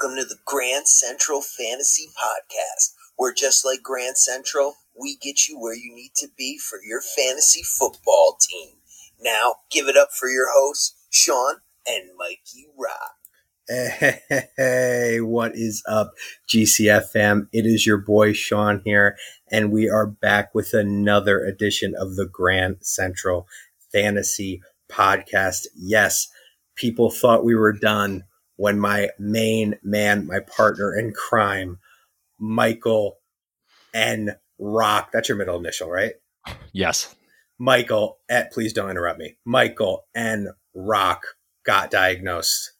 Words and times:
Welcome 0.00 0.16
to 0.18 0.24
the 0.24 0.40
Grand 0.46 0.88
Central 0.88 1.42
Fantasy 1.42 2.06
Podcast, 2.16 2.94
where 3.16 3.34
just 3.34 3.66
like 3.66 3.82
Grand 3.82 4.16
Central, 4.16 4.76
we 4.98 5.16
get 5.16 5.46
you 5.46 5.60
where 5.60 5.74
you 5.74 5.94
need 5.94 6.12
to 6.16 6.28
be 6.38 6.56
for 6.56 6.78
your 6.82 7.02
fantasy 7.02 7.62
football 7.62 8.38
team. 8.40 8.76
Now, 9.20 9.56
give 9.70 9.88
it 9.88 9.98
up 9.98 10.08
for 10.18 10.30
your 10.30 10.46
hosts, 10.50 10.94
Sean 11.10 11.56
and 11.86 12.04
Mikey 12.16 12.68
Rock. 12.78 13.16
Hey, 14.56 15.20
what 15.20 15.54
is 15.54 15.82
up, 15.86 16.12
GCF 16.48 17.10
fam? 17.10 17.50
It 17.52 17.66
is 17.66 17.84
your 17.84 17.98
boy 17.98 18.32
Sean 18.32 18.80
here, 18.86 19.18
and 19.50 19.70
we 19.70 19.90
are 19.90 20.06
back 20.06 20.54
with 20.54 20.72
another 20.72 21.40
edition 21.40 21.94
of 21.94 22.16
the 22.16 22.26
Grand 22.26 22.78
Central 22.80 23.46
Fantasy 23.92 24.62
Podcast. 24.90 25.66
Yes, 25.76 26.28
people 26.74 27.10
thought 27.10 27.44
we 27.44 27.54
were 27.54 27.74
done 27.74 28.24
when 28.60 28.78
my 28.78 29.08
main 29.18 29.74
man, 29.82 30.26
my 30.26 30.38
partner 30.38 30.94
in 30.94 31.14
crime, 31.14 31.78
Michael 32.38 33.16
N. 33.94 34.36
Rock, 34.58 35.12
that's 35.12 35.30
your 35.30 35.38
middle 35.38 35.58
initial, 35.58 35.88
right? 35.88 36.12
Yes. 36.70 37.16
Michael, 37.58 38.18
at, 38.28 38.52
please 38.52 38.74
don't 38.74 38.90
interrupt 38.90 39.18
me. 39.18 39.38
Michael 39.46 40.04
N. 40.14 40.48
Rock 40.74 41.22
got 41.64 41.90
diagnosed 41.90 42.72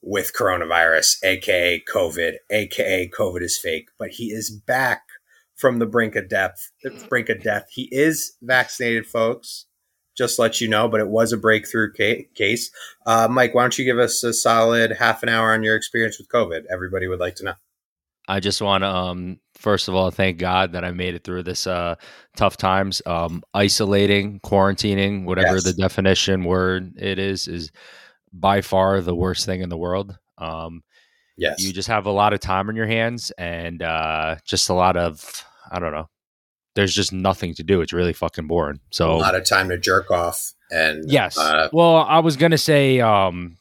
with 0.00 0.30
coronavirus, 0.38 1.16
aka 1.24 1.82
COVID, 1.92 2.34
aka 2.50 3.08
COVID 3.08 3.42
is 3.42 3.58
fake, 3.58 3.88
but 3.98 4.10
he 4.10 4.26
is 4.26 4.52
back 4.52 5.02
from 5.56 5.80
the 5.80 5.86
brink 5.86 6.14
of 6.14 6.28
death. 6.28 6.70
The 6.84 6.90
brink 7.08 7.28
of 7.28 7.42
death. 7.42 7.66
He 7.70 7.88
is 7.90 8.36
vaccinated, 8.40 9.04
folks. 9.04 9.66
Just 10.16 10.38
let 10.38 10.60
you 10.60 10.68
know, 10.68 10.88
but 10.88 11.00
it 11.00 11.08
was 11.08 11.32
a 11.32 11.36
breakthrough 11.36 11.92
ca- 11.96 12.28
case. 12.34 12.70
Uh, 13.06 13.26
Mike, 13.30 13.54
why 13.54 13.62
don't 13.62 13.78
you 13.78 13.84
give 13.84 13.98
us 13.98 14.22
a 14.22 14.32
solid 14.32 14.92
half 14.92 15.22
an 15.22 15.28
hour 15.28 15.52
on 15.52 15.62
your 15.62 15.74
experience 15.76 16.18
with 16.18 16.28
COVID? 16.28 16.62
Everybody 16.70 17.06
would 17.08 17.20
like 17.20 17.34
to 17.36 17.44
know. 17.44 17.54
I 18.26 18.40
just 18.40 18.62
want 18.62 18.82
to, 18.82 18.88
um, 18.88 19.38
first 19.54 19.86
of 19.88 19.94
all, 19.94 20.10
thank 20.10 20.38
God 20.38 20.72
that 20.72 20.84
I 20.84 20.92
made 20.92 21.14
it 21.14 21.24
through 21.24 21.42
this 21.42 21.66
uh, 21.66 21.96
tough 22.36 22.56
times. 22.56 23.02
Um, 23.04 23.42
isolating, 23.52 24.40
quarantining, 24.40 25.24
whatever 25.24 25.56
Yes. 25.56 25.64
the 25.64 25.72
definition 25.74 26.44
word 26.44 26.94
it 26.96 27.18
is, 27.18 27.48
is 27.48 27.70
by 28.32 28.62
far 28.62 29.00
the 29.02 29.14
worst 29.14 29.44
thing 29.44 29.60
in 29.60 29.68
the 29.68 29.76
world. 29.76 30.16
Um, 30.38 30.82
Yes. 31.36 31.60
you 31.60 31.72
just 31.72 31.88
have 31.88 32.06
a 32.06 32.12
lot 32.12 32.32
of 32.32 32.40
time 32.40 32.68
on 32.68 32.76
your 32.76 32.86
hands 32.86 33.30
and 33.36 33.82
uh, 33.82 34.36
just 34.46 34.68
a 34.70 34.74
lot 34.74 34.96
of, 34.96 35.44
I 35.70 35.78
don't 35.80 35.92
know, 35.92 36.08
there's 36.74 36.94
just 36.94 37.12
nothing 37.12 37.54
to 37.54 37.62
do. 37.62 37.80
It's 37.80 37.92
really 37.92 38.12
fucking 38.12 38.46
boring. 38.46 38.80
So 38.90 39.12
a 39.12 39.16
lot 39.16 39.34
of 39.34 39.44
time 39.44 39.68
to 39.68 39.78
jerk 39.78 40.10
off 40.10 40.52
and 40.70 41.04
yes. 41.10 41.38
uh, 41.38 41.68
well, 41.72 41.96
I 41.96 42.18
was 42.18 42.36
going 42.36 42.50
to 42.50 42.58
say, 42.58 43.00
um, 43.00 43.56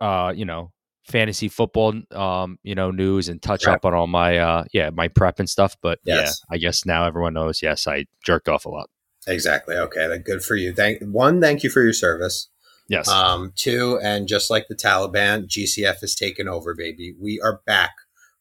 uh, 0.00 0.32
you 0.36 0.44
know, 0.44 0.70
fantasy 1.04 1.48
football, 1.48 1.94
um, 2.12 2.58
you 2.62 2.74
know, 2.74 2.90
news 2.90 3.28
and 3.28 3.40
touch 3.40 3.62
Prep. 3.62 3.76
up 3.76 3.84
on 3.86 3.94
all 3.94 4.06
my, 4.06 4.36
uh, 4.36 4.64
yeah, 4.72 4.90
my 4.90 5.08
prep 5.08 5.38
and 5.40 5.48
stuff. 5.48 5.76
But 5.80 5.98
Yes. 6.04 6.42
yeah, 6.50 6.54
I 6.54 6.58
guess 6.58 6.84
now 6.84 7.06
everyone 7.06 7.32
knows. 7.34 7.62
Yes, 7.62 7.86
I 7.86 8.04
jerked 8.24 8.48
off 8.48 8.66
a 8.66 8.68
lot. 8.68 8.90
exactly. 9.26 9.76
Okay, 9.76 10.06
then 10.06 10.20
good 10.22 10.42
for 10.42 10.54
you. 10.56 10.74
Thank 10.74 11.02
one, 11.02 11.40
thank 11.40 11.62
you 11.62 11.70
for 11.70 11.82
your 11.82 11.92
service. 11.94 12.48
Yes. 12.88 13.08
Um, 13.08 13.52
two, 13.54 13.98
and 14.02 14.26
just 14.26 14.50
like 14.50 14.66
the 14.68 14.74
Taliban, 14.74 15.46
GCF 15.46 16.00
has 16.00 16.14
taken 16.14 16.48
over, 16.48 16.74
baby. 16.74 17.14
We 17.20 17.38
are 17.40 17.60
back 17.66 17.92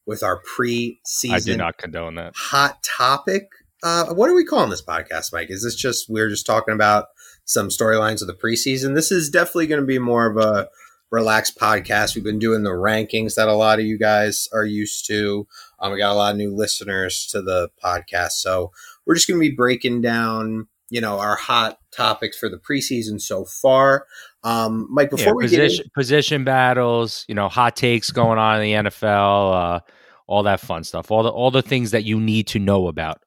with 0.06 0.24
our 0.24 0.42
pre-season 0.56 1.36
I 1.36 1.40
do 1.40 1.58
not 1.58 1.78
condone 1.78 2.16
that. 2.16 2.34
hot 2.36 2.82
topic. 2.84 3.50
Uh, 3.84 4.14
what 4.14 4.30
are 4.30 4.36
we 4.36 4.46
calling 4.46 4.70
this 4.70 4.82
podcast, 4.82 5.32
Mike? 5.32 5.50
Is 5.50 5.64
this 5.64 5.76
just 5.76 6.10
we're 6.10 6.30
just 6.30 6.46
talking 6.46 6.74
about 6.74 7.08
some 7.46 7.70
storylines 7.70 8.22
of 8.22 8.28
the 8.28 8.34
preseason? 8.34 8.96
This 8.96 9.12
is 9.12 9.30
definitely 9.30 9.68
going 9.68 9.82
to 9.82 9.88
be 9.88 10.00
more 10.00 10.26
of 10.26 10.38
a 10.38 10.68
relaxed 11.12 11.58
podcast. 11.58 12.16
We've 12.16 12.24
been 12.24 12.40
doing 12.40 12.64
the 12.64 12.72
rankings 12.72 13.36
that 13.36 13.48
a 13.48 13.54
lot 13.54 13.80
of 13.80 13.86
you 13.86 13.98
guys 13.98 14.48
are 14.52 14.66
used 14.66 15.06
to. 15.08 15.48
Um, 15.80 15.94
we 15.94 16.00
got 16.00 16.12
a 16.12 16.16
lot 16.16 16.32
of 16.32 16.38
new 16.38 16.54
listeners 16.54 17.28
to 17.32 17.42
the 17.42 17.70
podcast, 17.84 18.32
so 18.32 18.72
we're 19.06 19.16
just 19.16 19.28
going 19.28 19.40
to 19.40 19.50
be 19.50 19.56
breaking 19.56 20.02
down, 20.02 20.68
you 20.90 21.00
know, 21.00 21.20
our 21.20 21.36
hot 21.36 21.78
topics 21.92 22.38
for 22.38 22.50
the 22.50 22.58
preseason 22.58 23.22
so 23.22 23.46
far. 23.46 24.08
Um, 24.44 24.88
Mike, 24.90 25.12
before 25.12 25.28
Yeah, 25.28 25.34
we 25.34 25.48
get 25.48 25.62
position, 25.62 25.92
position 25.94 26.44
battles, 26.44 27.26
you 27.28 27.36
know, 27.36 27.48
hot 27.48 27.76
takes 27.76 28.10
going 28.10 28.40
on 28.40 28.60
in 28.60 28.64
the 28.64 28.90
NFL, 28.90 29.54
uh, 29.54 29.80
all 30.26 30.44
that 30.44 30.60
fun 30.60 30.84
stuff, 30.84 31.12
all 31.12 31.24
the 31.24 31.30
all 31.30 31.52
the 31.52 31.62
things 31.62 31.92
that 31.92 32.04
you 32.04 32.20
need 32.20 32.48
to 32.48 32.60
know 32.60 32.88
about 32.88 33.22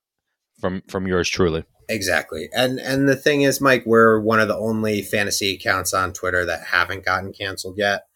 from 0.61 0.83
from 0.89 1.07
yours 1.07 1.29
truly. 1.29 1.65
Exactly. 1.89 2.49
And 2.55 2.79
and 2.79 3.09
the 3.09 3.17
thing 3.17 3.43
is, 3.43 3.61
Mike, 3.61 3.83
we're 3.85 4.21
one 4.21 4.41
of 4.41 4.49
the 4.49 4.57
only 4.57 5.03
fantasy 5.03 5.55
accounts 5.55 5.93
on 5.93 6.13
Twitter 6.13 6.45
that 6.47 6.67
haven't 6.67 7.05
gotten 7.05 7.33
canceled 7.33 7.79
yet. 7.79 8.07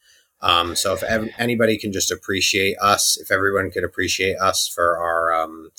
Um, 0.40 0.76
so 0.76 0.92
if 0.92 1.02
ev- 1.02 1.30
anybody 1.38 1.78
can 1.78 1.90
just 1.90 2.12
appreciate 2.12 2.76
us, 2.80 3.16
if 3.18 3.32
everyone 3.32 3.70
could 3.70 3.82
appreciate 3.82 4.36
us 4.36 4.68
for 4.68 4.98
our, 4.98 5.32
um, 5.32 5.70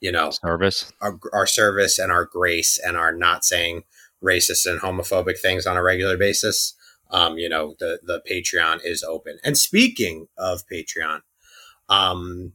you 0.00 0.10
know, 0.10 0.30
Service. 0.30 0.92
our, 1.00 1.20
our 1.32 1.46
service 1.46 1.98
and 2.00 2.10
our 2.10 2.24
grace 2.24 2.78
and 2.84 2.96
our 2.96 3.12
not 3.12 3.44
saying 3.44 3.84
racist 4.22 4.66
and 4.66 4.80
homophobic 4.80 5.38
things 5.38 5.66
on 5.66 5.76
a 5.76 5.82
regular 5.82 6.16
basis, 6.16 6.74
um, 7.10 7.38
you 7.38 7.48
know, 7.48 7.76
the 7.78 8.00
the 8.02 8.20
Patreon 8.28 8.80
is 8.84 9.02
open. 9.02 9.38
And 9.44 9.56
speaking 9.56 10.26
of 10.36 10.64
Patreon, 10.66 11.20
um, 11.88 12.52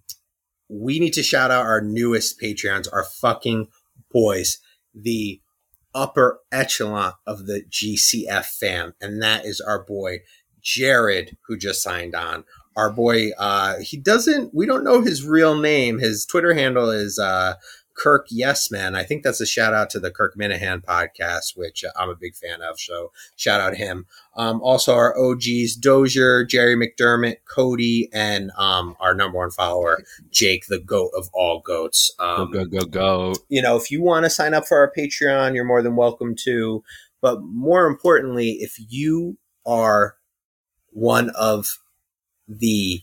we 0.74 1.00
need 1.00 1.14
to 1.14 1.24
shout 1.24 1.52
out 1.52 1.66
our 1.66 1.82
newest 1.82 2.42
Patreons, 2.42 2.88
our 2.92 3.04
fucking 3.04 3.68
boys, 4.12 4.60
the 4.94 5.42
upper 5.94 6.40
echelon 6.52 7.14
of 7.28 7.46
the 7.46 7.64
GCF 7.70 8.46
fam, 8.46 8.94
and 9.00 9.22
that 9.22 9.46
is 9.46 9.62
our 9.62 9.84
boy 9.84 10.20
Jared, 10.62 11.38
who 11.48 11.58
just 11.58 11.84
signed 11.84 12.16
on. 12.16 12.46
Our 12.76 12.92
boy, 12.92 13.32
uh, 13.38 13.80
he 13.80 13.98
doesn't. 13.98 14.54
We 14.54 14.66
don't 14.66 14.84
know 14.84 15.02
his 15.02 15.26
real 15.26 15.56
name. 15.56 16.00
His 16.00 16.26
Twitter 16.26 16.54
handle 16.54 16.90
is 16.90 17.20
uh, 17.20 17.56
Kirk 17.96 18.28
Yes 18.30 18.72
Man. 18.72 18.96
I 18.96 19.04
think 19.04 19.24
that's 19.24 19.42
a 19.42 19.46
shout 19.46 19.74
out 19.74 19.90
to 19.92 20.00
the 20.00 20.12
Kirk 20.12 20.36
Minihane 20.36 20.84
podcast, 20.84 21.56
which 21.56 21.84
I'm 21.96 22.10
a 22.10 22.16
big 22.16 22.36
fan 22.36 22.62
of. 22.62 22.80
So 22.80 23.12
shout 23.36 23.62
out 23.62 23.76
him. 23.76 24.06
Um, 24.36 24.62
also, 24.62 24.94
our 24.96 25.18
OGs 25.18 25.76
Dozier, 25.76 26.44
Jerry 26.44 26.76
McDermott, 26.76 27.38
Cody, 27.46 28.10
and 28.14 28.52
um, 28.58 28.96
our 29.00 29.14
number 29.14 29.38
one 29.38 29.52
follower 29.52 30.04
Jake, 30.32 30.66
the 30.68 30.80
goat 30.80 31.12
of 31.16 31.30
all 31.34 31.62
goats. 31.62 32.12
Um, 32.20 32.52
go 32.52 32.66
go 32.66 32.80
go 32.80 32.86
go. 32.86 33.34
you 33.50 33.62
know, 33.62 33.76
if 33.76 33.92
you 33.92 34.02
want 34.02 34.26
to 34.26 34.30
sign 34.30 34.54
up 34.54 34.66
for 34.66 34.78
our 34.78 34.92
Patreon, 34.96 35.56
you're 35.56 35.66
more 35.66 35.82
than 35.82 35.96
welcome 35.96 36.36
to. 36.44 36.84
But 37.22 37.42
more 37.42 37.88
importantly, 37.88 38.58
if 38.60 38.76
you 38.90 39.38
are 39.66 40.16
one 40.90 41.30
of 41.32 41.80
the 42.48 43.02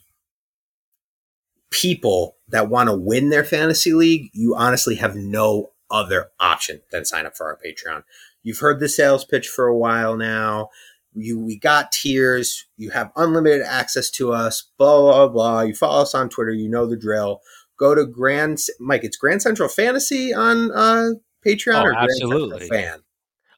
people 1.71 2.37
that 2.51 2.69
want 2.69 2.89
to 2.89 2.95
win 2.97 3.31
their 3.31 3.45
fantasy 3.45 3.93
league, 3.93 4.31
you 4.33 4.55
honestly 4.57 4.97
have 4.97 5.15
no 5.17 5.71
other 5.91 6.31
option 6.39 6.81
than 6.93 7.05
sign 7.05 7.27
up 7.27 7.37
for 7.37 7.47
our 7.47 7.59
Patreon. 7.65 8.03
You've 8.43 8.59
heard 8.61 8.81
the 8.81 8.89
sales 8.89 9.25
pitch 9.25 9.49
for 9.49 9.67
a 9.67 9.77
while 9.77 10.17
now. 10.17 10.69
You 11.15 11.39
we 11.41 11.59
got 11.59 11.91
tiers. 11.91 12.67
You 12.77 12.91
have 12.91 13.11
unlimited 13.17 13.63
access 13.63 14.11
to 14.13 14.33
us. 14.33 14.63
Blah 14.79 15.01
blah 15.01 15.29
blah. 15.29 15.61
You 15.63 15.75
follow 15.75 16.03
us 16.03 16.15
on 16.15 16.29
Twitter. 16.29 16.53
You 16.53 16.69
know 16.69 16.87
the 16.87 16.97
drill. 16.97 17.41
Go 17.79 17.95
to 17.95 18.07
Grand 18.07 18.59
Mike. 18.79 19.03
It's 19.05 19.17
Grand 19.17 19.43
Central 19.43 19.69
Fantasy 19.69 20.33
on 20.33 20.71
uh, 20.71 21.11
Patreon 21.45 21.81
Oh, 21.81 21.83
or 21.87 21.93
Grand 21.93 22.11
absolutely. 22.11 22.61
Central 22.61 22.81
Fan. 22.81 22.99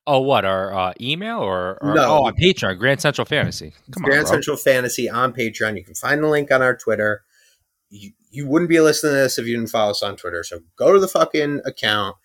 Oh, 0.07 0.21
what 0.21 0.45
our 0.45 0.73
uh, 0.75 0.93
email 1.01 1.39
or, 1.41 1.79
or 1.83 1.95
No. 1.95 2.03
oh 2.05 2.25
on 2.27 2.35
Patreon, 2.35 2.79
Grand 2.79 3.01
Central 3.01 3.25
Fantasy. 3.25 3.73
Come 3.93 4.05
on, 4.05 4.11
Grand. 4.11 4.27
Central 4.29 4.57
Fantasy 4.57 5.09
on 5.11 5.33
Patreon. 5.33 5.77
You 5.77 5.85
can 5.85 5.95
find 5.95 6.25
the 6.25 6.29
link 6.29 6.51
on 6.51 6.61
our 6.63 6.77
Twitter. 6.77 7.23
You, 7.91 8.13
you 8.33 8.49
wouldn't 8.49 8.71
be 8.71 8.81
listening 8.81 9.13
to 9.13 9.19
this 9.19 9.39
if 9.39 9.47
you 9.47 9.57
didn't 9.57 9.71
follow 9.71 9.91
us 9.91 10.03
on 10.03 10.17
Twitter. 10.17 10.43
So 10.43 10.61
go 10.77 10.93
to 10.93 10.99
the 10.99 11.09
fucking 11.09 11.61
account. 11.65 12.17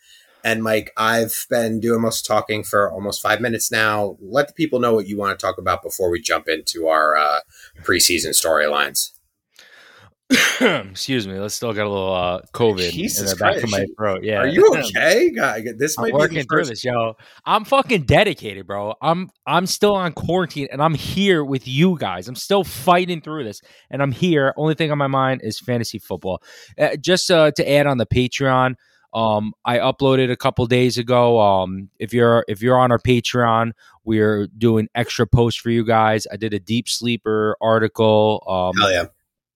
And 0.43 0.63
Mike, 0.63 0.93
I've 0.95 1.45
been 1.49 1.81
doing 1.81 2.01
most 2.01 2.25
talking 2.25 2.63
for 2.63 2.89
almost 2.91 3.21
five 3.21 3.41
minutes 3.41 3.71
now. 3.71 4.17
Let 4.21 4.47
the 4.47 4.53
people 4.53 4.79
know 4.79 4.93
what 4.93 5.07
you 5.07 5.17
want 5.17 5.37
to 5.37 5.45
talk 5.45 5.57
about 5.57 5.83
before 5.83 6.09
we 6.09 6.21
jump 6.21 6.47
into 6.47 6.87
our 6.87 7.17
uh, 7.17 7.39
preseason 7.83 8.29
storylines. 8.29 9.11
Excuse 10.61 11.25
me. 11.25 11.39
Let's 11.39 11.55
still 11.55 11.71
got 11.71 11.85
a 11.85 11.89
little 11.89 12.13
uh, 12.13 12.41
COVID 12.53 12.91
Jesus 12.91 13.19
in 13.19 13.25
the 13.27 13.35
back 13.37 13.63
of 13.63 13.71
my 13.71 13.85
throat. 13.95 14.23
Yeah. 14.23 14.39
Are 14.39 14.47
you 14.47 14.73
okay? 14.75 15.29
God, 15.29 15.63
this 15.77 15.97
might 15.97 16.07
I'm 16.07 16.11
be 16.11 16.17
working 16.17 16.43
through 16.45 16.65
this, 16.65 16.83
yo. 16.83 17.15
I'm 17.45 17.63
fucking 17.63 18.03
dedicated, 18.03 18.67
bro. 18.67 18.95
I'm 19.01 19.29
I'm 19.45 19.65
still 19.65 19.95
on 19.95 20.11
quarantine 20.11 20.67
and 20.69 20.81
I'm 20.81 20.95
here 20.95 21.45
with 21.45 21.65
you 21.65 21.97
guys. 21.97 22.27
I'm 22.27 22.35
still 22.35 22.65
fighting 22.65 23.21
through 23.21 23.45
this, 23.45 23.61
and 23.89 24.01
I'm 24.01 24.11
here. 24.11 24.53
Only 24.57 24.73
thing 24.73 24.91
on 24.91 24.97
my 24.97 25.07
mind 25.07 25.41
is 25.43 25.59
fantasy 25.59 25.99
football. 25.99 26.41
Uh, 26.77 26.97
just 26.97 27.31
uh, 27.31 27.51
to 27.51 27.71
add 27.71 27.87
on 27.87 27.97
the 27.97 28.05
Patreon, 28.05 28.75
um, 29.13 29.53
I 29.63 29.77
uploaded 29.77 30.29
a 30.29 30.35
couple 30.35 30.65
days 30.65 30.97
ago. 30.97 31.39
Um, 31.39 31.89
if 31.99 32.13
you're 32.13 32.43
if 32.49 32.61
you're 32.61 32.77
on 32.77 32.91
our 32.91 32.99
Patreon, 32.99 33.71
we're 34.03 34.47
doing 34.57 34.89
extra 34.93 35.25
posts 35.25 35.61
for 35.61 35.69
you 35.69 35.85
guys. 35.85 36.27
I 36.29 36.35
did 36.35 36.53
a 36.53 36.59
deep 36.59 36.89
sleeper 36.89 37.55
article. 37.61 38.43
Um, 38.45 38.81
Hell 38.81 38.91
yeah. 38.91 39.05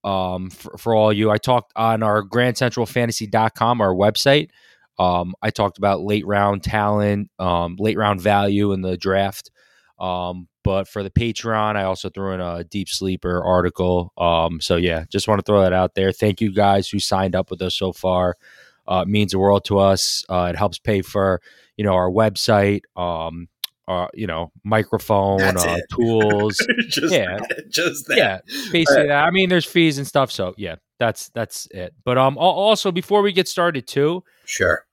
Um, 0.04 0.50
for, 0.50 0.78
for 0.78 0.96
all 0.96 1.14
you. 1.14 1.30
I 1.30 1.38
talked 1.38 1.72
on 1.76 2.04
our 2.04 2.24
grandcentralfantasy.com, 2.24 3.82
our 3.82 3.94
website. 3.94 4.50
Um, 5.00 5.34
I 5.42 5.50
talked 5.50 5.78
about 5.78 6.02
late 6.02 6.26
round 6.26 6.64
talent, 6.64 7.30
um, 7.40 7.76
late 7.80 7.98
round 7.98 8.22
value 8.22 8.72
in 8.72 8.82
the 8.82 8.98
draft. 8.98 9.50
Um, 10.00 10.48
but 10.64 10.88
for 10.88 11.04
the 11.04 11.10
Patreon, 11.10 11.76
I 11.76 11.84
also 11.84 12.10
threw 12.10 12.34
in 12.34 12.42
a 12.42 12.64
deep 12.64 12.90
sleeper 12.90 13.44
article. 13.44 14.14
Um, 14.18 14.62
so 14.62 14.76
yeah, 14.76 15.06
just 15.10 15.28
want 15.28 15.40
to 15.40 15.44
throw 15.44 15.62
that 15.62 15.74
out 15.74 15.96
there. 15.96 16.12
Thank 16.12 16.42
you 16.42 16.54
guys 16.54 16.90
who 16.90 17.00
signed 17.00 17.36
up 17.36 17.50
with 17.50 17.62
us 17.62 17.76
so 17.76 17.94
far. 17.94 18.36
Uh, 18.88 19.04
it 19.06 19.10
means 19.10 19.32
the 19.32 19.40
world 19.40 19.64
to 19.66 19.80
us. 19.80 20.24
Uh, 20.30 20.50
it 20.54 20.58
helps 20.58 20.80
pay 20.80 21.02
for 21.02 21.42
you 21.78 21.86
know 21.86 21.94
our 21.94 22.10
website, 22.10 22.82
um, 22.96 23.48
uh, 23.92 24.08
you 24.14 24.28
know 24.28 24.52
microphone, 24.64 25.42
uh, 25.42 25.78
tools. 25.92 26.58
just 26.88 27.14
Yeah. 27.14 27.38
that, 27.38 27.64
just 27.70 28.08
that. 28.08 28.18
yeah, 28.18 28.40
basically. 28.72 29.08
that. 29.08 29.24
I 29.26 29.32
mean, 29.32 29.50
there's 29.50 29.66
fees 29.66 29.98
and 29.98 30.08
stuff. 30.08 30.32
So 30.32 30.54
yeah, 30.58 30.76
that's 31.00 31.30
that's 31.30 31.68
it. 31.72 31.94
But 32.06 32.18
um, 32.18 32.38
also 32.38 32.92
before 32.92 33.22
we 33.22 33.32
get 33.32 33.48
started 33.48 33.88
too, 33.88 34.24
Sure. 34.46 34.86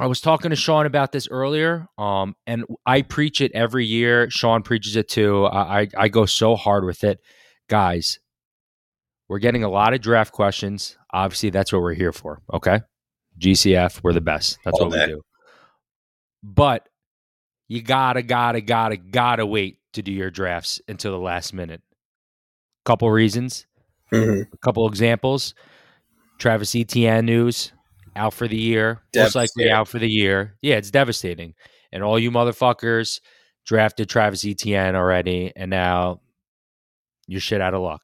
I 0.00 0.06
was 0.06 0.20
talking 0.20 0.50
to 0.50 0.56
Sean 0.56 0.86
about 0.86 1.10
this 1.10 1.26
earlier, 1.28 1.88
um, 1.98 2.36
and 2.46 2.64
I 2.86 3.02
preach 3.02 3.40
it 3.40 3.50
every 3.52 3.84
year. 3.84 4.30
Sean 4.30 4.62
preaches 4.62 4.94
it 4.94 5.08
too. 5.08 5.44
I, 5.46 5.80
I, 5.80 5.88
I 5.98 6.08
go 6.08 6.24
so 6.24 6.54
hard 6.54 6.84
with 6.84 7.02
it, 7.02 7.18
guys. 7.68 8.20
We're 9.28 9.40
getting 9.40 9.64
a 9.64 9.68
lot 9.68 9.94
of 9.94 10.00
draft 10.00 10.32
questions. 10.32 10.96
Obviously, 11.12 11.50
that's 11.50 11.72
what 11.72 11.82
we're 11.82 11.94
here 11.94 12.12
for. 12.12 12.40
Okay, 12.54 12.80
GCF, 13.40 14.00
we're 14.04 14.12
the 14.12 14.20
best. 14.20 14.58
That's 14.64 14.78
All 14.78 14.88
what 14.88 14.98
we 15.00 15.06
do. 15.06 15.22
But 16.44 16.88
you 17.68 17.82
gotta, 17.82 18.22
gotta, 18.22 18.60
gotta, 18.60 18.96
gotta 18.96 19.46
wait 19.46 19.78
to 19.92 20.02
do 20.02 20.12
your 20.12 20.30
drafts 20.30 20.80
until 20.88 21.12
the 21.12 21.18
last 21.18 21.52
minute. 21.52 21.82
Couple 22.84 23.10
reasons 23.10 23.66
Mhm. 24.12 24.46
a 24.52 24.56
couple 24.58 24.88
examples. 24.88 25.54
Travis 26.38 26.74
Etienne 26.74 27.26
news 27.26 27.72
out 28.16 28.32
for 28.32 28.48
the 28.48 28.56
year, 28.56 29.02
most 29.14 29.34
likely 29.34 29.70
out 29.70 29.88
for 29.88 29.98
the 29.98 30.08
year. 30.08 30.56
Yeah, 30.62 30.76
it's 30.76 30.90
devastating. 30.90 31.54
And 31.92 32.02
all 32.02 32.18
you 32.18 32.30
motherfuckers 32.30 33.20
drafted 33.66 34.08
Travis 34.08 34.44
Etienne 34.46 34.96
already, 34.96 35.52
and 35.54 35.70
now 35.70 36.20
you're 37.26 37.40
shit 37.40 37.60
out 37.60 37.74
of 37.74 37.82
luck. 37.82 38.00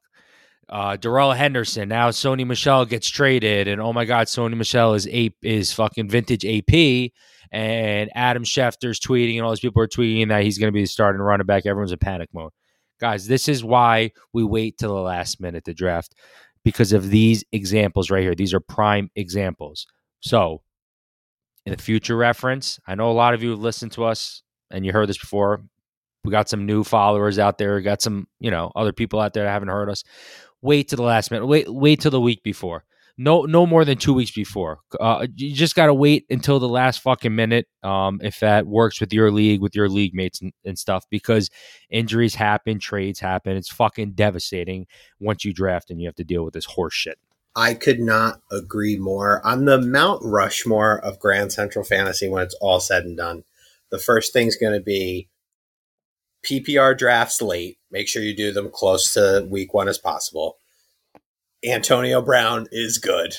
Uh, 0.69 0.95
Darrell 0.97 1.31
Henderson. 1.31 1.89
Now 1.89 2.09
Sony 2.09 2.45
Michel 2.45 2.85
gets 2.85 3.07
traded, 3.09 3.67
and 3.67 3.79
oh 3.81 3.93
my 3.93 4.05
God, 4.05 4.27
Sony 4.27 4.55
Michel 4.57 4.93
is 4.93 5.07
ape 5.07 5.37
is 5.43 5.71
fucking 5.73 6.09
vintage 6.09 6.45
AP. 6.45 7.11
And 7.51 8.09
Adam 8.15 8.43
Schefter's 8.43 8.99
tweeting, 8.99 9.35
and 9.35 9.45
all 9.45 9.51
these 9.51 9.59
people 9.59 9.81
are 9.81 9.87
tweeting 9.87 10.29
that 10.29 10.43
he's 10.43 10.57
going 10.57 10.67
to 10.67 10.75
be 10.75 10.81
the 10.81 10.87
starting 10.87 11.21
running 11.21 11.45
back. 11.45 11.65
Everyone's 11.65 11.91
in 11.91 11.99
panic 11.99 12.29
mode. 12.33 12.51
Guys, 12.99 13.27
this 13.27 13.47
is 13.49 13.63
why 13.63 14.11
we 14.33 14.43
wait 14.43 14.77
till 14.77 14.95
the 14.95 15.01
last 15.01 15.41
minute 15.41 15.65
to 15.65 15.73
draft 15.73 16.15
because 16.63 16.93
of 16.93 17.09
these 17.09 17.43
examples 17.51 18.09
right 18.09 18.23
here. 18.23 18.35
These 18.35 18.53
are 18.53 18.59
prime 18.59 19.09
examples. 19.15 19.85
So, 20.21 20.61
in 21.65 21.73
the 21.73 21.81
future 21.81 22.15
reference, 22.15 22.79
I 22.87 22.95
know 22.95 23.11
a 23.11 23.13
lot 23.13 23.33
of 23.33 23.43
you 23.43 23.51
have 23.51 23.59
listened 23.59 23.91
to 23.93 24.05
us 24.05 24.43
and 24.71 24.85
you 24.85 24.91
heard 24.91 25.09
this 25.09 25.17
before. 25.17 25.63
We 26.23 26.31
got 26.31 26.49
some 26.49 26.65
new 26.65 26.83
followers 26.83 27.37
out 27.37 27.57
there. 27.57 27.79
Got 27.81 28.01
some, 28.01 28.27
you 28.39 28.49
know, 28.49 28.71
other 28.75 28.93
people 28.93 29.19
out 29.19 29.33
there 29.33 29.43
that 29.43 29.51
haven't 29.51 29.69
heard 29.69 29.89
us. 29.89 30.03
Wait 30.61 30.87
to 30.89 30.95
the 30.95 31.03
last 31.03 31.31
minute. 31.31 31.45
Wait, 31.45 31.71
wait 31.71 32.01
till 32.01 32.11
the 32.11 32.21
week 32.21 32.43
before. 32.43 32.83
No, 33.17 33.43
no 33.43 33.65
more 33.65 33.85
than 33.85 33.97
two 33.97 34.13
weeks 34.13 34.31
before. 34.31 34.79
Uh, 34.99 35.27
you 35.35 35.53
just 35.53 35.75
got 35.75 35.85
to 35.85 35.93
wait 35.93 36.25
until 36.29 36.59
the 36.59 36.67
last 36.67 36.99
fucking 36.99 37.33
minute. 37.33 37.65
Um, 37.81 38.19
if 38.21 38.41
that 38.41 38.67
works 38.67 38.99
with 38.99 39.13
your 39.13 39.31
league, 39.31 39.61
with 39.61 39.73
your 39.73 39.87
league 39.87 40.13
mates 40.13 40.41
and, 40.41 40.51
and 40.65 40.77
stuff, 40.77 41.05
because 41.09 41.49
injuries 41.89 42.35
happen, 42.35 42.77
trades 42.77 43.21
happen. 43.21 43.55
It's 43.55 43.71
fucking 43.71 44.13
devastating 44.13 44.87
once 45.19 45.45
you 45.45 45.53
draft 45.53 45.91
and 45.91 46.01
you 46.01 46.07
have 46.07 46.15
to 46.15 46.25
deal 46.25 46.43
with 46.43 46.53
this 46.53 46.65
horse 46.65 46.93
shit. 46.93 47.17
I 47.55 47.73
could 47.73 48.01
not 48.01 48.41
agree 48.51 48.97
more. 48.97 49.45
On 49.45 49.63
the 49.63 49.79
Mount 49.79 50.21
Rushmore 50.21 50.99
of 50.99 51.19
Grand 51.19 51.53
Central 51.53 51.85
Fantasy, 51.85 52.27
when 52.27 52.43
it's 52.43 52.57
all 52.59 52.81
said 52.81 53.05
and 53.05 53.15
done, 53.15 53.45
the 53.91 53.97
first 53.97 54.33
thing's 54.33 54.57
going 54.57 54.73
to 54.73 54.83
be 54.83 55.29
PPR 56.45 56.97
drafts 56.97 57.41
late. 57.41 57.77
Make 57.89 58.09
sure 58.09 58.21
you 58.21 58.35
do 58.35 58.51
them 58.51 58.69
close 58.69 59.13
to 59.13 59.47
week 59.49 59.73
one 59.73 59.87
as 59.87 59.97
possible. 59.97 60.57
Antonio 61.67 62.21
Brown 62.21 62.67
is 62.71 62.97
good. 62.97 63.33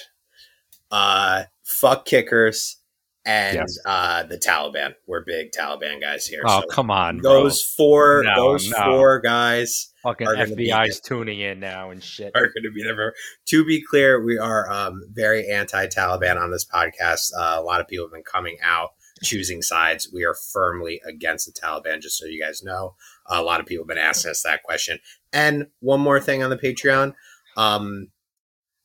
Uh, 0.90 1.44
fuck 1.64 2.04
kickers 2.06 2.78
and 3.24 3.56
Yes. 3.56 3.78
uh, 3.84 4.22
the 4.22 4.38
Taliban. 4.38 4.94
We're 5.06 5.24
big 5.24 5.50
Taliban 5.50 6.00
guys 6.00 6.26
here. 6.26 6.42
Oh 6.46 6.60
so 6.60 6.66
come 6.68 6.90
on, 6.90 7.18
bro. 7.20 7.42
those 7.42 7.62
four, 7.62 8.22
No, 8.24 8.34
those 8.52 8.70
no. 8.70 8.76
four 8.84 9.20
guys 9.20 9.92
fucking 10.02 10.26
are 10.28 10.34
gonna 10.36 10.54
be 10.54 10.68
FBI's 10.68 11.00
tuning 11.00 11.40
in 11.40 11.58
now 11.58 11.90
and 11.90 12.02
shit. 12.02 12.32
are 12.36 12.46
going 12.46 12.62
to 12.62 12.70
be 12.72 12.82
there. 12.84 13.14
To 13.46 13.64
be 13.64 13.82
clear, 13.82 14.24
we 14.24 14.38
are 14.38 14.70
um, 14.70 15.02
very 15.12 15.50
anti-Taliban 15.50 16.40
on 16.40 16.52
this 16.52 16.64
podcast. 16.64 17.32
Uh, 17.36 17.56
a 17.58 17.62
lot 17.62 17.80
of 17.80 17.88
people 17.88 18.06
have 18.06 18.12
been 18.12 18.22
coming 18.22 18.58
out 18.62 18.90
choosing 19.24 19.60
sides. 19.62 20.08
We 20.12 20.24
are 20.24 20.34
firmly 20.52 21.00
against 21.06 21.46
the 21.46 21.60
Taliban, 21.60 22.00
just 22.00 22.18
so 22.18 22.26
you 22.26 22.40
guys 22.40 22.62
know. 22.62 22.94
a 23.28 23.42
lot 23.42 23.58
of 23.60 23.66
people 23.66 23.82
have 23.82 23.88
been 23.88 23.98
asking 23.98 24.30
us 24.30 24.42
that 24.42 24.62
question. 24.62 24.98
And 25.32 25.66
one 25.80 26.00
more 26.00 26.20
thing 26.20 26.44
on 26.44 26.50
the 26.50 26.56
Patreon. 26.56 27.14
Um, 27.56 28.08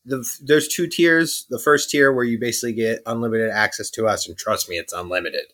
the, 0.05 0.25
there's 0.43 0.67
two 0.67 0.87
tiers. 0.87 1.45
The 1.49 1.59
first 1.59 1.89
tier 1.89 2.11
where 2.11 2.23
you 2.23 2.39
basically 2.39 2.73
get 2.73 3.01
unlimited 3.05 3.49
access 3.49 3.89
to 3.91 4.07
us, 4.07 4.27
and 4.27 4.37
trust 4.37 4.69
me, 4.69 4.77
it's 4.77 4.93
unlimited. 4.93 5.45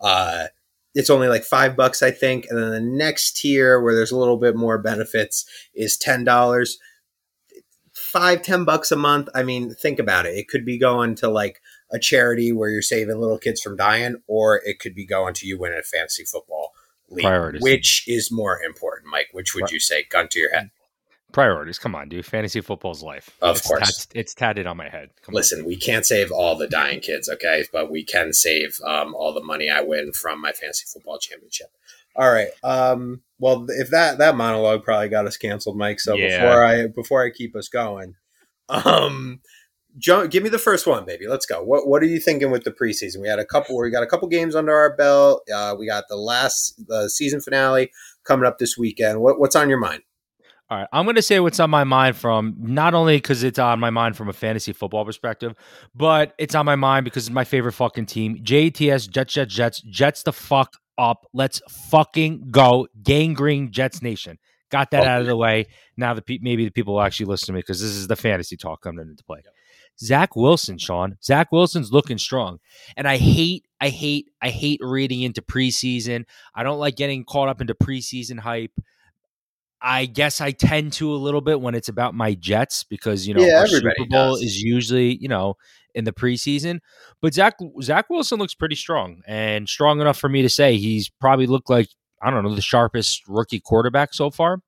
Uh, 0.00 0.46
it's 0.94 1.10
only 1.10 1.28
like 1.28 1.44
five 1.44 1.76
bucks, 1.76 2.02
I 2.02 2.10
think. 2.10 2.46
And 2.48 2.58
then 2.58 2.70
the 2.70 2.80
next 2.80 3.36
tier 3.36 3.80
where 3.80 3.94
there's 3.94 4.12
a 4.12 4.18
little 4.18 4.36
bit 4.36 4.56
more 4.56 4.78
benefits 4.78 5.46
is 5.74 5.96
ten 5.96 6.24
dollars. 6.24 6.78
Five, 7.92 8.42
ten 8.42 8.64
bucks 8.64 8.92
a 8.92 8.96
month. 8.96 9.28
I 9.34 9.42
mean, 9.42 9.74
think 9.74 9.98
about 9.98 10.26
it. 10.26 10.36
It 10.36 10.48
could 10.48 10.66
be 10.66 10.78
going 10.78 11.14
to 11.16 11.28
like 11.28 11.60
a 11.90 11.98
charity 11.98 12.52
where 12.52 12.68
you're 12.70 12.82
saving 12.82 13.18
little 13.18 13.38
kids 13.38 13.60
from 13.60 13.76
dying, 13.76 14.16
or 14.26 14.60
it 14.64 14.80
could 14.80 14.94
be 14.94 15.06
going 15.06 15.34
to 15.34 15.46
you 15.46 15.58
winning 15.58 15.78
a 15.78 15.82
fantasy 15.82 16.24
football 16.24 16.72
league. 17.08 17.24
Priorities. 17.24 17.62
Which 17.62 18.04
is 18.06 18.30
more 18.30 18.60
important, 18.62 19.10
Mike? 19.10 19.28
Which 19.32 19.54
would 19.54 19.70
you 19.70 19.80
say? 19.80 20.04
Gun 20.10 20.28
to 20.28 20.40
your 20.40 20.54
head. 20.54 20.70
Priorities. 21.32 21.78
Come 21.78 21.94
on, 21.94 22.08
dude. 22.08 22.26
Fantasy 22.26 22.60
football's 22.60 23.02
life. 23.02 23.30
Of 23.40 23.56
it's 23.58 23.66
course. 23.66 24.06
tat- 24.06 24.16
it's 24.18 24.34
tatted 24.34 24.66
on 24.66 24.76
my 24.76 24.88
head. 24.88 25.10
Come 25.22 25.34
Listen, 25.34 25.64
we 25.64 25.76
can't 25.76 26.04
save 26.06 26.30
all 26.30 26.56
the 26.56 26.68
dying 26.68 27.00
kids, 27.00 27.28
okay? 27.28 27.64
But 27.72 27.90
we 27.90 28.04
can 28.04 28.32
save 28.32 28.78
um, 28.86 29.14
all 29.14 29.32
the 29.32 29.42
money 29.42 29.70
I 29.70 29.80
win 29.80 30.12
from 30.12 30.40
my 30.40 30.52
fantasy 30.52 30.84
football 30.92 31.18
championship. 31.18 31.68
All 32.14 32.30
right. 32.30 32.48
Um, 32.62 33.22
well, 33.38 33.64
if 33.68 33.88
that 33.90 34.18
that 34.18 34.36
monologue 34.36 34.84
probably 34.84 35.08
got 35.08 35.26
us 35.26 35.36
canceled, 35.38 35.78
Mike. 35.78 35.98
So 35.98 36.14
Yeah. 36.14 36.40
before 36.42 36.64
I 36.64 36.86
before 36.88 37.24
I 37.24 37.30
keep 37.30 37.56
us 37.56 37.68
going, 37.68 38.16
um, 38.68 39.40
give 39.98 40.42
me 40.42 40.48
the 40.48 40.58
first 40.58 40.86
one, 40.86 41.04
baby. 41.04 41.26
Let's 41.26 41.46
go. 41.46 41.62
What 41.62 41.86
What 41.88 42.02
are 42.02 42.06
you 42.06 42.20
thinking 42.20 42.50
with 42.50 42.64
the 42.64 42.70
preseason? 42.70 43.20
We 43.22 43.28
had 43.28 43.38
a 43.38 43.44
couple. 43.46 43.78
We 43.78 43.90
got 43.90 44.02
a 44.02 44.06
couple 44.06 44.28
games 44.28 44.54
under 44.54 44.74
our 44.74 44.94
belt. 44.94 45.42
Uh, 45.52 45.74
we 45.78 45.86
got 45.86 46.04
the 46.08 46.16
last 46.16 46.74
the 46.86 47.08
season 47.08 47.40
finale 47.40 47.90
coming 48.24 48.46
up 48.46 48.58
this 48.58 48.76
weekend. 48.76 49.20
What 49.22 49.40
What's 49.40 49.56
on 49.56 49.68
your 49.68 49.80
mind? 49.80 50.02
All 50.72 50.78
right, 50.78 50.88
I'm 50.90 51.04
going 51.04 51.16
to 51.16 51.22
say 51.22 51.38
what's 51.38 51.60
on 51.60 51.68
my 51.68 51.84
mind 51.84 52.16
from 52.16 52.56
not 52.58 52.94
only 52.94 53.18
because 53.18 53.42
it's 53.42 53.58
on 53.58 53.78
my 53.78 53.90
mind 53.90 54.16
from 54.16 54.30
a 54.30 54.32
fantasy 54.32 54.72
football 54.72 55.04
perspective, 55.04 55.54
but 55.94 56.32
it's 56.38 56.54
on 56.54 56.64
my 56.64 56.76
mind 56.76 57.04
because 57.04 57.26
it's 57.26 57.34
my 57.34 57.44
favorite 57.44 57.72
fucking 57.72 58.06
team. 58.06 58.38
JTS 58.42 59.10
Jets 59.10 59.34
Jets 59.34 59.54
Jets 59.54 59.82
Jets 59.82 60.22
the 60.22 60.32
fuck 60.32 60.78
up. 60.96 61.26
Let's 61.34 61.60
fucking 61.90 62.48
go, 62.50 62.88
Gang 63.02 63.34
Green 63.34 63.70
Jets 63.70 64.00
Nation. 64.00 64.38
Got 64.70 64.92
that 64.92 65.04
out 65.04 65.20
of 65.20 65.26
the 65.26 65.36
way. 65.36 65.66
Now 65.98 66.14
the 66.14 66.22
pe- 66.22 66.38
maybe 66.40 66.64
the 66.64 66.70
people 66.70 66.94
will 66.94 67.02
actually 67.02 67.26
listen 67.26 67.48
to 67.48 67.52
me 67.52 67.58
because 67.58 67.82
this 67.82 67.90
is 67.90 68.06
the 68.06 68.16
fantasy 68.16 68.56
talk 68.56 68.80
coming 68.80 69.06
into 69.06 69.22
play. 69.24 69.42
Zach 70.00 70.34
Wilson, 70.34 70.78
Sean. 70.78 71.18
Zach 71.22 71.52
Wilson's 71.52 71.92
looking 71.92 72.16
strong, 72.16 72.60
and 72.96 73.06
I 73.06 73.18
hate, 73.18 73.66
I 73.78 73.90
hate, 73.90 74.30
I 74.40 74.48
hate 74.48 74.80
reading 74.82 75.20
into 75.20 75.42
preseason. 75.42 76.24
I 76.54 76.62
don't 76.62 76.78
like 76.78 76.96
getting 76.96 77.24
caught 77.26 77.50
up 77.50 77.60
into 77.60 77.74
preseason 77.74 78.38
hype. 78.38 78.72
I 79.82 80.06
guess 80.06 80.40
I 80.40 80.52
tend 80.52 80.92
to 80.94 81.12
a 81.12 81.16
little 81.16 81.40
bit 81.40 81.60
when 81.60 81.74
it's 81.74 81.88
about 81.88 82.14
my 82.14 82.34
Jets 82.34 82.84
because 82.84 83.26
you 83.26 83.34
know 83.34 83.42
Yeah, 83.42 83.64
Super 83.66 83.92
Bowl 83.98 84.06
does. 84.08 84.42
is 84.42 84.62
usually 84.62 85.16
you 85.16 85.28
know 85.28 85.56
in 85.94 86.04
the 86.04 86.12
preseason. 86.12 86.80
But 87.20 87.34
Zach 87.34 87.56
Zach 87.82 88.08
Wilson 88.08 88.38
looks 88.38 88.54
pretty 88.54 88.76
strong 88.76 89.22
and 89.26 89.68
strong 89.68 90.00
enough 90.00 90.18
for 90.18 90.28
me 90.28 90.42
to 90.42 90.48
say 90.48 90.76
he's 90.76 91.08
probably 91.08 91.46
looked 91.46 91.68
like 91.68 91.88
I 92.22 92.30
don't 92.30 92.44
know 92.44 92.54
the 92.54 92.62
sharpest 92.62 93.22
rookie 93.26 93.60
quarterback 93.60 94.14
so 94.14 94.30
far. 94.30 94.60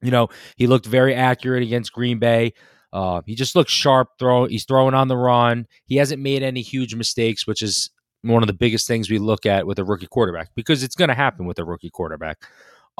You 0.00 0.10
know 0.10 0.28
he 0.56 0.66
looked 0.66 0.86
very 0.86 1.14
accurate 1.14 1.62
against 1.62 1.92
Green 1.92 2.18
Bay. 2.18 2.54
Uh, 2.92 3.20
he 3.26 3.34
just 3.34 3.54
looks 3.54 3.70
sharp. 3.70 4.08
Throw 4.18 4.46
he's 4.46 4.64
throwing 4.64 4.94
on 4.94 5.08
the 5.08 5.16
run. 5.16 5.66
He 5.84 5.96
hasn't 5.96 6.22
made 6.22 6.42
any 6.42 6.62
huge 6.62 6.94
mistakes, 6.94 7.46
which 7.46 7.62
is 7.62 7.90
one 8.22 8.42
of 8.42 8.46
the 8.48 8.52
biggest 8.52 8.86
things 8.86 9.08
we 9.08 9.18
look 9.18 9.46
at 9.46 9.66
with 9.66 9.78
a 9.78 9.84
rookie 9.84 10.06
quarterback 10.06 10.50
because 10.54 10.82
it's 10.82 10.96
going 10.96 11.08
to 11.08 11.14
happen 11.14 11.46
with 11.46 11.58
a 11.58 11.64
rookie 11.64 11.90
quarterback. 11.90 12.38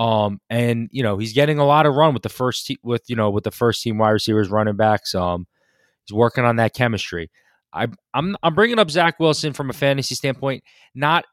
Um, 0.01 0.41
and 0.49 0.89
you 0.93 1.03
know 1.03 1.19
he's 1.19 1.35
getting 1.35 1.59
a 1.59 1.67
lot 1.67 1.85
of 1.85 1.95
run 1.95 2.15
with 2.15 2.23
the 2.23 2.31
first 2.31 2.67
te- 2.67 2.79
with 2.83 3.03
you 3.09 3.17
know 3.17 3.29
with 3.29 3.45
the 3.45 3.51
first 3.51 3.83
team 3.83 3.99
wide 3.99 4.13
receivers, 4.13 4.49
running 4.49 4.77
backs. 4.77 5.15
Um, 5.15 5.47
he's 6.07 6.15
working 6.15 6.43
on 6.45 6.57
that 6.57 6.73
chemistry. 6.73 7.31
I, 7.71 7.89
I'm 8.15 8.35
I'm 8.43 8.55
bringing 8.55 8.79
up 8.79 8.91
Zach 8.91 9.21
Wilson 9.21 9.53
from 9.53 9.69
a 9.69 9.75
fantasy 9.75 10.15
standpoint, 10.15 10.65
not 10.95 11.27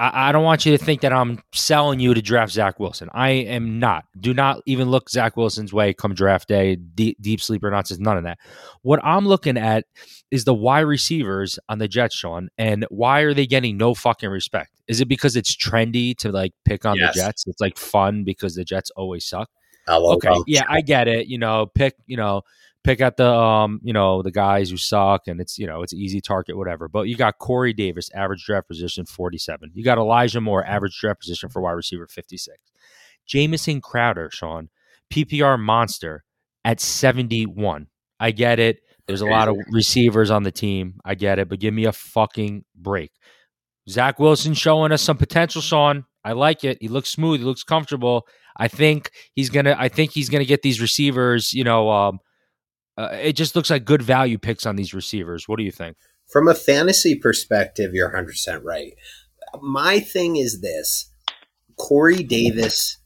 I, 0.00 0.30
I 0.30 0.32
don't 0.32 0.44
want 0.44 0.64
you 0.64 0.76
to 0.76 0.82
think 0.82 1.02
that 1.02 1.12
I'm 1.12 1.42
selling 1.52 2.00
you 2.00 2.14
to 2.14 2.22
draft 2.22 2.52
Zach 2.52 2.80
Wilson. 2.80 3.10
I 3.12 3.30
am 3.30 3.78
not. 3.78 4.04
Do 4.18 4.32
not 4.32 4.62
even 4.64 4.90
look 4.90 5.10
Zach 5.10 5.36
Wilson's 5.36 5.74
way 5.74 5.92
come 5.92 6.14
draft 6.14 6.48
day. 6.48 6.76
Deep, 6.76 7.18
deep 7.20 7.40
sleeper 7.42 7.70
nonsense. 7.70 8.00
None 8.00 8.16
of 8.16 8.24
that. 8.24 8.38
What 8.80 9.04
I'm 9.04 9.28
looking 9.28 9.58
at 9.58 9.84
is 10.30 10.44
the 10.44 10.54
wide 10.54 10.80
receivers 10.80 11.58
on 11.68 11.78
the 11.78 11.86
Jets, 11.86 12.16
Sean. 12.16 12.48
And 12.56 12.86
why 12.88 13.20
are 13.20 13.34
they 13.34 13.46
getting 13.46 13.76
no 13.76 13.94
fucking 13.94 14.30
respect? 14.30 14.70
Is 14.88 15.02
it 15.02 15.06
because 15.06 15.36
it's 15.36 15.54
trendy 15.54 16.16
to 16.18 16.32
like 16.32 16.52
pick 16.64 16.86
on 16.86 16.96
yes. 16.96 17.14
the 17.14 17.20
Jets? 17.20 17.44
It's 17.46 17.60
like 17.60 17.76
fun 17.76 18.24
because 18.24 18.54
the 18.54 18.64
Jets 18.64 18.90
always 18.96 19.26
suck. 19.26 19.50
Hello, 19.86 20.14
okay, 20.14 20.34
yeah, 20.46 20.64
I 20.68 20.82
get 20.82 21.08
it. 21.08 21.26
You 21.26 21.38
know, 21.38 21.66
pick. 21.74 21.94
You 22.06 22.16
know 22.16 22.42
pick 22.84 23.00
at 23.00 23.16
the 23.16 23.30
um, 23.30 23.80
you 23.82 23.92
know, 23.92 24.22
the 24.22 24.30
guys 24.30 24.70
who 24.70 24.76
suck 24.76 25.26
and 25.26 25.40
it's, 25.40 25.58
you 25.58 25.66
know, 25.66 25.82
it's 25.82 25.92
easy 25.92 26.20
target, 26.20 26.56
whatever. 26.56 26.88
But 26.88 27.08
you 27.08 27.16
got 27.16 27.38
Corey 27.38 27.72
Davis, 27.72 28.10
average 28.14 28.44
draft 28.44 28.68
position 28.68 29.04
47. 29.04 29.72
You 29.74 29.84
got 29.84 29.98
Elijah 29.98 30.40
Moore, 30.40 30.64
average 30.64 30.98
draft 30.98 31.20
position 31.20 31.48
for 31.48 31.60
wide 31.60 31.72
receiver 31.72 32.06
56. 32.06 32.56
Jamison 33.26 33.80
Crowder, 33.80 34.30
Sean, 34.32 34.70
PPR 35.12 35.58
monster 35.58 36.24
at 36.64 36.80
71. 36.80 37.86
I 38.18 38.30
get 38.30 38.58
it. 38.58 38.80
There's 39.06 39.22
a 39.22 39.26
lot 39.26 39.48
of 39.48 39.56
receivers 39.72 40.30
on 40.30 40.44
the 40.44 40.52
team. 40.52 41.00
I 41.04 41.16
get 41.16 41.38
it, 41.38 41.48
but 41.48 41.58
give 41.58 41.74
me 41.74 41.84
a 41.84 41.92
fucking 41.92 42.64
break. 42.76 43.10
Zach 43.88 44.20
Wilson 44.20 44.54
showing 44.54 44.92
us 44.92 45.02
some 45.02 45.16
potential, 45.16 45.60
Sean. 45.60 46.04
I 46.24 46.32
like 46.32 46.64
it. 46.64 46.78
He 46.80 46.88
looks 46.88 47.08
smooth. 47.08 47.40
He 47.40 47.46
looks 47.46 47.64
comfortable. 47.64 48.26
I 48.56 48.68
think 48.68 49.10
he's 49.34 49.50
gonna. 49.50 49.74
I 49.76 49.88
think 49.88 50.12
he's 50.12 50.28
gonna 50.28 50.44
get 50.44 50.62
these 50.62 50.80
receivers. 50.80 51.52
You 51.52 51.64
know, 51.64 51.90
um, 51.90 52.20
uh, 53.00 53.08
it 53.14 53.32
just 53.32 53.56
looks 53.56 53.70
like 53.70 53.84
good 53.84 54.02
value 54.02 54.38
picks 54.38 54.66
on 54.66 54.76
these 54.76 54.92
receivers. 54.92 55.48
What 55.48 55.58
do 55.58 55.64
you 55.64 55.70
think? 55.70 55.96
From 56.28 56.48
a 56.48 56.54
fantasy 56.54 57.14
perspective, 57.14 57.94
you're 57.94 58.10
100% 58.10 58.62
right. 58.62 58.94
My 59.60 60.00
thing 60.00 60.36
is 60.36 60.60
this 60.60 61.10
Corey 61.76 62.22
Davis 62.22 62.98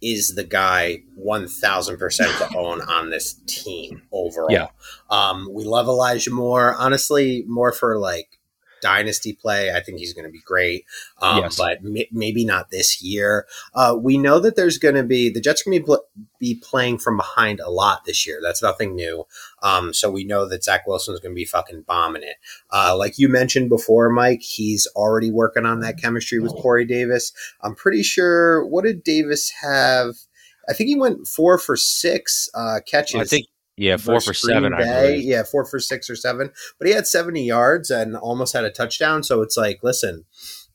is 0.00 0.34
the 0.34 0.44
guy 0.44 0.98
1000% 1.18 2.38
to 2.38 2.56
own 2.56 2.80
on 2.82 3.10
this 3.10 3.34
team 3.46 4.02
overall. 4.12 4.50
Yeah. 4.50 4.68
Um, 5.10 5.48
we 5.52 5.64
love 5.64 5.86
Elijah 5.86 6.30
Moore. 6.30 6.74
Honestly, 6.74 7.44
more 7.46 7.72
for 7.72 7.98
like 7.98 8.39
dynasty 8.80 9.32
play. 9.32 9.72
I 9.72 9.80
think 9.80 9.98
he's 9.98 10.12
going 10.12 10.24
to 10.24 10.30
be 10.30 10.40
great, 10.44 10.84
um, 11.20 11.38
yes. 11.42 11.56
but 11.56 11.78
m- 11.78 12.06
maybe 12.12 12.44
not 12.44 12.70
this 12.70 13.02
year. 13.02 13.46
Uh, 13.74 13.96
we 13.98 14.18
know 14.18 14.38
that 14.40 14.56
there's 14.56 14.78
going 14.78 14.94
to 14.94 15.02
be 15.02 15.30
the 15.30 15.40
Jets 15.40 15.62
are 15.62 15.70
going 15.70 15.78
to 15.78 15.82
be, 15.82 15.86
pl- 15.86 16.04
be 16.38 16.54
playing 16.54 16.98
from 16.98 17.16
behind 17.16 17.60
a 17.60 17.70
lot 17.70 18.04
this 18.04 18.26
year. 18.26 18.40
That's 18.42 18.62
nothing 18.62 18.94
new. 18.94 19.26
Um, 19.62 19.92
so 19.92 20.10
we 20.10 20.24
know 20.24 20.48
that 20.48 20.64
Zach 20.64 20.86
Wilson 20.86 21.14
is 21.14 21.20
going 21.20 21.32
to 21.32 21.38
be 21.38 21.44
fucking 21.44 21.82
bombing 21.82 22.22
it. 22.22 22.36
Uh, 22.72 22.96
like 22.96 23.18
you 23.18 23.28
mentioned 23.28 23.68
before, 23.68 24.10
Mike, 24.10 24.42
he's 24.42 24.86
already 24.96 25.30
working 25.30 25.66
on 25.66 25.80
that 25.80 25.98
chemistry 25.98 26.38
with 26.38 26.52
Corey 26.52 26.84
Davis. 26.84 27.32
I'm 27.62 27.74
pretty 27.74 28.02
sure. 28.02 28.66
What 28.66 28.84
did 28.84 29.04
Davis 29.04 29.50
have? 29.62 30.14
I 30.68 30.72
think 30.72 30.88
he 30.88 30.98
went 30.98 31.26
four 31.26 31.58
for 31.58 31.76
six 31.76 32.48
uh, 32.54 32.80
catches. 32.86 33.20
I 33.20 33.24
think 33.24 33.46
yeah, 33.80 33.96
four 33.96 34.20
for 34.20 34.34
seven. 34.34 34.74
Yeah, 35.22 35.42
four 35.42 35.64
for 35.64 35.80
six 35.80 36.10
or 36.10 36.16
seven. 36.16 36.50
But 36.78 36.86
he 36.86 36.94
had 36.94 37.06
70 37.06 37.42
yards 37.42 37.90
and 37.90 38.14
almost 38.14 38.52
had 38.52 38.64
a 38.64 38.70
touchdown. 38.70 39.22
So 39.22 39.40
it's 39.40 39.56
like, 39.56 39.80
listen, 39.82 40.26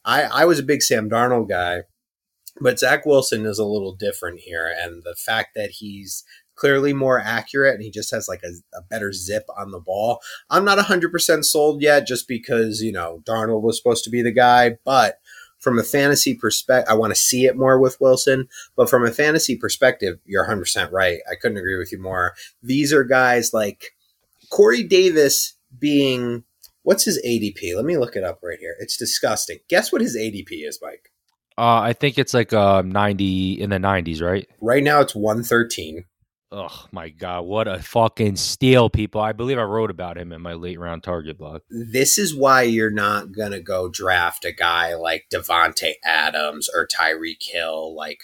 I, 0.03 0.23
I 0.23 0.45
was 0.45 0.57
a 0.57 0.63
big 0.63 0.81
Sam 0.81 1.07
Darnold 1.07 1.47
guy, 1.47 1.83
but 2.59 2.79
Zach 2.79 3.05
Wilson 3.05 3.45
is 3.45 3.59
a 3.59 3.65
little 3.65 3.95
different 3.95 4.39
here. 4.39 4.73
And 4.75 5.03
the 5.03 5.15
fact 5.15 5.49
that 5.55 5.69
he's 5.69 6.23
clearly 6.55 6.93
more 6.93 7.19
accurate 7.19 7.75
and 7.75 7.83
he 7.83 7.91
just 7.91 8.11
has 8.11 8.27
like 8.27 8.41
a, 8.43 8.77
a 8.77 8.81
better 8.89 9.11
zip 9.11 9.43
on 9.57 9.71
the 9.71 9.79
ball. 9.79 10.19
I'm 10.49 10.65
not 10.65 10.77
100% 10.77 11.45
sold 11.45 11.81
yet 11.81 12.07
just 12.07 12.27
because, 12.27 12.81
you 12.81 12.91
know, 12.91 13.21
Darnold 13.25 13.61
was 13.61 13.77
supposed 13.77 14.03
to 14.05 14.09
be 14.09 14.21
the 14.21 14.31
guy, 14.31 14.77
but 14.83 15.19
from 15.65 15.79
a 15.79 15.83
fantasy 15.83 16.35
perspective, 16.35 16.87
I 16.87 16.93
want 16.93 17.11
to 17.11 17.19
see 17.19 17.47
it 17.47 17.57
more 17.57 17.79
with 17.79 17.99
Wilson. 17.99 18.47
But 18.77 18.87
from 18.87 19.03
a 19.03 19.11
fantasy 19.11 19.57
perspective, 19.57 20.19
you're 20.23 20.45
100% 20.45 20.91
right. 20.91 21.17
I 21.29 21.33
couldn't 21.33 21.57
agree 21.57 21.75
with 21.75 21.91
you 21.91 21.99
more. 21.99 22.35
These 22.61 22.93
are 22.93 23.03
guys 23.03 23.51
like 23.51 23.95
Corey 24.51 24.83
Davis 24.83 25.55
being, 25.79 26.43
what's 26.83 27.03
his 27.03 27.19
ADP? 27.25 27.75
Let 27.75 27.83
me 27.83 27.97
look 27.97 28.15
it 28.15 28.23
up 28.23 28.41
right 28.43 28.59
here. 28.59 28.75
It's 28.79 28.95
disgusting. 28.95 29.57
Guess 29.67 29.91
what 29.91 30.01
his 30.01 30.15
ADP 30.15 30.67
is, 30.67 30.77
Mike? 30.83 31.11
Uh, 31.57 31.81
I 31.81 31.93
think 31.93 32.19
it's 32.19 32.35
like 32.35 32.53
uh, 32.53 32.83
90 32.83 33.59
in 33.59 33.71
the 33.71 33.77
90s, 33.77 34.21
right? 34.21 34.47
Right 34.61 34.83
now 34.83 35.01
it's 35.01 35.15
113. 35.15 36.05
Oh 36.57 36.85
my 36.93 37.09
god, 37.09 37.41
what 37.41 37.67
a 37.67 37.81
fucking 37.81 38.37
steal, 38.37 38.89
people! 38.89 39.19
I 39.19 39.33
believe 39.33 39.59
I 39.59 39.63
wrote 39.63 39.91
about 39.91 40.17
him 40.17 40.31
in 40.31 40.41
my 40.41 40.53
late 40.53 40.79
round 40.79 41.03
target 41.03 41.37
blog. 41.37 41.63
This 41.69 42.17
is 42.17 42.33
why 42.33 42.61
you're 42.61 42.89
not 42.89 43.33
gonna 43.33 43.59
go 43.59 43.89
draft 43.89 44.45
a 44.45 44.53
guy 44.53 44.95
like 44.95 45.25
Davante 45.29 45.95
Adams 46.05 46.69
or 46.73 46.87
Tyreek 46.87 47.43
Hill 47.43 47.93
like 47.93 48.19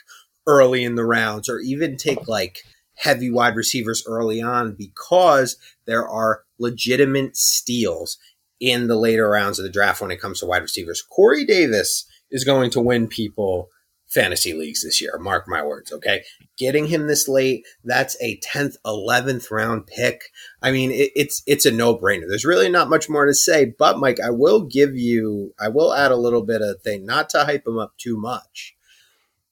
early 0.48 0.86
in 0.86 0.96
the 0.96 1.04
rounds, 1.04 1.50
or 1.50 1.60
even 1.60 1.98
take 1.98 2.30
like 2.30 2.60
heavy 2.96 3.30
wide 3.30 3.58
receivers 3.58 4.02
early 4.08 4.42
on 4.42 4.78
because 4.78 5.58
there 5.86 6.08
are 6.08 6.44
legitimate 6.58 7.36
steals 7.36 8.18
in 8.62 8.88
the 8.88 8.96
later 8.96 9.30
rounds 9.30 9.60
of 9.60 9.64
the 9.64 9.72
draft 9.72 10.00
when 10.00 10.12
it 10.12 10.22
comes 10.22 10.40
to 10.40 10.46
wide 10.46 10.62
receivers. 10.62 11.02
Corey 11.02 11.44
Davis 11.44 12.06
is 12.30 12.46
going 12.46 12.70
to 12.70 12.80
win 12.80 13.10
people 13.10 13.68
fantasy 14.12 14.54
leagues 14.54 14.84
this 14.84 15.02
year. 15.02 15.18
Mark 15.20 15.48
my 15.48 15.64
words, 15.64 15.92
okay? 15.92 16.24
Getting 16.58 16.88
him 16.88 17.08
this 17.08 17.28
late, 17.28 17.66
that's 17.84 18.18
a 18.22 18.40
10th, 18.40 18.76
11th 18.86 19.50
round 19.50 19.88
pick. 19.88 20.24
I 20.62 20.72
mean, 20.72 20.92
it, 20.92 21.12
it's 21.16 21.42
it's 21.48 21.66
a 21.66 21.72
no-brainer. 21.72 22.28
There's 22.28 22.46
really 22.46 22.70
not 22.70 22.90
much 22.90 23.10
more 23.10 23.26
to 23.26 23.34
say, 23.34 23.74
but 23.78 24.00
Mike, 24.00 24.20
I 24.24 24.30
will 24.30 24.62
give 24.62 24.96
you 24.96 25.54
I 25.60 25.70
will 25.70 25.94
add 25.94 26.12
a 26.12 26.18
little 26.18 26.44
bit 26.44 26.62
of 26.62 26.82
thing, 26.82 27.06
not 27.06 27.30
to 27.32 27.46
hype 27.46 27.66
him 27.66 27.80
up 27.80 27.94
too 27.98 28.18
much. 28.18 28.76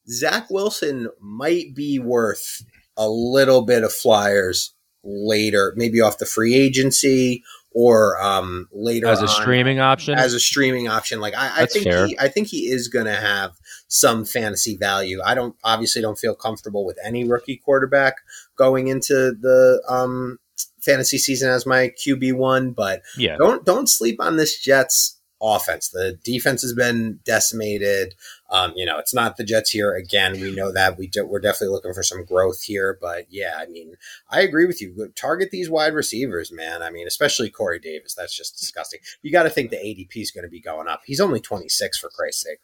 Zach 0.09 0.49
Wilson 0.49 1.09
might 1.19 1.75
be 1.75 1.99
worth 1.99 2.63
a 2.97 3.07
little 3.07 3.63
bit 3.63 3.83
of 3.83 3.93
flyers 3.93 4.73
later, 5.03 5.73
maybe 5.77 6.01
off 6.01 6.17
the 6.17 6.25
free 6.25 6.55
agency 6.55 7.43
or 7.71 8.19
um, 8.21 8.67
later 8.73 9.07
as 9.07 9.21
a 9.21 9.27
streaming 9.27 9.79
option. 9.79 10.17
As 10.17 10.33
a 10.33 10.39
streaming 10.39 10.87
option, 10.87 11.21
like 11.21 11.35
I, 11.35 11.63
I 11.63 11.65
think 11.65 11.85
fair. 11.85 12.07
he, 12.07 12.17
I 12.19 12.27
think 12.27 12.47
he 12.47 12.67
is 12.67 12.87
going 12.87 13.05
to 13.05 13.15
have 13.15 13.51
some 13.89 14.23
fantasy 14.23 14.77
value. 14.77 15.19
I 15.25 15.35
don't 15.35 15.55
obviously 15.63 16.01
don't 16.01 16.17
feel 16.17 16.35
comfortable 16.35 16.85
with 16.85 16.97
any 17.03 17.27
rookie 17.27 17.57
quarterback 17.57 18.15
going 18.55 18.87
into 18.87 19.33
the 19.39 19.83
um, 19.89 20.39
fantasy 20.79 21.17
season 21.17 21.49
as 21.49 21.65
my 21.65 21.89
QB 21.89 22.33
one, 22.33 22.71
but 22.71 23.01
yeah, 23.17 23.35
don't 23.37 23.65
don't 23.65 23.89
sleep 23.89 24.21
on 24.21 24.37
this 24.37 24.57
Jets 24.59 25.19
offense. 25.41 25.89
The 25.89 26.19
defense 26.23 26.61
has 26.61 26.73
been 26.73 27.19
decimated. 27.25 28.13
Um, 28.49 28.73
you 28.75 28.85
know, 28.85 28.99
it's 28.99 29.13
not 29.13 29.37
the 29.37 29.43
Jets 29.43 29.71
here 29.71 29.93
again. 29.93 30.33
We 30.33 30.53
know 30.53 30.71
that 30.71 30.97
we 30.97 31.07
do, 31.07 31.25
we're 31.25 31.39
definitely 31.39 31.73
looking 31.73 31.93
for 31.93 32.03
some 32.03 32.25
growth 32.25 32.61
here, 32.61 32.97
but 32.99 33.25
yeah, 33.29 33.53
I 33.57 33.65
mean, 33.67 33.95
I 34.29 34.41
agree 34.41 34.65
with 34.65 34.81
you. 34.81 35.11
Target 35.15 35.51
these 35.51 35.69
wide 35.69 35.93
receivers, 35.93 36.51
man. 36.51 36.81
I 36.83 36.89
mean, 36.89 37.07
especially 37.07 37.49
Corey 37.49 37.79
Davis. 37.79 38.13
That's 38.13 38.35
just 38.35 38.57
disgusting. 38.57 38.99
You 39.21 39.31
got 39.31 39.43
to 39.43 39.49
think 39.49 39.71
the 39.71 39.77
ADP 39.77 40.17
is 40.17 40.31
going 40.31 40.43
to 40.43 40.49
be 40.49 40.61
going 40.61 40.87
up. 40.87 41.01
He's 41.05 41.21
only 41.21 41.39
26 41.39 41.97
for 41.97 42.09
Christ's 42.09 42.43
sake. 42.43 42.59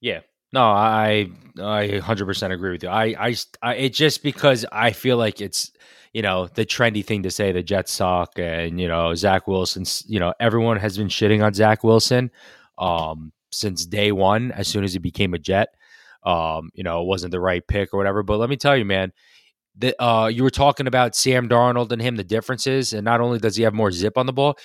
Yeah. 0.00 0.20
No, 0.52 0.62
I 0.62 1.28
I 1.58 2.00
100% 2.02 2.52
agree 2.52 2.72
with 2.72 2.82
you. 2.82 2.88
I, 2.88 3.14
I 3.28 3.36
I 3.62 3.74
it 3.76 3.94
just 3.94 4.22
because 4.22 4.66
I 4.72 4.92
feel 4.92 5.16
like 5.16 5.40
it's 5.40 5.70
you 6.12 6.22
know, 6.22 6.48
the 6.54 6.66
trendy 6.66 7.04
thing 7.04 7.22
to 7.22 7.30
say 7.30 7.52
the 7.52 7.62
Jets 7.62 7.92
suck 7.92 8.32
and, 8.36 8.80
you 8.80 8.88
know, 8.88 9.14
Zach 9.14 9.46
Wilson, 9.46 9.84
you 10.06 10.18
know, 10.18 10.34
everyone 10.40 10.76
has 10.78 10.98
been 10.98 11.06
shitting 11.06 11.44
on 11.44 11.54
Zach 11.54 11.84
Wilson 11.84 12.32
um, 12.78 13.32
since 13.52 13.86
day 13.86 14.10
one, 14.10 14.50
as 14.50 14.66
soon 14.66 14.82
as 14.82 14.92
he 14.92 14.98
became 14.98 15.34
a 15.34 15.38
Jet. 15.38 15.68
Um, 16.24 16.70
you 16.74 16.82
know, 16.82 17.00
it 17.02 17.06
wasn't 17.06 17.30
the 17.30 17.38
right 17.40 17.64
pick 17.66 17.94
or 17.94 17.96
whatever. 17.96 18.24
But 18.24 18.38
let 18.38 18.50
me 18.50 18.56
tell 18.56 18.76
you, 18.76 18.84
man, 18.84 19.12
that 19.78 19.94
uh, 20.02 20.26
you 20.26 20.42
were 20.42 20.50
talking 20.50 20.88
about 20.88 21.14
Sam 21.14 21.48
Darnold 21.48 21.92
and 21.92 22.02
him, 22.02 22.16
the 22.16 22.24
differences. 22.24 22.92
And 22.92 23.04
not 23.04 23.20
only 23.20 23.38
does 23.38 23.54
he 23.56 23.62
have 23.62 23.72
more 23.74 23.92
zip 23.92 24.18
on 24.18 24.26
the 24.26 24.32
ball, 24.32 24.58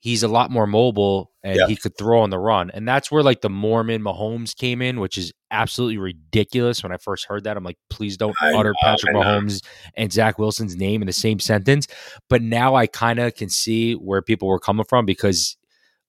he's 0.00 0.22
a 0.22 0.28
lot 0.28 0.50
more 0.50 0.66
mobile 0.66 1.30
and 1.42 1.56
yeah. 1.56 1.66
he 1.66 1.76
could 1.76 1.96
throw 1.96 2.20
on 2.20 2.30
the 2.30 2.38
run. 2.38 2.70
And 2.70 2.88
that's 2.88 3.10
where 3.10 3.22
like 3.22 3.42
the 3.42 3.50
Mormon 3.50 4.02
Mahomes 4.02 4.56
came 4.56 4.82
in, 4.82 4.98
which 4.98 5.16
is 5.18 5.32
absolutely 5.50 5.98
ridiculous. 5.98 6.82
When 6.82 6.90
I 6.92 6.96
first 6.96 7.26
heard 7.26 7.44
that, 7.44 7.56
I'm 7.56 7.64
like, 7.64 7.78
please 7.90 8.16
don't 8.16 8.34
I 8.42 8.54
utter 8.54 8.70
know, 8.70 8.78
Patrick 8.82 9.14
Mahomes 9.14 9.62
and 9.94 10.12
Zach 10.12 10.38
Wilson's 10.38 10.74
name 10.74 11.02
in 11.02 11.06
the 11.06 11.12
same 11.12 11.38
sentence. 11.38 11.86
But 12.28 12.42
now 12.42 12.74
I 12.74 12.86
kind 12.86 13.18
of 13.18 13.34
can 13.34 13.50
see 13.50 13.92
where 13.92 14.22
people 14.22 14.48
were 14.48 14.58
coming 14.58 14.86
from 14.88 15.04
because 15.04 15.56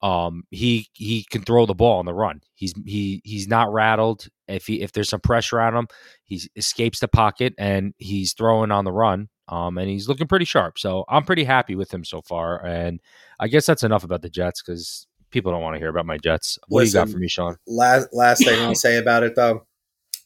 um, 0.01 0.43
he 0.49 0.87
he 0.93 1.25
can 1.29 1.43
throw 1.43 1.65
the 1.65 1.75
ball 1.75 1.99
on 1.99 2.05
the 2.05 2.13
run. 2.13 2.41
He's 2.55 2.73
he 2.85 3.21
he's 3.23 3.47
not 3.47 3.71
rattled. 3.71 4.27
If 4.47 4.67
he 4.67 4.81
if 4.81 4.93
there's 4.93 5.09
some 5.09 5.19
pressure 5.21 5.59
on 5.59 5.75
him, 5.75 5.87
he 6.25 6.41
escapes 6.55 6.99
the 6.99 7.07
pocket 7.07 7.53
and 7.57 7.93
he's 7.97 8.33
throwing 8.33 8.71
on 8.71 8.85
the 8.85 8.91
run. 8.91 9.29
Um, 9.51 9.77
and 9.77 9.89
he's 9.89 10.07
looking 10.07 10.27
pretty 10.27 10.45
sharp. 10.45 10.79
So 10.79 11.03
I'm 11.09 11.25
pretty 11.25 11.43
happy 11.43 11.75
with 11.75 11.93
him 11.93 12.05
so 12.05 12.21
far. 12.21 12.65
And 12.65 13.01
I 13.39 13.49
guess 13.49 13.65
that's 13.65 13.83
enough 13.83 14.05
about 14.05 14.21
the 14.21 14.29
Jets 14.29 14.61
because 14.61 15.05
people 15.29 15.51
don't 15.51 15.61
want 15.61 15.75
to 15.75 15.79
hear 15.79 15.89
about 15.89 16.05
my 16.05 16.17
Jets. 16.17 16.57
What 16.69 16.81
Listen, 16.81 16.93
do 16.93 16.99
you 16.99 17.05
got 17.05 17.11
for 17.11 17.19
me, 17.19 17.27
Sean? 17.27 17.57
Last 17.67 18.09
last 18.13 18.45
thing 18.45 18.59
I'll 18.61 18.75
say 18.75 18.97
about 18.97 19.23
it 19.23 19.35
though, 19.35 19.65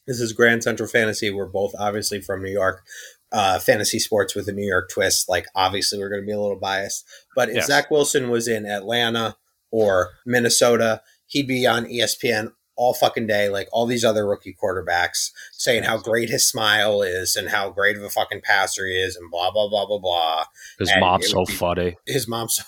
this 0.06 0.20
is 0.20 0.32
Grand 0.32 0.62
Central 0.62 0.88
Fantasy. 0.88 1.30
We're 1.30 1.46
both 1.46 1.74
obviously 1.78 2.20
from 2.20 2.42
New 2.42 2.52
York. 2.52 2.84
Uh, 3.32 3.58
fantasy 3.58 3.98
sports 3.98 4.36
with 4.36 4.48
a 4.48 4.52
New 4.52 4.66
York 4.66 4.88
twist. 4.88 5.28
Like 5.28 5.46
obviously 5.56 5.98
we're 5.98 6.08
going 6.08 6.22
to 6.22 6.26
be 6.26 6.32
a 6.32 6.40
little 6.40 6.58
biased, 6.58 7.04
but 7.34 7.48
if 7.48 7.56
yes. 7.56 7.66
Zach 7.66 7.90
Wilson 7.90 8.30
was 8.30 8.46
in 8.46 8.64
Atlanta 8.64 9.36
or 9.72 10.10
Minnesota, 10.24 11.02
he'd 11.26 11.48
be 11.48 11.66
on 11.66 11.86
ESPN 11.86 12.52
all 12.76 12.92
fucking 12.94 13.26
day, 13.26 13.48
like 13.48 13.68
all 13.72 13.86
these 13.86 14.04
other 14.04 14.26
rookie 14.26 14.54
quarterbacks, 14.62 15.30
saying 15.52 15.82
how 15.84 15.98
great 15.98 16.28
his 16.28 16.46
smile 16.48 17.02
is 17.02 17.34
and 17.36 17.48
how 17.48 17.70
great 17.70 17.96
of 17.96 18.02
a 18.02 18.10
fucking 18.10 18.42
passer 18.42 18.86
he 18.86 18.94
is, 18.94 19.16
and 19.16 19.30
blah 19.30 19.50
blah 19.50 19.68
blah 19.68 19.86
blah 19.86 19.98
blah. 19.98 20.44
His 20.78 20.90
And 20.90 21.00
mom's 21.00 21.30
so 21.30 21.44
be- 21.44 21.52
funny, 21.54 21.96
His 22.06 22.28
mom's 22.28 22.62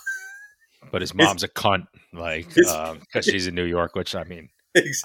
but 0.91 1.01
his 1.03 1.15
mom's 1.15 1.43
a 1.43 1.49
cunt, 1.49 1.87
like 2.13 2.51
His- 2.53 2.71
um, 2.73 3.01
because 3.01 3.25
she's 3.27 3.47
in 3.47 3.55
New 3.55 3.65
York. 3.65 3.95
Which 3.95 4.15
I 4.15 4.25
mean, 4.25 4.49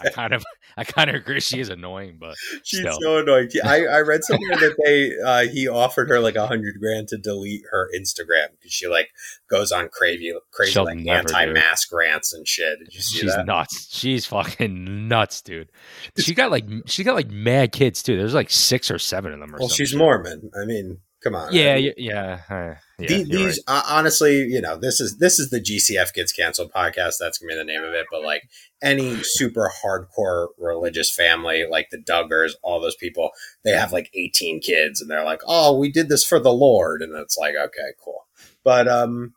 I 0.01 0.09
kind 0.09 0.33
of, 0.33 0.43
I 0.77 0.83
kind 0.83 1.09
of 1.09 1.15
agree. 1.15 1.39
She 1.39 1.59
is 1.59 1.69
annoying, 1.69 2.17
but 2.19 2.35
She's 2.63 2.79
still. 2.79 2.97
so 3.01 3.17
annoying. 3.19 3.49
I, 3.63 3.85
I 3.85 3.99
read 4.01 4.23
somewhere 4.23 4.57
that 4.57 4.75
they 4.83 5.13
uh, 5.23 5.51
he 5.51 5.67
offered 5.67 6.09
her 6.09 6.19
like 6.19 6.35
a 6.35 6.47
hundred 6.47 6.79
grand 6.79 7.07
to 7.09 7.17
delete 7.17 7.63
her 7.71 7.89
Instagram 7.95 8.47
because 8.57 8.71
she 8.71 8.87
like 8.87 9.09
goes 9.49 9.71
on 9.71 9.89
crazy 9.89 10.33
crazy 10.51 10.71
She'll 10.71 10.85
like 10.85 11.05
anti-mask 11.07 11.91
rants 11.93 12.33
and 12.33 12.47
shit. 12.47 12.79
Did 12.79 12.93
you 12.93 13.01
see 13.01 13.19
she's 13.19 13.35
that? 13.35 13.45
nuts. 13.45 13.87
She's 13.91 14.25
fucking 14.25 15.07
nuts, 15.07 15.41
dude. 15.41 15.69
She 16.17 16.33
got 16.33 16.51
like, 16.51 16.65
she 16.87 17.03
got 17.03 17.15
like 17.15 17.29
mad 17.29 17.71
kids 17.71 18.01
too. 18.03 18.17
There's 18.17 18.33
like 18.33 18.49
six 18.49 18.89
or 18.89 18.99
seven 18.99 19.33
of 19.33 19.39
them. 19.39 19.55
Or 19.55 19.59
Well, 19.59 19.69
she's 19.69 19.89
shit. 19.89 19.99
Mormon. 19.99 20.49
I 20.59 20.65
mean, 20.65 20.99
come 21.23 21.35
on. 21.35 21.53
Yeah, 21.53 21.75
mean, 21.75 21.93
yeah, 21.97 22.39
yeah. 22.49 22.75
Yeah 23.03 23.17
the- 23.17 23.23
these 23.25 23.59
uh, 23.67 23.83
honestly, 23.87 24.43
you 24.43 24.61
know, 24.61 24.77
this 24.77 24.99
is 24.99 25.17
this 25.17 25.39
is 25.39 25.49
the 25.49 25.59
GCF 25.61 26.13
gets 26.13 26.31
canceled 26.31 26.71
podcast. 26.71 27.15
That's 27.19 27.37
gonna 27.37 27.53
be 27.53 27.57
the 27.57 27.63
name 27.63 27.83
of 27.83 27.93
it. 27.93 28.05
But 28.11 28.23
like 28.23 28.43
any 28.81 29.21
super 29.23 29.71
hardcore 29.83 30.47
religious 30.57 31.13
family, 31.13 31.65
like 31.69 31.89
the 31.91 31.97
Duggars, 31.97 32.51
all 32.61 32.81
those 32.81 32.95
people, 32.95 33.31
they 33.63 33.71
have 33.71 33.91
like 33.93 34.09
18 34.13 34.59
kids, 34.59 35.01
and 35.01 35.09
they're 35.09 35.23
like, 35.25 35.41
"Oh, 35.47 35.77
we 35.77 35.91
did 35.91 36.09
this 36.09 36.23
for 36.25 36.39
the 36.39 36.53
Lord," 36.53 37.01
and 37.01 37.15
it's 37.15 37.37
like, 37.37 37.55
okay, 37.55 37.91
cool. 38.03 38.25
But 38.63 38.87
um, 38.87 39.33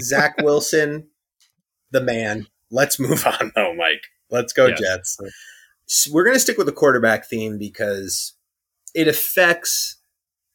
Zach 0.00 0.36
Wilson, 0.42 1.08
the 1.90 2.00
man. 2.00 2.46
Let's 2.70 2.98
move 2.98 3.26
on 3.26 3.52
though, 3.54 3.74
Mike. 3.74 4.04
Let's 4.30 4.52
go 4.54 4.66
Yes. 4.68 4.80
Jets. 4.80 5.18
S- 5.88 6.08
We're 6.10 6.24
gonna 6.24 6.38
stick 6.38 6.56
with 6.56 6.66
the 6.66 6.72
quarterback 6.72 7.26
theme 7.26 7.58
because 7.58 8.32
it 8.94 9.08
affects 9.08 9.96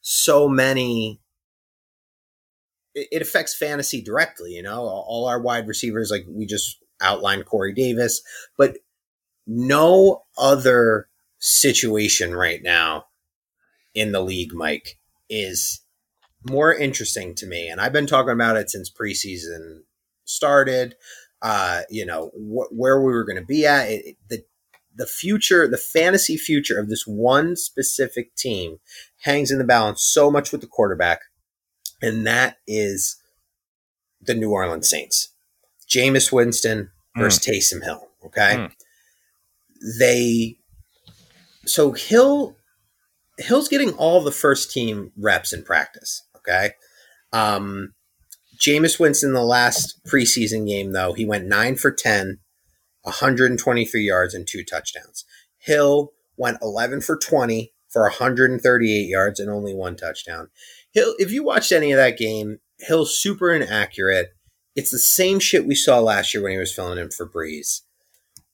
so 0.01 0.48
many 0.48 1.19
it 3.12 3.22
affects 3.22 3.56
fantasy 3.56 4.01
directly. 4.01 4.51
You 4.51 4.63
know, 4.63 4.82
all 4.82 5.25
our 5.27 5.39
wide 5.42 5.68
receivers, 5.68 6.12
like 6.12 6.25
we 6.27 6.46
just 6.46 6.77
outlined 7.01 7.46
Corey 7.46 7.74
Davis, 7.74 8.22
but 8.58 8.77
no 9.46 10.24
other 10.38 11.08
situation 11.39 12.36
right 12.36 12.62
now 12.63 13.06
in 13.94 14.12
the 14.12 14.22
league, 14.22 14.54
Mike, 14.54 14.98
is 15.30 15.82
more 16.50 16.74
interesting 16.74 17.36
to 17.36 17.46
me. 17.46 17.68
And 17.70 17.80
I've 17.82 17.94
been 17.94 18.08
talking 18.08 18.32
about 18.34 18.58
it 18.58 18.70
since 18.70 18.89
preseason 18.92 19.82
started. 20.25 20.96
Uh, 21.42 21.82
you 21.89 22.06
know, 22.06 22.30
wh- 22.30 22.72
where 22.74 23.00
we 23.00 23.12
were 23.12 23.24
going 23.24 23.38
to 23.39 23.46
be 23.46 23.66
at. 23.66 23.89
It, 23.89 24.06
it- 24.06 24.18
the 24.30 24.44
the 24.96 25.06
future, 25.06 25.68
the 25.68 25.77
fantasy 25.77 26.38
future 26.38 26.80
of 26.80 26.89
this 26.89 27.06
one 27.06 27.56
specific 27.56 28.34
team 28.34 28.80
hangs 29.22 29.51
in 29.51 29.60
the 29.60 29.63
balance 29.63 30.01
so 30.01 30.32
much 30.32 30.51
with 30.51 30.60
the 30.60 30.66
quarterback 30.66 31.22
and 32.01 32.25
that 32.27 32.58
is 32.68 33.18
the 34.22 34.34
New 34.36 34.51
Orleans 34.51 34.89
Saints. 34.89 35.30
Jameis 35.89 36.32
Winston 36.32 36.92
versus 37.16 37.44
Taysom 37.46 37.84
Hill. 37.84 38.08
Okay, 38.25 38.56
Mm. 38.58 38.72
they 40.00 40.60
so 41.66 41.92
Hill 41.94 42.56
Hill's 43.38 43.68
getting 43.68 43.92
all 43.94 44.22
the 44.24 44.32
first 44.32 44.72
team 44.72 45.12
reps 45.18 45.54
in 45.54 45.63
practice. 45.63 46.24
Okay, 46.36 46.72
um, 47.32 47.94
Jameis 48.60 49.00
Winston 49.00 49.34
the 49.34 49.44
last 49.44 50.00
preseason 50.06 50.68
game 50.68 50.92
though 50.92 51.13
he 51.13 51.25
went 51.25 51.46
nine 51.46 51.75
for 51.75 51.92
10, 51.92 52.39
123 53.04 54.01
yards 54.01 54.34
and 54.34 54.48
two 54.48 54.63
touchdowns. 54.63 55.24
Hill 55.60 56.12
went 56.36 56.58
11 56.62 57.01
for 57.01 57.18
20 57.18 57.74
for 57.89 58.04
138 58.04 59.08
yards 59.08 59.39
and 59.39 59.50
only 59.50 59.74
one 59.74 59.96
touchdown. 59.96 60.50
Hill, 60.98 61.13
if 61.20 61.32
you 61.32 61.44
watched 61.44 61.72
any 61.72 61.92
of 61.92 61.98
that 61.98 62.18
game, 62.18 62.58
Hill's 62.80 63.16
super 63.16 63.54
inaccurate. 63.54 64.30
It's 64.75 64.89
the 64.89 64.98
same 64.98 65.39
shit 65.39 65.68
we 65.68 65.75
saw 65.75 66.00
last 66.00 66.34
year 66.34 66.42
when 66.42 66.54
he 66.54 66.58
was 66.58 66.74
filling 66.74 66.98
in 66.98 67.12
for 67.12 67.30
Brees. 67.30 67.82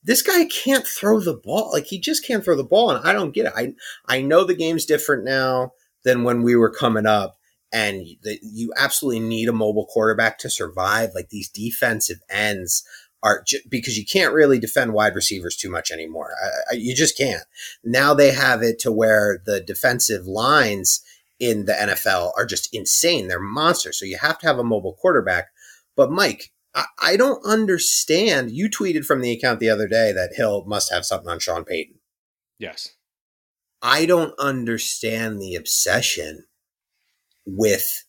This 0.04 0.22
guy 0.22 0.44
can't 0.46 0.86
throw 0.86 1.22
the 1.22 1.36
ball. 1.36 1.72
Like 1.72 1.86
he 1.86 2.00
just 2.00 2.28
can't 2.28 2.44
throw 2.44 2.58
the 2.58 2.64
ball, 2.66 2.92
and 2.92 3.08
I 3.08 3.14
don't 3.14 3.34
get 3.34 3.46
it. 3.46 3.54
I 3.56 3.74
I 4.06 4.22
know 4.22 4.44
the 4.44 4.56
game's 4.56 4.86
different 4.86 5.24
now 5.24 5.72
than 6.04 6.26
when 6.26 6.44
we 6.44 6.58
were 6.58 6.70
coming 6.70 7.06
up, 7.06 7.38
and 7.72 8.06
the, 8.24 8.38
you 8.42 8.74
absolutely 8.76 9.22
need 9.22 9.48
a 9.48 9.54
mobile 9.54 9.86
quarterback 9.86 10.38
to 10.40 10.50
survive. 10.50 11.12
Like 11.16 11.30
these 11.30 11.48
defensive 11.50 12.20
ends 12.30 12.84
are 13.24 13.46
because 13.70 13.98
you 13.98 14.06
can't 14.06 14.34
really 14.34 14.60
defend 14.60 14.92
wide 14.92 15.16
receivers 15.16 15.56
too 15.56 15.72
much 15.72 15.92
anymore. 15.92 16.32
I, 16.44 16.74
I, 16.74 16.76
you 16.76 16.94
just 16.94 17.18
can't. 17.18 17.44
Now 17.86 18.14
they 18.14 18.32
have 18.32 18.62
it 18.62 18.80
to 18.80 18.92
where 18.92 19.42
the 19.46 19.62
defensive 19.62 20.28
lines 20.28 21.02
in 21.44 21.66
the 21.66 21.74
NFL 21.74 22.32
are 22.38 22.46
just 22.46 22.74
insane. 22.74 23.28
They're 23.28 23.40
monsters. 23.40 24.00
So 24.00 24.06
you 24.06 24.18
have 24.18 24.40
to 24.40 24.48
have 24.48 24.60
a 24.60 24.64
mobile 24.64 24.94
quarterback. 24.94 25.50
But 25.98 26.10
Mike, 26.10 26.52
I, 26.74 26.86
I 27.02 27.18
don't 27.18 27.46
understand. 27.46 28.52
You 28.52 28.70
tweeted 28.70 29.04
from 29.06 29.20
the 29.20 29.32
account 29.32 29.60
the 29.60 29.70
other 29.70 29.88
day 29.88 30.14
that 30.14 30.36
Hill 30.36 30.64
must 30.66 30.92
have 30.92 31.06
something 31.06 31.30
on 31.30 31.40
Sean 31.40 31.66
Payton. 31.66 31.96
yes. 32.58 32.90
I 33.86 34.06
don't 34.06 34.34
understand 34.40 35.42
the 35.42 35.56
obsession 35.56 36.46
with 37.46 38.06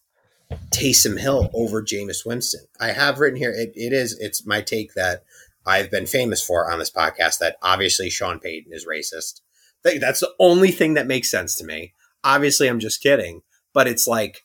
Taysom 0.70 1.18
Hill 1.18 1.50
over 1.52 1.82
Jameis 1.82 2.24
Winston. 2.24 2.66
I 2.78 2.92
have 2.92 3.18
written 3.18 3.36
here, 3.40 3.50
it, 3.50 3.72
it 3.74 3.92
is, 3.92 4.16
it's 4.20 4.46
my 4.46 4.60
take 4.60 4.94
that 4.94 5.24
I've 5.66 5.90
been 5.90 6.06
famous 6.06 6.40
for 6.40 6.70
on 6.70 6.78
this 6.78 6.92
podcast 6.92 7.38
that 7.38 7.56
obviously 7.60 8.08
Sean 8.08 8.38
Payton 8.38 8.72
is 8.72 8.86
racist. 8.86 9.40
That's 9.82 10.20
the 10.20 10.32
only 10.38 10.70
thing 10.70 10.94
that 10.94 11.08
makes 11.08 11.28
sense 11.28 11.56
to 11.56 11.64
me. 11.64 11.92
Obviously, 12.24 12.68
I'm 12.68 12.80
just 12.80 13.02
kidding, 13.02 13.42
but 13.72 13.86
it's 13.86 14.06
like, 14.06 14.44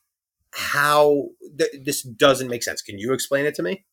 how 0.52 1.30
th- 1.58 1.84
this 1.84 2.02
doesn't 2.04 2.50
make 2.50 2.63
sense. 2.63 2.82
Can 2.82 3.00
you 3.00 3.13
explain 3.13 3.46
it 3.46 3.56
to 3.56 3.63
me? 3.63 3.86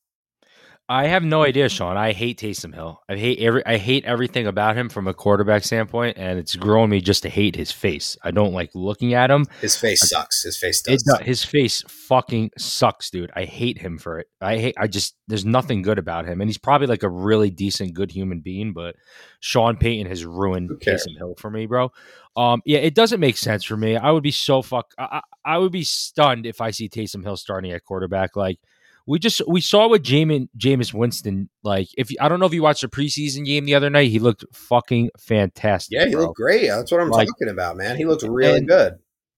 I 0.88 1.08
have 1.08 1.24
no 1.24 1.42
idea, 1.42 1.68
Sean. 1.68 1.96
I 1.96 2.12
hate 2.12 2.38
Taysom 2.38 2.72
Hill. 2.72 3.02
I 3.08 3.16
hate 3.16 3.40
every. 3.40 3.66
I 3.66 3.76
hate 3.76 4.04
everything 4.04 4.46
about 4.46 4.76
him 4.76 4.88
from 4.88 5.08
a 5.08 5.14
quarterback 5.14 5.64
standpoint, 5.64 6.16
and 6.16 6.38
it's 6.38 6.54
grown 6.54 6.90
me 6.90 7.00
just 7.00 7.24
to 7.24 7.28
hate 7.28 7.56
his 7.56 7.72
face. 7.72 8.16
I 8.22 8.30
don't 8.30 8.52
like 8.52 8.70
looking 8.72 9.12
at 9.12 9.28
him. 9.28 9.46
His 9.60 9.76
face 9.76 10.08
sucks. 10.08 10.44
His 10.44 10.56
face 10.56 10.80
It 10.86 10.90
does. 10.92 11.02
does. 11.02 11.18
His 11.26 11.44
face 11.44 11.82
fucking 11.88 12.52
sucks, 12.56 13.10
dude. 13.10 13.32
I 13.34 13.46
hate 13.46 13.78
him 13.78 13.98
for 13.98 14.20
it. 14.20 14.28
I 14.40 14.58
hate. 14.58 14.76
I 14.78 14.86
just 14.86 15.16
there's 15.26 15.44
nothing 15.44 15.82
good 15.82 15.98
about 15.98 16.24
him, 16.24 16.40
and 16.40 16.48
he's 16.48 16.56
probably 16.58 16.86
like 16.86 17.02
a 17.02 17.10
really 17.10 17.50
decent, 17.50 17.94
good 17.94 18.12
human 18.12 18.38
being. 18.38 18.72
But 18.72 18.94
Sean 19.40 19.76
Payton 19.76 20.06
has 20.06 20.24
ruined? 20.24 20.70
Taysom 20.80 21.16
Hill 21.18 21.34
for 21.36 21.50
me, 21.50 21.66
bro. 21.66 21.90
Um, 22.36 22.62
yeah, 22.64 22.78
it 22.78 22.94
doesn't 22.94 23.18
make 23.18 23.38
sense 23.38 23.64
for 23.64 23.76
me. 23.76 23.96
I 23.96 24.12
would 24.12 24.22
be 24.22 24.30
so 24.30 24.62
fuck. 24.62 24.92
I, 24.96 25.20
I 25.44 25.54
I 25.54 25.58
would 25.58 25.72
be 25.72 25.82
stunned 25.82 26.46
if 26.46 26.60
I 26.60 26.70
see 26.70 26.88
Taysom 26.88 27.24
Hill 27.24 27.36
starting 27.36 27.72
at 27.72 27.82
quarterback. 27.84 28.36
Like 28.36 28.60
we 29.06 29.18
just 29.18 29.40
we 29.46 29.60
saw 29.60 29.88
what 29.88 30.02
Jamin 30.02 30.48
Jameis 30.58 30.92
Winston 30.92 31.48
like. 31.62 31.88
If 31.96 32.10
I 32.20 32.28
don't 32.28 32.40
know 32.40 32.46
if 32.46 32.54
you 32.54 32.62
watched 32.62 32.82
the 32.82 32.88
preseason 32.88 33.44
game 33.44 33.64
the 33.64 33.74
other 33.74 33.90
night, 33.90 34.10
he 34.10 34.18
looked 34.18 34.44
fucking 34.52 35.10
fantastic. 35.18 35.96
Yeah, 35.98 36.06
he 36.06 36.12
bro. 36.12 36.22
looked 36.22 36.36
great. 36.36 36.66
That's 36.68 36.90
what 36.90 37.00
I'm 37.00 37.10
Like- 37.10 37.28
talking 37.28 37.48
about, 37.48 37.76
man. 37.76 37.96
He 37.96 38.04
looked 38.04 38.22
really 38.24 38.58
And- 38.58 38.68
good. 38.68 38.94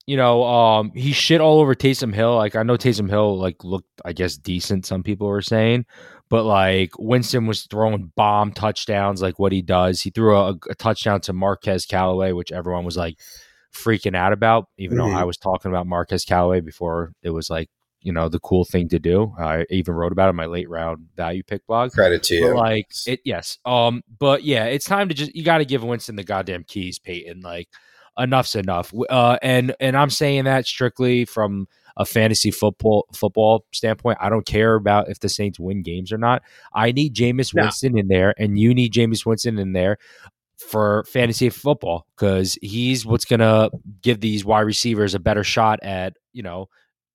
you 0.06 0.16
know, 0.16 0.42
um, 0.44 0.90
he 0.94 1.12
shit 1.12 1.40
all 1.42 1.60
over 1.60 1.74
Taysom 1.74 2.14
Hill. 2.14 2.34
Like 2.34 2.56
I 2.56 2.62
know 2.62 2.76
Taysom 2.78 3.10
Hill 3.10 3.38
like 3.38 3.62
looked, 3.62 3.88
I 4.04 4.12
guess, 4.14 4.36
decent. 4.38 4.86
Some 4.86 5.02
people 5.02 5.26
were 5.26 5.42
saying, 5.42 5.84
but 6.30 6.44
like 6.44 6.92
Winston 6.98 7.46
was 7.46 7.66
throwing 7.66 8.10
bomb 8.16 8.52
touchdowns, 8.52 9.20
like 9.20 9.38
what 9.38 9.52
he 9.52 9.60
does. 9.60 10.00
He 10.00 10.08
threw 10.10 10.34
a, 10.34 10.54
a 10.70 10.74
touchdown 10.76 11.20
to 11.22 11.34
Marquez 11.34 11.84
Callaway, 11.84 12.32
which 12.32 12.52
everyone 12.52 12.86
was 12.86 12.96
like 12.96 13.16
freaking 13.74 14.16
out 14.16 14.32
about. 14.32 14.64
Even 14.78 14.96
Mhm. 14.96 15.12
though 15.12 15.18
I 15.18 15.24
was 15.24 15.36
talking 15.36 15.70
about 15.70 15.86
Marquez 15.86 16.24
Callaway 16.24 16.60
before 16.60 17.12
it 17.22 17.30
was 17.30 17.50
like 17.50 17.68
you 18.00 18.12
know 18.12 18.28
the 18.28 18.38
cool 18.40 18.64
thing 18.64 18.88
to 18.88 18.98
do. 18.98 19.34
I 19.38 19.64
even 19.70 19.94
wrote 19.94 20.12
about 20.12 20.26
it 20.26 20.30
in 20.30 20.36
my 20.36 20.46
late 20.46 20.68
round 20.68 21.08
value 21.16 21.42
pick 21.42 21.66
blog. 21.66 21.92
Credit 21.92 22.22
to 22.24 22.40
But 22.40 22.46
you. 22.48 22.54
like 22.56 22.86
it, 23.06 23.20
yes. 23.24 23.58
Um, 23.64 24.02
but 24.18 24.44
yeah, 24.44 24.64
it's 24.64 24.84
time 24.86 25.08
to 25.08 25.14
just 25.14 25.34
you 25.34 25.44
got 25.44 25.58
to 25.58 25.64
give 25.64 25.82
Winston 25.82 26.16
the 26.16 26.24
goddamn 26.24 26.64
keys, 26.64 26.98
Payton. 26.98 27.40
Like 27.40 27.68
enough's 28.18 28.54
enough. 28.54 28.92
Uh, 29.10 29.38
and 29.42 29.74
and 29.80 29.96
I'm 29.96 30.10
saying 30.10 30.44
that 30.44 30.66
strictly 30.66 31.24
from 31.24 31.66
a 31.96 32.04
fantasy 32.04 32.52
football 32.52 33.06
football 33.12 33.64
standpoint. 33.72 34.18
I 34.20 34.28
don't 34.28 34.46
care 34.46 34.76
about 34.76 35.08
if 35.10 35.18
the 35.20 35.28
Saints 35.28 35.58
win 35.58 35.82
games 35.82 36.12
or 36.12 36.18
not. 36.18 36.42
I 36.72 36.92
need 36.92 37.14
Jameis 37.14 37.52
No. 37.54 37.62
Winston 37.62 37.98
in 37.98 38.06
there, 38.08 38.34
and 38.38 38.58
you 38.58 38.72
need 38.74 38.92
Jameis 38.92 39.26
Winston 39.26 39.58
in 39.58 39.72
there 39.72 39.98
for 40.58 41.04
fantasy 41.04 41.48
football 41.50 42.06
because 42.16 42.58
he's 42.62 43.06
what's 43.06 43.24
gonna 43.24 43.70
give 44.02 44.20
these 44.20 44.44
wide 44.44 44.60
receivers 44.62 45.14
a 45.14 45.18
better 45.20 45.44
shot 45.44 45.78
at 45.82 46.14
you 46.32 46.42
know 46.42 46.68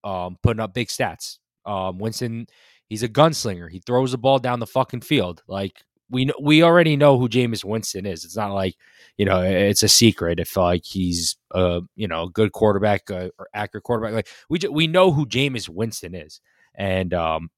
um, 0.03 0.37
putting 0.43 0.59
up 0.59 0.73
big 0.73 0.87
stats. 0.87 1.37
Um, 1.65 1.97
Winston, 1.99 2.47
he's 2.87 3.03
a 3.03 3.09
gunslinger. 3.09 3.69
He 3.69 3.79
throws 3.79 4.11
the 4.11 4.17
ball 4.17 4.39
down 4.39 4.59
the 4.59 4.67
fucking 4.67 5.01
field. 5.01 5.43
Like 5.47 5.83
we 6.09 6.25
kn- 6.25 6.35
we 6.41 6.63
already 6.63 6.95
know 6.95 7.17
who 7.17 7.29
Jameis 7.29 7.63
Winston 7.63 8.05
is. 8.05 8.25
It's 8.25 8.37
not 8.37 8.53
like 8.53 8.75
you 9.17 9.25
know 9.25 9.41
it's 9.41 9.83
a 9.83 9.89
secret 9.89 10.39
if 10.39 10.55
like 10.57 10.83
he's 10.85 11.37
a 11.51 11.81
you 11.95 12.07
know 12.07 12.27
good 12.27 12.51
quarterback 12.51 13.09
uh, 13.09 13.29
or 13.39 13.47
accurate 13.53 13.83
quarterback. 13.83 14.13
Like 14.13 14.27
we 14.49 14.59
ju- 14.59 14.71
we 14.71 14.87
know 14.87 15.11
who 15.11 15.25
Jameis 15.25 15.69
Winston 15.69 16.15
is, 16.15 16.41
and 16.75 17.13
um, 17.13 17.49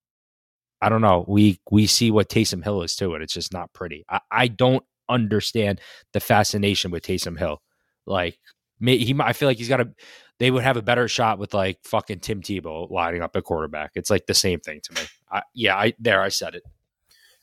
I 0.81 0.89
don't 0.89 1.01
know. 1.01 1.25
We 1.27 1.60
we 1.71 1.88
see 1.88 2.12
what 2.12 2.29
Taysom 2.29 2.63
Hill 2.63 2.84
is 2.84 2.95
too, 2.95 3.13
and 3.13 3.23
it's 3.23 3.34
just 3.34 3.53
not 3.53 3.73
pretty. 3.73 4.05
I, 4.10 4.19
I 4.31 4.47
don't 4.47 4.84
understand 5.10 5.81
the 6.13 6.19
fascination 6.19 6.91
with 6.91 7.03
Taysom 7.03 7.38
Hill. 7.38 7.62
Like 8.05 8.38
he, 8.79 9.15
I 9.19 9.34
feel 9.34 9.47
like 9.47 9.58
he's 9.58 9.69
got 9.69 9.81
a. 9.81 9.89
They 10.39 10.51
would 10.51 10.63
have 10.63 10.77
a 10.77 10.81
better 10.81 11.07
shot 11.07 11.39
with 11.39 11.53
like 11.53 11.79
fucking 11.83 12.19
Tim 12.19 12.41
Tebow 12.41 12.89
lining 12.91 13.21
up 13.21 13.35
at 13.35 13.43
quarterback. 13.43 13.91
It's 13.95 14.09
like 14.09 14.25
the 14.25 14.33
same 14.33 14.59
thing 14.59 14.81
to 14.83 14.93
me. 14.93 15.01
I, 15.31 15.43
yeah, 15.53 15.75
I 15.75 15.93
there 15.99 16.21
I 16.21 16.29
said 16.29 16.55
it. 16.55 16.63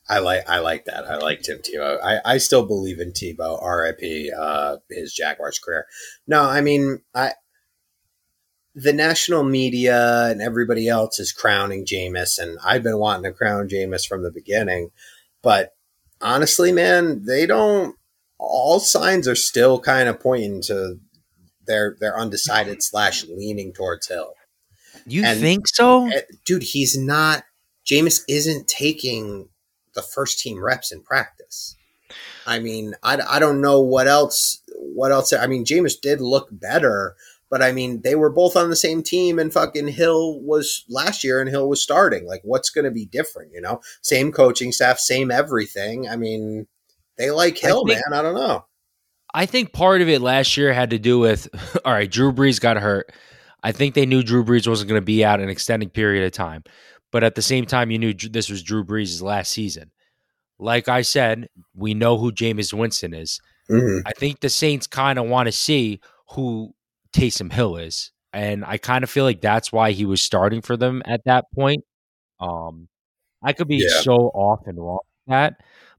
I 0.09 0.19
like 0.19 0.49
I 0.49 0.59
like 0.59 0.85
that. 0.87 1.07
I 1.07 1.17
like 1.17 1.43
Tim 1.43 1.59
Tebow. 1.59 1.99
I, 2.03 2.21
I 2.25 2.39
still 2.39 2.67
believe 2.67 2.99
in 2.99 3.13
Tebow. 3.13 3.63
R.I.P. 3.63 4.33
Uh, 4.37 4.77
his 4.91 5.15
Jaguars 5.15 5.59
career. 5.59 5.87
No, 6.27 6.43
I 6.43 6.61
mean 6.61 7.01
I. 7.15 7.33
The 8.75 8.93
national 8.93 9.45
media 9.45 10.29
and 10.31 10.41
everybody 10.41 10.89
else 10.89 11.19
is 11.19 11.31
crowning 11.31 11.85
Jameis, 11.85 12.39
and 12.39 12.59
I've 12.65 12.83
been 12.83 12.97
wanting 12.97 13.25
to 13.25 13.37
crown 13.37 13.69
Jameis 13.69 14.07
from 14.07 14.23
the 14.23 14.31
beginning. 14.31 14.91
But 15.43 15.75
honestly, 16.21 16.73
man, 16.73 17.25
they 17.27 17.47
don't. 17.47 17.97
All 18.39 18.81
signs 18.81 19.29
are 19.29 19.35
still 19.35 19.79
kind 19.79 20.09
of 20.09 20.21
pointing 20.21 20.63
to 20.63 20.99
their 21.67 21.97
their 22.01 22.19
undecided 22.19 22.83
slash 22.83 23.25
leaning 23.25 23.73
towards 23.73 24.09
Hill. 24.09 24.35
You 25.07 25.25
and, 25.25 25.41
think 25.41 25.69
so, 25.69 26.07
eh, 26.09 26.23
dude? 26.45 26.63
He's 26.63 26.97
not. 26.97 27.45
Jameis 27.85 28.23
isn't 28.29 28.69
taking 28.69 29.49
the 29.95 30.03
first 30.03 30.39
team 30.39 30.63
reps 30.63 30.93
in 30.93 31.03
practice. 31.03 31.77
I 32.47 32.59
mean, 32.59 32.95
I, 33.03 33.19
I 33.29 33.39
don't 33.39 33.61
know 33.61 33.81
what 33.81 34.07
else. 34.07 34.63
What 34.77 35.13
else? 35.13 35.33
I 35.33 35.47
mean, 35.47 35.65
Jameis 35.65 36.01
did 36.01 36.21
look 36.21 36.49
better, 36.51 37.17
but 37.51 37.63
I 37.63 37.73
mean, 37.73 38.03
they 38.03 38.15
were 38.15 38.31
both 38.31 38.57
on 38.57 38.71
the 38.71 38.77
same 38.77 39.03
team, 39.03 39.39
and 39.39 39.53
fucking 39.53 39.89
Hill 39.89 40.41
was 40.41 40.85
last 40.89 41.25
year, 41.25 41.41
and 41.41 41.51
Hill 41.51 41.69
was 41.69 41.83
starting. 41.83 42.27
Like, 42.27 42.43
what's 42.45 42.71
going 42.71 42.85
to 42.85 42.91
be 42.91 43.07
different? 43.07 43.53
You 43.53 43.61
know, 43.61 43.81
same 44.03 44.33
coaching 44.33 44.73
staff, 44.73 44.99
same 44.99 45.31
everything. 45.31 46.09
I 46.09 46.17
mean, 46.17 46.67
they 47.17 47.31
like 47.31 47.59
Hill, 47.59 47.85
I 47.87 47.95
think, 47.95 48.05
man. 48.11 48.19
I 48.19 48.23
don't 48.23 48.35
know. 48.35 48.67
I 49.35 49.47
think 49.47 49.73
part 49.73 50.03
of 50.03 50.09
it 50.09 50.21
last 50.21 50.57
year 50.57 50.73
had 50.73 50.91
to 50.91 50.99
do 50.99 51.19
with 51.19 51.49
all 51.85 51.93
right, 51.93 52.11
Drew 52.11 52.33
Brees 52.33 52.61
got 52.61 52.77
hurt. 52.77 53.13
I 53.63 53.73
think 53.73 53.95
they 53.95 54.07
knew 54.07 54.23
Drew 54.23 54.45
Brees 54.45 54.67
wasn't 54.67 54.89
going 54.89 55.01
to 55.01 55.05
be 55.05 55.25
out 55.25 55.41
an 55.41 55.49
extended 55.49 55.93
period 55.95 56.25
of 56.25 56.33
time. 56.33 56.65
But 57.13 57.23
at 57.23 57.35
the 57.35 57.43
same 57.43 57.67
time, 57.67 57.91
you 57.91 57.99
knew 57.99 58.15
this 58.15 58.49
was 58.49 58.63
Drew 58.63 58.85
Brees' 58.85 59.23
last 59.23 59.53
season. 59.53 59.93
Like 60.59 60.89
I 60.89 61.03
said, 61.03 61.49
we 61.75 61.95
know 61.95 62.17
who 62.17 62.33
Jameis 62.33 62.73
Winston 62.73 63.15
is. 63.15 63.41
Mm-hmm. 63.71 64.07
I 64.07 64.13
think 64.13 64.41
the 64.41 64.49
Saints 64.49 64.87
kind 64.87 65.19
of 65.19 65.27
want 65.27 65.47
to 65.47 65.53
see 65.53 66.01
who 66.31 66.75
Taysom 67.13 67.53
Hill 67.53 67.77
is. 67.77 68.13
And 68.33 68.65
I 68.65 68.79
kind 68.79 69.05
of 69.05 69.11
feel 69.11 69.25
like 69.25 69.43
that's 69.43 69.71
why 69.73 69.93
he 69.93 70.07
was 70.07 70.23
starting 70.23 70.63
for 70.63 70.77
them 70.77 71.03
at 71.05 71.25
that 71.27 71.45
point. 71.55 71.85
Um, 72.41 72.89
I 73.43 73.53
could 73.53 73.69
be 73.69 73.77
yeah. 73.87 74.01
so 74.01 74.31
off 74.35 74.61
and 74.67 74.79
wrong 74.79 75.01
with 75.27 75.33
that, 75.33 75.55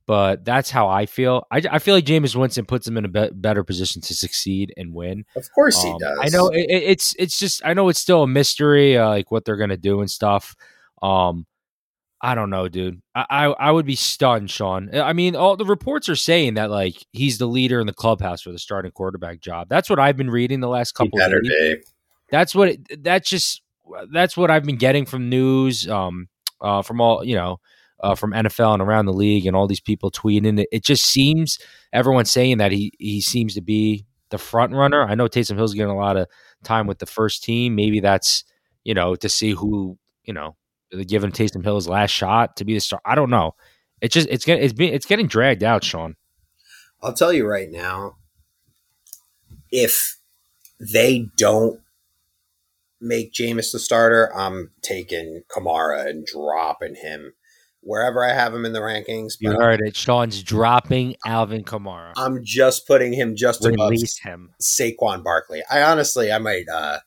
but 0.05 0.43
that's 0.43 0.69
how 0.69 0.89
I 0.89 1.05
feel. 1.05 1.47
I, 1.51 1.61
I 1.71 1.79
feel 1.79 1.95
like 1.95 2.05
Jameis 2.05 2.35
Winston 2.35 2.65
puts 2.65 2.87
him 2.87 2.97
in 2.97 3.05
a 3.05 3.07
be- 3.07 3.29
better 3.33 3.63
position 3.63 4.01
to 4.01 4.13
succeed 4.13 4.73
and 4.75 4.93
win. 4.93 5.25
Of 5.35 5.51
course 5.53 5.83
um, 5.83 5.93
he 5.93 5.99
does. 5.99 6.19
I 6.21 6.29
know 6.29 6.49
it, 6.49 6.65
it's 6.69 7.15
it's 7.17 7.39
just 7.39 7.65
I 7.65 7.73
know 7.73 7.89
it's 7.89 7.99
still 7.99 8.23
a 8.23 8.27
mystery, 8.27 8.97
uh, 8.97 9.09
like 9.09 9.31
what 9.31 9.45
they're 9.45 9.57
gonna 9.57 9.77
do 9.77 10.01
and 10.01 10.09
stuff. 10.09 10.55
Um, 11.01 11.45
I 12.21 12.35
don't 12.35 12.49
know, 12.49 12.69
dude. 12.69 13.01
I, 13.13 13.25
I, 13.29 13.45
I 13.47 13.71
would 13.71 13.85
be 13.85 13.95
stunned, 13.95 14.49
Sean. 14.49 14.89
I 14.95 15.11
mean, 15.11 15.35
all 15.35 15.57
the 15.57 15.65
reports 15.65 16.07
are 16.07 16.15
saying 16.15 16.53
that 16.53 16.71
like 16.71 16.95
he's 17.11 17.37
the 17.37 17.47
leader 17.47 17.81
in 17.81 17.87
the 17.87 17.93
clubhouse 17.93 18.41
for 18.41 18.51
the 18.51 18.59
starting 18.59 18.91
quarterback 18.91 19.41
job. 19.41 19.67
That's 19.69 19.89
what 19.89 19.99
I've 19.99 20.15
been 20.15 20.29
reading 20.29 20.61
the 20.61 20.69
last 20.69 20.93
couple. 20.93 21.19
of 21.21 21.43
days. 21.43 21.85
That's 22.31 22.55
what. 22.55 22.69
It, 22.69 23.03
that's 23.03 23.29
just. 23.29 23.61
That's 24.11 24.37
what 24.37 24.49
I've 24.49 24.63
been 24.63 24.77
getting 24.77 25.05
from 25.05 25.29
news. 25.29 25.87
Um, 25.89 26.29
uh, 26.61 26.81
from 26.81 27.01
all 27.01 27.23
you 27.25 27.35
know, 27.35 27.59
uh, 28.03 28.15
from 28.15 28.33
NFL 28.33 28.73
and 28.73 28.81
around 28.81 29.05
the 29.05 29.13
league, 29.13 29.45
and 29.47 29.55
all 29.55 29.65
these 29.65 29.79
people 29.79 30.11
tweeting. 30.11 30.59
It, 30.59 30.67
it 30.71 30.83
just 30.83 31.05
seems 31.05 31.57
everyone's 31.93 32.31
saying 32.31 32.57
that 32.57 32.71
he 32.71 32.91
he 32.99 33.21
seems 33.21 33.55
to 33.55 33.61
be 33.61 34.05
the 34.29 34.37
front 34.37 34.73
runner. 34.73 35.03
I 35.03 35.15
know 35.15 35.27
Taysom 35.27 35.55
Hill's 35.55 35.73
getting 35.73 35.91
a 35.91 35.97
lot 35.97 36.17
of 36.17 36.27
time 36.63 36.85
with 36.85 36.99
the 36.99 37.05
first 37.05 37.43
team. 37.43 37.75
Maybe 37.75 38.01
that's 38.01 38.43
you 38.83 38.93
know 38.93 39.15
to 39.15 39.29
see 39.29 39.51
who 39.51 39.97
you 40.25 40.33
know 40.33 40.55
they 40.91 41.05
give 41.05 41.23
him 41.23 41.31
Taysom 41.31 41.63
Hill's 41.63 41.87
last 41.87 42.11
shot 42.11 42.57
to 42.57 42.65
be 42.65 42.73
the 42.73 42.79
star? 42.81 43.01
I 43.05 43.15
don't 43.15 43.29
know. 43.29 43.55
It's 44.01 44.13
just 44.13 44.27
it's 44.29 44.43
getting 44.43 44.63
it's 44.63 44.73
being 44.73 44.93
it's 44.93 45.05
getting 45.05 45.27
dragged 45.27 45.63
out, 45.63 45.83
Sean. 45.83 46.15
I'll 47.01 47.13
tell 47.13 47.33
you 47.33 47.47
right 47.47 47.71
now, 47.71 48.17
if 49.71 50.17
they 50.79 51.29
don't 51.37 51.79
make 52.99 53.33
Jameis 53.33 53.71
the 53.71 53.79
starter, 53.79 54.35
I'm 54.35 54.71
taking 54.81 55.43
Kamara 55.49 56.07
and 56.07 56.25
dropping 56.25 56.95
him 56.95 57.33
wherever 57.83 58.23
I 58.23 58.33
have 58.33 58.53
him 58.53 58.65
in 58.65 58.73
the 58.73 58.79
rankings. 58.79 59.33
You 59.39 59.51
heard 59.51 59.81
it. 59.81 59.95
Sean's 59.95 60.41
dropping 60.41 61.15
Alvin 61.25 61.63
Kamara. 61.63 62.13
I'm 62.17 62.43
just 62.43 62.87
putting 62.87 63.13
him 63.13 63.35
just 63.35 63.63
Release 63.63 64.19
above 64.19 64.31
him. 64.31 64.49
Saquon 64.61 65.23
Barkley. 65.23 65.61
I 65.69 65.83
honestly, 65.83 66.31
I 66.31 66.39
might, 66.39 66.67
uh, 66.69 66.99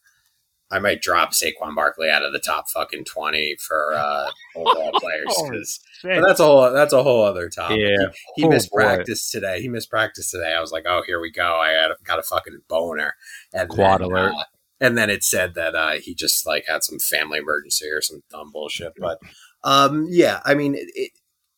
I 0.71 0.79
might 0.79 1.01
drop 1.01 1.33
Saquon 1.33 1.75
Barkley 1.75 2.11
out 2.11 2.25
of 2.25 2.33
the 2.33 2.41
top 2.41 2.69
fucking 2.69 3.05
twenty 3.05 3.57
for 3.61 3.95
uh, 3.95 4.31
overall 4.57 4.93
players 4.95 5.35
because 5.45 5.81
oh, 6.05 6.21
that's 6.27 6.41
a 6.41 6.45
whole 6.45 6.73
that's 6.73 6.93
a 6.93 7.03
whole 7.03 7.25
other 7.25 7.49
topic. 7.49 7.79
Yeah, 7.79 8.09
he, 8.35 8.43
he 8.43 8.47
oh, 8.47 8.51
missed 8.51 8.71
boy. 8.73 8.81
practice 8.81 9.31
today. 9.31 9.61
He 9.61 9.69
missed 9.69 9.91
practice 9.91 10.31
today. 10.31 10.55
I 10.55 10.61
was 10.61 10.73
like, 10.73 10.85
oh, 10.87 11.03
here 11.07 11.21
we 11.21 11.31
go. 11.31 11.61
I 11.61 11.71
had, 11.71 11.93
got 12.05 12.19
a 12.19 12.23
fucking 12.23 12.59
boner. 12.69 13.15
And 13.53 13.69
Quad 13.69 14.01
then, 14.01 14.09
alert. 14.09 14.33
Uh, 14.37 14.45
and 14.81 14.99
then 14.99 15.09
it 15.09 15.25
said 15.25 15.55
that 15.55 15.75
uh, 15.75 15.93
he 15.93 16.15
just 16.15 16.47
like 16.47 16.65
had 16.67 16.83
some 16.83 16.99
family 16.99 17.39
emergency 17.39 17.87
or 17.89 18.03
some 18.03 18.23
dumb 18.31 18.51
bullshit. 18.53 18.93
But 18.99 19.19
um, 19.65 20.07
yeah, 20.09 20.41
I 20.45 20.55
mean, 20.55 20.75
it, 20.75 20.89
it, 20.95 21.13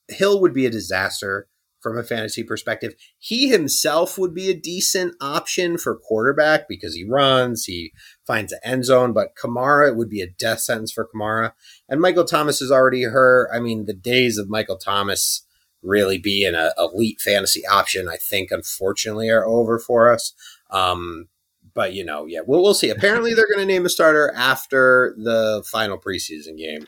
Hill 0.09 0.41
would 0.41 0.55
be 0.55 0.67
a 0.67 0.71
disaster 0.71 1.49
from 1.81 1.97
a 1.97 2.03
fantasy 2.03 2.43
perspective. 2.43 2.95
He 3.19 3.49
himself 3.49 4.19
would 4.19 4.35
be 4.35 4.51
a 4.51 4.55
decent 4.55 5.15
option 5.21 5.79
for 5.79 5.97
quarterback 5.97 6.69
because 6.69 6.95
he 6.95 7.05
runs, 7.05 7.65
he 7.65 7.93
finds 8.27 8.51
the 8.51 8.67
end 8.67 8.85
zone, 8.85 9.13
but 9.13 9.37
Kamara 9.41 9.95
would 9.95 10.09
be 10.09 10.21
a 10.21 10.31
death 10.31 10.61
sentence 10.61 10.93
for 10.93 11.09
Kamara. 11.15 11.53
And 11.89 12.01
Michael 12.01 12.25
Thomas 12.25 12.61
is 12.61 12.73
already 12.73 13.05
hurt. 13.05 13.51
I 13.53 13.61
mean, 13.61 13.87
the 13.87 13.95
days 13.95 14.39
of 14.39 14.49
Michael 14.49 14.79
Thomas 14.79 15.45
really 15.83 16.19
being 16.19 16.55
an 16.55 16.71
elite 16.77 17.21
fantasy 17.21 17.67
option, 17.67 18.09
I 18.09 18.17
think, 18.17 18.51
unfortunately, 18.51 19.31
are 19.31 19.47
over 19.47 19.79
for 19.79 20.13
us. 20.13 20.33
Um, 20.71 21.29
but 21.75 21.93
you 21.93 22.05
know, 22.05 22.27
yeah, 22.27 22.41
we'll 22.45 22.63
we'll 22.63 22.75
see. 22.75 22.91
Apparently, 22.91 23.35
they're 23.37 23.47
going 23.47 23.67
to 23.67 23.73
name 23.73 23.87
a 23.87 23.89
starter 23.89 24.33
after 24.35 25.15
the 25.17 25.63
final 25.71 25.99
preseason 25.99 26.59
game. 26.59 26.87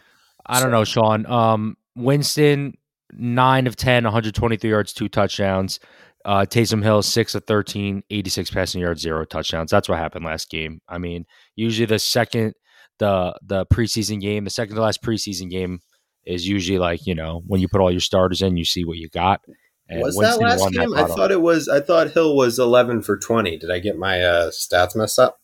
I 0.51 0.61
don't 0.61 0.71
know, 0.71 0.85
Sean. 0.85 1.25
Um, 1.27 1.77
Winston 1.97 2.77
nine 3.13 3.67
of 3.67 3.77
10, 3.77 4.05
123 4.05 4.71
yards, 4.71 4.93
two 4.93 5.09
touchdowns. 5.09 5.81
Uh, 6.25 6.41
Taysom 6.41 6.83
Hill, 6.83 7.03
six 7.03 7.35
of 7.35 7.45
13, 7.45 8.03
86 8.11 8.51
passing 8.51 8.81
yards, 8.81 9.01
zero 9.01 9.25
touchdowns. 9.25 9.71
That's 9.71 9.89
what 9.89 9.99
happened 9.99 10.25
last 10.25 10.51
game. 10.51 10.81
I 10.89 10.99
mean, 10.99 11.25
usually 11.57 11.87
the 11.87 11.99
second, 11.99 12.55
the 12.99 13.39
the 13.43 13.65
preseason 13.67 14.21
game, 14.21 14.45
the 14.45 14.51
second 14.51 14.77
to 14.77 14.83
last 14.83 15.03
preseason 15.03 15.49
game 15.51 15.81
is 16.27 16.47
usually 16.47 16.79
like 16.79 17.07
you 17.07 17.15
know 17.15 17.43
when 17.47 17.63
you 17.63 17.69
put 17.69 17.81
all 17.81 17.91
your 17.91 18.01
starters 18.01 18.43
in, 18.43 18.59
you 18.59 18.67
see 18.67 18.85
what 18.85 18.99
you 18.99 19.09
got. 19.09 19.41
And 19.89 20.03
was 20.03 20.15
Winston 20.15 20.45
that 20.47 20.61
last 20.61 20.73
game? 20.75 20.91
That 20.91 21.05
I 21.05 21.15
thought 21.15 21.33
it 21.33 21.41
was. 21.41 21.69
I 21.69 21.81
thought 21.81 22.11
Hill 22.11 22.37
was 22.37 22.59
eleven 22.59 23.01
for 23.01 23.17
twenty. 23.17 23.57
Did 23.57 23.71
I 23.71 23.79
get 23.79 23.97
my 23.97 24.23
uh, 24.23 24.51
stats 24.51 24.95
messed 24.95 25.19
up? 25.19 25.41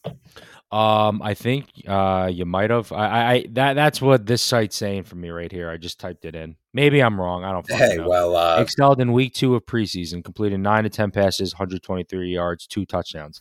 Um, 0.73 1.23
I 1.23 1.35
think 1.35 1.67
uh, 1.87 2.29
you 2.33 2.45
might 2.45 2.71
have. 2.71 2.91
I, 2.91 3.35
I 3.35 3.47
that 3.51 3.75
that's 3.75 4.03
what 4.03 4.27
this 4.27 4.43
site's 4.43 4.75
saying 4.77 5.05
for 5.05 5.15
me 5.15 5.31
right 5.31 5.51
here. 5.51 5.71
I 5.71 5.77
just 5.77 6.01
typed 6.01 6.25
it 6.25 6.35
in. 6.35 6.57
Maybe 6.75 7.01
I'm 7.01 7.21
wrong. 7.21 7.45
I 7.45 7.53
don't. 7.53 7.71
Hey, 7.71 7.97
know. 7.97 8.09
well, 8.09 8.37
uh, 8.37 8.61
excelled 8.61 9.01
in 9.01 9.13
week 9.13 9.33
two 9.33 9.55
of 9.55 9.65
preseason, 9.65 10.25
completed 10.25 10.59
nine 10.59 10.83
to 10.83 10.91
ten 10.91 11.13
passes, 11.13 11.55
123 11.55 12.29
yards, 12.29 12.67
two 12.67 12.85
touchdowns. 12.85 13.41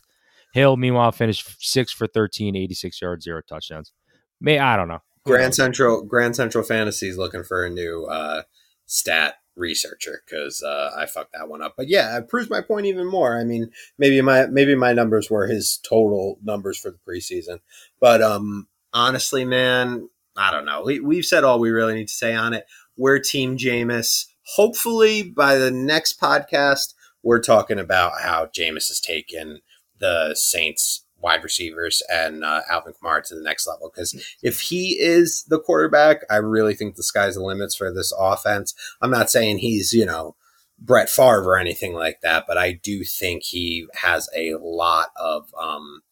Hill, 0.52 0.76
meanwhile, 0.76 1.10
finished 1.10 1.56
six 1.58 1.92
for 1.92 2.06
13, 2.06 2.54
86 2.56 3.02
yards, 3.02 3.24
zero 3.24 3.42
touchdowns. 3.46 3.92
May 4.40 4.58
I 4.58 4.76
don't 4.76 4.88
know. 4.88 5.02
Grand 5.24 5.54
Central 5.54 6.04
Grand 6.04 6.36
Central 6.36 6.62
Fantasy 6.62 7.08
is 7.08 7.18
looking 7.18 7.42
for 7.42 7.64
a 7.64 7.70
new 7.70 8.04
uh, 8.04 8.42
stat 8.86 9.34
researcher 9.56 10.22
because 10.24 10.62
uh, 10.62 10.90
I 10.96 11.06
fucked 11.06 11.32
that 11.32 11.48
one 11.48 11.62
up. 11.62 11.74
But 11.76 11.88
yeah, 11.88 12.16
it 12.18 12.28
proves 12.28 12.50
my 12.50 12.60
point 12.60 12.86
even 12.86 13.06
more. 13.06 13.38
I 13.38 13.44
mean, 13.44 13.70
maybe 13.98 14.20
my 14.20 14.46
maybe 14.46 14.74
my 14.74 14.92
numbers 14.92 15.30
were 15.30 15.46
his 15.46 15.78
total 15.88 16.38
numbers 16.42 16.78
for 16.78 16.90
the 16.90 16.98
preseason, 16.98 17.60
but 18.00 18.22
um, 18.22 18.68
honestly, 18.92 19.44
man, 19.44 20.08
I 20.36 20.50
don't 20.50 20.66
know. 20.66 20.82
We, 20.84 21.00
we've 21.00 21.24
said 21.24 21.44
all 21.44 21.58
we 21.58 21.70
really 21.70 21.94
need 21.94 22.08
to 22.08 22.14
say 22.14 22.34
on 22.34 22.52
it. 22.52 22.66
We're 22.96 23.18
Team 23.18 23.56
Jameis. 23.56 24.26
Hopefully, 24.54 25.22
by 25.22 25.56
the 25.56 25.70
next 25.70 26.20
podcast, 26.20 26.94
we're 27.22 27.42
talking 27.42 27.78
about 27.78 28.20
how 28.22 28.46
Jameis 28.46 28.88
has 28.88 29.00
taken 29.00 29.60
the 29.98 30.34
Saints 30.34 31.05
wide 31.26 31.42
receivers 31.42 32.04
and 32.08 32.44
uh, 32.44 32.60
Alvin 32.70 32.92
Kamara 32.92 33.20
to 33.24 33.34
the 33.34 33.42
next 33.42 33.66
level. 33.66 33.90
Because 33.92 34.14
if 34.42 34.60
he 34.60 34.96
is 35.00 35.44
the 35.48 35.58
quarterback, 35.58 36.18
I 36.30 36.36
really 36.36 36.72
think 36.72 36.94
the 36.94 37.02
sky's 37.02 37.34
the 37.34 37.42
limits 37.42 37.74
for 37.74 37.92
this 37.92 38.12
offense. 38.16 38.74
I'm 39.02 39.10
not 39.10 39.28
saying 39.28 39.58
he's, 39.58 39.92
you 39.92 40.06
know, 40.06 40.36
Brett 40.78 41.10
Favre 41.10 41.42
or 41.42 41.58
anything 41.58 41.94
like 41.94 42.20
that, 42.22 42.44
but 42.46 42.56
I 42.56 42.72
do 42.72 43.02
think 43.02 43.42
he 43.42 43.88
has 43.94 44.28
a 44.36 44.54
lot 44.60 45.08
of 45.16 45.52
um, 45.60 46.02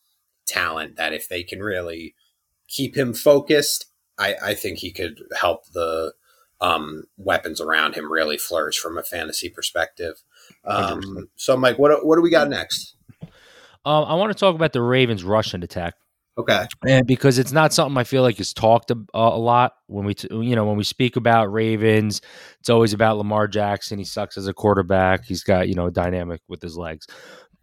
talent 0.46 0.96
that 0.96 1.12
if 1.12 1.28
they 1.28 1.44
can 1.44 1.60
really 1.60 2.16
keep 2.66 2.96
him 2.96 3.14
focused, 3.14 3.86
I, 4.18 4.34
I 4.42 4.54
think 4.54 4.78
he 4.78 4.90
could 4.90 5.20
help 5.38 5.66
the 5.72 6.14
um, 6.60 7.04
weapons 7.18 7.60
around 7.60 7.94
him 7.94 8.10
really 8.10 8.36
flourish 8.36 8.78
from 8.78 8.98
a 8.98 9.04
fantasy 9.04 9.48
perspective. 9.48 10.24
Um, 10.64 11.28
so, 11.36 11.56
Mike, 11.56 11.78
what 11.78 12.04
what 12.04 12.16
do 12.16 12.22
we 12.22 12.30
got 12.30 12.48
next? 12.48 12.96
Um, 13.84 14.04
I 14.04 14.14
want 14.14 14.32
to 14.32 14.38
talk 14.38 14.54
about 14.54 14.72
the 14.72 14.82
Ravens' 14.82 15.24
rushing 15.24 15.62
attack. 15.62 15.94
Okay. 16.36 16.66
And 16.86 17.06
because 17.06 17.38
it's 17.38 17.52
not 17.52 17.72
something 17.72 17.96
I 17.96 18.02
feel 18.02 18.22
like 18.22 18.40
is 18.40 18.52
talked 18.52 18.90
a, 18.90 18.96
a 19.14 19.38
lot 19.38 19.74
when 19.86 20.04
we, 20.04 20.14
t- 20.14 20.26
you 20.30 20.56
know, 20.56 20.64
when 20.64 20.76
we 20.76 20.82
speak 20.82 21.14
about 21.14 21.52
Ravens, 21.52 22.20
it's 22.58 22.68
always 22.68 22.92
about 22.92 23.18
Lamar 23.18 23.46
Jackson. 23.46 23.98
He 23.98 24.04
sucks 24.04 24.36
as 24.36 24.48
a 24.48 24.52
quarterback. 24.52 25.24
He's 25.24 25.44
got, 25.44 25.68
you 25.68 25.76
know, 25.76 25.90
dynamic 25.90 26.40
with 26.48 26.60
his 26.60 26.76
legs. 26.76 27.06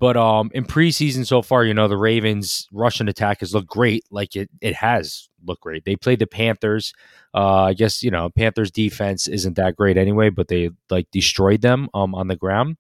But 0.02 0.18
um, 0.18 0.50
in 0.56 0.66
preseason 0.66 1.28
so 1.28 1.44
far, 1.44 1.64
you 1.64 1.76
know, 1.76 1.88
the 1.88 1.96
Ravens' 1.96 2.68
rushing 2.72 3.08
attack 3.08 3.42
has 3.42 3.54
looked 3.54 3.68
great. 3.68 4.04
Like 4.10 4.36
it, 4.36 4.50
it 4.60 4.74
has 4.74 5.30
looked 5.46 5.62
great. 5.62 5.86
They 5.86 5.96
played 5.96 6.18
the 6.18 6.26
Panthers. 6.26 6.92
Uh, 7.36 7.66
I 7.66 7.74
guess 7.74 8.02
you 8.02 8.10
know 8.10 8.32
Panthers 8.32 8.72
defense 8.72 9.28
isn't 9.28 9.58
that 9.58 9.76
great 9.76 9.98
anyway, 9.98 10.32
but 10.32 10.48
they 10.48 10.72
like 10.90 11.06
destroyed 11.12 11.62
them 11.62 11.88
um 11.94 12.16
on 12.16 12.30
the 12.30 12.36
ground. 12.36 12.78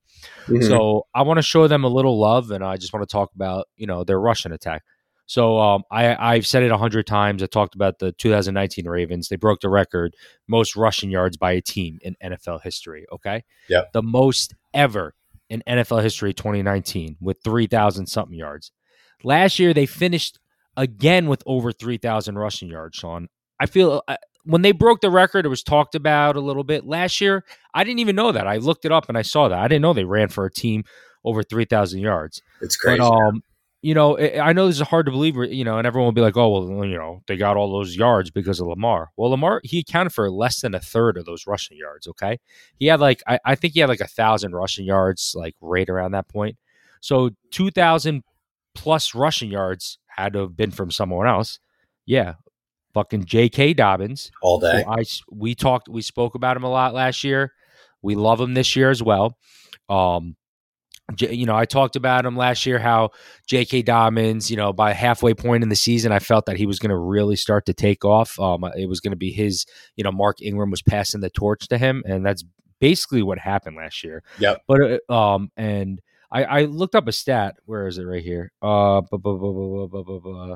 Mm-hmm. 0.47 0.63
So 0.63 1.05
I 1.13 1.21
want 1.21 1.37
to 1.37 1.43
show 1.43 1.67
them 1.67 1.83
a 1.83 1.89
little 1.89 2.17
love, 2.19 2.49
and 2.49 2.63
I 2.63 2.77
just 2.77 2.91
want 2.91 3.07
to 3.07 3.11
talk 3.11 3.29
about 3.35 3.67
you 3.77 3.85
know 3.85 4.03
their 4.03 4.19
rushing 4.19 4.51
attack. 4.51 4.81
So 5.27 5.59
um, 5.59 5.83
I, 5.91 6.15
I've 6.15 6.47
said 6.47 6.63
it 6.63 6.71
a 6.71 6.77
hundred 6.77 7.05
times. 7.05 7.43
I 7.43 7.45
talked 7.45 7.75
about 7.75 7.99
the 7.99 8.13
2019 8.13 8.87
Ravens. 8.87 9.29
They 9.29 9.35
broke 9.35 9.61
the 9.61 9.69
record 9.69 10.15
most 10.47 10.75
rushing 10.75 11.11
yards 11.11 11.37
by 11.37 11.51
a 11.51 11.61
team 11.61 11.99
in 12.01 12.15
NFL 12.21 12.63
history. 12.63 13.05
Okay, 13.11 13.43
yeah, 13.69 13.83
the 13.93 14.01
most 14.01 14.55
ever 14.73 15.13
in 15.51 15.61
NFL 15.67 16.01
history 16.01 16.33
2019 16.33 17.17
with 17.19 17.37
3,000 17.43 18.07
something 18.07 18.37
yards. 18.37 18.71
Last 19.21 19.59
year 19.59 19.73
they 19.73 19.85
finished 19.85 20.39
again 20.77 21.27
with 21.27 21.43
over 21.45 21.73
3,000 21.73 22.37
rushing 22.37 22.69
yards. 22.69 22.97
Sean, 22.97 23.27
I 23.59 23.65
feel 23.65 24.01
uh, 24.07 24.15
when 24.45 24.61
they 24.61 24.71
broke 24.71 25.01
the 25.01 25.11
record, 25.11 25.45
it 25.45 25.49
was 25.49 25.61
talked 25.61 25.93
about 25.93 26.37
a 26.37 26.39
little 26.39 26.63
bit. 26.63 26.85
Last 26.85 27.19
year, 27.19 27.43
I 27.73 27.83
didn't 27.83 27.99
even 27.99 28.15
know 28.15 28.31
that. 28.31 28.47
I 28.47 28.57
looked 28.57 28.85
it 28.85 28.93
up 28.93 29.09
and 29.09 29.17
I 29.17 29.23
saw 29.23 29.49
that. 29.49 29.59
I 29.59 29.67
didn't 29.67 29.81
know 29.81 29.93
they 29.93 30.05
ran 30.05 30.29
for 30.29 30.45
a 30.45 30.51
team 30.51 30.85
over 31.25 31.43
3,000 31.43 31.99
yards. 31.99 32.41
It's 32.61 32.77
crazy. 32.77 32.99
But, 32.99 33.11
um, 33.11 33.43
you 33.81 33.95
know, 33.95 34.17
I 34.17 34.53
know 34.53 34.67
this 34.67 34.79
is 34.79 34.87
hard 34.87 35.07
to 35.07 35.11
believe, 35.11 35.35
you 35.35 35.63
know, 35.63 35.79
and 35.79 35.87
everyone 35.87 36.05
will 36.05 36.11
be 36.11 36.21
like, 36.21 36.37
oh, 36.37 36.49
well, 36.49 36.85
you 36.85 36.95
know, 36.95 37.23
they 37.27 37.35
got 37.35 37.57
all 37.57 37.71
those 37.71 37.95
yards 37.95 38.29
because 38.29 38.59
of 38.59 38.67
Lamar. 38.67 39.09
Well, 39.17 39.31
Lamar, 39.31 39.59
he 39.63 39.79
accounted 39.79 40.13
for 40.13 40.29
less 40.29 40.61
than 40.61 40.75
a 40.75 40.79
third 40.79 41.17
of 41.17 41.25
those 41.25 41.47
rushing 41.47 41.77
yards, 41.77 42.07
okay? 42.07 42.39
He 42.77 42.85
had 42.85 42.99
like, 42.99 43.23
I, 43.27 43.39
I 43.43 43.55
think 43.55 43.73
he 43.73 43.79
had 43.79 43.89
like 43.89 43.99
a 43.99 44.07
thousand 44.07 44.53
rushing 44.53 44.85
yards, 44.85 45.33
like 45.35 45.55
right 45.61 45.89
around 45.89 46.11
that 46.11 46.27
point. 46.27 46.57
So 47.01 47.31
2,000 47.51 48.23
plus 48.75 49.15
rushing 49.15 49.49
yards 49.49 49.97
had 50.07 50.33
to 50.33 50.39
have 50.39 50.55
been 50.55 50.71
from 50.71 50.91
someone 50.91 51.27
else. 51.27 51.59
Yeah. 52.05 52.35
Fucking 52.93 53.25
J.K. 53.25 53.73
Dobbins. 53.73 54.31
All 54.43 54.59
day. 54.59 54.85
I, 54.87 55.03
we 55.31 55.55
talked, 55.55 55.89
we 55.89 56.03
spoke 56.03 56.35
about 56.35 56.55
him 56.55 56.63
a 56.63 56.69
lot 56.69 56.93
last 56.93 57.23
year. 57.23 57.51
We 58.03 58.13
love 58.13 58.39
him 58.39 58.53
this 58.53 58.75
year 58.75 58.91
as 58.91 59.01
well. 59.01 59.37
Um, 59.89 60.35
you 61.19 61.45
know, 61.45 61.55
I 61.55 61.65
talked 61.65 61.95
about 61.95 62.25
him 62.25 62.35
last 62.37 62.65
year 62.65 62.79
how 62.79 63.09
J.K. 63.47 63.81
Dobbins, 63.81 64.49
you 64.49 64.57
know, 64.57 64.71
by 64.71 64.93
halfway 64.93 65.33
point 65.33 65.63
in 65.63 65.69
the 65.69 65.75
season, 65.75 66.11
I 66.11 66.19
felt 66.19 66.45
that 66.45 66.57
he 66.57 66.65
was 66.65 66.79
going 66.79 66.89
to 66.89 66.97
really 66.97 67.35
start 67.35 67.65
to 67.65 67.73
take 67.73 68.05
off. 68.05 68.39
Um, 68.39 68.63
it 68.75 68.87
was 68.87 68.99
going 68.99 69.11
to 69.11 69.17
be 69.17 69.31
his, 69.31 69.65
you 69.95 70.03
know, 70.03 70.11
Mark 70.11 70.41
Ingram 70.41 70.71
was 70.71 70.81
passing 70.81 71.21
the 71.21 71.29
torch 71.29 71.67
to 71.67 71.77
him, 71.77 72.03
and 72.05 72.25
that's 72.25 72.43
basically 72.79 73.23
what 73.23 73.39
happened 73.39 73.77
last 73.77 74.03
year. 74.03 74.23
Yeah. 74.39 74.55
But 74.67 75.01
uh, 75.09 75.13
um, 75.13 75.51
and 75.57 76.01
I, 76.31 76.43
I 76.43 76.61
looked 76.65 76.95
up 76.95 77.07
a 77.07 77.11
stat. 77.11 77.55
Where 77.65 77.87
is 77.87 77.97
it? 77.97 78.03
Right 78.03 78.23
here. 78.23 78.51
Uh, 78.61 79.01
blah, 79.01 79.17
blah, 79.17 80.17
blah, 80.19 80.55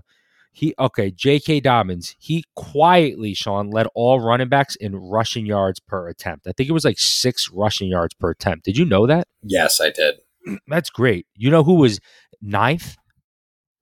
he 0.55 0.73
okay, 0.79 1.11
J.K. 1.11 1.59
Dobbins. 1.59 2.15
He 2.17 2.45
quietly, 2.55 3.33
Sean, 3.33 3.69
led 3.69 3.87
all 3.93 4.21
running 4.21 4.47
backs 4.47 4.77
in 4.77 4.95
rushing 4.95 5.45
yards 5.45 5.81
per 5.81 6.07
attempt. 6.07 6.47
I 6.47 6.53
think 6.53 6.69
it 6.69 6.71
was 6.73 6.85
like 6.85 6.97
six 6.97 7.51
rushing 7.51 7.89
yards 7.89 8.13
per 8.13 8.29
attempt. 8.29 8.63
Did 8.63 8.77
you 8.77 8.85
know 8.85 9.05
that? 9.05 9.27
Yes, 9.43 9.81
I 9.81 9.89
did. 9.89 10.15
That's 10.67 10.89
great. 10.89 11.27
You 11.35 11.49
know 11.49 11.63
who 11.63 11.75
was 11.75 11.99
ninth? 12.41 12.95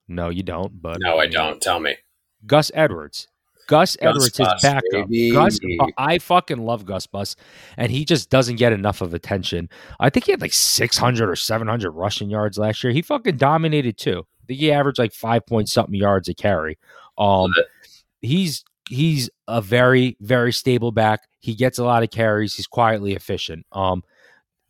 No, 0.07 0.29
you 0.29 0.43
don't. 0.43 0.81
But 0.81 0.97
no, 0.99 1.17
I 1.17 1.27
don't. 1.27 1.61
Tell 1.61 1.79
me. 1.79 1.97
Gus 2.45 2.71
Edwards. 2.73 3.27
Gus, 3.67 3.95
Gus 3.95 3.97
Edwards, 4.01 4.37
Bus, 4.37 4.53
his 4.53 4.61
backup. 4.61 5.09
Baby. 5.09 5.31
Gus, 5.31 5.59
I 5.97 6.19
fucking 6.19 6.57
love 6.57 6.85
Gus 6.85 7.07
Bus, 7.07 7.35
and 7.77 7.91
he 7.91 8.03
just 8.03 8.29
doesn't 8.29 8.57
get 8.57 8.73
enough 8.73 9.01
of 9.01 9.13
attention. 9.13 9.69
I 9.99 10.09
think 10.09 10.25
he 10.25 10.31
had 10.31 10.41
like 10.41 10.53
600 10.53 11.29
or 11.29 11.35
700 11.35 11.91
rushing 11.91 12.29
yards 12.29 12.57
last 12.57 12.83
year. 12.83 12.91
He 12.91 13.01
fucking 13.01 13.37
dominated 13.37 13.97
too. 13.97 14.25
I 14.43 14.45
think 14.47 14.59
he 14.59 14.71
averaged 14.71 14.99
like 14.99 15.13
five 15.13 15.45
point 15.45 15.69
something 15.69 15.95
yards 15.95 16.27
a 16.27 16.33
carry. 16.33 16.77
Um, 17.17 17.51
he's 18.21 18.65
he's 18.89 19.29
a 19.47 19.61
very 19.61 20.17
very 20.19 20.51
stable 20.51 20.91
back. 20.91 21.21
He 21.39 21.55
gets 21.55 21.77
a 21.77 21.85
lot 21.85 22.03
of 22.03 22.09
carries. 22.09 22.55
He's 22.55 22.67
quietly 22.67 23.13
efficient. 23.13 23.65
Um, 23.71 24.03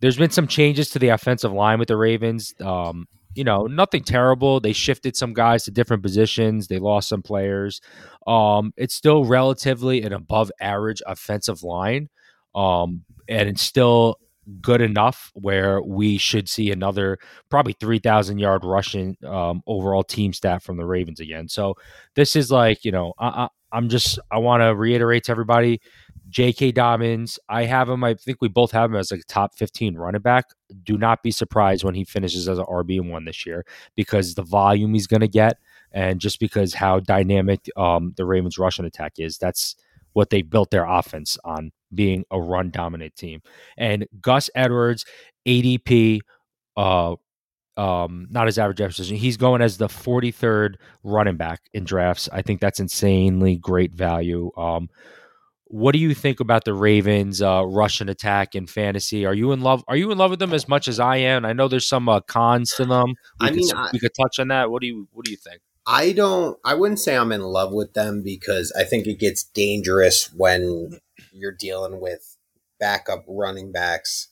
there's 0.04 0.18
been 0.18 0.30
some 0.32 0.48
changes 0.48 0.90
to 0.90 1.00
the 1.00 1.08
offensive 1.08 1.54
line 1.54 1.80
with 1.80 1.88
the 1.88 1.96
Ravens. 1.96 2.54
Um, 2.60 3.08
you 3.36 3.46
know, 3.46 3.68
nothing 3.68 4.04
terrible. 4.04 4.60
They 4.60 4.74
shifted 4.74 5.16
some 5.16 5.32
guys 5.32 5.64
to 5.64 5.72
different 5.72 6.04
positions. 6.04 6.68
They 6.68 6.78
lost 6.78 7.08
some 7.08 7.22
players. 7.22 7.80
Um, 8.28 8.74
it's 8.76 8.94
still 8.94 9.24
relatively 9.24 10.02
an 10.02 10.12
above 10.12 10.52
average 10.60 11.02
offensive 11.08 11.64
line. 11.64 12.10
Um, 12.54 13.06
and 13.30 13.48
it's 13.48 13.62
still 13.62 14.18
good 14.60 14.82
enough 14.82 15.32
where 15.36 15.82
we 15.82 16.18
should 16.18 16.50
see 16.50 16.70
another 16.70 17.18
probably 17.50 17.72
3,000 17.80 18.40
yard 18.40 18.66
rushing 18.66 19.16
um, 19.26 19.62
overall 19.68 20.04
team 20.04 20.34
stat 20.34 20.62
from 20.62 20.76
the 20.76 20.86
Ravens 20.86 21.22
again. 21.22 21.48
So 21.48 21.76
this 22.18 22.36
is 22.36 22.52
like, 22.52 22.84
you 22.84 22.92
know, 22.92 23.14
I, 23.18 23.28
I, 23.28 23.48
I'm 23.72 23.88
just, 23.88 24.20
I 24.30 24.40
want 24.40 24.64
to 24.64 24.76
reiterate 24.76 25.24
to 25.24 25.32
everybody 25.32 25.80
J.K. 26.34 26.72
Dobbins, 26.72 27.38
I 27.48 27.66
have 27.66 27.88
him. 27.88 28.04
I 28.04 28.16
think 28.16 28.40
we 28.42 28.48
both 28.48 28.72
have 28.72 28.90
him 28.90 28.98
as 28.98 29.12
a 29.12 29.20
top 29.24 29.56
15 29.56 29.96
running 29.96 30.22
back. 30.22 30.46
Do 30.84 30.98
not 30.98 31.22
be 31.22 31.30
surprised 31.30 31.84
when 31.84 31.94
he 31.94 32.04
finishes 32.04 32.50
as 32.50 32.58
an 32.58 32.66
RB 32.66 33.08
one 33.08 33.26
this 33.26 33.46
year 33.46 33.64
because 33.96 34.34
the 34.34 34.42
volume 34.42 34.96
he's 34.96 35.06
going 35.06 35.22
to 35.22 35.28
get, 35.28 35.60
and 35.92 36.20
just 36.20 36.40
because 36.40 36.74
how 36.74 37.00
dynamic 37.00 37.70
um, 37.78 38.16
the 38.18 38.26
Ravens' 38.26 38.58
rushing 38.58 38.86
attack 38.86 39.14
is. 39.20 39.38
That's 39.38 39.76
what 40.14 40.32
they 40.32 40.42
built 40.42 40.72
their 40.72 40.86
offense 40.86 41.38
on 41.46 41.72
being 41.94 42.24
a 42.32 42.42
run 42.42 42.72
dominant 42.72 43.16
team. 43.16 43.42
And 43.78 44.08
Gus 44.20 44.50
Edwards, 44.56 45.06
ADP, 45.48 46.22
uh, 46.76 47.16
um, 47.78 48.28
not 48.32 48.48
his 48.48 48.58
average 48.58 48.78
position. 48.78 49.18
He's 49.18 49.38
going 49.38 49.62
as 49.62 49.78
the 49.78 49.88
43rd 49.88 50.76
running 51.04 51.38
back 51.38 51.62
in 51.74 51.84
drafts. 51.84 52.28
I 52.34 52.42
think 52.42 52.60
that's 52.60 52.80
insanely 52.80 53.58
great 53.58 53.94
value. 53.94 54.52
Um, 54.58 54.90
what 55.74 55.94
do 55.94 55.98
you 55.98 56.14
think 56.14 56.40
about 56.40 56.66
the 56.66 56.74
Ravens' 56.76 57.42
uh, 57.42 57.64
rushing 57.66 58.08
attack 58.08 58.54
in 58.54 58.68
fantasy? 58.68 59.26
Are 59.26 59.34
you 59.34 59.54
in 59.54 59.62
love? 59.62 59.84
Are 59.88 59.96
you 59.96 60.12
in 60.12 60.20
love 60.20 60.30
with 60.30 60.38
them 60.38 60.54
as 60.54 60.68
much 60.68 60.88
as 60.88 61.00
I 61.00 61.18
am? 61.18 61.46
I 61.46 61.54
know 61.54 61.68
there's 61.68 61.90
some 61.90 62.08
uh, 62.08 62.20
cons 62.20 62.74
to 62.76 62.86
them. 62.86 63.16
We 63.42 63.48
I 63.48 63.50
could, 63.50 63.58
mean, 63.58 63.70
I, 63.76 63.90
we 63.92 63.98
could 63.98 64.14
touch 64.14 64.38
on 64.38 64.50
that. 64.50 64.70
What 64.70 64.82
do 64.82 64.88
you 64.88 65.08
What 65.14 65.26
do 65.26 65.32
you 65.32 65.38
think? 65.38 65.62
I 65.88 66.12
don't. 66.12 66.60
I 66.64 66.76
wouldn't 66.76 67.00
say 67.00 67.18
I'm 67.18 67.32
in 67.32 67.42
love 67.42 67.74
with 67.74 67.94
them 67.94 68.22
because 68.22 68.72
I 68.78 68.84
think 68.84 69.08
it 69.08 69.18
gets 69.18 69.46
dangerous 69.46 70.32
when 70.32 71.00
you're 71.32 71.52
dealing 71.52 72.00
with 72.00 72.38
backup 72.80 73.26
running 73.28 73.72
backs 73.72 74.28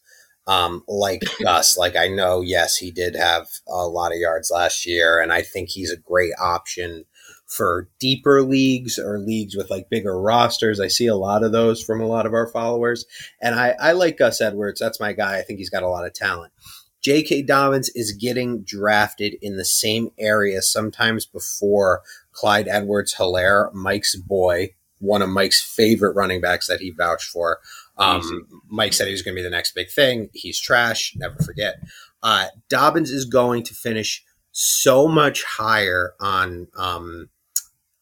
um, 0.45 0.83
like 0.87 1.23
Gus. 1.41 1.75
Like 1.75 1.95
I 1.95 2.07
know, 2.07 2.41
yes, 2.41 2.77
he 2.77 2.91
did 2.91 3.15
have 3.15 3.47
a 3.67 3.87
lot 3.87 4.11
of 4.11 4.19
yards 4.19 4.51
last 4.53 4.85
year, 4.85 5.19
and 5.19 5.33
I 5.33 5.41
think 5.41 5.69
he's 5.69 5.91
a 5.91 5.97
great 5.97 6.33
option 6.39 7.05
for 7.51 7.89
deeper 7.99 8.41
leagues 8.41 8.97
or 8.97 9.19
leagues 9.19 9.57
with 9.57 9.69
like 9.69 9.89
bigger 9.89 10.19
rosters. 10.19 10.79
I 10.79 10.87
see 10.87 11.07
a 11.07 11.15
lot 11.15 11.43
of 11.43 11.51
those 11.51 11.83
from 11.83 11.99
a 11.99 12.07
lot 12.07 12.25
of 12.25 12.33
our 12.33 12.47
followers. 12.47 13.05
And 13.41 13.55
I, 13.55 13.75
I 13.77 13.91
like 13.91 14.17
Gus 14.17 14.39
Edwards. 14.39 14.79
That's 14.79 15.01
my 15.01 15.11
guy. 15.11 15.37
I 15.37 15.41
think 15.41 15.59
he's 15.59 15.69
got 15.69 15.83
a 15.83 15.89
lot 15.89 16.05
of 16.05 16.13
talent. 16.13 16.53
J.K. 17.01 17.41
Dobbins 17.41 17.89
is 17.89 18.13
getting 18.13 18.61
drafted 18.61 19.35
in 19.41 19.57
the 19.57 19.65
same 19.65 20.11
area 20.17 20.61
sometimes 20.61 21.25
before 21.25 22.03
Clyde 22.31 22.69
Edwards 22.69 23.15
Helaire, 23.15 23.73
Mike's 23.73 24.15
boy, 24.15 24.69
one 24.99 25.21
of 25.21 25.29
Mike's 25.29 25.61
favorite 25.61 26.15
running 26.15 26.39
backs 26.39 26.67
that 26.67 26.79
he 26.79 26.91
vouched 26.91 27.29
for. 27.29 27.59
Um, 27.97 28.47
Mike 28.69 28.93
said 28.93 29.07
he 29.07 29.13
was 29.13 29.23
going 29.23 29.35
to 29.35 29.39
be 29.39 29.43
the 29.43 29.49
next 29.49 29.73
big 29.73 29.89
thing. 29.89 30.29
He's 30.33 30.59
trash. 30.59 31.13
Never 31.17 31.35
forget. 31.43 31.75
Uh, 32.23 32.45
Dobbins 32.69 33.11
is 33.11 33.25
going 33.25 33.63
to 33.63 33.73
finish 33.73 34.23
so 34.51 35.07
much 35.07 35.43
higher 35.43 36.13
on 36.19 36.67
um, 36.77 37.29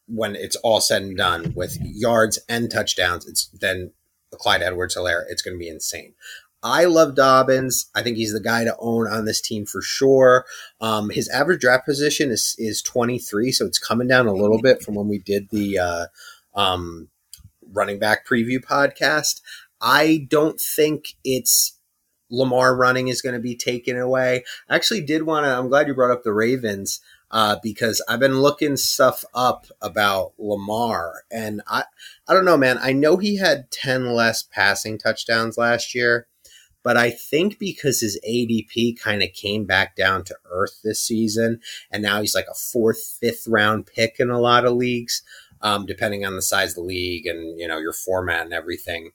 when 0.09 0.35
it's 0.35 0.55
all 0.57 0.81
said 0.81 1.01
and 1.01 1.17
done 1.17 1.53
with 1.55 1.77
yards 1.81 2.39
and 2.49 2.69
touchdowns, 2.69 3.27
it's 3.27 3.47
then 3.47 3.91
Clyde 4.31 4.61
Edwards 4.61 4.95
Helaire. 4.95 5.23
It's 5.29 5.41
going 5.41 5.55
to 5.55 5.59
be 5.59 5.69
insane. 5.69 6.13
I 6.61 6.85
love 6.85 7.15
Dobbins. 7.15 7.89
I 7.95 8.03
think 8.03 8.17
he's 8.17 8.33
the 8.33 8.41
guy 8.41 8.65
to 8.65 8.75
own 8.79 9.07
on 9.07 9.25
this 9.25 9.39
team 9.39 9.65
for 9.65 9.81
sure. 9.81 10.45
Um, 10.81 11.09
his 11.09 11.29
average 11.29 11.61
draft 11.61 11.85
position 11.85 12.31
is 12.31 12.55
is 12.57 12.81
23, 12.81 13.51
so 13.51 13.65
it's 13.65 13.79
coming 13.79 14.07
down 14.07 14.27
a 14.27 14.33
little 14.33 14.61
bit 14.61 14.81
from 14.81 14.95
when 14.95 15.07
we 15.07 15.19
did 15.19 15.49
the 15.51 15.79
uh, 15.79 16.05
um, 16.53 17.07
running 17.71 17.97
back 17.97 18.27
preview 18.27 18.59
podcast. 18.59 19.41
I 19.79 20.27
don't 20.29 20.59
think 20.59 21.13
it's 21.23 21.77
Lamar 22.29 22.75
running 22.75 23.07
is 23.07 23.21
going 23.21 23.35
to 23.35 23.41
be 23.41 23.55
taken 23.55 23.97
away. 23.97 24.43
I 24.69 24.75
actually 24.75 25.01
did 25.01 25.23
want 25.23 25.45
to. 25.45 25.57
I'm 25.57 25.69
glad 25.69 25.87
you 25.87 25.93
brought 25.93 26.11
up 26.11 26.23
the 26.23 26.33
Ravens 26.33 26.99
uh, 27.31 27.57
because 27.61 28.01
I've 28.09 28.19
been 28.19 28.39
looking 28.39 28.77
stuff 28.77 29.23
up 29.33 29.67
about 29.81 30.33
Lamar, 30.39 31.23
and 31.31 31.61
I 31.67 31.83
I 32.27 32.33
don't 32.33 32.45
know, 32.45 32.57
man. 32.57 32.77
I 32.81 32.93
know 32.93 33.17
he 33.17 33.37
had 33.37 33.71
ten 33.71 34.13
less 34.13 34.43
passing 34.43 34.97
touchdowns 34.97 35.57
last 35.57 35.93
year, 35.95 36.27
But 36.83 36.97
I 36.97 37.11
think 37.11 37.59
because 37.59 37.99
his 38.01 38.19
ADP 38.27 38.99
kind 38.99 39.21
of 39.21 39.33
came 39.33 39.65
back 39.65 39.95
down 39.95 40.23
to 40.25 40.35
earth 40.51 40.79
this 40.83 41.01
season, 41.01 41.59
and 41.91 42.01
now 42.01 42.21
he's 42.21 42.35
like 42.35 42.47
a 42.49 42.55
fourth, 42.55 43.17
fifth 43.19 43.47
round 43.47 43.85
pick 43.85 44.15
in 44.19 44.29
a 44.29 44.39
lot 44.39 44.65
of 44.65 44.73
leagues, 44.73 45.21
um, 45.61 45.85
depending 45.85 46.25
on 46.25 46.35
the 46.35 46.41
size 46.41 46.69
of 46.71 46.75
the 46.75 46.81
league 46.81 47.25
and 47.27 47.59
you 47.59 47.67
know 47.67 47.77
your 47.79 47.93
format 47.93 48.43
and 48.43 48.53
everything. 48.53 49.11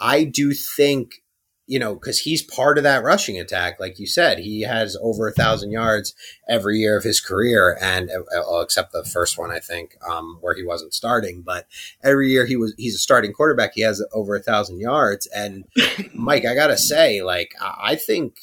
I 0.00 0.24
do 0.24 0.52
think 0.54 1.22
you 1.70 1.78
know, 1.78 1.94
because 1.94 2.18
he's 2.18 2.42
part 2.42 2.78
of 2.78 2.82
that 2.82 3.04
rushing 3.04 3.38
attack. 3.38 3.78
Like 3.78 4.00
you 4.00 4.06
said, 4.08 4.40
he 4.40 4.62
has 4.62 4.96
over 5.00 5.28
a 5.28 5.32
thousand 5.32 5.70
yards 5.70 6.16
every 6.48 6.78
year 6.78 6.98
of 6.98 7.04
his 7.04 7.20
career, 7.20 7.78
and 7.80 8.10
uh, 8.10 8.58
except 8.58 8.90
the 8.90 9.04
first 9.04 9.38
one, 9.38 9.52
I 9.52 9.60
think, 9.60 9.96
um, 10.04 10.38
where 10.40 10.56
he 10.56 10.64
wasn't 10.64 10.94
starting. 10.94 11.42
But 11.42 11.68
every 12.02 12.28
year 12.28 12.44
he 12.44 12.56
was 12.56 12.74
he's 12.76 12.96
a 12.96 12.98
starting 12.98 13.32
quarterback. 13.32 13.74
He 13.74 13.82
has 13.82 14.04
over 14.12 14.34
a 14.34 14.42
thousand 14.42 14.80
yards. 14.80 15.28
And 15.28 15.64
Mike, 16.12 16.44
I 16.44 16.56
gotta 16.56 16.76
say, 16.76 17.22
like, 17.22 17.54
I 17.62 17.94
think. 17.94 18.40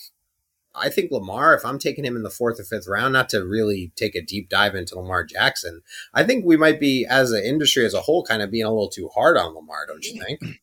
I 0.80 0.90
think 0.90 1.10
Lamar, 1.10 1.56
if 1.56 1.66
I'm 1.66 1.80
taking 1.80 2.06
him 2.06 2.16
in 2.16 2.22
the 2.22 2.30
fourth 2.30 2.60
or 2.60 2.64
fifth 2.64 2.88
round, 2.88 3.12
not 3.12 3.30
to 3.30 3.40
really 3.40 3.92
take 3.96 4.14
a 4.14 4.22
deep 4.22 4.48
dive 4.48 4.76
into 4.76 4.96
Lamar 4.96 5.24
Jackson, 5.24 5.82
I 6.14 6.24
think 6.24 6.46
we 6.46 6.56
might 6.56 6.80
be, 6.80 7.04
as 7.04 7.32
an 7.32 7.44
industry 7.44 7.84
as 7.84 7.96
a 7.96 8.02
whole, 8.02 8.24
kind 8.24 8.44
of 8.44 8.52
being 8.52 8.66
a 8.66 8.70
little 8.70 8.88
too 8.88 9.10
hard 9.16 9.38
on 9.38 9.56
Lamar, 9.56 9.88
don't 9.88 10.06
you 10.06 10.22
think? 10.22 10.60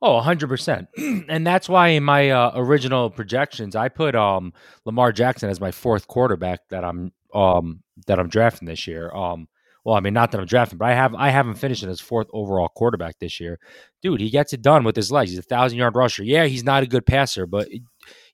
Oh, 0.00 0.20
100%. 0.20 0.86
And 1.28 1.46
that's 1.46 1.68
why 1.68 1.88
in 1.88 2.04
my 2.04 2.30
uh, 2.30 2.52
original 2.54 3.10
projections 3.10 3.76
I 3.76 3.88
put 3.88 4.14
um 4.14 4.52
Lamar 4.84 5.12
Jackson 5.12 5.50
as 5.50 5.60
my 5.60 5.70
fourth 5.70 6.06
quarterback 6.06 6.60
that 6.70 6.84
I'm 6.84 7.12
um 7.34 7.82
that 8.06 8.18
I'm 8.18 8.28
drafting 8.28 8.66
this 8.66 8.86
year. 8.86 9.10
Um 9.12 9.48
well, 9.84 9.96
I 9.96 10.00
mean 10.00 10.14
not 10.14 10.32
that 10.32 10.40
I'm 10.40 10.46
drafting, 10.46 10.78
but 10.78 10.88
I 10.88 10.94
have 10.94 11.14
I 11.14 11.30
haven't 11.30 11.54
finished 11.54 11.82
as 11.82 12.00
fourth 12.00 12.28
overall 12.32 12.68
quarterback 12.68 13.18
this 13.18 13.40
year. 13.40 13.58
Dude, 14.02 14.20
he 14.20 14.30
gets 14.30 14.52
it 14.52 14.62
done 14.62 14.84
with 14.84 14.96
his 14.96 15.10
legs. 15.12 15.30
He's 15.30 15.40
a 15.40 15.42
1000-yard 15.42 15.96
rusher. 15.96 16.22
Yeah, 16.24 16.46
he's 16.46 16.64
not 16.64 16.82
a 16.82 16.86
good 16.86 17.06
passer, 17.06 17.46
but 17.46 17.68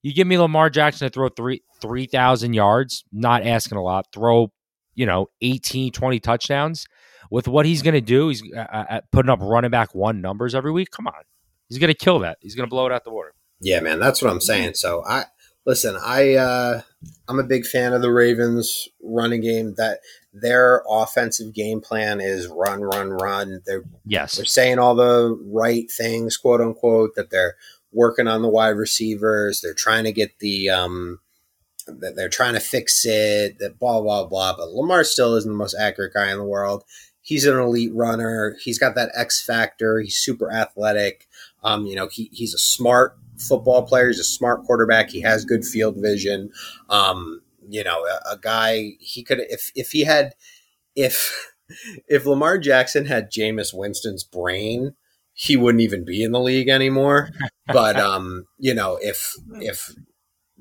you 0.03 0.12
give 0.14 0.27
me 0.27 0.38
Lamar 0.38 0.70
Jackson 0.70 1.09
to 1.09 1.12
throw 1.12 1.29
3 1.29 1.62
3000 1.81 2.55
yards, 2.55 3.05
not 3.12 3.44
asking 3.46 3.79
a 3.79 3.83
lot, 3.83 4.07
throw, 4.12 4.53
you 4.94 5.07
know, 5.07 5.29
18 5.40 5.92
20 5.92 6.20
touchdowns 6.20 6.87
with 7.31 7.48
what 7.48 7.66
he's 7.66 7.83
going 7.83 7.94
to 7.94 8.00
do, 8.00 8.29
he's 8.29 8.42
uh, 8.55 8.61
uh, 8.61 9.00
putting 9.11 9.31
up 9.31 9.40
running 9.42 9.70
back 9.70 9.94
one 9.94 10.20
numbers 10.20 10.55
every 10.55 10.70
week. 10.70 10.90
Come 10.90 11.07
on. 11.07 11.14
He's 11.77 11.87
to 11.87 11.95
kill 11.95 12.21
that. 12.21 12.39
He's 12.41 12.55
going 12.55 12.67
to 12.67 12.71
blow 12.71 12.87
it 12.87 12.93
out 12.93 13.05
the 13.05 13.11
water. 13.11 13.35
Yeah, 13.61 13.81
man, 13.81 13.99
that's 13.99 14.23
what 14.23 14.31
I'm 14.31 14.41
saying. 14.41 14.75
So 14.75 15.05
I 15.07 15.25
listen. 15.65 15.97
I 16.03 16.35
uh, 16.35 16.83
I'm 17.29 17.39
a 17.39 17.45
big 17.45 17.67
fan 17.67 17.93
of 17.93 18.03
the 18.03 18.13
Ravens 18.13 18.89
running 19.03 19.41
game. 19.41 19.75
That 19.77 20.01
their 20.33 20.83
offensive 20.89 21.55
game 21.55 21.81
plan 21.81 22.21
is 22.21 22.47
run, 22.47 22.83
run, 22.83 23.11
run. 23.11 23.63
They're 23.67 23.85
yes, 24.05 24.37
they're 24.37 24.45
saying 24.45 24.79
all 24.79 24.95
the 24.95 25.39
right 25.47 25.91
things, 25.91 26.37
quote 26.37 26.61
unquote. 26.61 27.15
That 27.17 27.31
they're 27.31 27.57
working 27.93 28.29
on 28.29 28.43
the 28.43 28.49
wide 28.49 28.77
receivers. 28.77 29.61
They're 29.61 29.75
trying 29.75 30.05
to 30.05 30.13
get 30.13 30.39
the 30.41 30.69
um, 30.71 31.21
that 31.87 32.17
they're 32.17 32.29
trying 32.29 32.55
to 32.55 32.61
fix 32.61 33.05
it. 33.05 33.59
That 33.59 33.79
blah 33.79 34.01
blah 34.01 34.27
blah. 34.27 34.57
But 34.57 34.73
Lamar 34.73 35.05
still 35.05 35.37
isn't 35.37 35.51
the 35.51 35.57
most 35.57 35.75
accurate 35.75 36.15
guy 36.15 36.31
in 36.31 36.39
the 36.39 36.45
world. 36.45 36.85
He's 37.23 37.47
an 37.47 37.59
elite 37.59 37.95
runner. 37.95 38.57
He's 38.63 38.79
got 38.79 38.95
that 38.97 39.11
X 39.15 39.43
factor. 39.43 40.01
He's 40.01 40.17
super 40.17 40.53
athletic. 40.53 41.27
Um, 41.64 41.87
you 41.87 41.96
know, 41.96 42.09
he, 42.09 42.31
he's 42.33 42.55
a 42.55 42.59
smart 42.59 43.16
football 43.38 43.83
player. 43.83 44.09
He's 44.09 44.18
a 44.18 44.24
smart 44.24 44.64
quarterback. 44.64 45.11
He 45.11 45.20
has 45.22 45.44
good 45.44 45.64
field 45.64 45.96
vision. 45.98 46.50
Um, 46.88 47.40
you 47.68 47.83
know, 47.83 48.05
a, 48.05 48.35
a, 48.35 48.38
guy 48.38 48.92
he 49.00 49.22
could 49.22 49.40
if 49.40 49.70
if 49.74 49.92
he 49.92 50.05
had 50.05 50.35
if 50.94 51.53
if 52.09 52.27
Lamar 52.27 52.59
Jackson 52.59 53.07
had 53.07 53.33
Jameis 53.33 53.72
Winston's 53.72 54.24
brain, 54.24 54.94
he 55.33 55.57
wouldn't 55.57 55.83
even 55.83 56.05
be 56.05 56.22
in 56.22 56.33
the 56.33 56.40
league 56.40 56.68
anymore. 56.68 57.31
but 57.66 57.96
um, 58.00 58.46
you 58.59 58.74
know, 58.74 58.98
if 59.00 59.35
if 59.61 59.94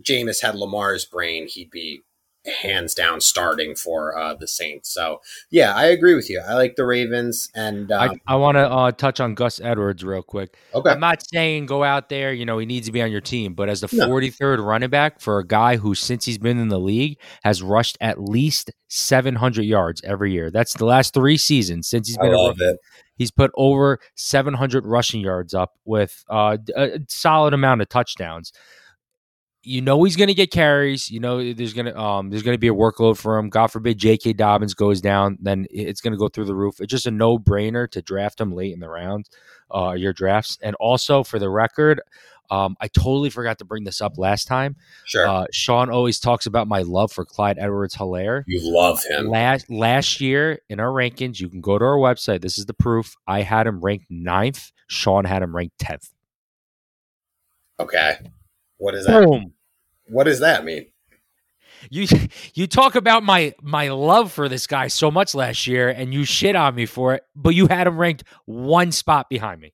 Jameis 0.02 0.42
had 0.42 0.56
Lamar's 0.56 1.06
brain, 1.06 1.48
he'd 1.48 1.70
be 1.70 2.02
hands 2.46 2.94
down 2.94 3.22
starting 3.22 3.76
for 3.76 4.18
uh, 4.18 4.34
the 4.34 4.48
Saints. 4.48 4.94
So 4.94 5.22
yeah, 5.50 5.74
I 5.74 5.86
agree 5.86 6.16
with 6.16 6.30
you. 6.30 6.42
I 6.46 6.56
like 6.56 6.76
the 6.76 6.86
Ravens, 6.86 7.50
and 7.56 7.92
um, 7.92 8.20
I, 8.28 8.34
I 8.34 8.36
want 8.36 8.56
to 8.56 8.70
uh, 8.70 8.92
touch 8.92 9.20
on 9.20 9.34
Gus 9.34 9.60
Edwards 9.62 10.04
real 10.04 10.24
quick. 10.24 10.58
Okay, 10.74 10.90
I'm 10.90 11.00
not 11.00 11.24
saying 11.28 11.66
go 11.66 11.84
out 11.84 12.10
there. 12.10 12.34
You 12.34 12.46
know, 12.46 12.58
he 12.58 12.66
needs 12.66 12.88
to 12.88 12.92
be 12.92 13.02
on 13.02 13.12
your 13.12 13.22
team, 13.22 13.54
but 13.54 13.70
as 13.70 13.82
the 13.82 13.90
no. 13.94 14.08
43rd 14.08 14.66
running 14.66 14.90
back 14.90 15.20
for 15.20 15.40
a 15.40 15.46
guy 15.46 15.78
who, 15.78 15.96
since 15.96 16.26
he's 16.26 16.38
been 16.38 16.60
in 16.60 16.68
the 16.68 16.80
league, 16.80 17.18
has 17.44 17.62
rushed 17.62 17.98
at 18.02 18.22
least 18.22 18.72
700 18.90 19.64
yards 19.64 20.02
every 20.04 20.32
year. 20.32 20.52
That's 20.52 20.74
the 20.74 20.86
last 20.86 21.14
three 21.14 21.38
seasons 21.38 21.88
since 21.88 22.08
he's 22.08 22.18
been. 22.18 22.34
I 22.34 22.36
love 22.36 22.58
it. 22.60 22.78
He's 23.16 23.32
put 23.32 23.52
over 23.56 24.00
700 24.16 24.86
rushing 24.86 25.22
yards 25.22 25.54
up 25.54 25.74
with 25.86 26.24
uh, 26.30 26.58
a 26.76 27.00
solid 27.08 27.54
amount 27.54 27.82
of 27.82 27.90
touchdowns 27.90 28.52
you 29.64 29.82
know 29.82 30.04
he's 30.04 30.16
going 30.16 30.28
to 30.28 30.34
get 30.34 30.52
carries. 30.52 31.10
You 31.10 31.20
know 31.20 31.54
there's 31.54 31.74
going 31.74 31.86
to 31.86 31.98
um 31.98 32.30
there's 32.30 32.44
going 32.44 32.56
to 32.56 32.60
be 32.60 32.68
a 32.68 32.74
workload 32.74 33.18
for 33.18 33.38
him. 33.38 33.50
God 33.50 33.68
forbid 33.68 33.98
J.K. 33.98 34.34
Dobbins 34.34 34.74
goes 34.74 35.02
down, 35.02 35.38
then 35.42 35.66
it's 35.70 36.02
going 36.02 36.12
to 36.12 36.18
go 36.18 36.28
through 36.28 36.46
the 36.46 36.56
roof. 36.56 36.80
It's 36.80 36.92
just 36.92 37.08
a 37.08 37.12
no 37.12 37.38
brainer 37.38 37.90
to 37.92 38.02
draft 38.02 38.40
him 38.40 38.54
late 38.54 38.74
in 38.74 38.80
the 38.80 38.90
round, 38.90 39.30
uh, 39.74 39.94
your 39.94 40.14
drafts. 40.14 40.58
And 40.62 40.76
also 40.76 41.24
for 41.24 41.40
the 41.40 41.50
record, 41.50 42.02
um, 42.52 42.76
I 42.82 42.88
totally 42.90 43.30
forgot 43.30 43.58
to 43.60 43.66
bring 43.66 43.84
this 43.84 44.02
up 44.02 44.18
last 44.18 44.48
time. 44.48 44.76
Sure. 45.06 45.28
Uh, 45.28 45.46
Sean 45.52 45.90
always 45.90 46.20
talks 46.20 46.46
about 46.46 46.68
my 46.68 46.82
love 46.82 47.12
for 47.12 47.26
Clyde 47.26 47.58
Edwards 47.58 47.96
Helaire. 47.96 48.44
You 48.48 48.60
love 48.64 49.02
him. 49.04 49.30
Last 49.30 49.70
last 49.70 50.20
year 50.20 50.60
in 50.70 50.80
our 50.80 50.90
rankings, 50.90 51.40
you 51.40 51.50
can 51.50 51.62
go 51.62 51.80
to 51.80 51.86
our 51.86 51.98
website. 51.98 52.42
This 52.42 52.58
is 52.58 52.66
the 52.66 52.74
proof. 52.74 53.16
I 53.26 53.42
had 53.42 53.66
him 53.66 53.80
ranked 53.80 54.08
ninth. 54.10 54.72
Sean 54.88 55.26
had 55.26 55.42
him 55.42 55.56
ranked 55.56 55.80
tenth. 55.80 56.10
Okay. 57.80 58.18
What 58.84 58.96
does 58.96 59.06
that? 59.06 59.26
Boom. 59.26 59.54
What 60.08 60.26
does 60.26 60.42
that 60.42 60.66
mean? 60.66 60.88
You 61.90 62.06
you 62.54 62.68
talk 62.68 62.96
about 62.96 63.24
my 63.24 63.54
my 63.62 63.88
love 63.88 64.34
for 64.34 64.50
this 64.50 64.68
guy 64.68 64.88
so 64.88 65.10
much 65.10 65.34
last 65.34 65.68
year, 65.68 65.88
and 65.88 66.14
you 66.14 66.26
shit 66.26 66.58
on 66.58 66.76
me 66.76 66.86
for 66.86 67.14
it, 67.14 67.24
but 67.34 67.52
you 67.52 67.68
had 67.68 67.88
him 67.88 67.98
ranked 67.98 68.26
one 68.44 68.92
spot 68.92 69.30
behind 69.30 69.62
me. 69.62 69.74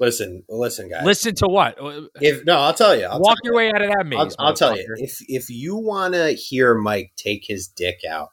Listen, 0.00 0.42
listen, 0.48 0.88
guys. 0.88 1.04
Listen 1.04 1.36
to 1.36 1.46
what? 1.46 1.76
If 2.20 2.44
no, 2.44 2.58
I'll 2.58 2.74
tell 2.74 2.96
you. 2.96 3.04
I'll 3.04 3.20
Walk 3.20 3.36
tell 3.44 3.52
your 3.52 3.62
you. 3.62 3.68
way 3.68 3.72
out 3.76 3.80
of 3.80 3.92
that 3.92 4.06
maze. 4.06 4.18
I'll, 4.40 4.48
I'll 4.48 4.54
tell 4.54 4.76
you. 4.76 4.92
If 4.96 5.18
if 5.28 5.48
you 5.48 5.76
want 5.76 6.14
to 6.14 6.32
hear 6.32 6.74
Mike 6.74 7.12
take 7.16 7.44
his 7.46 7.68
dick 7.68 8.00
out 8.08 8.30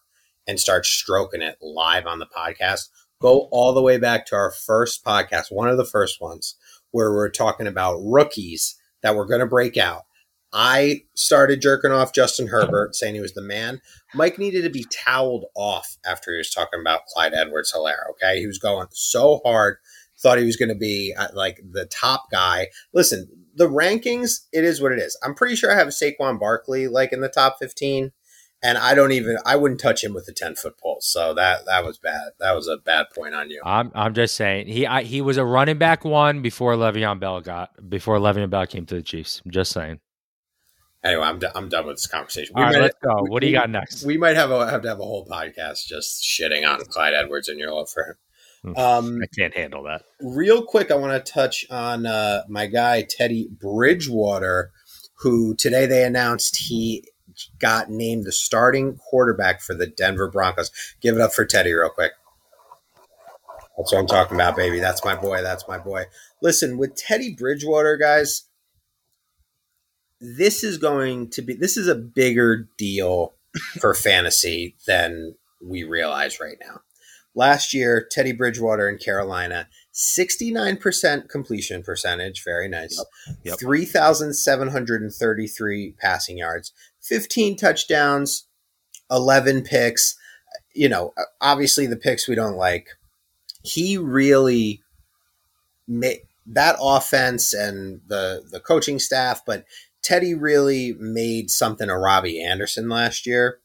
and 0.47 0.59
start 0.59 0.87
stroking 0.87 1.43
it 1.43 1.57
live 1.61 2.07
on 2.07 2.17
the 2.17 2.25
podcast, 2.35 2.89
go 3.21 3.47
all 3.51 3.73
the 3.73 3.83
way 3.83 3.99
back 3.99 4.25
to 4.27 4.35
our 4.35 4.49
first 4.49 5.05
podcast, 5.05 5.51
one 5.51 5.69
of 5.69 5.77
the 5.77 5.85
first 5.85 6.19
ones, 6.19 6.55
where 6.89 7.11
we're 7.11 7.29
talking 7.29 7.67
about 7.67 7.99
rookies 8.03 8.75
that 9.01 9.15
were 9.15 9.25
going 9.25 9.41
to 9.41 9.45
break 9.45 9.77
out 9.77 10.03
I 10.51 11.03
started 11.13 11.62
jerking 11.62 11.91
off 11.91 12.13
Justin 12.13 12.47
Herbert, 12.47 12.95
saying 12.95 13.13
he 13.13 13.21
was 13.21 13.33
the 13.33 13.41
man. 13.41 13.81
Mike 14.15 14.39
needed 14.39 14.63
to 14.63 14.69
be 14.69 14.85
toweled 14.85 15.45
off 15.55 15.97
after 16.05 16.31
he 16.31 16.38
was 16.38 16.49
talking 16.49 16.79
about 16.81 17.05
Clyde 17.05 17.33
Edwards 17.33 17.71
Helaire. 17.73 18.09
Okay. 18.12 18.39
He 18.39 18.47
was 18.47 18.57
going 18.57 18.88
so 18.91 19.41
hard, 19.45 19.77
thought 20.19 20.39
he 20.39 20.45
was 20.45 20.55
going 20.55 20.69
to 20.69 20.75
be 20.75 21.13
uh, 21.17 21.27
like 21.33 21.62
the 21.71 21.85
top 21.85 22.31
guy. 22.31 22.67
Listen, 22.93 23.27
the 23.55 23.69
rankings, 23.69 24.45
it 24.51 24.63
is 24.63 24.81
what 24.81 24.91
it 24.91 24.99
is. 24.99 25.17
I'm 25.23 25.35
pretty 25.35 25.55
sure 25.55 25.71
I 25.71 25.77
have 25.77 25.89
Saquon 25.89 26.39
Barkley 26.39 26.88
like 26.88 27.13
in 27.13 27.21
the 27.21 27.29
top 27.29 27.57
15. 27.59 28.12
And 28.61 28.77
I 28.77 28.93
don't 28.93 29.13
even 29.13 29.37
I 29.45 29.55
wouldn't 29.55 29.79
touch 29.79 30.03
him 30.03 30.13
with 30.13 30.27
a 30.27 30.33
ten 30.33 30.55
foot 30.55 30.77
pole. 30.77 30.97
So 30.99 31.33
that 31.33 31.65
that 31.65 31.85
was 31.85 31.97
bad. 31.97 32.31
That 32.39 32.55
was 32.55 32.67
a 32.67 32.77
bad 32.77 33.07
point 33.15 33.33
on 33.33 33.49
you. 33.49 33.61
I'm 33.63 33.91
I'm 33.95 34.13
just 34.13 34.35
saying 34.35 34.67
he 34.67 34.85
I, 34.85 35.03
he 35.03 35.21
was 35.21 35.37
a 35.37 35.45
running 35.45 35.77
back 35.77 36.03
one 36.03 36.41
before 36.41 36.75
Le'Veon 36.75 37.19
Bell 37.19 37.39
got 37.39 37.89
before 37.89 38.17
Le'Veon 38.17 38.49
Bell 38.49 38.67
came 38.67 38.85
to 38.87 38.95
the 38.95 39.01
Chiefs. 39.01 39.41
I'm 39.45 39.51
just 39.51 39.71
saying. 39.71 39.99
Anyway, 41.03 41.23
I'm, 41.23 41.39
d- 41.39 41.47
I'm 41.55 41.69
done 41.69 41.87
with 41.87 41.95
this 41.95 42.07
conversation. 42.07 42.53
We 42.57 42.61
All 42.61 42.69
right, 42.69 42.81
let's 42.81 42.97
go. 43.01 43.23
What 43.29 43.41
do 43.41 43.47
you 43.47 43.53
got 43.53 43.69
next? 43.69 44.03
We 44.03 44.17
might 44.17 44.35
have 44.35 44.51
a, 44.51 44.69
have 44.69 44.81
to 44.81 44.89
have 44.89 44.99
a 44.99 45.03
whole 45.03 45.25
podcast 45.25 45.85
just 45.85 46.21
shitting 46.21 46.67
on 46.67 46.81
Clyde 46.81 47.13
Edwards 47.13 47.47
and 47.47 47.57
your 47.57 47.71
love 47.71 47.89
for 47.89 48.03
him. 48.03 48.15
Hmm. 48.61 48.77
Um, 48.77 49.19
I 49.23 49.27
can't 49.27 49.55
handle 49.55 49.83
that. 49.83 50.03
Real 50.19 50.61
quick, 50.61 50.91
I 50.91 50.95
want 50.95 51.25
to 51.25 51.31
touch 51.31 51.65
on 51.69 52.05
uh, 52.05 52.43
my 52.49 52.67
guy 52.67 53.05
Teddy 53.09 53.47
Bridgewater, 53.49 54.71
who 55.19 55.55
today 55.55 55.85
they 55.85 56.03
announced 56.03 56.57
he 56.67 57.05
got 57.60 57.89
named 57.89 58.25
the 58.25 58.32
starting 58.32 58.97
quarterback 58.97 59.62
for 59.62 59.73
the 59.73 59.88
Denver 59.88 60.30
Broncos. 60.30 60.71
Give 61.02 61.15
it 61.15 61.21
up 61.21 61.34
for 61.34 61.45
Teddy, 61.45 61.73
real 61.73 61.89
quick. 61.89 62.12
That's 63.78 63.93
what 63.93 63.99
I'm 63.99 64.08
talking 64.08 64.36
about, 64.36 64.58
baby. 64.58 64.80
That's 64.80 65.06
my 65.06 65.15
boy. 65.15 65.41
That's 65.41 65.67
my 65.67 65.78
boy. 65.78 66.06
Listen, 66.41 66.77
with 66.77 66.96
Teddy 66.96 67.33
Bridgewater, 67.33 67.96
guys, 67.96 68.44
this 70.19 70.65
is 70.65 70.77
going 70.77 71.29
to 71.29 71.42
be 71.42 71.54
this 71.54 71.77
is 71.77 71.87
a 71.87 71.96
bigger 71.96 72.67
deal 72.77 73.35
for 73.79 73.94
fantasy 73.94 74.75
than 74.85 75.35
we 75.62 75.83
realize 75.83 76.42
right 76.42 76.58
now. 76.60 76.81
Last 77.35 77.73
year, 77.73 78.06
Teddy 78.10 78.31
Bridgewater 78.33 78.90
in 78.90 78.98
Carolina, 78.98 79.69
69% 79.94 81.29
completion 81.29 81.83
percentage, 81.83 82.44
very 82.44 82.67
nice. 82.67 82.98
Yep. 83.27 83.37
Yep. 83.44 83.60
3,733 83.60 85.96
passing 86.00 86.40
yards, 86.40 86.73
15 87.02 87.58
touchdowns, 87.58 88.45
11 89.12 89.63
picks. 89.63 90.15
You 90.73 90.89
know, 90.89 91.13
obviously 91.41 91.87
the 91.87 91.97
picks 91.97 92.27
we 92.27 92.35
don't 92.35 92.58
like. 92.58 92.89
He 93.63 93.97
really 93.97 94.81
made 95.87 96.21
that 96.45 96.77
offense 96.79 97.54
and 97.54 98.02
the 98.08 98.43
the 98.50 98.60
coaching 98.60 99.00
staff, 99.00 99.43
but 99.45 99.65
Teddy 100.02 100.33
really 100.33 100.93
made 100.93 101.50
something 101.52 101.89
of 101.89 102.00
Robbie 102.00 102.41
Anderson 102.41 102.89
last 102.89 103.25
year. 103.25 103.60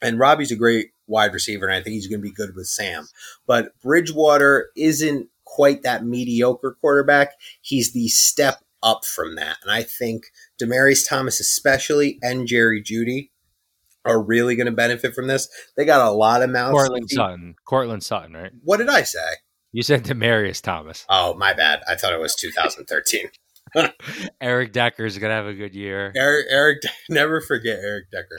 And 0.00 0.18
Robbie's 0.18 0.50
a 0.50 0.56
great 0.56 0.90
wide 1.06 1.32
receiver, 1.32 1.66
and 1.66 1.74
I 1.74 1.80
think 1.80 1.94
he's 1.94 2.08
going 2.08 2.20
to 2.20 2.28
be 2.28 2.32
good 2.32 2.54
with 2.54 2.66
Sam. 2.66 3.08
But 3.46 3.78
Bridgewater 3.80 4.70
isn't 4.76 5.28
quite 5.44 5.82
that 5.82 6.04
mediocre 6.04 6.76
quarterback. 6.80 7.34
He's 7.60 7.92
the 7.92 8.08
step 8.08 8.64
up 8.82 9.04
from 9.04 9.36
that. 9.36 9.58
And 9.62 9.70
I 9.70 9.82
think 9.82 10.24
Demaryius 10.62 11.08
Thomas, 11.08 11.40
especially, 11.40 12.18
and 12.22 12.46
Jerry 12.46 12.82
Jeudy 12.82 13.30
are 14.04 14.22
really 14.22 14.56
going 14.56 14.66
to 14.66 14.72
benefit 14.72 15.14
from 15.14 15.26
this. 15.26 15.48
They 15.76 15.84
got 15.84 16.06
a 16.06 16.10
lot 16.10 16.42
of 16.42 16.50
mouths. 16.50 16.72
Courtland 16.72 17.10
Sutton. 17.10 17.54
Courtland 17.66 18.02
Sutton, 18.02 18.34
right? 18.34 18.50
What 18.62 18.78
did 18.78 18.88
I 18.88 19.02
say? 19.02 19.18
You 19.72 19.82
said 19.82 20.04
Demaryius 20.04 20.60
Thomas. 20.60 21.06
Oh, 21.08 21.34
my 21.34 21.54
bad. 21.54 21.80
I 21.88 21.94
thought 21.94 22.12
it 22.12 22.20
was 22.20 22.34
2013. 22.34 23.28
Eric 24.40 24.72
Decker 24.72 25.04
is 25.04 25.16
gonna 25.18 25.34
have 25.34 25.46
a 25.46 25.54
good 25.54 25.74
year. 25.74 26.12
Eric, 26.14 26.46
Eric, 26.50 26.82
never 27.08 27.40
forget 27.40 27.78
Eric 27.78 28.10
Decker. 28.10 28.38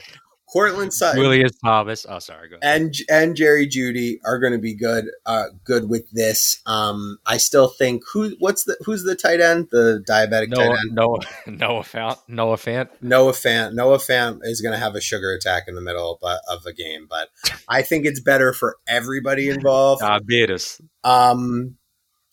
Courtland 0.54 0.94
Sutton, 0.94 1.20
Julius 1.20 1.50
Thomas. 1.64 2.06
Oh, 2.08 2.20
sorry. 2.20 2.48
And 2.62 2.94
and 3.10 3.34
Jerry 3.34 3.66
Jeudy 3.66 4.20
are 4.24 4.38
going 4.38 4.52
to 4.52 4.58
be 4.60 4.72
good. 4.72 5.06
Uh, 5.26 5.46
good 5.64 5.88
with 5.88 6.08
this. 6.12 6.62
Um, 6.64 7.18
I 7.26 7.38
still 7.38 7.66
think 7.66 8.04
who 8.12 8.36
what's 8.38 8.62
the 8.62 8.76
who's 8.84 9.02
the 9.02 9.16
tight 9.16 9.40
end? 9.40 9.66
The 9.72 10.04
diabetic 10.08 10.54
tight 10.54 10.66
Noah, 10.66 10.78
end. 10.78 10.94
Noah, 10.94 11.18
Noah 11.48 11.82
Fant. 11.82 12.18
Noah 12.28 12.56
Fant. 12.56 12.88
Noah 13.02 13.32
Fant. 13.32 13.74
Noah 13.74 13.98
Fant 13.98 14.38
is 14.42 14.60
going 14.60 14.72
to 14.72 14.78
have 14.78 14.94
a 14.94 15.00
sugar 15.00 15.32
attack 15.32 15.64
in 15.66 15.74
the 15.74 15.80
middle 15.80 16.20
of, 16.22 16.38
of 16.48 16.62
the 16.62 16.72
game, 16.72 17.08
but 17.10 17.30
I 17.68 17.82
think 17.82 18.06
it's 18.06 18.20
better 18.20 18.52
for 18.52 18.76
everybody 18.86 19.48
involved. 19.50 20.02
Diabetes. 20.02 20.80
Um, 21.02 21.78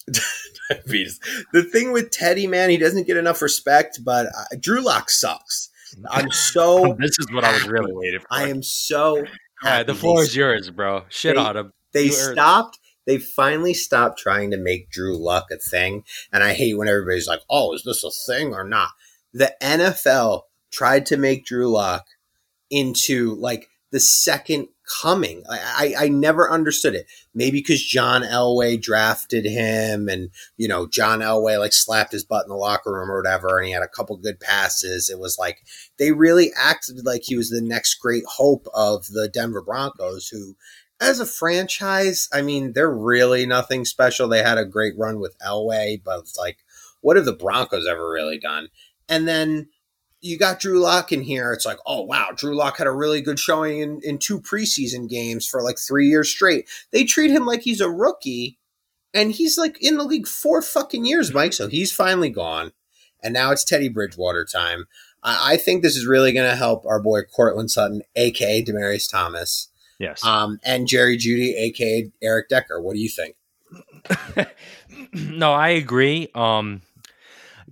diabetes. 0.70 1.20
The 1.54 1.64
thing 1.64 1.92
with 1.92 2.12
Teddy, 2.12 2.46
man, 2.46 2.70
he 2.70 2.78
doesn't 2.78 3.08
get 3.08 3.18
enough 3.18 3.42
respect, 3.42 4.02
but 4.06 4.28
uh, 4.28 4.56
Drew 4.60 4.82
Lock 4.82 5.10
sucks. 5.10 5.71
I'm 6.10 6.32
so. 6.32 6.96
This 7.00 7.18
is 7.20 7.28
what 7.32 7.44
I 7.44 7.54
was 7.54 7.68
really 7.68 7.94
waiting 7.94 8.20
for. 8.20 8.28
I 8.32 8.50
am 8.50 8.64
so. 8.64 9.18
All 9.18 9.26
right, 9.64 9.86
the 9.86 9.96
floor 9.96 10.24
is 10.24 10.36
yours, 10.36 10.70
bro. 10.72 11.04
Shit 11.10 11.36
They- 11.36 11.42
on 11.42 11.58
him. 11.58 11.74
They 11.94 12.06
You 12.06 12.16
earned 12.20 12.36
stopped. 12.38 12.80
They 13.06 13.18
finally 13.18 13.74
stopped 13.74 14.20
trying 14.20 14.52
to 14.52 14.58
make 14.58 14.90
Drew 14.92 15.18
Lock 15.18 15.48
a 15.52 15.58
thing, 15.58 16.04
and 16.32 16.44
I 16.44 16.54
hate 16.54 16.78
when 16.78 16.88
everybody's 16.88 17.28
like, 17.28 17.42
"Oh, 17.50 17.74
is 17.74 17.84
this 17.84 18.04
a 18.04 18.12
thing 18.12 18.54
or 18.54 18.64
not?" 18.64 18.90
The 19.34 19.54
NFL 19.62 20.44
tried 20.72 21.06
to 21.08 21.18
make 21.18 21.46
Drew 21.46 21.70
Lock 21.70 22.06
into 22.70 23.36
like 23.36 23.68
the 23.92 24.00
second 24.00 24.68
coming. 25.02 25.44
I, 25.50 25.94
I, 26.00 26.06
I 26.06 26.08
never 26.10 26.50
understood 26.50 26.96
it. 26.96 27.08
Maybe 27.34 27.60
because 27.60 27.84
John 27.84 28.24
Elway 28.24 28.82
drafted 28.82 29.46
him, 29.46 30.10
and 30.10 30.30
you 30.58 30.68
know 30.68 30.88
John 30.88 31.20
Elway 31.20 31.60
like 31.60 31.74
slapped 31.74 32.12
his 32.12 32.26
butt 32.26 32.46
in 32.46 32.50
the 32.50 32.56
locker 32.56 32.92
room 32.92 33.10
or 33.10 33.22
whatever, 33.22 33.58
and 33.58 33.68
he 33.68 33.74
had 33.74 33.84
a 33.84 33.88
couple 33.88 34.18
good 34.18 34.40
passes. 34.40 35.10
It 35.10 35.20
was 35.20 35.38
like 35.38 35.60
they 35.98 36.12
really 36.12 36.52
acted 36.58 37.06
like 37.06 37.22
he 37.24 37.38
was 37.38 37.50
the 37.50 37.62
next 37.62 37.96
great 37.96 38.24
hope 38.26 38.68
of 38.74 39.06
the 39.08 39.30
Denver 39.30 39.62
Broncos, 39.62 40.28
who 40.28 40.56
as 41.02 41.20
a 41.20 41.26
franchise, 41.26 42.30
I 42.32 42.44
mean, 42.44 42.74
they're 42.74 42.92
really 42.92 43.48
nothing 43.48 43.86
special. 43.86 44.28
They 44.28 44.44
had 44.44 44.60
a 44.60 44.66
great 44.66 44.94
run 44.98 45.20
with 45.20 45.36
Elway, 45.40 46.02
but 46.04 46.20
it's 46.20 46.38
like, 46.38 46.60
what 47.02 47.16
have 47.16 47.26
the 47.26 47.34
Broncos 47.34 47.88
ever 47.88 48.08
really 48.08 48.38
done? 48.38 48.68
And 49.10 49.28
then 49.28 49.70
you 50.22 50.38
got 50.38 50.60
Drew 50.60 50.80
Lock 50.80 51.12
in 51.12 51.22
here. 51.22 51.52
It's 51.52 51.66
like, 51.66 51.80
oh 51.86 52.02
wow, 52.02 52.30
Drew 52.36 52.56
Lock 52.56 52.78
had 52.78 52.88
a 52.88 52.92
really 52.92 53.22
good 53.22 53.40
showing 53.40 53.80
in, 53.80 54.00
in 54.04 54.18
two 54.18 54.40
preseason 54.40 55.10
games 55.10 55.48
for 55.48 55.62
like 55.62 55.78
three 55.80 56.08
years 56.08 56.30
straight. 56.30 56.70
They 56.92 57.04
treat 57.04 57.32
him 57.32 57.46
like 57.46 57.62
he's 57.62 57.82
a 57.82 57.90
rookie, 57.90 58.58
and 59.14 59.32
he's 59.32 59.58
like 59.58 59.82
in 59.82 59.98
the 59.98 60.04
league 60.04 60.28
four 60.28 60.62
fucking 60.62 61.06
years, 61.06 61.34
Mike. 61.34 61.54
So 61.54 61.68
he's 61.68 61.92
finally 61.92 62.30
gone, 62.30 62.72
and 63.24 63.34
now 63.34 63.52
it's 63.52 63.64
Teddy 63.64 63.90
Bridgewater 63.90 64.46
time. 64.46 64.86
I, 65.24 65.54
I 65.54 65.58
think 65.58 65.82
this 65.82 65.98
is 65.98 66.06
really 66.06 66.32
going 66.32 66.50
to 66.50 66.56
help 66.56 66.86
our 66.86 67.02
boy 67.02 67.24
Courtland 67.24 67.72
Sutton, 67.72 68.02
aka 68.16 68.64
Demaryius 68.64 69.10
Thomas 69.10 69.70
Yes. 70.00 70.24
um, 70.26 70.60
and 70.64 70.88
Jerry 70.88 71.18
Jeudy, 71.18 71.54
aka 71.56 72.12
Eric 72.22 72.50
Decker. 72.50 72.82
What 72.82 72.96
do 72.96 73.00
you 73.00 73.10
think? 73.10 73.36
no, 75.14 75.54
I 75.54 75.70
agree. 75.70 76.30
Um, 76.36 76.82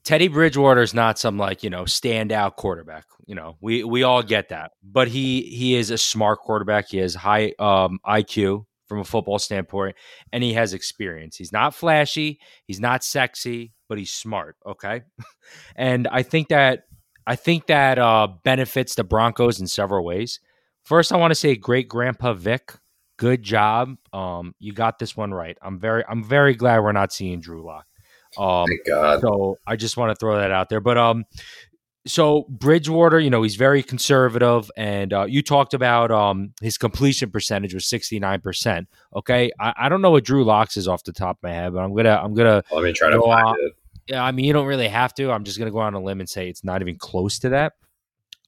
Teddy 0.03 0.27
Bridgewater 0.27 0.81
is 0.81 0.93
not 0.93 1.19
some 1.19 1.37
like 1.37 1.63
you 1.63 1.69
know 1.69 1.83
standout 1.83 2.55
quarterback. 2.55 3.05
You 3.25 3.35
know, 3.35 3.57
we 3.61 3.83
we 3.83 4.03
all 4.03 4.23
get 4.23 4.49
that, 4.49 4.71
but 4.83 5.07
he 5.07 5.41
he 5.41 5.75
is 5.75 5.91
a 5.91 5.97
smart 5.97 6.39
quarterback. 6.39 6.89
He 6.89 6.97
has 6.97 7.15
high 7.15 7.53
um, 7.59 7.99
IQ 8.05 8.65
from 8.87 8.99
a 8.99 9.03
football 9.03 9.39
standpoint, 9.39 9.95
and 10.33 10.43
he 10.43 10.53
has 10.53 10.73
experience. 10.73 11.37
He's 11.37 11.51
not 11.51 11.75
flashy, 11.75 12.39
he's 12.65 12.79
not 12.79 13.03
sexy, 13.03 13.73
but 13.87 13.97
he's 13.97 14.11
smart. 14.11 14.57
Okay, 14.65 15.03
and 15.75 16.07
I 16.07 16.23
think 16.23 16.49
that 16.49 16.83
I 17.27 17.35
think 17.35 17.67
that 17.67 17.99
uh, 17.99 18.27
benefits 18.43 18.95
the 18.95 19.03
Broncos 19.03 19.59
in 19.59 19.67
several 19.67 20.03
ways. 20.03 20.39
First, 20.83 21.11
I 21.11 21.17
want 21.17 21.31
to 21.31 21.35
say, 21.35 21.55
great 21.55 21.87
Grandpa 21.87 22.33
Vic, 22.33 22.73
good 23.17 23.43
job. 23.43 23.95
Um, 24.11 24.55
you 24.59 24.73
got 24.73 24.97
this 24.97 25.15
one 25.15 25.31
right. 25.31 25.57
I'm 25.61 25.79
very 25.79 26.03
I'm 26.09 26.23
very 26.23 26.55
glad 26.55 26.79
we're 26.79 26.91
not 26.91 27.13
seeing 27.13 27.41
Drew 27.41 27.63
Lock. 27.63 27.85
Um, 28.37 28.65
Thank 28.67 28.85
God. 28.85 29.21
so 29.21 29.57
I 29.65 29.75
just 29.75 29.97
want 29.97 30.11
to 30.11 30.15
throw 30.15 30.37
that 30.37 30.51
out 30.51 30.69
there. 30.69 30.79
But 30.79 30.97
um, 30.97 31.25
so 32.07 32.45
Bridgewater, 32.49 33.19
you 33.19 33.29
know, 33.29 33.43
he's 33.43 33.55
very 33.55 33.83
conservative, 33.83 34.69
and 34.77 35.11
uh, 35.13 35.25
you 35.25 35.41
talked 35.41 35.73
about 35.73 36.11
um 36.11 36.53
his 36.61 36.77
completion 36.77 37.29
percentage 37.31 37.73
was 37.73 37.85
sixty 37.87 38.19
nine 38.19 38.41
percent. 38.41 38.87
Okay, 39.15 39.51
I, 39.59 39.73
I 39.77 39.89
don't 39.89 40.01
know 40.01 40.11
what 40.11 40.23
Drew 40.23 40.43
Locks 40.43 40.77
is 40.77 40.87
off 40.87 41.03
the 41.03 41.13
top 41.13 41.37
of 41.37 41.43
my 41.43 41.51
head, 41.53 41.73
but 41.73 41.79
I'm 41.79 41.95
gonna 41.95 42.19
I'm 42.23 42.33
gonna 42.33 42.63
Let 42.71 42.83
me 42.83 42.93
try 42.93 43.09
to 43.09 43.19
find 43.21 43.47
on. 43.47 43.55
it. 43.59 43.73
yeah, 44.07 44.23
I 44.23 44.31
mean, 44.31 44.45
you 44.45 44.53
don't 44.53 44.67
really 44.67 44.87
have 44.87 45.13
to. 45.15 45.31
I'm 45.31 45.43
just 45.43 45.59
gonna 45.59 45.71
go 45.71 45.79
on 45.79 45.93
a 45.93 45.99
limb 46.01 46.19
and 46.19 46.29
say 46.29 46.49
it's 46.49 46.63
not 46.63 46.81
even 46.81 46.97
close 46.97 47.39
to 47.39 47.49
that. 47.49 47.73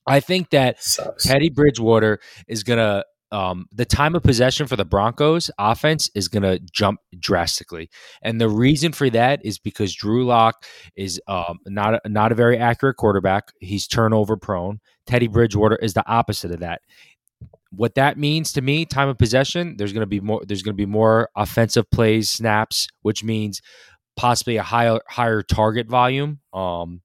I 0.08 0.20
think 0.20 0.50
that 0.52 0.82
Sucks. 0.82 1.26
Teddy 1.26 1.50
Bridgewater 1.50 2.20
is 2.48 2.64
gonna 2.64 3.04
um, 3.32 3.66
the 3.72 3.86
time 3.86 4.16
of 4.16 4.24
possession 4.24 4.68
for 4.68 4.76
the 4.76 4.86
Broncos 4.86 5.50
offense 5.58 6.10
is 6.16 6.28
gonna 6.28 6.60
jump 6.60 7.00
drastically, 7.20 7.90
and 8.22 8.40
the 8.40 8.50
reason 8.50 8.92
for 8.92 9.10
that 9.10 9.46
is 9.46 9.60
because 9.60 9.96
Drew 9.96 10.26
Lock 10.26 10.66
is 10.96 11.22
um, 11.28 11.60
not 11.66 11.96
a, 11.96 12.10
not 12.10 12.32
a 12.32 12.36
very 12.36 12.58
accurate 12.58 12.98
quarterback. 12.98 13.52
He's 13.60 13.88
turnover 13.88 14.38
prone. 14.38 14.80
Teddy 15.06 15.28
Bridgewater 15.28 15.78
is 15.78 15.94
the 15.94 16.08
opposite 16.08 16.52
of 16.52 16.60
that. 16.60 16.82
What 17.72 17.96
that 17.96 18.18
means 18.18 18.52
to 18.54 18.62
me, 18.62 18.86
time 18.86 19.08
of 19.10 19.18
possession, 19.18 19.76
there's 19.78 19.94
gonna 19.94 20.06
be 20.06 20.20
more. 20.20 20.42
There's 20.46 20.62
gonna 20.62 20.76
be 20.76 20.86
more 20.86 21.30
offensive 21.36 21.90
plays, 21.92 22.30
snaps, 22.30 22.88
which 23.02 23.24
means 23.24 23.62
possibly 24.16 24.58
a 24.58 24.64
higher 24.64 25.00
higher 25.08 25.42
target 25.42 25.88
volume. 25.88 26.40
Um, 26.54 27.02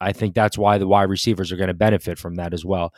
I 0.00 0.12
think 0.12 0.34
that's 0.34 0.58
why 0.58 0.78
the 0.78 0.86
wide 0.86 1.08
receivers 1.08 1.52
are 1.52 1.56
going 1.56 1.68
to 1.68 1.74
benefit 1.74 2.18
from 2.18 2.36
that 2.36 2.52
as 2.52 2.64
well. 2.64 2.92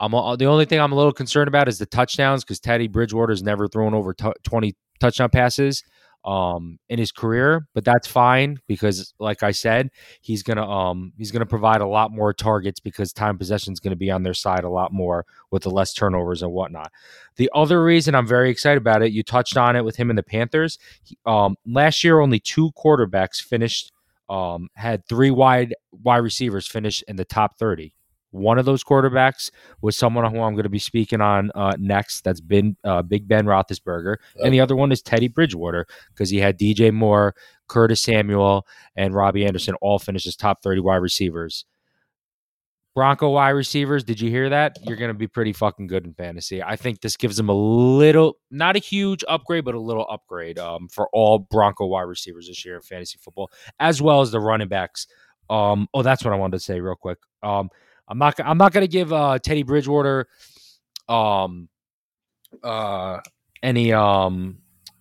I'm 0.00 0.12
the 0.12 0.46
only 0.46 0.64
thing 0.64 0.80
I'm 0.80 0.92
a 0.92 0.96
little 0.96 1.12
concerned 1.12 1.48
about 1.48 1.68
is 1.68 1.78
the 1.78 1.86
touchdowns 1.86 2.44
because 2.44 2.60
Teddy 2.60 2.88
Bridgewater's 2.88 3.42
never 3.42 3.68
thrown 3.68 3.94
over 3.94 4.14
t- 4.14 4.32
20 4.44 4.76
touchdown 5.00 5.30
passes 5.30 5.82
um, 6.24 6.78
in 6.88 6.98
his 6.98 7.12
career, 7.12 7.68
but 7.74 7.84
that's 7.84 8.06
fine 8.06 8.58
because, 8.66 9.14
like 9.18 9.42
I 9.42 9.50
said, 9.50 9.90
he's 10.20 10.42
gonna 10.42 10.68
um, 10.68 11.12
he's 11.16 11.30
gonna 11.30 11.46
provide 11.46 11.80
a 11.80 11.86
lot 11.86 12.12
more 12.12 12.32
targets 12.32 12.80
because 12.80 13.12
time 13.12 13.38
possession 13.38 13.72
is 13.72 13.80
to 13.80 13.96
be 13.96 14.10
on 14.10 14.24
their 14.24 14.34
side 14.34 14.64
a 14.64 14.68
lot 14.68 14.92
more 14.92 15.24
with 15.50 15.62
the 15.62 15.70
less 15.70 15.92
turnovers 15.94 16.42
and 16.42 16.52
whatnot. 16.52 16.92
The 17.36 17.50
other 17.54 17.82
reason 17.82 18.14
I'm 18.14 18.26
very 18.26 18.50
excited 18.50 18.78
about 18.78 19.02
it, 19.02 19.12
you 19.12 19.22
touched 19.22 19.56
on 19.56 19.76
it 19.76 19.84
with 19.84 19.96
him 19.96 20.10
and 20.10 20.18
the 20.18 20.22
Panthers. 20.22 20.78
He, 21.02 21.16
um, 21.24 21.56
last 21.64 22.04
year, 22.04 22.20
only 22.20 22.40
two 22.40 22.72
quarterbacks 22.72 23.36
finished 23.36 23.92
um, 24.28 24.68
had 24.74 25.06
three 25.06 25.30
wide 25.30 25.74
wide 25.92 26.18
receivers 26.18 26.66
finish 26.66 27.02
in 27.08 27.16
the 27.16 27.24
top 27.24 27.56
30. 27.58 27.94
One 28.30 28.58
of 28.58 28.66
those 28.66 28.84
quarterbacks 28.84 29.50
was 29.80 29.96
someone 29.96 30.24
who 30.30 30.40
I'm 30.40 30.54
going 30.54 30.64
to 30.64 30.68
be 30.68 30.78
speaking 30.78 31.20
on 31.20 31.50
uh, 31.54 31.74
next. 31.78 32.24
That's 32.24 32.40
been 32.40 32.76
uh, 32.84 33.02
Big 33.02 33.26
Ben 33.26 33.46
Roethlisberger, 33.46 34.16
and 34.42 34.52
the 34.52 34.60
other 34.60 34.76
one 34.76 34.92
is 34.92 35.02
Teddy 35.02 35.28
Bridgewater 35.28 35.86
because 36.12 36.30
he 36.30 36.38
had 36.38 36.58
DJ 36.58 36.92
Moore, 36.92 37.34
Curtis 37.68 38.00
Samuel, 38.00 38.66
and 38.96 39.14
Robbie 39.14 39.46
Anderson 39.46 39.74
all 39.80 39.98
finish 39.98 40.26
as 40.26 40.36
top 40.36 40.62
30 40.62 40.80
wide 40.80 40.96
receivers. 40.96 41.64
Bronco 42.98 43.30
wide 43.30 43.50
receivers, 43.50 44.02
did 44.02 44.20
you 44.20 44.28
hear 44.28 44.48
that? 44.48 44.76
You're 44.82 44.96
going 44.96 45.12
to 45.12 45.14
be 45.14 45.28
pretty 45.28 45.52
fucking 45.52 45.86
good 45.86 46.04
in 46.04 46.14
fantasy. 46.14 46.60
I 46.64 46.74
think 46.74 47.00
this 47.00 47.16
gives 47.16 47.36
them 47.36 47.48
a 47.48 47.54
little, 47.54 48.38
not 48.50 48.74
a 48.74 48.80
huge 48.80 49.22
upgrade, 49.28 49.64
but 49.64 49.76
a 49.76 49.80
little 49.80 50.04
upgrade 50.10 50.58
um, 50.58 50.88
for 50.88 51.08
all 51.12 51.38
Bronco 51.38 51.86
wide 51.86 52.02
receivers 52.02 52.48
this 52.48 52.64
year 52.64 52.74
in 52.74 52.80
fantasy 52.80 53.16
football, 53.22 53.52
as 53.78 54.02
well 54.02 54.20
as 54.20 54.32
the 54.32 54.40
running 54.40 54.66
backs. 54.66 55.06
Um, 55.48 55.86
oh, 55.94 56.02
that's 56.02 56.24
what 56.24 56.34
I 56.34 56.36
wanted 56.36 56.56
to 56.56 56.64
say 56.64 56.80
real 56.80 56.96
quick. 56.96 57.18
Um, 57.40 57.70
I'm 58.08 58.18
not, 58.18 58.38
I'm 58.40 58.58
not 58.58 58.72
going 58.72 58.84
to 58.84 58.90
give 58.90 59.12
uh, 59.12 59.38
Teddy 59.38 59.62
Bridgewater, 59.62 60.26
um, 61.08 61.68
uh, 62.62 63.20
any 63.62 63.92
um, 63.92 64.58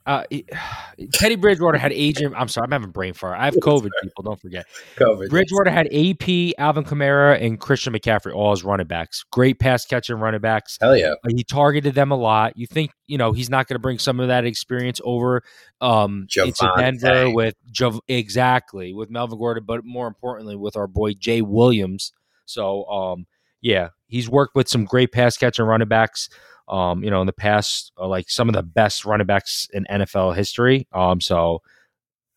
uh, 0.07 0.23
Teddy 1.13 1.35
Bridgewater 1.35 1.77
had 1.77 1.91
Adrian. 1.91 2.33
I'm 2.33 2.47
sorry, 2.47 2.65
I'm 2.65 2.71
having 2.71 2.91
brain 2.91 3.13
fart. 3.13 3.37
I 3.37 3.45
have 3.45 3.55
COVID. 3.55 3.89
People, 4.01 4.23
don't 4.23 4.39
forget. 4.39 4.65
COVID. 4.95 5.29
Bridgewater 5.29 5.69
had 5.69 5.87
AP, 5.87 6.53
Alvin 6.57 6.85
Kamara, 6.85 7.39
and 7.43 7.59
Christian 7.59 7.93
McCaffrey, 7.93 8.33
all 8.33 8.53
as 8.53 8.63
running 8.63 8.87
backs. 8.87 9.23
Great 9.31 9.59
pass 9.59 9.85
catching 9.85 10.15
running 10.15 10.41
backs. 10.41 10.77
Hell 10.79 10.97
yeah. 10.97 11.13
He 11.27 11.43
targeted 11.43 11.93
them 11.93 12.11
a 12.11 12.15
lot. 12.15 12.57
You 12.57 12.65
think 12.65 12.91
you 13.05 13.17
know 13.17 13.33
he's 13.33 13.49
not 13.49 13.67
going 13.67 13.75
to 13.75 13.79
bring 13.79 13.99
some 13.99 14.19
of 14.19 14.29
that 14.29 14.45
experience 14.45 15.01
over 15.03 15.43
um, 15.81 16.25
into 16.37 16.71
Denver 16.77 17.29
with 17.31 17.55
Jav- 17.69 17.99
exactly 18.07 18.93
with 18.93 19.11
Melvin 19.11 19.37
Gordon, 19.37 19.65
but 19.67 19.83
more 19.83 20.07
importantly 20.07 20.55
with 20.55 20.77
our 20.77 20.87
boy 20.87 21.13
Jay 21.13 21.41
Williams. 21.41 22.13
So 22.47 22.85
um, 22.85 23.27
yeah, 23.61 23.89
he's 24.07 24.27
worked 24.27 24.55
with 24.55 24.67
some 24.67 24.85
great 24.85 25.11
pass 25.11 25.37
catching 25.37 25.65
running 25.65 25.87
backs 25.87 26.29
um, 26.67 27.03
you 27.03 27.09
know, 27.09 27.21
in 27.21 27.27
the 27.27 27.33
past, 27.33 27.91
uh, 27.97 28.07
like 28.07 28.29
some 28.29 28.49
of 28.49 28.55
the 28.55 28.63
best 28.63 29.05
running 29.05 29.27
backs 29.27 29.67
in 29.73 29.85
NFL 29.89 30.35
history. 30.35 30.87
Um, 30.91 31.21
so 31.21 31.61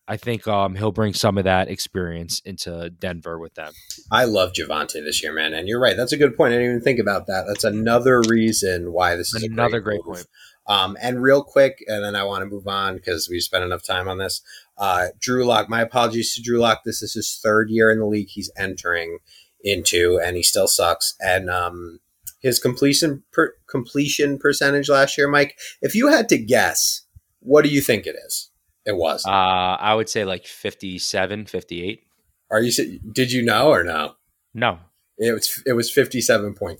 I 0.07 0.17
think 0.17 0.47
um, 0.47 0.75
he'll 0.75 0.91
bring 0.91 1.13
some 1.13 1.37
of 1.37 1.43
that 1.43 1.69
experience 1.69 2.41
into 2.45 2.89
Denver 2.89 3.37
with 3.39 3.53
them. 3.55 3.73
I 4.11 4.25
love 4.25 4.53
Javonte 4.53 4.93
this 4.93 5.21
year, 5.21 5.33
man, 5.33 5.53
and 5.53 5.67
you're 5.67 5.81
right. 5.81 5.97
That's 5.97 6.13
a 6.13 6.17
good 6.17 6.35
point. 6.35 6.53
I 6.53 6.57
didn't 6.57 6.71
even 6.71 6.81
think 6.81 6.99
about 6.99 7.27
that. 7.27 7.45
That's 7.47 7.63
another 7.63 8.21
reason 8.27 8.93
why 8.93 9.15
this 9.15 9.33
is 9.33 9.43
another 9.43 9.79
great, 9.79 10.01
great 10.01 10.15
point. 10.15 10.27
Um, 10.67 10.95
and 11.01 11.21
real 11.21 11.43
quick, 11.43 11.83
and 11.87 12.03
then 12.03 12.15
I 12.15 12.23
want 12.23 12.43
to 12.43 12.49
move 12.49 12.67
on 12.67 12.95
because 12.95 13.27
we 13.29 13.39
spent 13.39 13.63
enough 13.63 13.83
time 13.83 14.07
on 14.07 14.17
this. 14.19 14.41
Uh, 14.77 15.07
Drew 15.19 15.43
Lock. 15.43 15.69
My 15.69 15.81
apologies 15.81 16.35
to 16.35 16.41
Drew 16.41 16.59
Lock. 16.59 16.81
This 16.85 17.01
is 17.01 17.13
his 17.13 17.39
third 17.43 17.69
year 17.69 17.91
in 17.91 17.99
the 17.99 18.05
league. 18.05 18.29
He's 18.29 18.51
entering 18.57 19.19
into, 19.63 20.19
and 20.23 20.35
he 20.35 20.43
still 20.43 20.67
sucks. 20.67 21.13
And 21.19 21.49
um, 21.49 21.99
his 22.41 22.59
completion 22.59 23.23
per, 23.31 23.53
completion 23.67 24.37
percentage 24.37 24.89
last 24.89 25.17
year, 25.17 25.29
Mike. 25.29 25.57
If 25.81 25.95
you 25.95 26.07
had 26.09 26.29
to 26.29 26.37
guess, 26.37 27.03
what 27.39 27.63
do 27.63 27.69
you 27.69 27.81
think 27.81 28.05
it 28.05 28.15
is? 28.25 28.49
It 28.85 28.95
was. 28.95 29.25
Uh, 29.25 29.29
I 29.29 29.93
would 29.93 30.09
say 30.09 30.25
like 30.25 30.45
57, 30.45 31.45
58. 31.45 32.03
Are 32.49 32.61
you 32.61 32.99
did 33.13 33.31
you 33.31 33.43
know 33.43 33.69
or 33.69 33.83
no? 33.83 34.15
No. 34.53 34.79
It 35.17 35.31
was 35.31 35.63
it 35.65 35.73
was 35.73 35.93
57.3. 35.93 36.77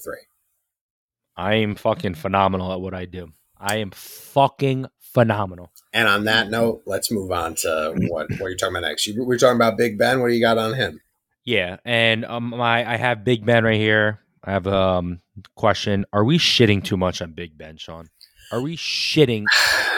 I 1.38 1.56
am 1.56 1.76
fucking 1.76 2.16
phenomenal 2.16 2.74
at 2.74 2.82
what 2.82 2.94
I 2.94 3.06
do. 3.06 3.32
I 3.58 3.78
am 3.78 3.92
fucking 3.92 4.88
phenomenal. 5.00 5.72
And 5.94 6.08
on 6.08 6.26
that 6.26 6.50
note, 6.50 6.82
let's 6.86 7.12
move 7.12 7.32
on 7.32 7.56
to 7.56 7.94
what 8.10 8.28
what 8.32 8.48
you're 8.50 8.56
talking 8.56 8.76
about 8.76 8.88
next. 8.88 9.08
You, 9.08 9.24
we're 9.24 9.38
talking 9.38 9.56
about 9.56 9.78
Big 9.78 9.98
Ben. 9.98 10.20
What 10.20 10.30
do 10.30 10.34
you 10.34 10.42
got 10.42 10.58
on 10.58 10.74
him? 10.74 11.00
Yeah, 11.44 11.78
and 11.86 12.26
um, 12.26 12.50
my 12.50 12.90
I 12.90 12.98
have 12.98 13.24
Big 13.24 13.46
Ben 13.46 13.64
right 13.64 13.80
here. 13.80 14.20
I 14.44 14.52
have 14.52 14.68
a 14.68 14.76
um, 14.76 15.22
question. 15.56 16.06
Are 16.14 16.24
we 16.24 16.38
shitting 16.38 16.84
too 16.84 16.98
much 16.98 17.22
on 17.22 17.34
Big 17.34 17.58
Ben, 17.58 17.78
Sean? 17.78 18.08
Are 18.52 18.62
we 18.62 18.76
shitting? 18.76 19.46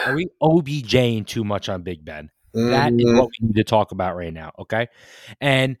Are 0.06 0.14
we 0.14 0.28
OBJing 0.42 1.26
too 1.26 1.44
much 1.44 1.68
on 1.68 1.82
Big 1.82 2.04
Ben? 2.04 2.30
Mm-hmm. 2.54 2.70
That 2.70 2.92
is 2.92 2.98
mm-hmm. 3.04 3.18
what 3.18 3.30
we 3.40 3.48
need 3.48 3.56
to 3.56 3.64
talk 3.64 3.92
about 3.92 4.16
right 4.16 4.32
now. 4.32 4.52
Okay. 4.58 4.88
And 5.40 5.76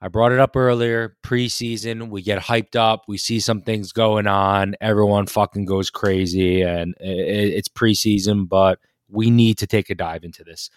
I 0.00 0.08
brought 0.08 0.32
it 0.32 0.40
up 0.40 0.56
earlier. 0.56 1.16
Preseason, 1.22 2.10
we 2.10 2.22
get 2.22 2.42
hyped 2.42 2.74
up. 2.74 3.04
We 3.06 3.18
see 3.18 3.38
some 3.38 3.60
things 3.60 3.92
going 3.92 4.26
on. 4.26 4.74
Everyone 4.80 5.26
fucking 5.26 5.64
goes 5.64 5.90
crazy, 5.90 6.62
and 6.62 6.94
it's 6.98 7.68
preseason, 7.68 8.48
but 8.48 8.80
we 9.08 9.30
need 9.30 9.58
to 9.58 9.66
take 9.68 9.90
a 9.90 9.94
dive 9.94 10.24
into 10.24 10.42
this. 10.42 10.70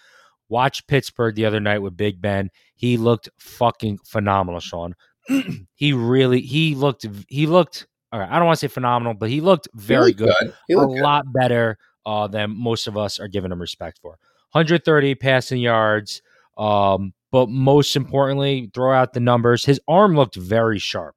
Watch 0.48 0.86
Pittsburgh 0.86 1.34
the 1.34 1.46
other 1.46 1.60
night 1.60 1.78
with 1.78 1.96
Big 1.96 2.20
Ben. 2.20 2.50
He 2.74 2.96
looked 2.96 3.28
fucking 3.38 3.98
phenomenal, 4.04 4.60
Sean. 4.60 4.94
he 5.74 5.92
really 5.92 6.40
he 6.40 6.74
looked 6.74 7.04
he 7.28 7.46
looked 7.46 7.86
all 8.12 8.20
right, 8.20 8.30
I 8.30 8.36
don't 8.36 8.46
want 8.46 8.58
to 8.60 8.68
say 8.68 8.72
phenomenal, 8.72 9.14
but 9.14 9.28
he 9.28 9.40
looked 9.40 9.68
very 9.74 10.08
he 10.08 10.14
good. 10.14 10.34
good. 10.40 10.52
a 10.78 10.86
good. 10.86 11.00
lot 11.02 11.24
better 11.32 11.76
uh, 12.04 12.28
than 12.28 12.56
most 12.56 12.86
of 12.86 12.96
us 12.96 13.18
are 13.18 13.28
giving 13.28 13.50
him 13.50 13.60
respect 13.60 13.98
for. 14.00 14.18
130 14.52 15.16
passing 15.16 15.60
yards, 15.60 16.22
um, 16.56 17.12
but 17.32 17.48
most 17.48 17.96
importantly, 17.96 18.70
throw 18.72 18.92
out 18.92 19.12
the 19.12 19.20
numbers. 19.20 19.64
His 19.64 19.80
arm 19.88 20.14
looked 20.14 20.36
very 20.36 20.78
sharp. 20.78 21.16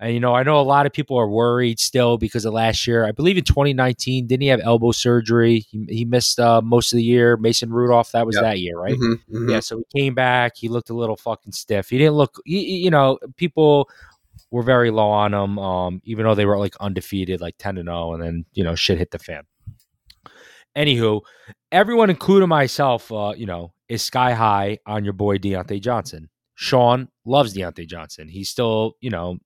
And 0.00 0.14
you 0.14 0.20
know, 0.20 0.34
I 0.34 0.44
know 0.44 0.60
a 0.60 0.62
lot 0.62 0.86
of 0.86 0.92
people 0.92 1.16
are 1.18 1.28
worried 1.28 1.80
still 1.80 2.18
because 2.18 2.44
of 2.44 2.52
last 2.52 2.86
year. 2.86 3.04
I 3.04 3.10
believe 3.10 3.36
in 3.36 3.44
2019, 3.44 4.28
didn't 4.28 4.42
he 4.42 4.48
have 4.48 4.60
elbow 4.62 4.92
surgery? 4.92 5.66
He, 5.70 5.86
he 5.88 6.04
missed 6.04 6.38
uh, 6.38 6.62
most 6.62 6.92
of 6.92 6.98
the 6.98 7.02
year. 7.02 7.36
Mason 7.36 7.70
Rudolph, 7.70 8.12
that 8.12 8.24
was 8.24 8.36
yep. 8.36 8.44
that 8.44 8.58
year, 8.60 8.78
right? 8.78 8.94
Mm-hmm, 8.94 9.36
mm-hmm. 9.36 9.50
Yeah. 9.50 9.60
So 9.60 9.78
he 9.78 10.00
came 10.00 10.14
back. 10.14 10.56
He 10.56 10.68
looked 10.68 10.90
a 10.90 10.94
little 10.94 11.16
fucking 11.16 11.52
stiff. 11.52 11.90
He 11.90 11.98
didn't 11.98 12.14
look. 12.14 12.40
He, 12.44 12.76
you 12.76 12.90
know, 12.90 13.18
people 13.36 13.88
were 14.52 14.62
very 14.62 14.90
low 14.90 15.10
on 15.10 15.34
him, 15.34 15.58
um, 15.58 16.00
even 16.04 16.24
though 16.24 16.34
they 16.34 16.46
were 16.46 16.58
like 16.58 16.76
undefeated, 16.80 17.40
like 17.40 17.56
10 17.58 17.76
to 17.76 17.82
0, 17.82 18.14
and 18.14 18.22
then 18.22 18.44
you 18.52 18.62
know 18.62 18.74
shit 18.74 18.98
hit 18.98 19.10
the 19.10 19.18
fan. 19.18 19.42
Anywho, 20.76 21.22
everyone, 21.72 22.08
including 22.08 22.48
myself, 22.48 23.10
uh, 23.10 23.32
you 23.36 23.46
know, 23.46 23.72
is 23.88 24.02
sky 24.02 24.32
high 24.32 24.78
on 24.86 25.02
your 25.02 25.12
boy 25.12 25.38
Diontae 25.38 25.80
Johnson. 25.80 26.28
Sean 26.54 27.08
loves 27.24 27.54
Diontae 27.54 27.86
Johnson. 27.86 28.28
He's 28.28 28.48
still, 28.48 28.94
you 29.00 29.10
know, 29.10 29.38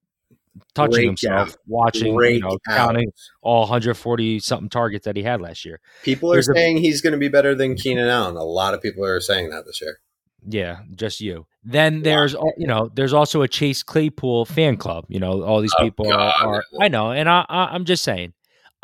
touching 0.75 1.07
himself, 1.07 1.51
out. 1.51 1.57
watching, 1.67 2.15
Break 2.15 2.37
you 2.37 2.41
know, 2.41 2.59
out. 2.69 2.77
counting 2.77 3.13
all 3.41 3.61
140 3.61 4.39
something 4.41 4.69
targets 4.69 5.05
that 5.05 5.17
he 5.17 5.23
had 5.23 5.41
last 5.41 5.65
year. 5.65 5.81
People 6.03 6.33
are 6.33 6.37
There's 6.37 6.53
saying 6.53 6.79
a, 6.79 6.81
he's 6.81 7.01
going 7.01 7.13
to 7.13 7.19
be 7.19 7.29
better 7.29 7.55
than 7.55 7.75
Keenan 7.77 8.09
Allen. 8.09 8.37
A 8.37 8.45
lot 8.45 8.75
of 8.75 8.83
people 8.83 9.05
are 9.05 9.21
saying 9.21 9.51
that 9.51 9.67
this 9.67 9.81
year. 9.81 9.99
Yeah, 10.47 10.81
just 10.95 11.21
you. 11.21 11.47
Then 11.63 12.03
there's 12.03 12.35
wow. 12.35 12.51
you 12.57 12.67
know 12.67 12.91
there's 12.93 13.13
also 13.13 13.43
a 13.43 13.49
Chase 13.49 13.83
Claypool 13.83 14.45
fan 14.47 14.77
club. 14.77 15.05
You 15.09 15.21
know 15.21 15.43
all 15.43 15.61
these 15.61 15.75
oh, 15.79 15.85
people 15.85 16.07
God. 16.07 16.35
are, 16.41 16.65
I 16.81 16.89
know, 16.89 17.13
and 17.13 17.29
I, 17.29 17.47
I 17.49 17.67
I'm 17.67 17.85
just 17.85 18.03
saying. 18.03 18.35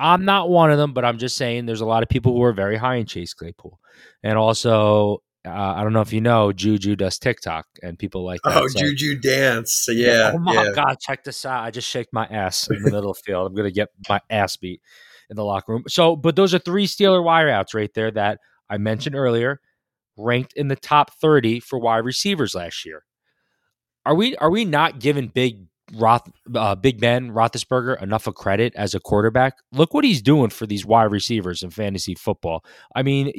I'm 0.01 0.25
not 0.25 0.49
one 0.49 0.71
of 0.71 0.79
them, 0.79 0.93
but 0.93 1.05
I'm 1.05 1.19
just 1.19 1.37
saying 1.37 1.67
there's 1.67 1.81
a 1.81 1.87
lot 1.87 2.05
of 2.05 2.09
people 2.09 2.33
who 2.33 2.41
are 2.45 2.53
very 2.53 2.77
high 2.77 2.95
in 2.95 3.07
Chase 3.07 3.35
Claypool, 3.35 3.81
and 4.23 4.39
also 4.39 5.23
uh, 5.49 5.75
I 5.77 5.83
don't 5.83 5.93
know 5.93 6.01
if 6.01 6.13
you 6.13 6.21
know, 6.21 6.53
Juju 6.53 6.97
does 6.97 7.19
TikTok 7.19 7.67
and 7.83 7.99
people 7.99 8.25
like 8.25 8.41
that. 8.45 8.57
Oh, 8.57 8.69
so, 8.69 8.79
Juju 8.81 9.19
dance. 9.19 9.87
yeah. 9.91 10.33
Oh 10.35 10.39
my 10.39 10.55
yeah. 10.55 10.73
God, 10.75 10.97
check 11.01 11.25
this 11.25 11.45
out. 11.45 11.65
I 11.65 11.71
just 11.71 11.89
shaked 11.89 12.13
my 12.13 12.27
ass 12.27 12.69
in 12.71 12.83
the 12.83 12.91
middle 12.91 13.11
of 13.11 13.17
the 13.17 13.23
field. 13.25 13.47
I'm 13.47 13.55
going 13.55 13.69
to 13.69 13.75
get 13.75 13.89
my 14.09 14.21
ass 14.31 14.57
beat 14.57 14.81
in 15.31 15.37
the 15.37 15.45
locker 15.45 15.73
room. 15.73 15.85
So, 15.89 16.17
but 16.17 16.37
those 16.37 16.55
are 16.55 16.59
three 16.59 16.87
Steeler 16.87 17.23
wideouts 17.23 17.75
right 17.75 17.93
there 17.95 18.11
that 18.13 18.39
I 18.71 18.79
mentioned 18.79 19.17
earlier, 19.17 19.61
ranked 20.17 20.53
in 20.55 20.69
the 20.69 20.77
top 20.77 21.13
30 21.21 21.61
for 21.61 21.79
wide 21.79 22.05
receivers 22.05 22.55
last 22.55 22.85
year. 22.85 23.05
Are 24.05 24.15
we 24.15 24.37
are 24.37 24.51
we 24.51 24.65
not 24.65 25.01
giving 25.01 25.29
Big 25.29 25.67
Roth, 25.95 26.31
uh, 26.55 26.75
Big 26.75 27.01
Ben 27.01 27.31
Roethlisberger 27.31 28.03
enough 28.03 28.27
of 28.27 28.35
credit 28.35 28.75
as 28.75 28.95
a 28.95 29.01
quarterback? 29.01 29.55
Look 29.73 29.93
what 29.93 30.05
he's 30.05 30.23
doing 30.23 30.51
for 30.51 30.67
these 30.67 30.87
wide 30.87 31.11
receivers 31.13 31.63
in 31.63 31.71
fantasy 31.71 32.15
football. 32.15 32.65
I 32.95 33.03
mean, 33.03 33.33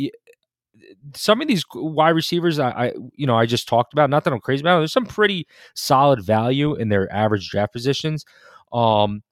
some 1.16 1.42
of 1.42 1.48
these 1.48 1.64
wide 1.74 2.10
receivers 2.12 2.60
I, 2.60 2.70
I, 2.70 2.94
you 3.16 3.26
know 3.28 3.38
I 3.38 3.46
just 3.46 3.68
talked 3.68 3.94
about, 3.94 4.10
not 4.10 4.24
that 4.24 4.34
I'm 4.34 4.40
crazy 4.40 4.62
about, 4.62 4.80
there's 4.80 4.94
some 4.94 5.06
pretty 5.06 5.48
solid 5.76 6.24
value 6.24 6.76
in 6.76 6.90
their 6.90 7.12
average 7.14 7.50
draft 7.50 7.74
positions. 7.74 8.26
Um, 8.72 9.24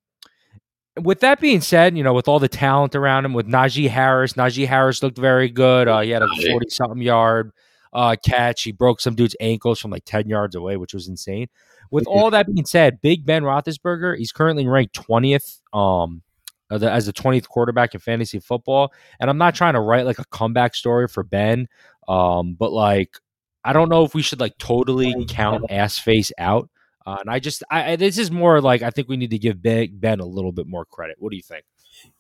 with 1.02 1.20
that 1.20 1.40
being 1.40 1.62
said, 1.62 1.98
you 1.98 2.04
know, 2.04 2.14
with 2.14 2.28
all 2.28 2.40
the 2.40 2.48
talent 2.48 2.96
around 2.96 3.26
him, 3.26 3.34
with 3.34 3.48
Najee 3.48 3.90
Harris, 3.90 4.34
Najee 4.34 4.68
Harris 4.68 5.04
looked 5.04 5.18
very 5.18 5.50
good. 5.50 5.88
Uh, 5.88 6.02
he 6.02 6.10
had 6.10 6.24
a 6.24 6.28
40 6.28 6.70
something 6.70 7.02
yard 7.02 7.52
uh, 7.94 8.16
catch. 8.26 8.64
He 8.64 8.72
broke 8.72 9.00
some 9.00 9.16
dude's 9.16 9.36
ankles 9.40 9.80
from 9.80 9.92
like 9.92 10.06
10 10.06 10.28
yards 10.28 10.56
away, 10.56 10.78
which 10.78 10.94
was 10.94 11.08
insane. 11.08 11.48
With 11.92 12.08
all 12.08 12.32
that 12.32 12.48
being 12.48 12.66
said, 12.66 13.02
Big 13.02 13.26
Ben 13.26 13.44
Roethlisberger, 13.44 14.18
he's 14.18 14.32
currently 14.32 14.68
ranked 14.68 14.96
20th 14.96 15.60
um, 15.74 16.24
uh, 16.70 16.78
as 16.78 17.06
the 17.06 17.14
20th 17.14 17.48
quarterback 17.48 17.94
in 17.94 18.00
fantasy 18.00 18.40
football. 18.40 18.94
And 19.20 19.30
I'm 19.30 19.38
not 19.38 19.56
trying 19.56 19.74
to 19.74 19.80
write 19.80 20.06
like 20.06 20.20
a 20.20 20.26
comeback 20.26 20.76
story 20.76 21.08
for 21.08 21.24
Ben, 21.24 21.68
um, 22.08 22.56
but 22.58 22.72
like 22.72 23.18
I 23.64 23.74
don't 23.74 23.90
know 23.90 24.06
if 24.06 24.14
we 24.14 24.22
should 24.22 24.40
like 24.40 24.58
totally 24.58 25.26
count 25.28 25.66
ass 25.70 26.00
face 26.00 26.32
out. 26.38 26.70
Uh, 27.06 27.18
and 27.22 27.30
I 27.30 27.40
just, 27.40 27.64
I, 27.70 27.96
this 27.96 28.18
is 28.18 28.32
more 28.32 28.62
like 28.62 28.82
I 28.82 28.90
think 28.90 29.08
we 29.08 29.18
need 29.18 29.32
to 29.32 29.38
give 29.38 29.62
Big 29.62 30.00
Ben 30.00 30.20
a 30.20 30.26
little 30.26 30.52
bit 30.52 30.68
more 30.68 30.86
credit. 30.86 31.18
What 31.20 31.32
do 31.32 31.38
you 31.38 31.44
think? 31.44 31.66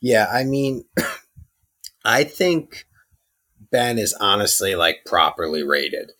Yeah, 0.01 0.27
I 0.31 0.43
mean, 0.43 0.83
I 2.05 2.23
think 2.23 2.85
Ben 3.71 3.97
is 3.97 4.13
honestly 4.19 4.75
like 4.75 4.99
properly 5.05 5.63
rated. 5.63 6.11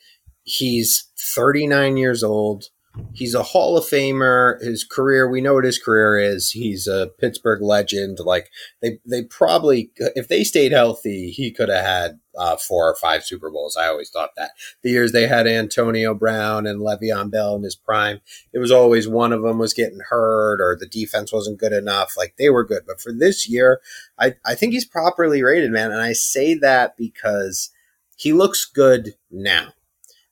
He's 0.44 1.10
39 1.18 1.98
years 1.98 2.24
old 2.24 2.66
he's 3.14 3.34
a 3.34 3.44
Hall 3.44 3.78
of 3.78 3.84
Famer. 3.84 4.62
His 4.62 4.84
career, 4.84 5.30
we 5.30 5.42
know 5.42 5.56
what 5.56 5.64
his 5.64 5.80
career 5.80 6.20
is. 6.20 6.52
He's 6.52 6.88
a 6.88 7.10
Pittsburgh 7.20 7.62
legend. 7.62 8.20
Like 8.20 8.50
they, 8.82 9.00
they 9.06 9.24
probably, 9.24 9.92
if 9.98 10.28
they 10.28 10.44
stayed 10.44 10.72
healthy, 10.72 11.32
he 11.32 11.52
could 11.52 11.70
have 11.70 11.84
had 11.84 12.20
uh, 12.38 12.56
four 12.58 12.90
or 12.90 12.96
five 12.96 13.24
Super 13.24 13.50
Bowls. 13.50 13.76
I 13.76 13.88
always 13.88 14.10
thought 14.10 14.32
that 14.38 14.52
the 14.84 14.92
years 14.92 15.12
they 15.12 15.28
had 15.28 15.48
Antonio 15.48 16.14
Brown 16.14 16.68
and 16.68 16.80
Le'Veon 16.80 17.32
Bell 17.32 17.56
in 17.56 17.64
his 17.64 17.76
prime, 17.76 18.22
it 18.54 18.60
was 18.60 18.72
always 18.72 19.08
one 19.08 19.34
of 19.34 19.42
them 19.42 19.58
was 19.58 19.74
getting 19.74 20.02
hurt 20.10 20.62
or 20.62 20.78
the 20.80 20.88
defense 20.88 21.34
wasn't 21.34 21.60
good 21.60 21.74
enough. 21.74 22.14
Like 22.16 22.36
they 22.38 22.50
were 22.50 22.64
good, 22.64 22.84
but 22.86 23.02
for 23.02 23.12
this 23.12 23.50
year, 23.50 23.82
I, 24.20 24.36
I 24.46 24.54
think 24.54 24.74
he's 24.74 24.86
properly 24.86 25.42
rated, 25.42 25.72
man. 25.72 25.92
And 25.92 26.02
I 26.02 26.14
say 26.14 26.54
that 26.56 26.96
because 26.96 27.72
he 28.16 28.34
looks 28.34 28.66
good 28.66 29.16
now 29.32 29.74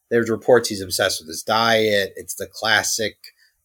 there's 0.10 0.30
reports 0.30 0.70
he's 0.70 0.82
obsessed 0.82 1.22
with 1.22 1.28
his 1.28 1.44
diet. 1.44 2.14
It's 2.16 2.36
the 2.36 2.48
classic 2.48 3.18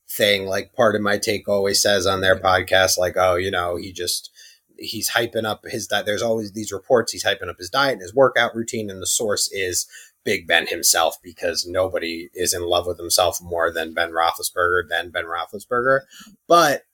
thing. 0.09 0.47
Like 0.47 0.73
Pardon 0.75 1.03
My 1.03 1.19
Take 1.19 1.49
always 1.49 1.83
says 1.83 2.07
on 2.07 2.21
their 2.21 2.39
podcast, 2.39 2.99
like, 2.99 3.17
oh, 3.17 3.37
you 3.37 3.51
know, 3.51 3.77
he 3.77 3.93
just 3.93 4.31
he's 4.77 5.11
hyping 5.11 5.45
up 5.45 5.65
his 5.67 5.87
diet. 5.87 6.07
There's 6.07 6.23
always 6.23 6.53
these 6.53 6.73
reports 6.73 7.13
he's 7.13 7.25
hyping 7.25 7.49
up 7.49 7.59
his 7.59 7.71
diet 7.71 7.95
and 7.95 8.03
his 8.03 8.15
workout 8.15 8.55
routine, 8.55 8.91
and 8.91 9.01
the 9.01 9.07
source 9.07 9.51
is 9.53 9.87
Big 10.25 10.47
Ben 10.47 10.67
himself 10.67 11.17
because 11.23 11.67
nobody 11.67 12.31
is 12.35 12.53
in 12.53 12.63
love 12.63 12.87
with 12.87 12.99
himself 12.99 13.41
more 13.43 13.73
than 13.73 13.95
Ben 13.95 14.11
Roethlisberger 14.11 14.89
than 14.89 15.11
Ben 15.11 15.25
Roethlisberger. 15.25 16.01
But 16.47 16.85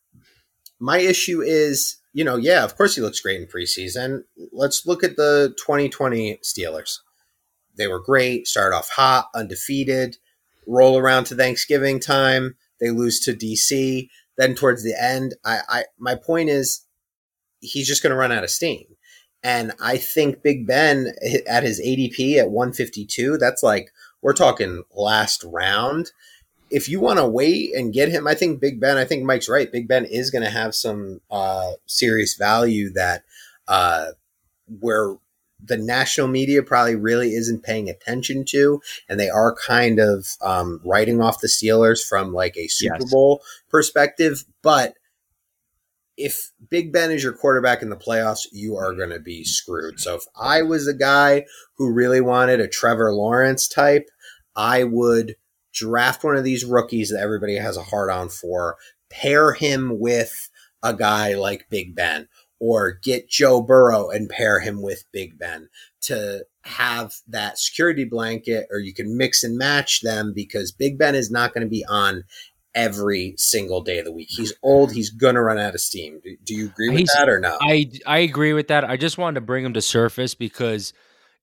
my 0.78 0.98
issue 0.98 1.40
is, 1.40 1.96
you 2.12 2.24
know, 2.24 2.36
yeah, 2.36 2.64
of 2.64 2.76
course 2.76 2.94
he 2.94 3.02
looks 3.02 3.20
great 3.20 3.40
in 3.40 3.46
preseason. 3.46 4.24
Let's 4.52 4.86
look 4.86 5.02
at 5.02 5.16
the 5.16 5.54
2020 5.58 6.38
Steelers. 6.42 6.98
They 7.76 7.86
were 7.86 8.00
great, 8.00 8.46
start 8.46 8.72
off 8.72 8.90
hot, 8.90 9.28
undefeated, 9.34 10.18
roll 10.66 10.98
around 10.98 11.24
to 11.24 11.34
Thanksgiving 11.34 12.00
time, 12.00 12.56
they 12.80 12.90
lose 12.90 13.20
to 13.20 13.32
DC. 13.32 14.08
Then 14.36 14.54
towards 14.54 14.82
the 14.82 14.94
end, 15.00 15.34
I, 15.44 15.60
I 15.68 15.84
my 15.98 16.14
point 16.14 16.50
is 16.50 16.84
he's 17.60 17.88
just 17.88 18.02
going 18.02 18.10
to 18.10 18.16
run 18.16 18.32
out 18.32 18.44
of 18.44 18.50
steam. 18.50 18.84
And 19.42 19.72
I 19.80 19.96
think 19.96 20.42
Big 20.42 20.66
Ben 20.66 21.12
at 21.48 21.62
his 21.62 21.80
ADP 21.80 22.36
at 22.36 22.50
152, 22.50 23.38
that's 23.38 23.62
like, 23.62 23.92
we're 24.20 24.32
talking 24.32 24.82
last 24.94 25.44
round. 25.44 26.10
If 26.68 26.88
you 26.88 26.98
want 26.98 27.20
to 27.20 27.28
wait 27.28 27.72
and 27.74 27.92
get 27.92 28.08
him, 28.08 28.26
I 28.26 28.34
think 28.34 28.60
Big 28.60 28.80
Ben, 28.80 28.96
I 28.96 29.04
think 29.04 29.22
Mike's 29.22 29.48
right. 29.48 29.70
Big 29.70 29.86
Ben 29.86 30.04
is 30.04 30.30
going 30.30 30.42
to 30.42 30.50
have 30.50 30.74
some 30.74 31.20
uh, 31.30 31.72
serious 31.86 32.34
value 32.34 32.92
that 32.94 33.22
uh, 33.68 34.06
where 34.80 35.16
the 35.62 35.76
national 35.76 36.28
media 36.28 36.62
probably 36.62 36.96
really 36.96 37.34
isn't 37.34 37.62
paying 37.62 37.88
attention 37.88 38.44
to, 38.46 38.80
and 39.08 39.18
they 39.18 39.30
are 39.30 39.54
kind 39.54 39.98
of 39.98 40.26
um, 40.42 40.80
writing 40.84 41.20
off 41.20 41.40
the 41.40 41.48
Steelers 41.48 42.06
from 42.06 42.32
like 42.32 42.56
a 42.56 42.68
Super 42.68 42.98
yes. 43.00 43.12
Bowl 43.12 43.42
perspective. 43.68 44.44
But 44.62 44.94
if 46.16 46.50
Big 46.70 46.92
Ben 46.92 47.10
is 47.10 47.22
your 47.22 47.32
quarterback 47.32 47.82
in 47.82 47.90
the 47.90 47.96
playoffs, 47.96 48.46
you 48.52 48.76
are 48.76 48.94
going 48.94 49.10
to 49.10 49.20
be 49.20 49.44
screwed. 49.44 50.00
So 50.00 50.14
if 50.14 50.24
I 50.40 50.62
was 50.62 50.86
a 50.86 50.94
guy 50.94 51.44
who 51.76 51.92
really 51.92 52.20
wanted 52.20 52.60
a 52.60 52.68
Trevor 52.68 53.12
Lawrence 53.12 53.68
type, 53.68 54.08
I 54.54 54.84
would 54.84 55.36
draft 55.72 56.24
one 56.24 56.36
of 56.36 56.44
these 56.44 56.64
rookies 56.64 57.10
that 57.10 57.20
everybody 57.20 57.56
has 57.56 57.76
a 57.76 57.82
hard 57.82 58.10
on 58.10 58.30
for, 58.30 58.76
pair 59.10 59.52
him 59.52 59.98
with 59.98 60.48
a 60.82 60.94
guy 60.94 61.34
like 61.34 61.68
Big 61.68 61.94
Ben, 61.94 62.28
or 62.58 62.98
get 63.02 63.28
Joe 63.28 63.60
Burrow 63.60 64.10
and 64.10 64.28
pair 64.28 64.60
him 64.60 64.82
with 64.82 65.04
Big 65.12 65.38
Ben 65.38 65.68
to 66.02 66.44
have 66.62 67.14
that 67.28 67.58
security 67.58 68.04
blanket, 68.04 68.66
or 68.70 68.78
you 68.78 68.94
can 68.94 69.16
mix 69.16 69.44
and 69.44 69.58
match 69.58 70.00
them 70.00 70.32
because 70.34 70.72
Big 70.72 70.98
Ben 70.98 71.14
is 71.14 71.30
not 71.30 71.52
going 71.52 71.66
to 71.66 71.70
be 71.70 71.84
on 71.88 72.24
every 72.76 73.34
single 73.38 73.80
day 73.80 73.98
of 73.98 74.04
the 74.04 74.12
week. 74.12 74.28
He's 74.30 74.52
old. 74.62 74.92
He's 74.92 75.10
gonna 75.10 75.42
run 75.42 75.58
out 75.58 75.74
of 75.74 75.80
steam. 75.80 76.20
Do, 76.22 76.36
do 76.44 76.54
you 76.54 76.66
agree 76.66 76.90
uh, 76.90 76.92
with 76.92 77.00
he's, 77.00 77.12
that 77.14 77.28
or 77.28 77.40
no? 77.40 77.56
I 77.60 77.90
I 78.06 78.18
agree 78.18 78.52
with 78.52 78.68
that. 78.68 78.84
I 78.84 78.96
just 78.96 79.18
wanted 79.18 79.36
to 79.36 79.40
bring 79.40 79.64
him 79.64 79.72
to 79.72 79.80
surface 79.80 80.34
because 80.34 80.92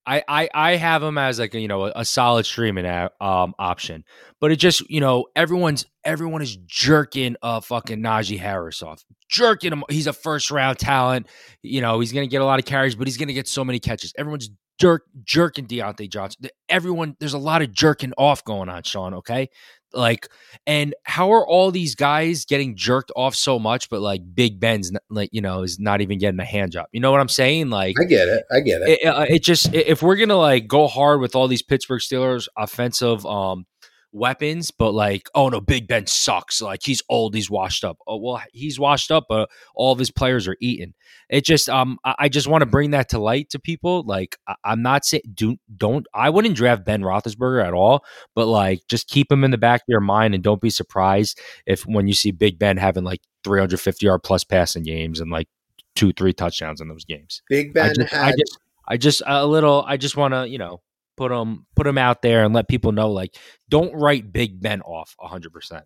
I 0.06 0.22
I, 0.28 0.48
I 0.54 0.76
have 0.76 1.02
him 1.02 1.18
as 1.18 1.38
like 1.38 1.54
a, 1.54 1.60
you 1.60 1.68
know 1.68 1.86
a, 1.86 1.92
a 1.96 2.04
solid 2.04 2.46
streaming 2.46 2.86
um 3.20 3.54
option, 3.58 4.04
but 4.40 4.52
it 4.52 4.56
just 4.56 4.88
you 4.90 5.00
know 5.00 5.26
everyone's 5.34 5.86
everyone 6.04 6.42
is 6.42 6.56
jerking 6.66 7.36
a 7.42 7.60
fucking 7.60 8.00
Najee 8.00 8.38
Harris 8.38 8.82
off, 8.82 9.04
jerking 9.28 9.72
him. 9.72 9.84
He's 9.90 10.06
a 10.06 10.12
first 10.12 10.50
round 10.50 10.78
talent. 10.78 11.28
You 11.62 11.80
know 11.80 12.00
he's 12.00 12.12
gonna 12.12 12.26
get 12.26 12.42
a 12.42 12.44
lot 12.44 12.58
of 12.58 12.64
carries, 12.64 12.94
but 12.94 13.06
he's 13.06 13.16
gonna 13.16 13.32
get 13.32 13.48
so 13.48 13.64
many 13.64 13.78
catches. 13.80 14.12
Everyone's 14.18 14.50
jerk 14.80 15.04
jerking 15.24 15.66
Diontae 15.66 16.10
Johnson. 16.10 16.46
Everyone, 16.68 17.16
there's 17.20 17.34
a 17.34 17.38
lot 17.38 17.62
of 17.62 17.72
jerking 17.72 18.12
off 18.18 18.44
going 18.44 18.68
on, 18.68 18.82
Sean. 18.82 19.14
Okay, 19.14 19.48
like, 19.94 20.28
and 20.66 20.94
how 21.04 21.32
are 21.32 21.46
all 21.46 21.70
these 21.70 21.94
guys 21.94 22.44
getting 22.44 22.76
jerked 22.76 23.12
off 23.16 23.34
so 23.34 23.58
much, 23.58 23.88
but 23.90 24.00
like 24.00 24.22
Big 24.34 24.60
Ben's 24.60 24.90
like, 25.10 25.30
you 25.32 25.40
know, 25.40 25.62
is 25.62 25.78
not 25.78 26.00
even 26.00 26.18
getting 26.18 26.40
a 26.40 26.44
hand 26.44 26.72
job? 26.72 26.86
You 26.92 27.00
know 27.00 27.10
what 27.10 27.20
I'm 27.20 27.28
saying? 27.28 27.70
Like, 27.70 27.96
I 28.00 28.04
get 28.04 28.28
it. 28.28 28.44
I 28.50 28.60
get 28.60 28.82
it. 28.82 29.00
It, 29.02 29.06
uh, 29.06 29.26
it 29.28 29.42
just, 29.42 29.72
if 29.74 30.02
we're 30.02 30.16
going 30.16 30.28
to 30.30 30.36
like 30.36 30.66
go 30.66 30.86
hard 30.86 31.20
with 31.20 31.34
all 31.34 31.48
these 31.48 31.62
Pittsburgh 31.62 32.00
Steelers 32.00 32.48
offensive, 32.56 33.24
um, 33.26 33.66
weapons, 34.14 34.70
but 34.70 34.92
like, 34.92 35.28
oh 35.34 35.48
no, 35.48 35.60
Big 35.60 35.88
Ben 35.88 36.06
sucks. 36.06 36.62
Like 36.62 36.80
he's 36.82 37.02
old, 37.08 37.34
he's 37.34 37.50
washed 37.50 37.84
up. 37.84 37.98
Oh 38.06 38.16
well, 38.16 38.42
he's 38.52 38.78
washed 38.78 39.10
up, 39.10 39.26
but 39.28 39.50
all 39.74 39.92
of 39.92 39.98
his 39.98 40.10
players 40.10 40.48
are 40.48 40.56
eaten. 40.60 40.94
It 41.28 41.44
just, 41.44 41.68
um, 41.68 41.98
I, 42.04 42.14
I 42.20 42.28
just 42.28 42.46
want 42.46 42.62
to 42.62 42.66
bring 42.66 42.92
that 42.92 43.10
to 43.10 43.18
light 43.18 43.50
to 43.50 43.58
people. 43.58 44.04
Like, 44.04 44.36
I, 44.46 44.54
am 44.64 44.82
not 44.82 45.04
saying 45.04 45.22
do 45.34 45.56
don't. 45.76 46.06
I 46.14 46.30
wouldn't 46.30 46.56
draft 46.56 46.84
Ben 46.84 47.02
Roethlisberger 47.02 47.66
at 47.66 47.74
all, 47.74 48.04
but 48.34 48.46
like, 48.46 48.82
just 48.88 49.08
keep 49.08 49.30
him 49.30 49.44
in 49.44 49.50
the 49.50 49.58
back 49.58 49.80
of 49.80 49.88
your 49.88 50.00
mind, 50.00 50.34
and 50.34 50.42
don't 50.42 50.60
be 50.60 50.70
surprised 50.70 51.40
if 51.66 51.82
when 51.82 52.06
you 52.06 52.14
see 52.14 52.30
Big 52.30 52.58
Ben 52.58 52.76
having 52.76 53.04
like 53.04 53.20
350 53.42 54.06
yard 54.06 54.22
plus 54.22 54.44
passing 54.44 54.84
games 54.84 55.20
and 55.20 55.30
like 55.30 55.48
two, 55.94 56.12
three 56.12 56.32
touchdowns 56.32 56.80
in 56.80 56.88
those 56.88 57.04
games. 57.04 57.42
Big 57.48 57.74
Ben 57.74 57.90
I 57.90 57.94
just, 57.94 58.12
had. 58.12 58.24
I 58.24 58.30
just, 58.30 58.58
I 58.86 58.96
just 58.96 59.22
a 59.26 59.46
little. 59.46 59.84
I 59.86 59.96
just 59.96 60.16
want 60.16 60.34
to, 60.34 60.48
you 60.48 60.58
know, 60.58 60.80
put 61.16 61.30
them 61.30 61.66
put 61.74 61.84
them 61.84 61.98
out 61.98 62.22
there 62.22 62.44
and 62.44 62.54
let 62.54 62.68
people 62.68 62.92
know 62.92 63.10
like 63.10 63.36
don't 63.68 63.94
write 63.94 64.32
Big 64.32 64.60
Ben 64.60 64.82
off 64.82 65.14
100%. 65.20 65.82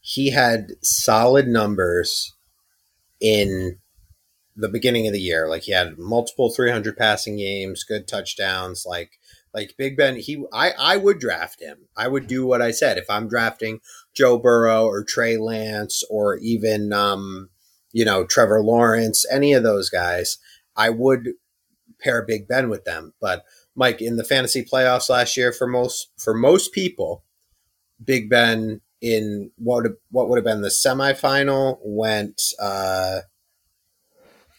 He 0.00 0.30
had 0.30 0.72
solid 0.82 1.48
numbers 1.48 2.34
in 3.20 3.78
the 4.56 4.68
beginning 4.68 5.06
of 5.06 5.12
the 5.12 5.20
year. 5.20 5.48
Like 5.48 5.62
he 5.62 5.72
had 5.72 5.98
multiple 5.98 6.50
300 6.50 6.96
passing 6.96 7.36
games, 7.36 7.84
good 7.84 8.08
touchdowns, 8.08 8.84
like 8.86 9.12
like 9.54 9.74
Big 9.78 9.96
Ben, 9.96 10.16
he 10.16 10.44
I 10.52 10.72
I 10.78 10.96
would 10.96 11.18
draft 11.18 11.60
him. 11.60 11.88
I 11.96 12.08
would 12.08 12.26
do 12.26 12.46
what 12.46 12.60
I 12.60 12.70
said 12.70 12.98
if 12.98 13.08
I'm 13.08 13.28
drafting 13.28 13.80
Joe 14.14 14.38
Burrow 14.38 14.84
or 14.84 15.04
Trey 15.04 15.36
Lance 15.36 16.02
or 16.10 16.36
even 16.38 16.92
um 16.92 17.48
you 17.92 18.04
know 18.04 18.24
Trevor 18.24 18.62
Lawrence, 18.62 19.24
any 19.30 19.52
of 19.52 19.62
those 19.62 19.88
guys, 19.88 20.38
I 20.76 20.90
would 20.90 21.30
pair 22.00 22.24
Big 22.24 22.46
Ben 22.48 22.68
with 22.68 22.84
them. 22.84 23.14
But 23.20 23.44
Mike, 23.78 24.02
in 24.02 24.16
the 24.16 24.24
fantasy 24.24 24.64
playoffs 24.64 25.08
last 25.08 25.36
year, 25.36 25.52
for 25.52 25.68
most 25.68 26.10
for 26.18 26.34
most 26.34 26.72
people, 26.72 27.22
Big 28.04 28.28
Ben 28.28 28.80
in 29.00 29.52
what 29.56 29.86
what 30.10 30.28
would 30.28 30.36
have 30.36 30.44
been 30.44 30.62
the 30.62 30.68
semifinal 30.68 31.78
went 31.84 32.42
uh, 32.60 33.20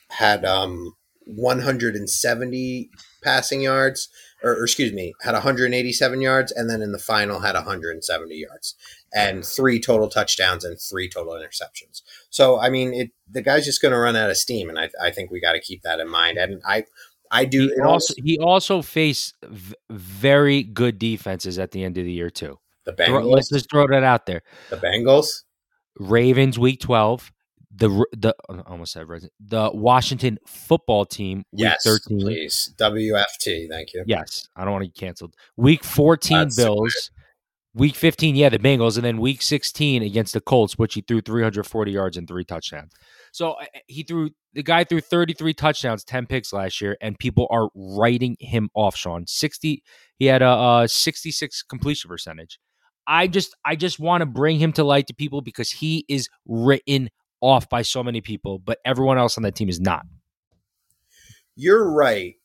had 0.10 0.46
um 0.46 0.96
170 1.26 2.90
passing 3.22 3.62
yards, 3.62 4.08
or, 4.42 4.54
or, 4.54 4.64
excuse 4.64 4.94
me, 4.94 5.14
had 5.22 5.34
187 5.34 6.22
yards, 6.22 6.52
and 6.54 6.70
then 6.70 6.82
in 6.82 6.94
the 6.94 6.98
final 6.98 7.42
had 7.42 7.56
170 7.56 8.34
yards 8.34 8.76
and 9.14 9.46
three 9.46 9.80
total 9.80 10.08
touchdowns 10.08 10.64
and 10.64 10.80
three 10.80 11.10
total 11.10 11.34
interceptions. 11.34 12.02
So 12.30 12.58
I 12.58 12.70
mean, 12.70 12.94
it 12.94 13.12
the 13.30 13.42
guy's 13.42 13.66
just 13.66 13.82
going 13.82 13.92
to 13.92 14.00
run 14.00 14.16
out 14.16 14.30
of 14.30 14.38
steam, 14.38 14.70
and 14.70 14.80
I, 14.80 14.90
I 15.02 15.12
think 15.12 15.30
we 15.30 15.42
got 15.42 15.54
to 15.54 15.60
keep 15.60 15.82
that 15.82 16.00
in 16.00 16.08
mind. 16.08 16.38
And 16.38 16.62
I 16.66 16.86
I 17.32 17.46
do. 17.46 17.72
He 17.76 17.82
also, 17.82 18.14
he 18.24 18.40
also 18.40 18.82
faced 18.82 19.36
v- 19.44 19.76
very 19.90 20.64
good 20.64 20.98
defenses 20.98 21.60
at 21.60 21.72
the 21.72 21.84
end 21.84 21.98
of 21.98 22.06
the 22.06 22.12
year 22.12 22.30
too. 22.30 22.58
The 22.86 22.94
Bengals. 22.94 23.32
let's 23.32 23.50
just 23.50 23.70
throw 23.70 23.88
that 23.88 24.04
out 24.04 24.26
there. 24.26 24.42
The 24.70 24.78
Bengals. 24.78 25.44
Ravens 26.00 26.58
week 26.58 26.80
twelve. 26.80 27.32
The 27.76 28.04
the 28.18 28.34
almost 28.66 28.94
said 28.94 29.06
the 29.40 29.70
Washington 29.72 30.40
football 30.48 31.06
team 31.06 31.44
week 31.52 31.62
yes, 31.62 31.84
thirteen. 31.84 32.20
Please 32.20 32.74
WFT. 32.78 33.70
Thank 33.70 33.94
you. 33.94 34.04
Yes, 34.08 34.48
I 34.56 34.64
don't 34.64 34.74
want 34.74 34.84
to 34.84 34.88
get 34.88 34.96
canceled. 34.96 35.36
Week 35.56 35.84
fourteen 35.84 36.40
That's 36.40 36.56
Bills. 36.56 37.12
Week 37.76 37.96
15, 37.96 38.36
yeah, 38.36 38.50
the 38.50 38.58
Bengals, 38.58 38.96
and 38.96 39.06
then 39.06 39.22
week 39.22 39.44
16 39.44 40.02
against 40.02 40.34
the 40.34 40.42
Colts, 40.42 40.78
which 40.78 40.96
he 40.96 41.02
threw 41.02 41.22
340 41.22 41.92
yards 41.92 42.18
and 42.18 42.28
three 42.28 42.44
touchdowns. 42.44 42.92
So 43.32 43.56
he 43.86 44.02
threw 44.02 44.32
the 44.54 44.64
guy 44.64 44.84
threw 44.84 45.02
33 45.02 45.54
touchdowns, 45.54 46.04
10 46.04 46.26
picks 46.26 46.52
last 46.52 46.82
year, 46.82 46.98
and 47.00 47.18
people 47.20 47.46
are 47.52 47.70
writing 47.76 48.38
him 48.40 48.70
off, 48.74 48.96
Sean. 48.96 49.28
60, 49.28 49.84
he 50.18 50.26
had 50.26 50.42
a, 50.42 50.82
a 50.82 50.88
66 50.88 51.62
completion 51.64 52.10
percentage. 52.10 52.60
I 53.06 53.28
just 53.28 53.56
I 53.66 53.76
just 53.76 54.00
want 54.00 54.22
to 54.22 54.26
bring 54.26 54.60
him 54.60 54.72
to 54.74 54.84
light 54.84 55.08
to 55.08 55.16
people 55.16 55.42
because 55.42 55.72
he 55.72 56.06
is 56.08 56.30
written 56.48 57.10
off 57.42 57.70
by 57.70 57.82
so 57.82 58.04
many 58.04 58.22
people, 58.22 58.60
but 58.60 58.80
everyone 58.86 59.18
else 59.18 59.38
on 59.38 59.44
that 59.44 59.56
team 59.56 59.70
is 59.70 59.80
not. 59.80 60.06
You're 61.56 61.92
right. 61.92 62.36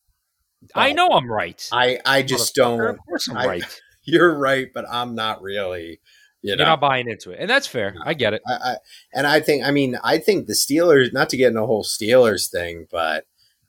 I 0.74 0.92
know 0.92 1.08
I'm 1.08 1.30
right. 1.30 1.68
I 1.70 1.98
I 2.06 2.22
just 2.22 2.54
don't. 2.54 2.80
Of 2.80 2.98
course 3.06 3.28
I'm 3.28 3.36
I, 3.36 3.46
right. 3.46 3.80
You're 4.12 4.36
right, 4.36 4.68
but 4.72 4.84
I'm 4.90 5.14
not 5.14 5.42
really. 5.42 6.00
You 6.42 6.52
are 6.52 6.56
not 6.56 6.80
buying 6.80 7.08
into 7.08 7.30
it, 7.30 7.38
and 7.40 7.48
that's 7.48 7.66
fair. 7.66 7.94
No. 7.94 8.02
I 8.04 8.12
get 8.12 8.34
it. 8.34 8.42
I, 8.46 8.52
I, 8.52 8.76
and 9.14 9.26
I 9.26 9.40
think, 9.40 9.64
I 9.64 9.70
mean, 9.70 9.96
I 10.04 10.18
think 10.18 10.46
the 10.46 10.52
Steelers, 10.52 11.10
not 11.10 11.30
to 11.30 11.38
get 11.38 11.50
in 11.50 11.56
a 11.56 11.64
whole 11.64 11.84
Steelers 11.84 12.50
thing, 12.50 12.86
but 12.90 13.24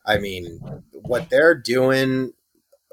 I 0.06 0.18
mean, 0.18 0.60
what 0.92 1.30
they're 1.30 1.56
doing 1.56 2.34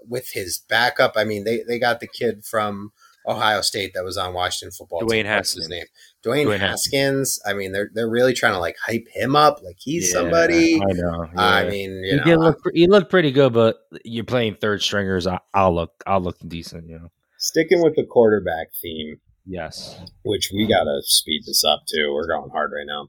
with 0.08 0.30
his 0.32 0.62
backup. 0.68 1.14
I 1.16 1.24
mean, 1.24 1.44
they 1.44 1.62
they 1.66 1.78
got 1.78 2.00
the 2.00 2.06
kid 2.06 2.44
from 2.44 2.92
Ohio 3.26 3.60
State 3.60 3.92
that 3.94 4.04
was 4.04 4.16
on 4.16 4.34
Washington 4.34 4.72
football. 4.72 5.02
Dwayne 5.02 5.24
Haskins. 5.24 5.64
his 5.64 5.68
name? 5.68 5.84
Dwayne, 6.24 6.46
Dwayne 6.46 6.60
Haskins. 6.60 7.40
I 7.46 7.54
mean, 7.54 7.72
they're 7.72 7.90
they're 7.92 8.10
really 8.10 8.34
trying 8.34 8.54
to 8.54 8.58
like 8.58 8.76
hype 8.84 9.06
him 9.12 9.36
up, 9.36 9.62
like 9.62 9.76
he's 9.78 10.08
yeah, 10.08 10.20
somebody. 10.20 10.80
I 10.80 10.92
know. 10.92 11.28
Yeah. 11.34 11.40
I 11.40 11.68
mean, 11.68 12.02
he 12.04 12.16
know, 12.16 12.24
did 12.24 12.36
look 12.38 12.58
he 12.72 12.86
looked 12.86 13.10
pretty 13.10 13.32
good, 13.32 13.52
but 13.52 13.78
you're 14.04 14.24
playing 14.24 14.56
third 14.56 14.82
stringers. 14.82 15.26
I, 15.26 15.38
will 15.54 15.74
look 15.74 15.92
I'll 16.06 16.20
look 16.20 16.38
decent, 16.46 16.88
you 16.88 16.98
know. 16.98 17.10
Sticking 17.42 17.82
with 17.82 17.96
the 17.96 18.06
quarterback 18.06 18.68
theme, 18.80 19.20
Yes. 19.44 19.98
Which 20.24 20.50
we 20.54 20.66
got 20.66 20.84
to 20.84 21.00
speed 21.02 21.42
this 21.46 21.64
up 21.64 21.82
too. 21.92 22.12
We're 22.14 22.28
going 22.28 22.50
hard 22.50 22.72
right 22.72 22.86
now. 22.86 23.08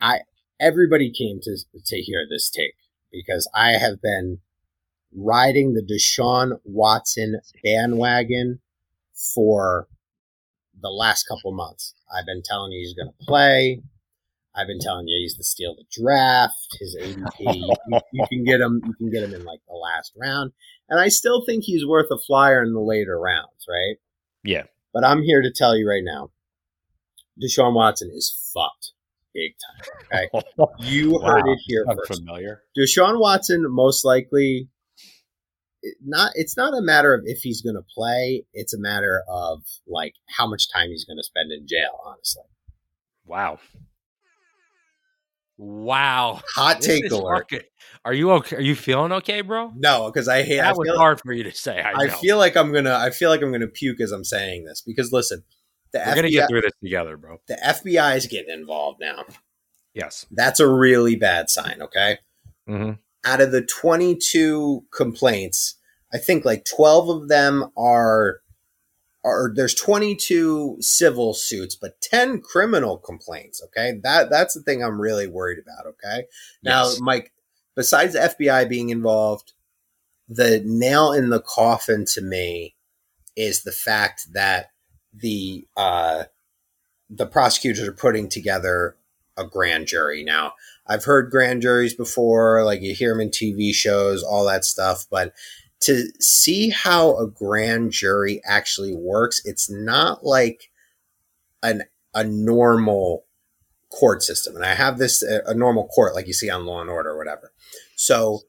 I 0.00 0.20
everybody 0.60 1.10
came 1.10 1.40
to 1.42 1.58
to 1.86 1.96
hear 1.96 2.26
this 2.28 2.48
take 2.50 2.74
because 3.10 3.50
I 3.54 3.72
have 3.72 4.00
been 4.00 4.38
riding 5.14 5.74
the 5.74 5.82
Deshaun 5.82 6.58
Watson 6.64 7.40
bandwagon 7.62 8.60
for 9.34 9.88
the 10.80 10.88
last 10.88 11.24
couple 11.24 11.52
months. 11.52 11.94
I've 12.14 12.26
been 12.26 12.42
telling 12.44 12.72
you 12.72 12.80
he's 12.80 12.94
going 12.94 13.08
to 13.10 13.26
play. 13.26 13.82
I've 14.54 14.66
been 14.66 14.80
telling 14.80 15.08
you 15.08 15.18
he's 15.20 15.36
the 15.36 15.44
steal 15.44 15.74
the 15.74 15.84
draft. 15.90 16.76
His 16.78 16.96
ADP, 17.00 17.54
you, 17.54 17.74
you, 18.12 18.26
can 18.28 18.44
get 18.44 18.60
him. 18.60 18.80
You 18.84 18.94
can 18.94 19.10
get 19.10 19.22
him 19.22 19.34
in 19.34 19.44
like 19.44 19.60
the 19.66 19.74
last 19.74 20.12
round, 20.20 20.52
and 20.88 21.00
I 21.00 21.08
still 21.08 21.44
think 21.46 21.64
he's 21.64 21.86
worth 21.86 22.10
a 22.10 22.18
flyer 22.18 22.62
in 22.62 22.74
the 22.74 22.80
later 22.80 23.18
rounds, 23.18 23.66
right? 23.68 23.96
Yeah. 24.44 24.64
But 24.92 25.04
I'm 25.04 25.22
here 25.22 25.40
to 25.40 25.50
tell 25.50 25.76
you 25.76 25.88
right 25.88 26.02
now, 26.04 26.30
Deshaun 27.42 27.74
Watson 27.74 28.10
is 28.14 28.50
fucked 28.54 28.92
big 29.34 29.52
time. 29.58 30.28
Okay, 30.34 30.64
you 30.80 31.12
Wow, 31.12 31.26
heard 31.30 31.48
it 31.48 31.58
here 31.66 31.86
I'm 31.88 31.96
first. 31.96 32.18
familiar. 32.20 32.62
Deshaun 32.76 33.18
Watson 33.18 33.64
most 33.68 34.04
likely 34.04 34.68
not 36.04 36.30
it's 36.34 36.56
not 36.56 36.74
a 36.74 36.82
matter 36.82 37.12
of 37.14 37.22
if 37.24 37.38
he's 37.38 37.60
going 37.60 37.74
to 37.74 37.82
play 37.92 38.44
it's 38.52 38.72
a 38.72 38.78
matter 38.78 39.22
of 39.28 39.62
like 39.88 40.14
how 40.28 40.46
much 40.46 40.70
time 40.72 40.90
he's 40.90 41.04
going 41.04 41.16
to 41.16 41.24
spend 41.24 41.50
in 41.50 41.66
jail 41.66 41.98
honestly 42.04 42.44
Wow. 43.26 43.58
Wow. 45.62 46.40
hot 46.54 46.80
take 46.82 47.08
alert 47.10 47.52
Are 48.04 48.12
you 48.12 48.32
okay? 48.32 48.56
Are 48.56 48.60
you 48.60 48.74
feeling 48.74 49.12
okay, 49.12 49.42
bro? 49.42 49.72
no 49.76 50.10
because 50.10 50.26
i 50.26 50.42
hate 50.42 50.58
I 50.60 50.64
That 50.64 50.76
was 50.76 50.88
feel, 50.88 50.98
hard 50.98 51.20
for 51.20 51.32
you 51.32 51.44
to 51.44 51.52
say. 51.52 51.80
I, 51.80 51.92
I 51.92 52.08
feel 52.08 52.36
like 52.36 52.56
i'm 52.56 52.72
gonna 52.72 52.94
i 52.94 53.10
feel 53.10 53.30
like 53.30 53.42
i'm 53.42 53.52
gonna 53.52 53.68
puke 53.68 54.00
as 54.00 54.10
i'm 54.10 54.24
saying 54.24 54.64
this 54.64 54.80
because 54.82 55.12
listen 55.12 55.44
the 55.92 56.02
We're 56.04 56.14
gonna 56.16 56.30
get 56.30 56.48
through 56.48 56.62
this 56.62 56.72
together, 56.82 57.16
bro. 57.16 57.38
the 57.46 57.54
fbi 57.64 58.16
is 58.16 58.26
getting 58.26 58.52
involved 58.52 58.98
now 59.00 59.24
Yes. 59.94 60.26
that's 60.32 60.58
a 60.58 60.66
really 60.68 61.14
bad 61.16 61.48
sign 61.48 61.80
okay 61.80 62.18
hmm 62.66 62.92
out 63.24 63.40
of 63.40 63.52
the 63.52 63.62
22 63.62 64.84
complaints, 64.92 65.76
I 66.12 66.18
think 66.18 66.44
like 66.44 66.64
12 66.64 67.08
of 67.08 67.28
them 67.28 67.70
are 67.76 68.40
are 69.24 69.52
there's 69.54 69.74
22 69.74 70.78
civil 70.80 71.32
suits, 71.34 71.76
but 71.76 72.00
10 72.00 72.40
criminal 72.40 72.98
complaints, 72.98 73.62
okay? 73.62 74.00
That 74.02 74.30
that's 74.30 74.54
the 74.54 74.62
thing 74.62 74.82
I'm 74.82 75.00
really 75.00 75.26
worried 75.26 75.58
about, 75.58 75.86
okay? 75.86 76.26
Now, 76.62 76.84
Yes. 76.84 77.00
Mike, 77.00 77.32
besides 77.76 78.14
the 78.14 78.20
FBI 78.20 78.68
being 78.68 78.90
involved, 78.90 79.52
the 80.28 80.62
nail 80.64 81.12
in 81.12 81.30
the 81.30 81.40
coffin 81.40 82.04
to 82.14 82.20
me 82.20 82.74
is 83.36 83.62
the 83.62 83.72
fact 83.72 84.32
that 84.32 84.70
the 85.14 85.66
uh 85.76 86.24
the 87.10 87.26
prosecutors 87.26 87.86
are 87.86 87.92
putting 87.92 88.28
together 88.28 88.96
a 89.36 89.44
grand 89.46 89.86
jury. 89.86 90.24
Now, 90.24 90.54
I've 90.86 91.04
heard 91.04 91.30
grand 91.30 91.62
juries 91.62 91.94
before, 91.94 92.64
like 92.64 92.80
you 92.82 92.94
hear 92.94 93.12
them 93.12 93.20
in 93.20 93.30
TV 93.30 93.74
shows, 93.74 94.22
all 94.22 94.46
that 94.46 94.64
stuff, 94.64 95.06
but 95.10 95.32
to 95.82 96.08
see 96.20 96.70
how 96.70 97.16
a 97.16 97.26
grand 97.26 97.92
jury 97.92 98.40
actually 98.44 98.94
works, 98.94 99.42
it's 99.44 99.70
not 99.70 100.24
like 100.24 100.70
an 101.62 101.82
a 102.14 102.24
normal 102.24 103.24
court 103.90 104.22
system. 104.22 104.56
And 104.56 104.64
I 104.64 104.74
have 104.74 104.98
this 104.98 105.22
a, 105.22 105.42
a 105.46 105.54
normal 105.54 105.86
court 105.88 106.14
like 106.14 106.26
you 106.26 106.32
see 106.32 106.50
on 106.50 106.66
Law 106.66 106.80
and 106.80 106.90
Order 106.90 107.10
or 107.10 107.18
whatever. 107.18 107.52
So 107.96 108.40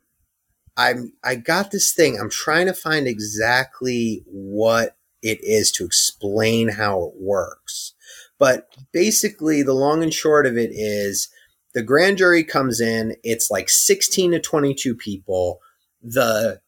I'm 0.78 1.14
I 1.24 1.36
got 1.36 1.72
this 1.72 1.94
thing. 1.94 2.18
I'm 2.20 2.30
trying 2.30 2.66
to 2.68 2.74
find 2.74 3.08
exactly 3.08 4.24
what 4.26 4.98
it 5.22 5.40
is 5.44 5.72
to 5.74 5.86
explain 5.86 6.70
how 6.70 7.04
it 7.04 7.14
works. 7.18 7.94
But 8.40 8.68
basically 8.92 9.64
the 9.64 9.74
long 9.74 10.04
and 10.04 10.14
short 10.14 10.46
of 10.46 10.58
it 10.58 10.72
is 10.74 11.30
the 11.74 11.84
grand 11.84 12.18
jury 12.18 12.44
comes 12.44 12.80
in, 12.80 13.16
it's 13.24 13.50
like 13.50 13.70
16 13.70 14.32
to 14.32 14.40
22 14.40 14.96
people. 14.96 15.60
The 16.02 16.60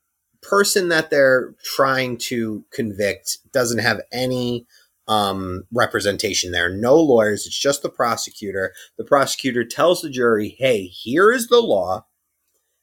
person 0.49 0.89
that 0.89 1.09
they're 1.09 1.53
trying 1.63 2.17
to 2.17 2.65
convict 2.71 3.39
doesn't 3.51 3.79
have 3.79 4.01
any 4.11 4.65
um, 5.07 5.63
representation 5.71 6.51
there. 6.51 6.69
No 6.69 6.95
lawyers. 6.95 7.45
It's 7.45 7.59
just 7.59 7.81
the 7.81 7.89
prosecutor. 7.89 8.73
The 8.97 9.03
prosecutor 9.03 9.63
tells 9.63 10.01
the 10.01 10.09
jury, 10.09 10.55
"Hey, 10.57 10.87
here 10.87 11.31
is 11.31 11.47
the 11.47 11.59
law. 11.59 12.05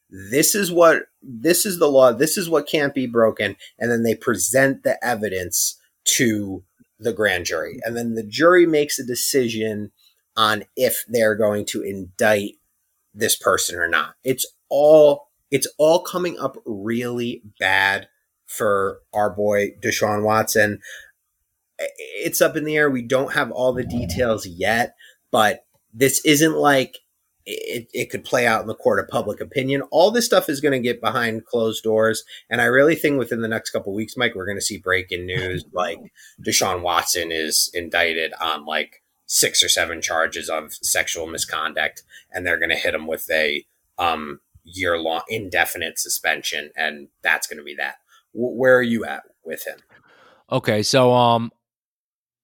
This 0.08 0.54
is 0.54 0.70
what 0.70 1.04
this 1.20 1.66
is 1.66 1.78
the 1.78 1.90
law. 1.90 2.12
This 2.12 2.36
is 2.36 2.48
what 2.48 2.68
can't 2.68 2.94
be 2.94 3.06
broken." 3.06 3.56
And 3.78 3.90
then 3.90 4.02
they 4.02 4.14
present 4.14 4.84
the 4.84 5.04
evidence 5.04 5.78
to 6.16 6.64
the 6.98 7.12
grand 7.12 7.46
jury, 7.46 7.80
and 7.84 7.96
then 7.96 8.14
the 8.14 8.22
jury 8.22 8.66
makes 8.66 8.98
a 8.98 9.04
decision 9.04 9.90
on 10.36 10.64
if 10.76 11.04
they're 11.08 11.34
going 11.34 11.64
to 11.66 11.82
indict 11.82 12.54
this 13.12 13.36
person 13.36 13.76
or 13.78 13.88
not. 13.88 14.14
It's 14.24 14.46
all 14.68 15.28
it's 15.52 15.68
all 15.78 16.02
coming 16.02 16.38
up 16.38 16.56
really 16.64 17.42
bad 17.60 18.08
for 18.46 19.00
our 19.12 19.30
boy 19.30 19.72
Deshaun 19.84 20.24
Watson. 20.24 20.80
It's 21.78 22.40
up 22.40 22.56
in 22.56 22.64
the 22.64 22.76
air. 22.76 22.90
We 22.90 23.02
don't 23.02 23.34
have 23.34 23.52
all 23.52 23.72
the 23.72 23.84
details 23.84 24.46
yet, 24.46 24.96
but 25.30 25.66
this 25.92 26.24
isn't 26.24 26.56
like 26.56 26.98
it, 27.44 27.88
it 27.92 28.10
could 28.10 28.24
play 28.24 28.46
out 28.46 28.62
in 28.62 28.66
the 28.66 28.74
court 28.74 28.98
of 28.98 29.08
public 29.08 29.40
opinion. 29.40 29.82
All 29.90 30.10
this 30.10 30.24
stuff 30.24 30.48
is 30.48 30.60
going 30.60 30.72
to 30.72 30.78
get 30.78 31.00
behind 31.00 31.44
closed 31.44 31.82
doors. 31.82 32.24
And 32.48 32.60
I 32.60 32.66
really 32.66 32.94
think 32.94 33.18
within 33.18 33.42
the 33.42 33.48
next 33.48 33.70
couple 33.70 33.92
weeks, 33.92 34.16
Mike, 34.16 34.34
we're 34.34 34.46
going 34.46 34.58
to 34.58 34.62
see 34.62 34.78
breaking 34.78 35.26
news 35.26 35.64
like 35.72 35.98
Deshaun 36.40 36.82
Watson 36.82 37.30
is 37.30 37.70
indicted 37.74 38.32
on 38.40 38.64
like 38.64 39.02
six 39.26 39.62
or 39.62 39.68
seven 39.68 40.00
charges 40.00 40.48
of 40.48 40.72
sexual 40.72 41.26
misconduct, 41.26 42.04
and 42.30 42.46
they're 42.46 42.58
going 42.58 42.70
to 42.70 42.76
hit 42.76 42.94
him 42.94 43.06
with 43.06 43.28
a 43.30 43.66
um, 43.98 44.40
year 44.64 44.98
long 44.98 45.22
indefinite 45.28 45.98
suspension, 45.98 46.70
and 46.76 47.08
that's 47.22 47.46
going 47.46 47.58
to 47.58 47.64
be 47.64 47.74
that. 47.76 47.96
W- 48.34 48.56
where 48.58 48.76
are 48.76 48.82
you 48.82 49.04
at 49.04 49.22
with 49.44 49.66
him? 49.66 49.78
Okay, 50.50 50.82
so 50.82 51.12
um, 51.12 51.50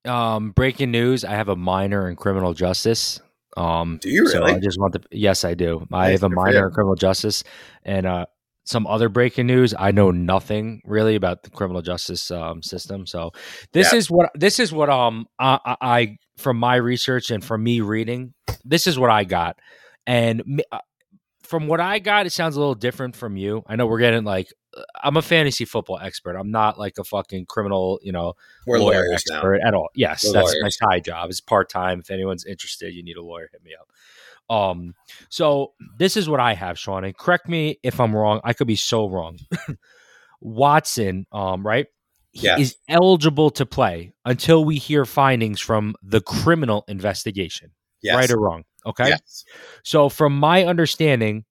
um, 0.04 0.50
breaking 0.50 0.90
news: 0.90 1.24
I 1.24 1.32
have 1.32 1.48
a 1.48 1.56
minor 1.56 2.08
in 2.08 2.16
criminal 2.16 2.54
justice. 2.54 3.20
Um, 3.56 3.98
Do 4.00 4.08
you 4.10 4.26
So 4.26 4.40
really? 4.40 4.52
I 4.52 4.60
just 4.60 4.78
want 4.78 4.94
to. 4.94 5.00
Yes, 5.10 5.44
I 5.44 5.54
do. 5.54 5.86
I 5.92 6.10
have 6.10 6.22
a 6.22 6.28
minor 6.28 6.66
in 6.66 6.72
criminal 6.72 6.94
justice, 6.94 7.44
and 7.84 8.06
uh, 8.06 8.26
some 8.64 8.86
other 8.86 9.08
breaking 9.08 9.46
news. 9.46 9.74
I 9.78 9.90
know 9.90 10.10
nothing 10.10 10.80
really 10.84 11.16
about 11.16 11.42
the 11.42 11.50
criminal 11.50 11.82
justice 11.82 12.30
um, 12.30 12.62
system. 12.62 13.06
So 13.06 13.32
this 13.72 13.92
Yeah. 13.92 13.98
is 13.98 14.10
what 14.10 14.30
this 14.34 14.58
is 14.58 14.72
what 14.72 14.88
um 14.90 15.26
I, 15.38 15.58
I, 15.80 16.16
from 16.36 16.58
my 16.58 16.76
research 16.76 17.30
and 17.30 17.44
from 17.44 17.62
me 17.64 17.80
reading, 17.80 18.34
this 18.64 18.86
is 18.86 18.98
what 18.98 19.10
I 19.10 19.24
got, 19.24 19.58
and 20.06 20.62
uh, 20.70 20.78
from 21.48 21.66
what 21.66 21.80
I 21.80 21.98
got, 21.98 22.26
it 22.26 22.30
sounds 22.30 22.56
a 22.56 22.58
little 22.60 22.74
different 22.74 23.16
from 23.16 23.36
you. 23.36 23.62
I 23.66 23.76
know 23.76 23.86
we're 23.86 23.98
getting 24.00 24.24
like. 24.24 24.52
uh, 24.76 24.82
I'm 25.02 25.16
a 25.16 25.22
fantasy 25.22 25.64
football 25.64 25.98
expert. 25.98 26.36
I'm 26.36 26.50
not 26.50 26.78
like 26.78 26.98
a 26.98 27.04
fucking 27.04 27.46
criminal, 27.46 27.98
you 28.02 28.12
know, 28.12 28.34
We're 28.66 28.78
lawyer 28.78 29.04
lawyers 29.06 29.24
now. 29.30 29.42
at 29.66 29.74
all. 29.74 29.88
Yes, 29.94 30.24
We're 30.24 30.32
that's 30.34 30.52
lawyers. 30.52 30.62
my 30.62 30.68
side 30.90 31.04
job. 31.04 31.30
It's 31.30 31.40
part 31.40 31.70
time. 31.70 32.00
If 32.00 32.10
anyone's 32.10 32.44
interested, 32.44 32.92
you 32.92 33.02
need 33.02 33.16
a 33.16 33.22
lawyer, 33.22 33.48
hit 33.50 33.62
me 33.64 33.70
up. 33.80 33.88
Um, 34.54 34.94
so 35.30 35.72
this 35.98 36.16
is 36.16 36.28
what 36.28 36.40
I 36.40 36.54
have, 36.54 36.78
Sean, 36.78 37.04
and 37.04 37.16
correct 37.16 37.48
me 37.48 37.78
if 37.82 37.98
I'm 38.00 38.14
wrong. 38.14 38.40
I 38.44 38.52
could 38.52 38.66
be 38.66 38.76
so 38.76 39.08
wrong. 39.08 39.38
Watson, 40.40 41.26
um, 41.32 41.66
right? 41.66 41.86
He 42.32 42.46
Yes. 42.46 42.60
is 42.60 42.76
eligible 42.88 43.50
to 43.52 43.66
play 43.66 44.12
until 44.24 44.64
we 44.64 44.76
hear 44.76 45.04
findings 45.04 45.60
from 45.60 45.94
the 46.02 46.20
criminal 46.20 46.84
investigation. 46.88 47.72
Yes. 48.02 48.14
Right 48.16 48.30
or 48.30 48.38
wrong? 48.38 48.64
Okay. 48.88 49.08
Yes. 49.08 49.44
So, 49.84 50.08
from 50.08 50.38
my 50.38 50.64
understanding, 50.64 51.44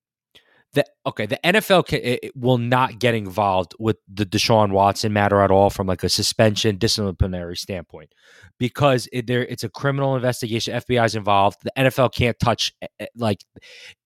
the 0.73 0.85
okay, 1.05 1.25
the 1.25 1.39
NFL 1.43 1.87
ca 1.87 1.97
it, 1.97 2.19
it 2.23 2.31
will 2.35 2.57
not 2.57 2.99
get 2.99 3.15
involved 3.15 3.73
with 3.79 3.97
the 4.11 4.25
Deshaun 4.25 4.71
Watson 4.71 5.13
matter 5.13 5.41
at 5.41 5.51
all 5.51 5.69
from 5.69 5.87
like 5.87 6.03
a 6.03 6.09
suspension 6.09 6.77
disciplinary 6.77 7.55
standpoint 7.55 8.11
because 8.59 9.07
it, 9.13 9.27
there 9.27 9.45
it's 9.45 9.63
a 9.63 9.69
criminal 9.69 10.15
investigation. 10.15 10.73
FBI 10.75 11.05
is 11.05 11.15
involved. 11.15 11.59
The 11.63 11.71
NFL 11.77 12.13
can't 12.13 12.37
touch 12.39 12.73
eh, 12.81 12.87
eh, 12.99 13.05
like 13.15 13.43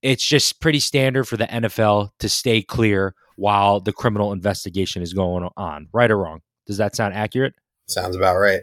it's 0.01 0.25
just 0.25 0.61
pretty 0.61 0.79
standard 0.79 1.25
for 1.25 1.37
the 1.37 1.47
NFL 1.47 2.09
to 2.19 2.29
stay 2.29 2.61
clear 2.61 3.15
while 3.37 3.79
the 3.79 3.93
criminal 3.93 4.31
investigation 4.31 5.01
is 5.01 5.13
going 5.13 5.49
on. 5.57 5.87
Right 5.91 6.11
or 6.11 6.17
wrong? 6.17 6.41
Does 6.67 6.77
that 6.77 6.95
sound 6.95 7.15
accurate? 7.15 7.53
Sounds 7.87 8.15
about 8.15 8.37
right. 8.37 8.61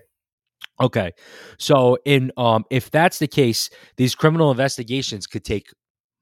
Okay. 0.81 1.13
So 1.59 1.99
in 2.05 2.31
um 2.37 2.65
if 2.71 2.91
that's 2.91 3.19
the 3.19 3.27
case, 3.27 3.71
these 3.97 4.15
criminal 4.15 4.51
investigations 4.51 5.27
could 5.27 5.45
take 5.45 5.69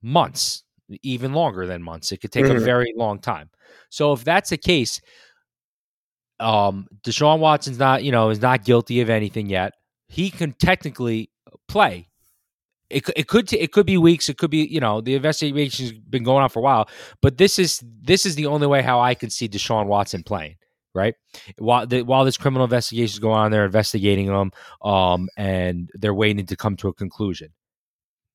months, 0.02 0.62
even 1.02 1.32
longer 1.34 1.66
than 1.66 1.82
months. 1.82 2.12
It 2.12 2.18
could 2.20 2.32
take 2.32 2.46
a 2.46 2.54
Mhm. 2.54 2.64
very 2.64 2.92
long 2.96 3.18
time. 3.20 3.50
So 3.90 4.12
if 4.12 4.24
that's 4.24 4.50
the 4.50 4.56
case, 4.56 5.00
um 6.40 6.86
Deshaun 7.02 7.38
Watson's 7.38 7.78
not, 7.78 8.04
you 8.04 8.12
know, 8.12 8.30
is 8.30 8.40
not 8.40 8.64
guilty 8.64 9.00
of 9.00 9.10
anything 9.10 9.48
yet. 9.48 9.72
He 10.08 10.30
can 10.30 10.52
technically 10.52 11.30
play. 11.68 12.08
It, 12.90 13.08
it 13.16 13.28
could 13.28 13.48
t- 13.48 13.58
it 13.58 13.72
could 13.72 13.86
be 13.86 13.98
weeks. 13.98 14.28
It 14.28 14.38
could 14.38 14.50
be 14.50 14.66
you 14.66 14.80
know 14.80 15.00
the 15.00 15.14
investigation's 15.14 15.92
been 15.92 16.24
going 16.24 16.42
on 16.42 16.50
for 16.50 16.60
a 16.60 16.62
while. 16.62 16.88
But 17.22 17.38
this 17.38 17.58
is 17.58 17.82
this 18.02 18.26
is 18.26 18.36
the 18.36 18.46
only 18.46 18.66
way 18.66 18.82
how 18.82 19.00
I 19.00 19.14
can 19.14 19.30
see 19.30 19.48
Deshaun 19.48 19.86
Watson 19.86 20.22
playing. 20.22 20.56
Right 20.96 21.14
while 21.58 21.86
the, 21.86 22.02
while 22.02 22.24
this 22.24 22.36
criminal 22.36 22.64
investigation 22.64 23.14
is 23.14 23.18
going 23.18 23.38
on, 23.38 23.50
they're 23.50 23.66
investigating 23.66 24.26
them, 24.26 24.50
um, 24.82 25.28
and 25.36 25.90
they're 25.94 26.14
waiting 26.14 26.46
to 26.46 26.56
come 26.56 26.76
to 26.76 26.88
a 26.88 26.94
conclusion. 26.94 27.50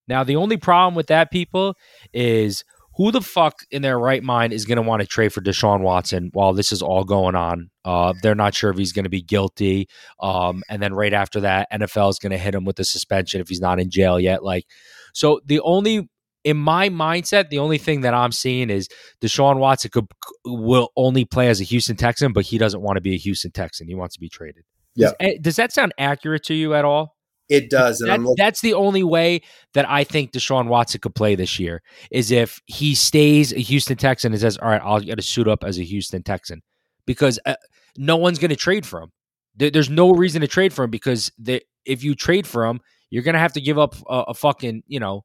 Now, 0.07 0.23
the 0.23 0.35
only 0.35 0.57
problem 0.57 0.95
with 0.95 1.07
that, 1.07 1.31
people, 1.31 1.75
is 2.13 2.63
who 2.95 3.11
the 3.11 3.21
fuck 3.21 3.59
in 3.71 3.81
their 3.81 3.97
right 3.97 4.21
mind 4.21 4.53
is 4.53 4.65
going 4.65 4.75
to 4.75 4.81
want 4.81 5.01
to 5.01 5.07
trade 5.07 5.31
for 5.31 5.41
Deshaun 5.41 5.81
Watson 5.81 6.29
while 6.33 6.53
this 6.53 6.71
is 6.71 6.81
all 6.81 7.03
going 7.03 7.35
on? 7.35 7.69
Uh, 7.85 8.13
they're 8.21 8.35
not 8.35 8.53
sure 8.53 8.69
if 8.69 8.77
he's 8.77 8.91
going 8.91 9.05
to 9.05 9.09
be 9.09 9.21
guilty. 9.21 9.87
Um, 10.19 10.63
and 10.69 10.83
then 10.83 10.93
right 10.93 11.13
after 11.13 11.39
that, 11.41 11.71
NFL 11.71 12.09
is 12.09 12.19
going 12.19 12.31
to 12.31 12.37
hit 12.37 12.53
him 12.53 12.65
with 12.65 12.79
a 12.79 12.83
suspension 12.83 13.39
if 13.41 13.47
he's 13.47 13.61
not 13.61 13.79
in 13.79 13.89
jail 13.89 14.19
yet. 14.19 14.43
Like, 14.43 14.65
so 15.13 15.39
the 15.45 15.61
only 15.61 16.09
in 16.43 16.57
my 16.57 16.89
mindset, 16.89 17.49
the 17.49 17.59
only 17.59 17.77
thing 17.77 18.01
that 18.01 18.13
I'm 18.13 18.31
seeing 18.31 18.69
is 18.69 18.87
Deshaun 19.21 19.57
Watson 19.57 19.91
could 19.91 20.07
will 20.45 20.89
only 20.95 21.25
play 21.25 21.49
as 21.49 21.61
a 21.61 21.63
Houston 21.63 21.95
Texan, 21.95 22.33
but 22.33 22.45
he 22.45 22.57
doesn't 22.57 22.81
want 22.81 22.97
to 22.97 23.01
be 23.01 23.13
a 23.13 23.17
Houston 23.17 23.51
Texan. 23.51 23.87
He 23.87 23.95
wants 23.95 24.15
to 24.15 24.19
be 24.19 24.29
traded. 24.29 24.63
Yeah. 24.95 25.11
Does, 25.19 25.39
does 25.41 25.55
that 25.57 25.71
sound 25.71 25.93
accurate 25.97 26.43
to 26.45 26.53
you 26.53 26.73
at 26.73 26.85
all? 26.85 27.15
It 27.49 27.69
does. 27.69 27.99
And 27.99 28.09
That- 28.09 28.13
I'm 28.13 28.23
looking, 28.23 28.35
that's 28.37 28.61
the 28.61 28.73
only 28.73 29.03
way 29.03 29.41
that 29.73 29.87
I 29.89 30.03
think 30.03 30.31
Deshaun 30.31 30.67
Watson 30.67 31.01
could 31.01 31.15
play 31.15 31.35
this 31.35 31.59
year 31.59 31.81
is 32.09 32.31
if 32.31 32.61
he 32.65 32.95
stays 32.95 33.51
a 33.51 33.59
Houston 33.59 33.97
Texan 33.97 34.31
and 34.31 34.39
says, 34.41 34.57
"All 34.57 34.69
right, 34.69 34.81
I'll 34.83 35.01
get 35.01 35.17
to 35.17 35.21
suit 35.21 35.47
up 35.49 35.63
as 35.63 35.77
a 35.77 35.83
Houston 35.83 36.23
Texan," 36.23 36.61
because 37.05 37.39
uh, 37.45 37.55
no 37.97 38.15
one's 38.15 38.39
going 38.39 38.49
to 38.49 38.55
trade 38.55 38.85
for 38.85 39.01
him. 39.01 39.11
There, 39.55 39.69
there's 39.69 39.89
no 39.89 40.11
reason 40.11 40.39
to 40.41 40.47
trade 40.47 40.71
for 40.71 40.85
him 40.85 40.91
because 40.91 41.29
the, 41.37 41.61
if 41.85 42.05
you 42.05 42.15
trade 42.15 42.47
for 42.47 42.65
him, 42.65 42.79
you're 43.09 43.23
going 43.23 43.33
to 43.33 43.39
have 43.39 43.53
to 43.53 43.61
give 43.61 43.77
up 43.77 43.95
a, 44.09 44.23
a 44.29 44.33
fucking 44.33 44.83
you 44.87 45.01
know 45.01 45.23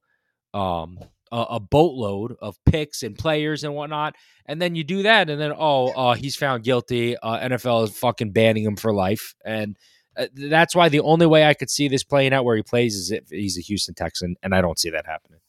um, 0.57 0.99
a, 1.31 1.37
a 1.57 1.61
boatload 1.61 2.37
of 2.41 2.57
picks 2.65 3.03
and 3.03 3.19
players 3.19 3.65
and 3.65 3.75
whatnot, 3.75 4.15
and 4.47 4.61
then 4.63 4.75
you 4.75 4.85
do 4.85 5.03
that, 5.03 5.29
and 5.29 5.41
then 5.41 5.53
oh, 5.57 5.89
uh, 5.89 6.15
he's 6.15 6.37
found 6.37 6.65
guilty. 6.65 7.17
Uh, 7.17 7.49
NFL 7.49 7.85
is 7.85 7.99
fucking 7.99 8.33
banning 8.33 8.65
him 8.65 8.77
for 8.77 8.93
life, 8.95 9.35
and 9.45 9.77
uh, 10.17 10.27
that's 10.35 10.75
why 10.75 10.89
the 10.89 11.01
only 11.01 11.27
way 11.27 11.45
I 11.45 11.55
could 11.55 11.71
see 11.71 11.89
this 11.89 12.05
playing 12.05 12.33
out 12.33 12.45
where 12.45 12.57
he 12.57 12.63
plays 12.63 12.95
is 12.95 13.11
if 13.11 13.29
he's 13.29 13.59
a 13.59 13.63
Houston 13.63 13.95
Texan, 13.95 14.37
and 14.43 14.55
I 14.55 14.61
don't 14.63 14.79
see 14.79 14.91
that 14.91 15.07
happening. 15.07 15.41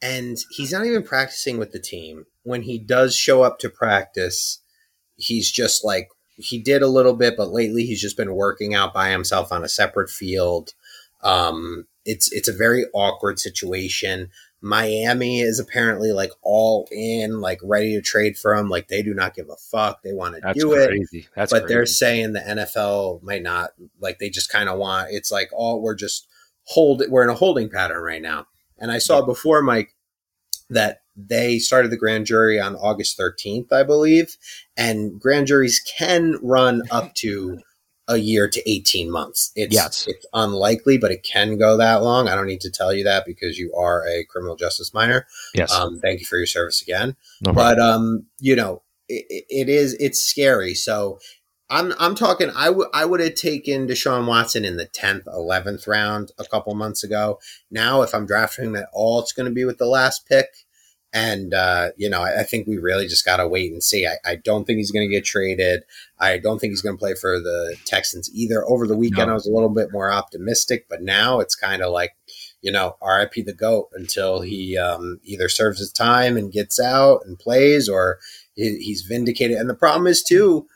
and 0.00 0.38
he's 0.50 0.72
not 0.72 0.86
even 0.86 1.02
practicing 1.02 1.58
with 1.58 1.72
the 1.72 1.80
team. 1.80 2.26
When 2.44 2.62
he 2.62 2.78
does 2.78 3.16
show 3.16 3.42
up 3.42 3.58
to 3.60 3.68
practice, 3.70 4.60
he's 5.16 5.50
just 5.50 5.84
like 5.84 6.08
he 6.36 6.58
did 6.62 6.82
a 6.82 6.86
little 6.88 7.14
bit, 7.14 7.34
but 7.36 7.50
lately 7.50 7.84
he's 7.84 8.00
just 8.00 8.16
been 8.16 8.34
working 8.34 8.74
out 8.74 8.94
by 8.94 9.10
himself 9.10 9.50
on 9.50 9.64
a 9.64 9.68
separate 9.68 10.10
field. 10.10 10.74
Um, 11.22 11.86
it's 12.08 12.32
it's 12.32 12.48
a 12.48 12.54
very 12.54 12.86
awkward 12.94 13.38
situation. 13.38 14.30
Miami 14.62 15.40
is 15.40 15.60
apparently 15.60 16.10
like 16.10 16.32
all 16.42 16.88
in, 16.90 17.40
like 17.40 17.60
ready 17.62 17.94
to 17.94 18.00
trade 18.00 18.36
for 18.36 18.54
him. 18.54 18.70
Like 18.70 18.88
they 18.88 19.02
do 19.02 19.12
not 19.12 19.34
give 19.34 19.50
a 19.50 19.56
fuck. 19.56 20.02
They 20.02 20.14
want 20.14 20.34
to 20.34 20.54
do 20.54 20.72
it. 20.72 20.88
crazy. 20.88 21.28
That's 21.36 21.52
but 21.52 21.68
they're 21.68 21.86
saying 21.86 22.32
the 22.32 22.40
NFL 22.40 23.22
might 23.22 23.42
not 23.42 23.70
like 24.00 24.18
they 24.18 24.30
just 24.30 24.50
kind 24.50 24.70
of 24.70 24.78
want 24.78 25.08
it's 25.10 25.30
like 25.30 25.50
oh 25.56 25.76
we're 25.76 25.94
just 25.94 26.26
hold 26.64 27.02
we're 27.08 27.22
in 27.22 27.30
a 27.30 27.34
holding 27.34 27.68
pattern 27.68 28.02
right 28.02 28.22
now. 28.22 28.46
And 28.78 28.90
I 28.90 28.98
saw 28.98 29.20
before 29.20 29.60
Mike 29.60 29.94
that 30.70 31.02
they 31.14 31.58
started 31.58 31.90
the 31.90 31.96
grand 31.96 32.26
jury 32.26 32.58
on 32.60 32.74
August 32.76 33.18
13th, 33.18 33.72
I 33.72 33.82
believe, 33.82 34.36
and 34.76 35.20
grand 35.20 35.46
juries 35.46 35.80
can 35.80 36.38
run 36.42 36.82
up 36.90 37.14
to 37.16 37.60
a 38.08 38.16
year 38.16 38.48
to 38.48 38.70
18 38.70 39.10
months. 39.10 39.52
It's 39.54 39.74
Yes. 39.74 40.06
it's 40.08 40.26
unlikely, 40.32 40.98
but 40.98 41.10
it 41.12 41.22
can 41.22 41.58
go 41.58 41.76
that 41.76 42.02
long. 42.02 42.26
I 42.28 42.34
don't 42.34 42.46
need 42.46 42.62
to 42.62 42.70
tell 42.70 42.92
you 42.92 43.04
that 43.04 43.26
because 43.26 43.58
you 43.58 43.72
are 43.74 44.06
a 44.08 44.24
criminal 44.24 44.56
justice 44.56 44.92
minor. 44.94 45.26
yes, 45.54 45.72
Um, 45.72 46.00
thank 46.00 46.20
you 46.20 46.26
for 46.26 46.36
your 46.38 46.46
service 46.46 46.80
again 46.82 47.16
no 47.42 47.52
but 47.52 47.78
um 47.78 48.26
you 48.40 48.56
know 48.56 48.82
it, 49.08 49.44
it 49.48 49.68
is 49.68 49.94
it's 50.00 50.20
scary 50.22 50.74
so 50.74 51.18
i'm 51.70 51.92
i'm 51.98 52.14
talking 52.14 52.50
i 52.56 52.68
would 52.70 52.88
i 52.92 53.04
would 53.04 53.20
have 53.20 53.34
taken 53.34 53.86
deshaun 53.86 54.26
watson 54.26 54.64
in 54.64 54.76
the 54.76 54.86
10th 54.86 55.24
11th 55.26 55.86
round 55.86 56.32
a 56.38 56.44
couple 56.44 56.74
months 56.74 57.04
ago 57.04 57.38
now 57.70 58.02
if 58.02 58.14
i'm 58.14 58.26
drafting 58.26 58.72
that 58.72 58.88
all 58.92 59.20
it's 59.20 59.32
going 59.32 59.46
to 59.48 59.52
be 59.54 59.64
with 59.64 59.78
the 59.78 59.86
last 59.86 60.26
pick 60.26 60.46
and 61.12 61.54
uh 61.54 61.88
you 61.96 62.08
know 62.10 62.20
i, 62.22 62.40
I 62.40 62.42
think 62.42 62.66
we 62.66 62.76
really 62.76 63.06
just 63.06 63.24
got 63.24 63.38
to 63.38 63.48
wait 63.48 63.72
and 63.72 63.82
see 63.82 64.06
I, 64.06 64.16
I 64.24 64.36
don't 64.36 64.66
think 64.66 64.76
he's 64.76 64.90
going 64.90 65.08
to 65.08 65.14
get 65.14 65.24
traded 65.24 65.84
i 66.18 66.36
don't 66.38 66.58
think 66.58 66.72
he's 66.72 66.82
going 66.82 66.96
to 66.96 67.00
play 67.00 67.14
for 67.14 67.38
the 67.40 67.76
texans 67.86 68.30
either 68.34 68.62
over 68.68 68.86
the 68.86 68.96
weekend 68.96 69.28
No. 69.28 69.32
i 69.32 69.34
was 69.34 69.46
a 69.46 69.50
little 69.52 69.70
bit 69.70 69.90
more 69.92 70.12
optimistic 70.12 70.86
but 70.90 71.00
now 71.02 71.40
it's 71.40 71.54
kind 71.54 71.82
of 71.82 71.92
like 71.92 72.12
you 72.60 72.72
know, 72.72 72.96
RIP 73.00 73.46
the 73.46 73.54
GOAT 73.54 73.88
until 73.92 74.40
he 74.40 74.76
um, 74.76 75.20
either 75.22 75.48
serves 75.48 75.78
his 75.78 75.92
time 75.92 76.36
and 76.36 76.50
gets 76.52 76.80
out 76.80 77.20
and 77.24 77.38
plays 77.38 77.88
or 77.88 78.18
he, 78.54 78.78
he's 78.78 79.02
vindicated. 79.02 79.56
And 79.56 79.70
the 79.70 79.76
problem 79.76 80.08
is, 80.08 80.24
too, 80.24 80.66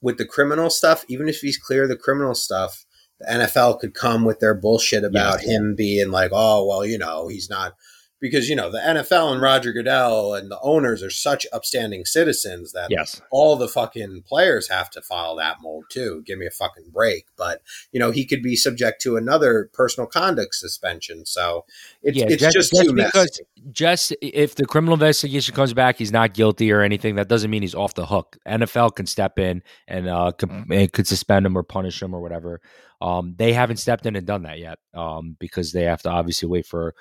with 0.00 0.18
the 0.18 0.24
criminal 0.26 0.70
stuff, 0.70 1.04
even 1.06 1.28
if 1.28 1.38
he's 1.38 1.56
clear 1.56 1.84
of 1.84 1.88
the 1.88 1.96
criminal 1.96 2.34
stuff, 2.34 2.84
the 3.20 3.26
NFL 3.26 3.78
could 3.78 3.94
come 3.94 4.24
with 4.24 4.40
their 4.40 4.54
bullshit 4.54 5.04
about 5.04 5.38
Yes. 5.42 5.50
him 5.50 5.74
being 5.76 6.10
like, 6.10 6.30
oh, 6.34 6.66
well, 6.66 6.84
you 6.84 6.98
know, 6.98 7.28
he's 7.28 7.48
not. 7.48 7.74
Because, 8.22 8.48
you 8.48 8.54
know, 8.54 8.70
the 8.70 8.78
NFL 8.78 9.32
and 9.32 9.42
Roger 9.42 9.72
Goodell 9.72 10.34
and 10.34 10.48
the 10.48 10.58
owners 10.62 11.02
are 11.02 11.10
such 11.10 11.44
upstanding 11.52 12.04
citizens 12.04 12.70
that 12.72 12.86
yes, 12.88 13.20
all 13.32 13.56
the 13.56 13.66
fucking 13.66 14.22
players 14.24 14.68
have 14.68 14.88
to 14.90 15.02
follow 15.02 15.36
that 15.38 15.56
mold 15.60 15.86
too. 15.90 16.22
Give 16.24 16.38
me 16.38 16.46
a 16.46 16.50
fucking 16.50 16.90
break. 16.92 17.26
But 17.36 17.62
you 17.90 17.98
know, 17.98 18.12
he 18.12 18.24
could 18.24 18.40
be 18.40 18.54
subject 18.54 19.02
to 19.02 19.16
another 19.16 19.68
personal 19.72 20.06
conduct 20.06 20.54
suspension. 20.54 21.26
So 21.26 21.64
it's, 22.02 22.16
yeah, 22.16 22.26
it's 22.28 22.40
just, 22.40 22.54
just, 22.54 22.72
just 22.72 22.86
too 22.86 22.94
messy. 22.94 23.42
just 23.72 24.14
if 24.22 24.54
the 24.54 24.66
criminal 24.66 24.94
investigation 24.94 25.52
comes 25.52 25.74
back, 25.74 25.98
he's 25.98 26.12
not 26.12 26.32
guilty 26.32 26.70
or 26.70 26.80
anything. 26.80 27.16
That 27.16 27.26
doesn't 27.26 27.50
mean 27.50 27.62
he's 27.62 27.74
off 27.74 27.94
the 27.94 28.06
hook. 28.06 28.38
NFL 28.46 28.94
can 28.94 29.06
step 29.06 29.40
in 29.40 29.64
and 29.88 30.08
uh, 30.08 30.30
could, 30.30 30.92
could 30.92 31.08
suspend 31.08 31.44
him 31.44 31.58
or 31.58 31.64
punish 31.64 32.00
him 32.00 32.14
or 32.14 32.20
whatever. 32.20 32.60
Um, 33.00 33.34
they 33.36 33.52
haven't 33.52 33.78
stepped 33.78 34.06
in 34.06 34.14
and 34.14 34.24
done 34.24 34.44
that 34.44 34.60
yet 34.60 34.78
um, 34.94 35.36
because 35.40 35.72
they 35.72 35.82
have 35.82 36.02
to 36.02 36.08
obviously 36.08 36.48
wait 36.48 36.66
for 36.66 36.94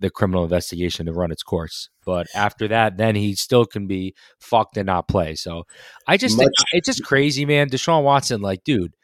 the 0.00 0.10
criminal 0.10 0.44
investigation 0.44 1.06
to 1.06 1.12
run 1.12 1.30
its 1.30 1.42
course. 1.42 1.88
But 2.04 2.26
after 2.34 2.68
that, 2.68 2.96
then 2.96 3.14
he 3.14 3.34
still 3.34 3.64
can 3.64 3.86
be 3.86 4.14
fucked 4.40 4.76
and 4.76 4.86
not 4.86 5.08
play. 5.08 5.34
So 5.34 5.64
I 6.06 6.16
just 6.16 6.36
think 6.36 6.50
Much- 6.58 6.68
it's 6.72 6.86
just 6.86 7.04
crazy, 7.04 7.44
man. 7.46 7.70
Deshaun 7.70 8.02
Watson, 8.02 8.40
like, 8.42 8.64
dude, 8.64 8.94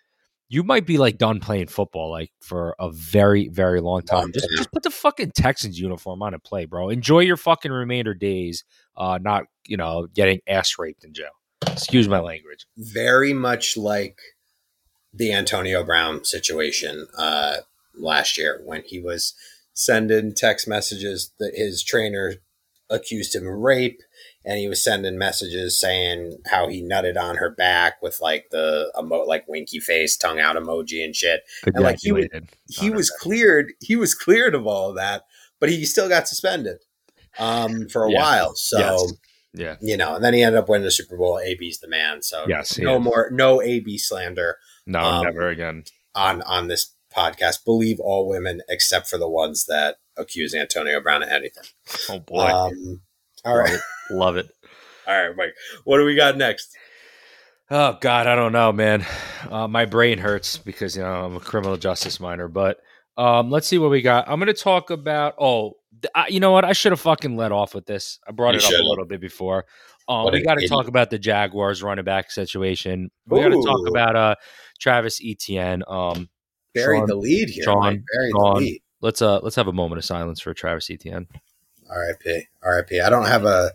you 0.49 0.65
might 0.65 0.85
be 0.85 0.99
like 0.99 1.17
done 1.17 1.39
playing 1.39 1.69
football 1.69 2.11
like 2.11 2.33
for 2.43 2.75
a 2.81 2.91
very, 2.91 3.49
very 3.49 3.81
long 3.81 4.03
time. 4.03 4.33
Just, 4.33 4.49
just 4.57 4.73
put 4.73 4.83
the 4.83 4.91
fucking 4.91 5.31
Texans 5.35 5.79
uniform 5.79 6.23
on 6.23 6.35
and 6.35 6.43
play, 6.43 6.65
bro. 6.65 6.89
Enjoy 6.89 7.21
your 7.21 7.37
fucking 7.37 7.71
remainder 7.71 8.15
days, 8.15 8.65
uh, 8.97 9.19
not 9.23 9.45
you 9.67 9.77
know 9.77 10.09
getting 10.13 10.41
ass 10.49 10.75
raped 10.77 11.05
in 11.05 11.15
jail. 11.15 11.31
Excuse 11.69 12.09
my 12.09 12.19
language. 12.19 12.67
very 12.77 13.33
much 13.33 13.77
like 13.77 14.19
the 15.15 15.33
Antonio 15.33 15.85
Brown 15.85 16.25
situation 16.25 17.07
uh, 17.17 17.59
last 17.97 18.37
year 18.37 18.61
when 18.65 18.83
he 18.85 18.99
was 19.01 19.35
sending 19.85 20.35
text 20.35 20.69
messages 20.69 21.33
that 21.39 21.53
his 21.55 21.83
trainer 21.83 22.35
accused 22.91 23.35
him 23.35 23.47
of 23.47 23.55
rape 23.55 24.01
and 24.45 24.59
he 24.59 24.69
was 24.69 24.83
sending 24.83 25.17
messages 25.17 25.81
saying 25.81 26.37
how 26.51 26.67
he 26.69 26.83
nutted 26.83 27.17
on 27.17 27.37
her 27.37 27.49
back 27.51 27.95
with 28.03 28.19
like 28.21 28.47
the 28.51 28.93
emo- 28.99 29.25
like 29.25 29.47
winky 29.47 29.79
face 29.79 30.17
tongue 30.17 30.41
out 30.41 30.57
emoji 30.57 31.05
and 31.05 31.15
shit 31.15 31.43
And, 31.67 31.85
like, 31.85 31.99
he 32.01 32.11
was- 32.13 32.27
he 32.69 32.91
was 32.91 33.09
cleared 33.11 33.73
he 33.81 33.95
was 33.97 34.15
cleared 34.15 34.55
of 34.57 34.67
all 34.67 34.91
of 34.91 34.97
that 34.97 35.23
but 35.61 35.69
he 35.69 35.85
still 35.85 36.09
got 36.09 36.27
suspended 36.27 36.79
um, 37.39 37.89
for 37.89 38.05
a 38.07 38.11
Yeah. 38.11 38.19
while 38.21 38.55
so 38.57 38.79
Yes. 38.79 39.13
Yeah. 39.55 39.77
you 39.81 39.97
know 39.97 40.17
and 40.17 40.25
then 40.25 40.35
he 40.35 40.43
ended 40.43 40.59
up 40.59 40.69
winning 40.69 40.85
the 40.85 40.91
super 40.91 41.17
bowl 41.17 41.39
ab's 41.39 41.79
the 41.79 41.89
man 41.89 42.23
so 42.23 42.45
Yes, 42.49 42.77
no 42.77 42.95
yeah. 42.95 42.99
more 42.99 43.31
no 43.33 43.63
ab 43.63 43.99
slander 43.99 44.57
No, 44.87 44.99
Um, 45.01 45.25
never 45.25 45.49
again. 45.49 45.85
on 46.15 46.43
on 46.43 46.67
this 46.69 46.93
podcast 47.21 47.65
believe 47.65 47.99
all 48.01 48.29
women 48.29 48.61
except 48.69 49.09
for 49.09 49.19
the 49.19 49.29
ones 49.29 49.67
that 49.67 49.97
accuse 50.17 50.55
antonio 50.55 51.01
brown 51.01 51.23
of 51.23 51.29
anything 51.29 51.65
Oh 52.09 52.19
boy, 52.21 52.47
um, 52.47 53.01
all 53.45 53.57
right 53.57 53.79
love 54.11 54.37
it. 54.37 54.49
all 55.07 55.27
right 55.29 55.37
mike 55.37 55.55
what 55.85 55.99
do 55.99 56.05
we 56.05 56.15
got 56.17 56.37
next 56.37 56.75
Oh 57.73 57.97
God, 58.01 58.27
I 58.27 58.35
don't 58.35 58.51
know, 58.51 58.73
man. 58.73 59.07
Uh, 59.49 59.69
my 59.69 59.85
brain 59.85 60.19
hurts 60.19 60.57
because 60.59 60.97
you 60.97 61.05
know 61.05 61.25
I'm 61.25 61.37
a 61.37 61.41
criminal 61.41 61.77
justice 61.77 62.19
minor. 62.19 62.49
But 62.49 62.79
um, 63.17 63.49
let's 63.49 63.69
see 63.69 63.79
what 63.79 63.91
we 63.91 64.03
got. 64.03 64.29
I'm 64.29 64.41
going 64.41 64.49
to 64.53 64.61
talk 64.61 64.91
about. 64.91 65.35
Oh, 65.39 65.75
I, 66.13 66.27
you 66.27 66.41
know 66.41 66.51
what? 66.51 66.65
I 66.65 66.73
should 66.73 66.91
have 66.91 67.01
fucking 67.01 67.37
let 67.37 67.53
off 67.53 67.73
with 67.73 67.87
this. 67.87 68.19
I 68.27 68.33
brought 68.33 68.55
You 68.55 68.59
it 68.59 68.65
up 68.65 68.71
should've. 68.71 68.85
a 68.85 68.89
little 68.89 69.05
bit 69.05 69.21
before. 69.21 69.67
Um, 70.09 70.33
we 70.33 70.43
got 70.43 70.55
to 70.59 70.67
talk 70.67 70.89
about 70.89 71.11
the 71.11 71.19
Jaguars 71.21 71.81
running 71.81 72.05
back 72.05 72.33
situation. 72.33 73.09
We 73.29 73.39
got 73.39 73.51
to 73.51 73.63
talk 73.65 73.87
about 73.87 74.17
uh, 74.17 74.35
Travis 74.81 75.21
Etienne. 75.25 75.85
Um, 75.87 76.29
buried 76.75 76.99
Sean- 77.01 77.07
the 77.09 77.15
lead 77.17 77.49
here 77.51 77.65
Sean, 77.65 77.81
Mike. 77.81 78.01
buried 78.15 78.33
Sean. 78.33 78.55
the 78.55 78.61
lead 78.61 78.83
let's 79.01 79.23
uh 79.23 79.41
let's 79.43 79.57
have 79.57 79.69
a 79.69 79.73
moment 79.73 79.99
of 79.99 80.05
silence 80.05 80.41
for 80.41 80.53
Travis 80.55 80.91
Etienne. 80.91 81.27
rip 81.89 82.23
rip 82.63 82.89
i 83.05 83.09
don't 83.11 83.27
have 83.27 83.45
a 83.45 83.73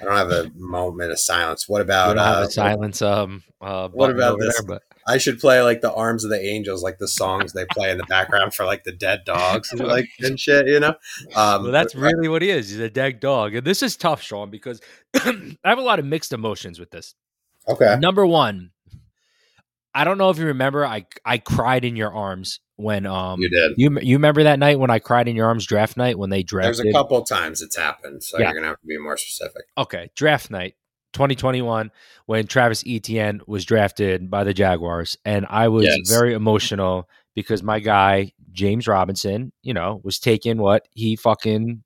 i 0.00 0.04
don't 0.04 0.16
have 0.16 0.30
a 0.30 0.50
moment 0.54 1.10
of 1.12 1.18
silence 1.20 1.68
what 1.68 1.80
about 1.80 2.14
don't 2.14 2.24
have 2.24 2.38
uh, 2.44 2.46
a 2.46 2.50
silence. 2.50 3.02
Um, 3.02 3.42
uh, 3.60 3.88
what 3.88 4.10
about 4.10 4.38
this? 4.38 4.54
There, 4.60 4.66
but 4.66 4.82
I 5.06 5.18
should 5.18 5.38
play 5.38 5.60
like 5.62 5.80
the 5.82 5.92
Arms 5.92 6.24
of 6.24 6.30
the 6.30 6.42
Angels, 6.42 6.82
like 6.82 6.96
the 6.98 7.08
songs 7.08 7.52
they 7.52 7.64
play 7.66 7.90
in 7.90 7.98
the 7.98 8.04
background 8.04 8.54
for 8.54 8.64
like 8.64 8.84
the 8.84 8.92
dead 8.92 9.20
dogs 9.26 9.70
and 9.70 9.80
like 9.80 10.08
and 10.20 10.38
shit, 10.40 10.66
you 10.66 10.80
know. 10.80 10.94
Um, 11.34 11.62
Well, 11.64 11.72
that's 11.72 11.92
but- 11.94 12.00
really 12.02 12.28
what 12.28 12.40
he 12.42 12.48
is. 12.50 12.70
He's 12.70 12.78
a 12.80 12.88
dead 12.90 13.20
dog. 13.20 13.54
And 13.54 13.66
this 13.66 13.82
is 13.82 13.96
tough, 13.98 14.22
Sean, 14.22 14.50
because 14.50 14.80
I 15.14 15.56
have 15.64 15.78
a 15.78 15.82
lot 15.82 15.98
of 15.98 16.04
mixed 16.06 16.32
emotions 16.32 16.78
with 16.80 16.90
this. 16.90 17.14
okay. 17.68 17.96
Number 17.98 18.24
one, 18.26 18.70
I 19.94 20.04
don't 20.04 20.18
know 20.18 20.30
if 20.30 20.38
you 20.38 20.46
remember. 20.46 20.84
I 20.84 21.06
I 21.24 21.38
cried 21.38 21.84
in 21.84 21.94
your 21.96 22.12
arms 22.12 22.60
when 22.76 23.06
um 23.06 23.40
You 23.40 23.48
did. 23.50 23.72
you 23.76 24.00
you 24.00 24.16
remember 24.16 24.42
that 24.42 24.58
night 24.58 24.78
when 24.80 24.90
I 24.90 24.98
cried 24.98 25.28
in 25.28 25.36
your 25.36 25.46
arms 25.46 25.64
draft 25.66 25.96
night 25.96 26.18
when 26.18 26.30
they 26.30 26.42
drafted. 26.42 26.78
There's 26.84 26.88
a 26.88 26.92
couple 26.92 27.22
times 27.22 27.62
it's 27.62 27.76
happened, 27.76 28.24
so 28.24 28.38
Yeah. 28.38 28.46
you're 28.46 28.54
gonna 28.54 28.66
have 28.68 28.80
to 28.80 28.86
be 28.86 28.98
more 28.98 29.16
specific. 29.16 29.62
okay, 29.78 30.10
draft 30.16 30.50
night 30.50 30.74
2021 31.12 31.92
when 32.26 32.46
Travis 32.48 32.82
Etienne 32.84 33.40
was 33.46 33.64
drafted 33.64 34.28
by 34.28 34.42
the 34.42 34.52
Jaguars 34.52 35.16
and 35.24 35.46
I 35.48 35.68
was 35.68 35.84
Yes. 35.86 36.10
very 36.10 36.34
emotional 36.34 37.08
because 37.36 37.62
my 37.62 37.78
guy 37.78 38.32
James 38.50 38.88
Robinson, 38.88 39.52
you 39.62 39.74
know, 39.74 40.00
was 40.02 40.18
taking 40.18 40.58
what 40.58 40.88
he 40.92 41.14
fucking 41.14 41.83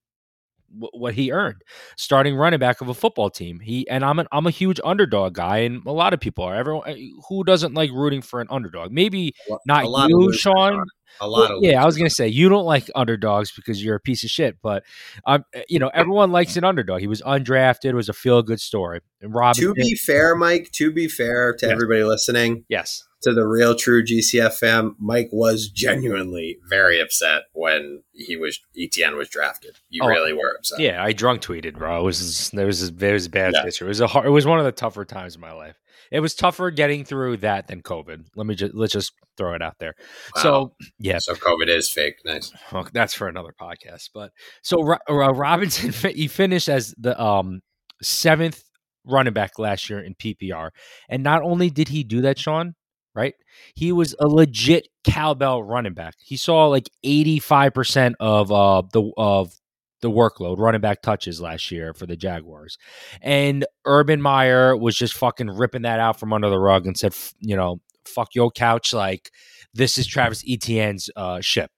what 0.70 1.14
he 1.14 1.32
earned 1.32 1.62
starting 1.96 2.36
running 2.36 2.58
back 2.58 2.80
of 2.80 2.88
a 2.88 2.94
football 2.94 3.30
team. 3.30 3.58
He 3.60 3.88
and 3.88 4.04
i'm 4.04 4.18
an, 4.18 4.26
i'm 4.32 4.46
a 4.46 4.50
huge 4.50 4.80
underdog 4.84 5.34
guy 5.34 5.58
and 5.58 5.84
a 5.86 5.92
lot 5.92 6.12
of 6.12 6.20
people 6.20 6.44
are. 6.44 6.54
Everyone 6.54 6.88
uh, 6.88 6.94
who 7.28 7.44
doesn't 7.44 7.74
like 7.74 7.90
rooting 7.90 8.22
for 8.22 8.40
an 8.40 8.48
underdog? 8.50 8.92
Maybe 8.92 9.34
not 9.66 9.84
you 10.08 10.32
sean. 10.32 10.84
A 11.20 11.26
lot 11.28 11.48
Well, 11.50 11.58
of 11.58 11.64
yeah, 11.64 11.82
I 11.82 11.86
was 11.86 11.96
gonna 11.96 12.10
say 12.10 12.28
you 12.28 12.48
don't 12.48 12.64
like 12.64 12.90
underdogs 12.94 13.50
because 13.52 13.82
you're 13.82 13.96
a 13.96 14.00
piece 14.00 14.24
of 14.24 14.30
shit, 14.30 14.56
but 14.62 14.84
um, 15.26 15.44
you 15.68 15.78
know 15.78 15.88
everyone 15.94 16.30
likes 16.32 16.56
an 16.56 16.64
underdog. 16.64 17.00
He 17.00 17.06
was 17.06 17.22
undrafted, 17.22 17.86
it 17.86 17.94
was 17.94 18.08
a 18.08 18.12
feel 18.12 18.42
good 18.42 18.60
story. 18.60 19.00
And 19.20 19.34
Robinson, 19.34 19.68
To 19.68 19.74
be 19.74 19.94
fair, 19.96 20.34
Mike, 20.36 20.70
to 20.72 20.92
be 20.92 21.08
fair 21.08 21.54
to 21.56 21.66
Yes. 21.66 21.72
everybody 21.72 22.04
listening, 22.04 22.64
yes, 22.68 23.04
to 23.22 23.32
the 23.34 23.44
real 23.46 23.74
true 23.74 24.04
GCF 24.04 24.54
fan, 24.58 24.94
Mike 25.00 25.28
was 25.32 25.68
genuinely 25.68 26.58
very 26.68 27.00
upset 27.00 27.44
when 27.52 28.02
he 28.12 28.36
was 28.36 28.60
Etienne 28.78 29.16
was 29.16 29.28
drafted. 29.28 29.76
You 29.90 30.02
Oh, 30.04 30.08
really 30.08 30.32
were 30.32 30.54
upset. 30.56 30.78
yeah, 30.78 31.02
I 31.02 31.12
drunk 31.12 31.42
tweeted, 31.42 31.74
bro. 31.74 32.00
It 32.00 32.04
was 32.04 32.50
there 32.50 32.66
was 32.66 32.92
there 32.92 33.14
was 33.14 33.26
a 33.26 33.30
bad 33.30 33.54
Yeah. 33.54 33.64
picture. 33.64 33.86
It 33.86 33.88
was 33.88 34.00
a 34.00 34.06
hard, 34.06 34.26
it 34.26 34.30
was 34.30 34.46
one 34.46 34.60
of 34.60 34.64
the 34.64 34.72
tougher 34.72 35.04
times 35.04 35.34
in 35.34 35.40
my 35.40 35.52
life. 35.52 35.76
It 36.10 36.20
was 36.20 36.34
tougher 36.34 36.70
getting 36.70 37.04
through 37.04 37.38
that 37.38 37.68
than 37.68 37.82
COVID. 37.82 38.26
Let 38.36 38.46
me 38.46 38.54
just 38.54 38.74
let's 38.74 38.92
just 38.92 39.12
throw 39.36 39.54
it 39.54 39.62
out 39.62 39.78
there. 39.78 39.94
Wow. 40.36 40.42
So 40.42 40.72
yeah, 40.98 41.18
So 41.18 41.34
COVID 41.34 41.68
is 41.68 41.90
fake. 41.90 42.16
Nice. 42.24 42.52
Well, 42.72 42.88
that's 42.92 43.14
for 43.14 43.28
another 43.28 43.54
podcast. 43.60 44.10
But 44.14 44.32
so 44.62 44.82
Ro- 44.82 44.98
Robinson, 45.08 45.92
he 46.12 46.28
finished 46.28 46.68
as 46.68 46.94
the 46.98 47.20
um, 47.20 47.60
seventh 48.02 48.62
running 49.04 49.32
back 49.32 49.58
last 49.58 49.88
year 49.88 50.00
in 50.00 50.14
PPR, 50.14 50.70
and 51.08 51.22
not 51.22 51.42
only 51.42 51.70
did 51.70 51.88
he 51.88 52.04
do 52.04 52.20
that, 52.22 52.38
Sean, 52.38 52.74
right? 53.14 53.34
He 53.74 53.92
was 53.92 54.14
a 54.20 54.28
legit 54.28 54.88
cowbell 55.04 55.62
running 55.62 55.94
back. 55.94 56.14
He 56.20 56.36
saw 56.36 56.66
like 56.66 56.88
eighty 57.02 57.38
five 57.38 57.74
percent 57.74 58.16
of 58.20 58.52
uh 58.52 58.82
the 58.92 59.10
of 59.16 59.52
the 60.00 60.10
workload 60.10 60.58
running 60.58 60.80
back 60.80 61.02
touches 61.02 61.40
last 61.40 61.70
year 61.70 61.92
for 61.92 62.06
the 62.06 62.16
Jaguars, 62.16 62.78
and 63.20 63.64
Urban 63.84 64.20
Meyer 64.22 64.76
was 64.76 64.96
just 64.96 65.14
fucking 65.14 65.50
ripping 65.50 65.82
that 65.82 66.00
out 66.00 66.18
from 66.18 66.32
under 66.32 66.50
the 66.50 66.58
rug 66.58 66.86
and 66.86 66.96
said, 66.96 67.14
you 67.40 67.56
know, 67.56 67.80
fuck 68.04 68.34
your 68.34 68.50
couch, 68.50 68.92
like 68.92 69.30
this 69.74 69.98
is 69.98 70.06
Travis 70.06 70.42
Etienne's 70.46 71.10
uh, 71.16 71.40
ship. 71.40 71.70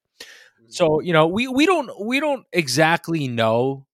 So 0.69 1.01
you 1.01 1.13
know, 1.13 1.27
we 1.27 1.49
we 1.49 1.67
don't 1.67 1.91
we 2.05 2.21
don't 2.21 2.47
exactly 2.53 3.29
know 3.29 3.87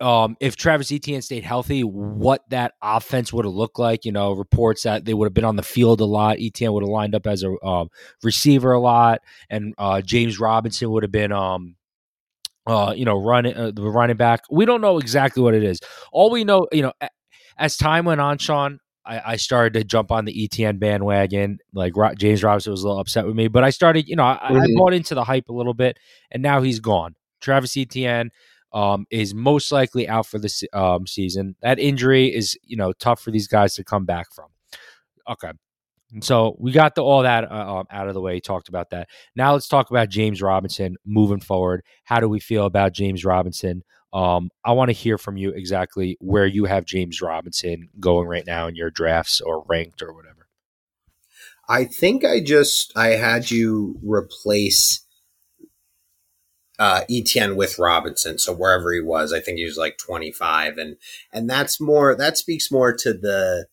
um, 0.00 0.36
if 0.40 0.56
Travis 0.56 0.90
Etienne 0.90 1.22
stayed 1.22 1.44
healthy, 1.44 1.82
what 1.82 2.48
that 2.50 2.74
offense 2.82 3.32
would 3.32 3.44
have 3.44 3.54
looked 3.54 3.78
like. 3.78 4.04
You 4.04 4.12
know, 4.12 4.32
reports 4.32 4.82
that 4.84 5.04
they 5.04 5.14
would 5.14 5.26
have 5.26 5.34
been 5.34 5.44
on 5.44 5.56
the 5.56 5.62
field 5.62 6.00
a 6.00 6.04
lot. 6.04 6.38
Etienne 6.40 6.72
would 6.72 6.82
have 6.82 6.90
lined 6.90 7.14
up 7.14 7.26
as 7.26 7.42
a 7.42 7.54
um, 7.64 7.88
receiver 8.22 8.72
a 8.72 8.80
lot, 8.80 9.20
and 9.50 9.74
uh, 9.78 10.00
James 10.00 10.38
Robinson 10.38 10.90
would 10.90 11.02
have 11.02 11.12
been. 11.12 11.32
Um, 11.32 11.76
uh, 12.68 12.92
you 12.96 13.04
know, 13.04 13.16
running 13.20 13.56
uh, 13.56 13.72
the 13.74 13.82
running 13.82 14.16
back. 14.16 14.42
We 14.50 14.64
don't 14.66 14.80
know 14.80 14.98
exactly 14.98 15.42
what 15.42 15.54
it 15.54 15.64
is. 15.64 15.80
All 16.12 16.30
we 16.30 16.44
know, 16.44 16.68
you 16.70 16.82
know, 16.82 16.92
as 17.56 17.76
time 17.76 18.04
went 18.04 18.20
on, 18.20 18.38
Sean, 18.38 18.78
I, 19.04 19.32
I 19.32 19.36
started 19.36 19.72
to 19.74 19.84
jump 19.84 20.12
on 20.12 20.26
the 20.26 20.44
Etienne 20.44 20.78
bandwagon. 20.78 21.58
Like 21.72 21.94
James 22.18 22.44
Robinson 22.44 22.70
was 22.70 22.82
a 22.82 22.86
little 22.86 23.00
upset 23.00 23.26
with 23.26 23.34
me, 23.34 23.48
but 23.48 23.64
I 23.64 23.70
started, 23.70 24.06
you 24.06 24.16
know, 24.16 24.24
I, 24.24 24.38
I 24.42 24.52
Mhm. 24.52 24.76
bought 24.76 24.92
into 24.92 25.14
the 25.14 25.24
hype 25.24 25.48
a 25.48 25.52
little 25.52 25.74
bit, 25.74 25.98
and 26.30 26.42
now 26.42 26.60
he's 26.62 26.78
gone. 26.78 27.14
Travis 27.40 27.76
Etienne 27.76 28.30
um, 28.72 29.06
is 29.10 29.34
most 29.34 29.72
likely 29.72 30.06
out 30.08 30.26
for 30.26 30.38
the 30.38 30.68
um, 30.74 31.06
season. 31.06 31.56
That 31.62 31.78
injury 31.78 32.26
is, 32.34 32.56
you 32.64 32.76
know, 32.76 32.92
tough 32.92 33.20
for 33.22 33.30
these 33.30 33.48
guys 33.48 33.74
to 33.76 33.84
come 33.84 34.04
back 34.04 34.26
from. 34.32 34.48
Okay. 35.28 35.52
And 36.12 36.24
so 36.24 36.56
we 36.58 36.72
got 36.72 36.94
the, 36.94 37.02
all 37.02 37.22
that 37.22 37.50
uh, 37.50 37.78
um, 37.78 37.86
out 37.90 38.08
of 38.08 38.14
the 38.14 38.20
way. 38.20 38.40
Talked 38.40 38.68
about 38.68 38.90
that. 38.90 39.08
Now 39.36 39.52
let's 39.52 39.68
talk 39.68 39.90
about 39.90 40.08
James 40.08 40.40
Robinson 40.40 40.96
moving 41.04 41.40
forward. 41.40 41.82
How 42.04 42.20
do 42.20 42.28
we 42.28 42.40
feel 42.40 42.64
about 42.64 42.92
James 42.92 43.24
Robinson? 43.24 43.82
Um, 44.12 44.50
I 44.64 44.72
want 44.72 44.88
to 44.88 44.94
hear 44.94 45.18
from 45.18 45.36
you 45.36 45.50
exactly 45.50 46.16
where 46.20 46.46
you 46.46 46.64
have 46.64 46.86
James 46.86 47.20
Robinson 47.20 47.90
going 48.00 48.26
right 48.26 48.46
now 48.46 48.66
in 48.66 48.74
your 48.74 48.90
drafts 48.90 49.40
or 49.40 49.64
ranked 49.68 50.00
or 50.00 50.14
whatever. 50.14 50.48
I 51.68 51.84
think 51.84 52.24
I 52.24 52.40
just 52.40 52.96
I 52.96 53.08
had 53.08 53.50
you 53.50 53.98
replace 54.02 55.04
uh, 56.78 57.02
Etienne 57.10 57.56
with 57.56 57.78
Robinson. 57.78 58.38
So 58.38 58.54
wherever 58.54 58.92
he 58.92 59.00
was, 59.00 59.32
I 59.32 59.40
think 59.40 59.58
he 59.58 59.64
was 59.64 59.76
like 59.76 59.98
25, 59.98 60.78
and 60.78 60.96
and 61.32 61.50
that's 61.50 61.78
more 61.78 62.14
that 62.14 62.38
speaks 62.38 62.70
more 62.70 62.94
to 62.94 63.12
the 63.12 63.66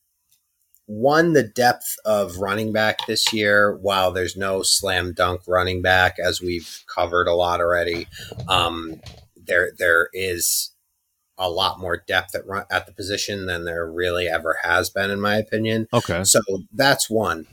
one 0.87 1.33
the 1.33 1.43
depth 1.43 1.95
of 2.05 2.37
running 2.37 2.71
back 2.71 3.05
this 3.07 3.33
year. 3.33 3.75
While 3.77 4.11
there's 4.11 4.37
no 4.37 4.61
slam 4.63 5.13
dunk 5.13 5.41
running 5.47 5.81
back, 5.81 6.17
as 6.19 6.41
we've 6.41 6.83
covered 6.93 7.27
a 7.27 7.33
lot 7.35 7.59
already, 7.59 8.07
um, 8.47 9.01
there 9.35 9.71
there 9.77 10.09
is 10.13 10.71
a 11.37 11.49
lot 11.49 11.79
more 11.79 12.03
depth 12.07 12.35
at 12.35 12.45
run, 12.47 12.65
at 12.71 12.85
the 12.85 12.93
position 12.93 13.45
than 13.45 13.65
there 13.65 13.89
really 13.89 14.27
ever 14.27 14.57
has 14.63 14.89
been, 14.89 15.11
in 15.11 15.19
my 15.19 15.35
opinion. 15.37 15.87
Okay. 15.93 16.23
So 16.23 16.39
that's 16.73 17.09
one. 17.09 17.47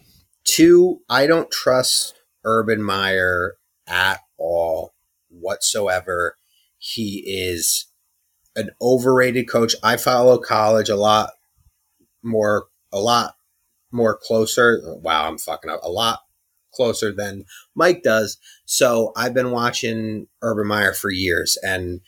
Two, 0.45 1.01
I 1.09 1.27
don't 1.27 1.51
trust 1.51 2.15
Urban 2.45 2.83
Meyer 2.83 3.55
at 3.87 4.21
all 4.39 4.95
whatsoever. 5.29 6.37
He 6.79 7.25
is 7.27 7.87
an 8.57 8.71
overrated 8.81 9.49
coach. 9.49 9.75
I 9.83 9.97
follow 9.97 10.39
college 10.39 10.89
a 10.89 10.97
lot 10.97 11.31
more, 12.23 12.67
a 12.93 12.99
lot 12.99 13.35
more 13.91 14.19
closer. 14.21 14.81
Wow, 15.03 15.29
I'm 15.29 15.39
fucking 15.39 15.71
up. 15.71 15.81
A 15.83 15.91
lot 15.91 16.21
closer 16.75 17.13
than 17.13 17.45
Mike 17.75 18.03
does. 18.03 18.39
So 18.65 19.13
I've 19.17 19.35
been 19.35 19.51
watching 19.51 20.29
Urban 20.41 20.67
Meyer 20.67 20.95
for 20.95 21.11
years 21.11 21.59
and 21.63 22.01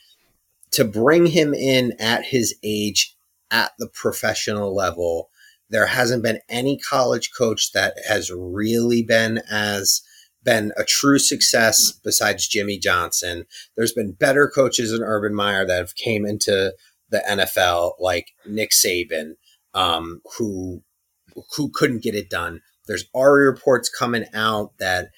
to 0.72 0.84
bring 0.84 1.26
him 1.26 1.54
in 1.54 1.92
at 2.00 2.24
his 2.24 2.56
age 2.64 3.16
at 3.50 3.72
the 3.78 3.86
professional 3.86 4.74
level 4.74 5.30
there 5.70 5.86
hasn't 5.86 6.22
been 6.22 6.40
any 6.48 6.78
college 6.78 7.30
coach 7.36 7.72
that 7.72 7.94
has 8.06 8.30
really 8.30 9.02
been 9.02 9.40
as 9.50 10.02
been 10.44 10.72
a 10.76 10.84
true 10.84 11.18
success 11.18 11.90
besides 11.90 12.46
Jimmy 12.46 12.78
Johnson. 12.78 13.44
There's 13.76 13.92
been 13.92 14.12
better 14.12 14.48
coaches 14.48 14.92
than 14.92 15.02
Urban 15.02 15.34
Meyer 15.34 15.66
that 15.66 15.78
have 15.78 15.96
came 15.96 16.26
into 16.26 16.74
the 17.08 17.24
NFL, 17.28 17.94
like 17.98 18.32
Nick 18.46 18.70
Saban, 18.70 19.32
um, 19.74 20.20
who 20.38 20.82
who 21.56 21.70
couldn't 21.72 22.02
get 22.02 22.14
it 22.14 22.30
done. 22.30 22.60
There's 22.86 23.06
already 23.14 23.46
reports 23.46 23.88
coming 23.88 24.24
out 24.34 24.72
that 24.78 25.08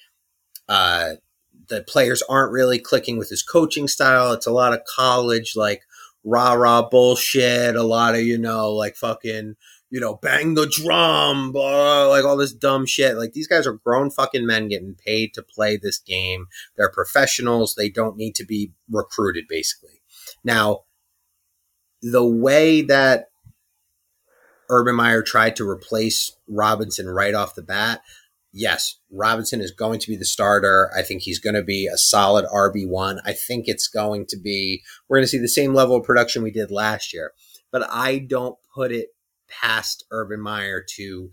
uh, 0.67 1.13
the 1.67 1.83
players 1.83 2.23
aren't 2.29 2.51
really 2.51 2.79
clicking 2.79 3.17
with 3.17 3.29
his 3.29 3.43
coaching 3.43 3.87
style. 3.87 4.31
It's 4.33 4.47
a 4.47 4.51
lot 4.51 4.73
of 4.73 4.81
college 4.95 5.53
like 5.55 5.81
rah 6.23 6.53
rah 6.53 6.87
bullshit. 6.87 7.75
A 7.75 7.83
lot 7.83 8.15
of 8.15 8.21
you 8.21 8.37
know 8.37 8.71
like 8.73 8.95
fucking 8.95 9.55
you 9.89 9.99
know, 9.99 10.15
bang 10.15 10.55
the 10.55 10.67
drum, 10.67 11.51
blah, 11.51 12.07
like 12.07 12.25
all 12.25 12.37
this 12.37 12.53
dumb 12.53 12.85
shit. 12.85 13.15
Like 13.15 13.33
these 13.33 13.47
guys 13.47 13.65
are 13.65 13.73
grown 13.73 14.09
fucking 14.09 14.45
men 14.45 14.67
getting 14.67 14.95
paid 14.95 15.33
to 15.33 15.43
play 15.43 15.77
this 15.77 15.97
game. 15.97 16.47
They're 16.75 16.91
professionals. 16.91 17.75
They 17.75 17.89
don't 17.89 18.17
need 18.17 18.35
to 18.35 18.45
be 18.45 18.73
recruited, 18.89 19.45
basically. 19.47 20.01
Now, 20.43 20.81
the 22.01 22.25
way 22.25 22.81
that 22.81 23.29
Urban 24.69 24.95
Meyer 24.95 25.21
tried 25.21 25.55
to 25.57 25.69
replace 25.69 26.35
Robinson 26.47 27.07
right 27.07 27.33
off 27.33 27.55
the 27.55 27.61
bat, 27.61 28.01
yes, 28.57 28.95
Robinson 29.11 29.61
is 29.61 29.71
going 29.71 29.99
to 29.99 30.07
be 30.07 30.15
the 30.15 30.25
starter. 30.25 30.91
I 30.95 31.03
think 31.03 31.21
he's 31.21 31.39
going 31.39 31.55
to 31.55 31.63
be 31.63 31.87
a 31.87 31.97
solid 31.97 32.45
RB1. 32.45 33.19
I 33.25 33.33
think 33.33 33.67
it's 33.67 33.87
going 33.87 34.25
to 34.29 34.37
be, 34.37 34.83
we're 35.07 35.17
going 35.17 35.25
to 35.25 35.29
see 35.29 35.37
the 35.37 35.47
same 35.47 35.73
level 35.73 35.95
of 35.95 36.03
production 36.03 36.43
we 36.43 36.51
did 36.51 36.71
last 36.71 37.13
year. 37.13 37.33
But 37.71 37.87
I 37.89 38.19
don't 38.19 38.57
put 38.73 38.91
it 38.91 39.09
past 39.47 40.05
Urban 40.11 40.41
Meyer 40.41 40.83
to 40.95 41.31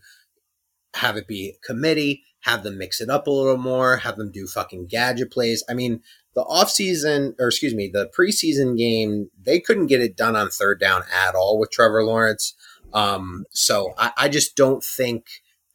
have 0.95 1.16
it 1.16 1.26
be 1.26 1.49
a 1.49 1.66
committee, 1.66 2.22
have 2.41 2.62
them 2.62 2.78
mix 2.78 3.01
it 3.01 3.11
up 3.11 3.26
a 3.26 3.30
little 3.30 3.57
more, 3.57 3.99
have 3.99 4.16
them 4.16 4.30
do 4.30 4.47
fucking 4.47 4.87
gadget 4.87 5.32
plays. 5.32 5.64
I 5.68 5.74
mean, 5.74 6.01
the 6.35 6.45
offseason, 6.45 7.35
or 7.39 7.49
excuse 7.49 7.74
me, 7.74 7.91
the 7.93 8.11
preseason 8.16 8.76
game, 8.76 9.30
they 9.41 9.61
couldn't 9.61 9.87
get 9.87 10.01
it 10.01 10.16
done 10.16 10.37
on 10.37 10.51
third 10.51 10.80
down 10.80 11.03
at 11.12 11.35
all 11.35 11.59
with 11.59 11.70
Trevor 11.70 12.05
Lawrence. 12.05 12.55
Um, 12.95 13.45
so 13.51 13.92
I, 13.99 14.12
I 14.16 14.28
just 14.28 14.57
don't 14.57 14.82
think 14.82 15.26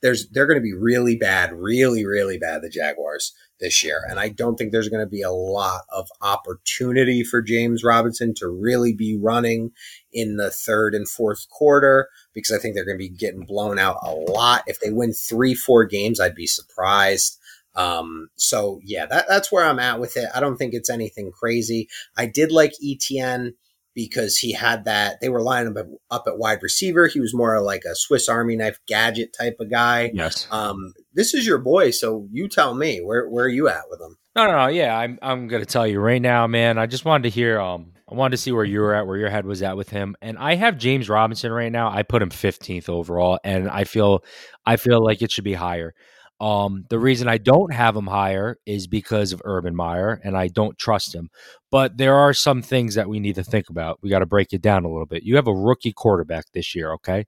there's 0.01 0.29
they're 0.29 0.47
going 0.47 0.57
to 0.57 0.63
be 0.63 0.73
really 0.73 1.15
bad, 1.15 1.51
really 1.53 2.05
really 2.05 2.37
bad 2.37 2.61
the 2.61 2.69
Jaguars 2.69 3.33
this 3.59 3.83
year, 3.83 4.01
and 4.09 4.19
I 4.19 4.29
don't 4.29 4.55
think 4.55 4.71
there's 4.71 4.87
going 4.87 5.05
to 5.05 5.09
be 5.09 5.21
a 5.21 5.31
lot 5.31 5.81
of 5.91 6.07
opportunity 6.21 7.23
for 7.23 7.41
James 7.41 7.83
Robinson 7.83 8.33
to 8.37 8.47
really 8.47 8.93
be 8.93 9.17
running 9.21 9.71
in 10.13 10.37
the 10.37 10.49
third 10.49 10.95
and 10.95 11.07
fourth 11.07 11.49
quarter 11.49 12.07
because 12.33 12.55
I 12.55 12.59
think 12.59 12.73
they're 12.73 12.85
going 12.85 12.97
to 12.97 13.09
be 13.09 13.09
getting 13.09 13.45
blown 13.45 13.77
out 13.77 13.97
a 14.01 14.13
lot. 14.13 14.63
If 14.65 14.79
they 14.79 14.91
win 14.91 15.13
three 15.13 15.53
four 15.53 15.85
games, 15.85 16.19
I'd 16.19 16.35
be 16.35 16.47
surprised. 16.47 17.37
Um, 17.75 18.29
so 18.35 18.79
yeah, 18.83 19.05
that, 19.05 19.25
that's 19.27 19.51
where 19.51 19.65
I'm 19.65 19.79
at 19.79 19.99
with 19.99 20.17
it. 20.17 20.29
I 20.33 20.39
don't 20.39 20.57
think 20.57 20.73
it's 20.73 20.89
anything 20.89 21.31
crazy. 21.31 21.87
I 22.17 22.25
did 22.25 22.51
like 22.51 22.73
Etienne 22.83 23.53
because 23.99 24.37
he 24.37 24.53
had 24.53 24.85
that. 24.85 25.19
They 25.19 25.27
were 25.27 25.41
lining 25.41 25.77
up, 25.77 25.87
up 26.09 26.23
at 26.25 26.37
wide 26.37 26.59
receiver. 26.61 27.07
He 27.07 27.19
was 27.19 27.33
more 27.33 27.59
like 27.61 27.83
a 27.83 27.95
Swiss 27.95 28.29
Army 28.29 28.55
knife 28.55 28.79
gadget 28.87 29.35
type 29.37 29.57
of 29.59 29.69
guy. 29.69 30.09
Yes. 30.13 30.47
Um, 30.51 30.93
this 31.13 31.33
is 31.33 31.45
your 31.45 31.57
boy, 31.57 31.91
so 31.91 32.25
you 32.31 32.47
tell 32.47 32.73
me 32.73 32.99
where 32.99 33.27
where 33.27 33.45
are 33.45 33.49
you 33.49 33.67
at 33.67 33.89
with 33.89 33.99
him? 33.99 34.17
No, 34.37 34.47
no, 34.47 34.51
no. 34.53 34.67
Yeah, 34.67 34.97
I'm 34.97 35.19
I'm 35.21 35.49
gonna 35.49 35.65
tell 35.65 35.85
you 35.85 35.99
right 35.99 36.21
now, 36.21 36.47
man. 36.47 36.77
I 36.77 36.85
just 36.85 37.03
wanted 37.03 37.23
to 37.23 37.29
hear. 37.29 37.59
Um, 37.59 37.91
I 38.09 38.15
wanted 38.15 38.31
to 38.31 38.37
see 38.37 38.53
where 38.53 38.63
you 38.63 38.79
were 38.79 38.95
at, 38.95 39.05
where 39.05 39.17
your 39.17 39.29
head 39.29 39.45
was 39.45 39.61
at 39.61 39.75
with 39.75 39.89
him, 39.89 40.15
and 40.21 40.37
I 40.37 40.55
have 40.55 40.77
James 40.77 41.09
Robinson 41.09 41.51
right 41.51 41.71
now. 41.71 41.91
I 41.91 42.03
put 42.03 42.21
him 42.21 42.29
15th 42.29 42.87
overall, 42.87 43.37
and 43.43 43.69
I 43.69 43.83
feel 43.83 44.23
I 44.65 44.77
feel 44.77 45.03
like 45.03 45.21
it 45.21 45.29
should 45.29 45.43
be 45.43 45.53
higher. 45.53 45.93
Um, 46.39 46.85
the 46.89 46.99
reason 46.99 47.27
I 47.27 47.37
don't 47.37 47.73
have 47.73 47.95
him 47.95 48.07
higher 48.07 48.57
is 48.65 48.87
because 48.87 49.33
of 49.33 49.41
Urban 49.43 49.75
Meyer, 49.75 50.21
and 50.23 50.37
I 50.37 50.47
don't 50.47 50.77
trust 50.77 51.13
him. 51.13 51.29
But 51.69 51.97
there 51.97 52.15
are 52.15 52.33
some 52.33 52.61
things 52.61 52.95
that 52.95 53.09
we 53.09 53.19
need 53.19 53.35
to 53.35 53.43
think 53.43 53.69
about. 53.69 53.99
We 54.01 54.09
got 54.09 54.19
to 54.19 54.25
break 54.25 54.53
it 54.53 54.61
down 54.61 54.85
a 54.85 54.89
little 54.89 55.05
bit. 55.05 55.23
You 55.23 55.35
have 55.35 55.47
a 55.47 55.53
rookie 55.53 55.91
quarterback 55.91 56.45
this 56.53 56.73
year, 56.75 56.93
okay? 56.93 57.25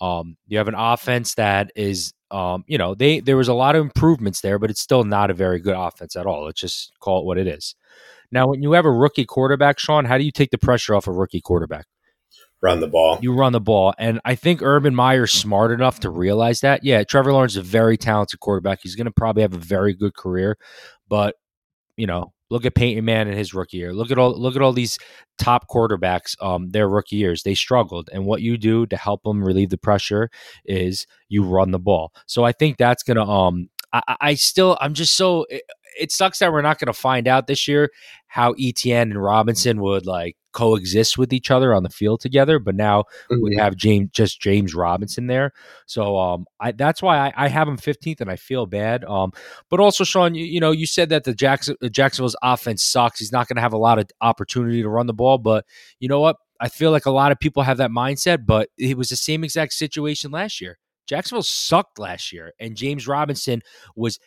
Um, 0.00 0.36
you 0.48 0.58
have 0.58 0.68
an 0.68 0.74
offense 0.74 1.34
that 1.34 1.70
is, 1.76 2.12
um, 2.30 2.64
you 2.66 2.78
know, 2.78 2.94
they 2.94 3.20
there 3.20 3.36
was 3.36 3.48
a 3.48 3.54
lot 3.54 3.76
of 3.76 3.82
improvements 3.82 4.40
there, 4.40 4.58
but 4.58 4.70
it's 4.70 4.80
still 4.80 5.04
not 5.04 5.30
a 5.30 5.34
very 5.34 5.60
good 5.60 5.76
offense 5.76 6.16
at 6.16 6.26
all. 6.26 6.46
Let's 6.46 6.60
just 6.60 6.92
call 7.00 7.20
it 7.20 7.26
what 7.26 7.38
it 7.38 7.46
is. 7.46 7.76
Now, 8.32 8.48
when 8.48 8.62
you 8.62 8.72
have 8.72 8.84
a 8.84 8.90
rookie 8.90 9.26
quarterback, 9.26 9.78
Sean, 9.78 10.04
how 10.04 10.16
do 10.18 10.24
you 10.24 10.32
take 10.32 10.50
the 10.50 10.58
pressure 10.58 10.94
off 10.94 11.06
a 11.06 11.12
rookie 11.12 11.40
quarterback? 11.40 11.86
Run 12.62 12.80
the 12.80 12.88
ball. 12.88 13.18
You 13.22 13.32
run 13.32 13.52
the 13.52 13.60
ball. 13.60 13.94
And 13.98 14.20
I 14.24 14.34
think 14.34 14.62
Urban 14.62 14.94
Meyer's 14.94 15.32
smart 15.32 15.72
enough 15.72 16.00
to 16.00 16.10
realize 16.10 16.60
that. 16.60 16.84
Yeah, 16.84 17.02
Trevor 17.04 17.32
Lawrence 17.32 17.52
is 17.52 17.58
a 17.58 17.62
very 17.62 17.96
talented 17.96 18.40
quarterback. 18.40 18.80
He's 18.82 18.96
going 18.96 19.06
to 19.06 19.12
probably 19.12 19.42
have 19.42 19.54
a 19.54 19.58
very 19.58 19.94
good 19.94 20.14
career. 20.14 20.58
But, 21.08 21.36
you 21.96 22.06
know, 22.06 22.32
look 22.50 22.64
at 22.64 22.74
Peyton 22.74 23.04
Man 23.04 23.28
in 23.28 23.36
his 23.36 23.54
rookie 23.54 23.78
year. 23.78 23.92
Look 23.92 24.10
at 24.10 24.18
all 24.18 24.38
look 24.38 24.56
at 24.56 24.62
all 24.62 24.72
these 24.72 24.98
top 25.38 25.68
quarterbacks, 25.68 26.36
um, 26.42 26.70
their 26.70 26.88
rookie 26.88 27.16
years. 27.16 27.42
They 27.42 27.54
struggled. 27.54 28.10
And 28.12 28.26
what 28.26 28.42
you 28.42 28.58
do 28.58 28.86
to 28.86 28.96
help 28.96 29.22
them 29.22 29.42
relieve 29.42 29.70
the 29.70 29.78
pressure 29.78 30.30
is 30.64 31.06
you 31.28 31.44
run 31.44 31.70
the 31.70 31.78
ball. 31.78 32.12
So 32.26 32.44
I 32.44 32.52
think 32.52 32.76
that's 32.76 33.02
gonna 33.02 33.28
um 33.28 33.70
I, 33.92 34.16
I 34.20 34.34
still 34.34 34.76
I'm 34.80 34.94
just 34.94 35.16
so 35.16 35.46
it, 36.00 36.12
sucks 36.12 36.38
that 36.38 36.52
we're 36.52 36.62
not 36.62 36.78
going 36.78 36.86
to 36.86 36.92
find 36.92 37.28
out 37.28 37.46
this 37.46 37.68
year 37.68 37.90
how 38.26 38.54
Etienne 38.58 39.10
and 39.10 39.22
Robinson 39.22 39.80
would 39.80 40.06
like 40.06 40.36
coexist 40.52 41.16
with 41.16 41.32
each 41.32 41.50
other 41.50 41.74
on 41.74 41.82
the 41.82 41.88
field 41.88 42.20
together. 42.20 42.58
But 42.58 42.74
now 42.74 43.04
mm-hmm. 43.30 43.42
we 43.42 43.56
have 43.56 43.76
James, 43.76 44.10
just 44.12 44.40
James 44.40 44.74
Robinson 44.74 45.26
there. 45.26 45.52
So 45.86 46.18
um, 46.18 46.46
I, 46.60 46.72
that's 46.72 47.02
why 47.02 47.18
I, 47.18 47.32
I, 47.36 47.48
have 47.48 47.68
him 47.68 47.76
15th, 47.76 48.20
and 48.20 48.30
I 48.30 48.36
feel 48.36 48.66
bad. 48.66 49.04
Um, 49.04 49.32
but 49.68 49.80
also, 49.80 50.04
Sean, 50.04 50.34
you, 50.34 50.44
you 50.44 50.60
know, 50.60 50.70
you 50.70 50.86
said 50.86 51.08
that 51.10 51.24
the 51.24 51.34
Jackson, 51.34 51.76
Jacksonville's 51.90 52.36
offense 52.42 52.82
sucks. 52.82 53.18
He's 53.18 53.32
not 53.32 53.48
going 53.48 53.56
to 53.56 53.62
have 53.62 53.72
a 53.72 53.78
lot 53.78 53.98
of 53.98 54.06
opportunity 54.20 54.82
to 54.82 54.88
run 54.88 55.06
the 55.06 55.14
ball. 55.14 55.38
But 55.38 55.64
you 55.98 56.08
know 56.08 56.20
what? 56.20 56.36
I 56.60 56.68
feel 56.68 56.90
like 56.90 57.06
a 57.06 57.10
lot 57.10 57.32
of 57.32 57.38
people 57.38 57.62
have 57.62 57.78
that 57.78 57.90
mindset, 57.90 58.44
but 58.44 58.68
it 58.76 58.96
was 58.96 59.08
the 59.08 59.16
same 59.16 59.44
exact 59.44 59.72
situation 59.72 60.30
last 60.30 60.60
year. 60.60 60.78
Jacksonville 61.10 61.42
sucked 61.42 61.98
last 61.98 62.32
year, 62.32 62.52
and 62.60 62.76
James 62.76 63.08
Robinson 63.08 63.62
was 63.96 64.20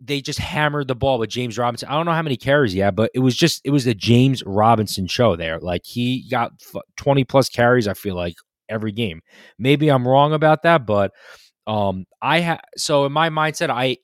they 0.00 0.20
just 0.20 0.38
hammered 0.38 0.88
the 0.88 0.94
ball 0.94 1.18
with 1.18 1.30
James 1.30 1.56
Robinson. 1.56 1.88
I 1.88 1.92
don't 1.92 2.06
know 2.06 2.12
how 2.12 2.22
many 2.22 2.36
carries 2.36 2.72
he 2.72 2.80
had, 2.80 2.94
but 2.94 3.10
it 3.14 3.20
was 3.20 3.36
just 3.36 3.60
it 3.64 3.70
was 3.70 3.86
a 3.86 3.94
James 3.94 4.42
Robinson 4.44 5.06
show 5.06 5.36
there. 5.36 5.58
Like 5.60 5.82
he 5.84 6.28
got 6.30 6.52
20 6.96 7.24
plus 7.24 7.48
carries 7.48 7.88
I 7.88 7.94
feel 7.94 8.14
like 8.14 8.34
every 8.68 8.92
game. 8.92 9.20
Maybe 9.58 9.88
I'm 9.90 10.06
wrong 10.06 10.32
about 10.32 10.62
that, 10.62 10.86
but 10.86 11.12
um 11.66 12.04
I 12.20 12.40
have 12.40 12.60
so 12.76 13.06
in 13.06 13.12
my 13.12 13.30
mindset 13.30 13.70
I 13.70 13.98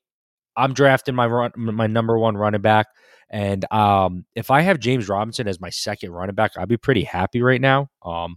I'm 0.57 0.73
drafting 0.75 1.15
my 1.15 1.27
run 1.27 1.53
my 1.57 1.87
number 1.87 2.19
1 2.19 2.37
running 2.37 2.63
back 2.63 2.87
and 3.31 3.71
um 3.73 4.25
if 4.35 4.51
I 4.51 4.63
have 4.63 4.79
James 4.81 5.09
Robinson 5.09 5.49
as 5.49 5.61
my 5.61 5.71
second 5.71 6.13
running 6.13 6.35
back, 6.35 6.53
I'd 6.57 6.69
be 6.69 6.77
pretty 6.77 7.05
happy 7.05 7.43
right 7.43 7.61
now. 7.61 7.89
Um 8.03 8.37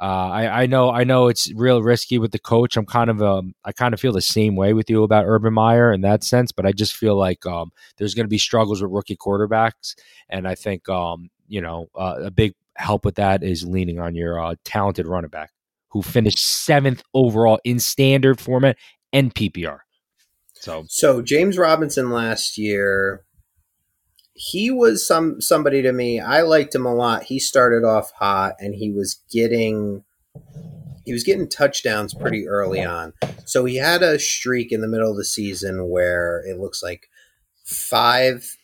uh, 0.00 0.30
I, 0.32 0.62
I 0.62 0.66
know 0.66 0.90
I 0.90 1.04
know 1.04 1.28
it's 1.28 1.52
real 1.52 1.82
risky 1.82 2.18
with 2.18 2.32
the 2.32 2.38
coach. 2.38 2.76
I'm 2.76 2.86
kind 2.86 3.10
of 3.10 3.22
um, 3.22 3.54
I 3.64 3.72
kind 3.72 3.92
of 3.92 4.00
feel 4.00 4.12
the 4.12 4.22
same 4.22 4.56
way 4.56 4.72
with 4.72 4.88
you 4.88 5.02
about 5.02 5.26
Urban 5.26 5.52
Meyer 5.52 5.92
in 5.92 6.00
that 6.00 6.24
sense, 6.24 6.52
but 6.52 6.64
I 6.64 6.72
just 6.72 6.96
feel 6.96 7.18
like 7.18 7.44
um, 7.44 7.70
there's 7.98 8.14
going 8.14 8.24
to 8.24 8.30
be 8.30 8.38
struggles 8.38 8.80
with 8.80 8.90
rookie 8.90 9.16
quarterbacks, 9.16 9.94
and 10.30 10.48
I 10.48 10.54
think 10.54 10.88
um, 10.88 11.28
you 11.48 11.60
know 11.60 11.88
uh, 11.94 12.16
a 12.22 12.30
big 12.30 12.54
help 12.76 13.04
with 13.04 13.16
that 13.16 13.42
is 13.42 13.64
leaning 13.64 14.00
on 14.00 14.14
your 14.14 14.40
uh, 14.40 14.54
talented 14.64 15.06
running 15.06 15.28
back 15.28 15.50
who 15.90 16.02
finished 16.02 16.38
seventh 16.38 17.02
overall 17.12 17.58
in 17.64 17.78
standard 17.78 18.40
format 18.40 18.76
and 19.12 19.34
PPR. 19.34 19.80
So 20.54 20.84
so 20.88 21.20
James 21.20 21.58
Robinson 21.58 22.10
last 22.10 22.56
year 22.56 23.24
he 24.40 24.70
was 24.70 25.06
some 25.06 25.38
somebody 25.38 25.82
to 25.82 25.92
me. 25.92 26.18
I 26.18 26.40
liked 26.40 26.74
him 26.74 26.86
a 26.86 26.94
lot. 26.94 27.24
He 27.24 27.38
started 27.38 27.84
off 27.84 28.10
hot 28.12 28.54
and 28.58 28.74
he 28.74 28.90
was 28.90 29.20
getting 29.30 30.02
he 31.04 31.12
was 31.12 31.24
getting 31.24 31.46
touchdowns 31.46 32.14
pretty 32.14 32.48
early 32.48 32.82
on. 32.82 33.12
So 33.44 33.66
he 33.66 33.76
had 33.76 34.02
a 34.02 34.18
streak 34.18 34.72
in 34.72 34.80
the 34.80 34.88
middle 34.88 35.10
of 35.10 35.18
the 35.18 35.26
season 35.26 35.90
where 35.90 36.42
it 36.48 36.58
looks 36.58 36.82
like 36.82 37.10
five 37.66 38.56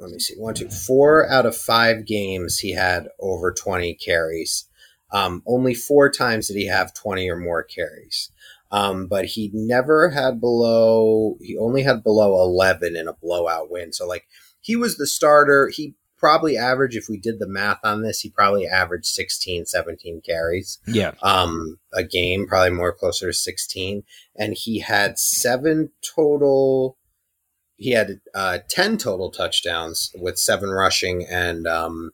let 0.00 0.10
me 0.10 0.18
see, 0.18 0.34
one, 0.36 0.54
two, 0.54 0.68
four 0.68 1.30
out 1.30 1.46
of 1.46 1.56
five 1.56 2.04
games 2.06 2.58
he 2.58 2.72
had 2.72 3.06
over 3.20 3.52
20 3.52 3.94
carries. 3.94 4.64
Um, 5.12 5.44
only 5.46 5.74
four 5.74 6.10
times 6.10 6.48
did 6.48 6.56
he 6.56 6.66
have 6.66 6.92
20 6.92 7.30
or 7.30 7.36
more 7.36 7.62
carries. 7.62 8.32
Um, 8.72 9.06
but 9.06 9.26
he 9.26 9.52
never 9.54 10.10
had 10.10 10.40
below, 10.40 11.36
he 11.40 11.56
only 11.56 11.84
had 11.84 12.02
below 12.02 12.42
11 12.42 12.96
in 12.96 13.06
a 13.06 13.12
blowout 13.12 13.70
win. 13.70 13.92
So, 13.92 14.08
like, 14.08 14.26
he 14.64 14.76
was 14.76 14.96
the 14.96 15.06
starter. 15.06 15.68
He 15.68 15.94
probably 16.16 16.56
averaged, 16.56 16.96
if 16.96 17.06
we 17.06 17.18
did 17.18 17.38
the 17.38 17.46
math 17.46 17.80
on 17.84 18.00
this, 18.00 18.20
he 18.20 18.30
probably 18.30 18.66
averaged 18.66 19.04
16, 19.04 19.66
17 19.66 20.22
carries. 20.24 20.78
Yeah. 20.86 21.12
Um, 21.22 21.78
a 21.92 22.02
game, 22.02 22.46
probably 22.46 22.70
more 22.70 22.94
closer 22.94 23.26
to 23.26 23.32
16. 23.34 24.04
And 24.34 24.54
he 24.54 24.78
had 24.78 25.18
seven 25.18 25.90
total, 26.02 26.96
he 27.76 27.90
had 27.90 28.20
uh, 28.34 28.60
10 28.70 28.96
total 28.96 29.30
touchdowns 29.30 30.12
with 30.18 30.38
seven 30.38 30.70
rushing 30.70 31.26
and 31.26 31.66
um, 31.66 32.12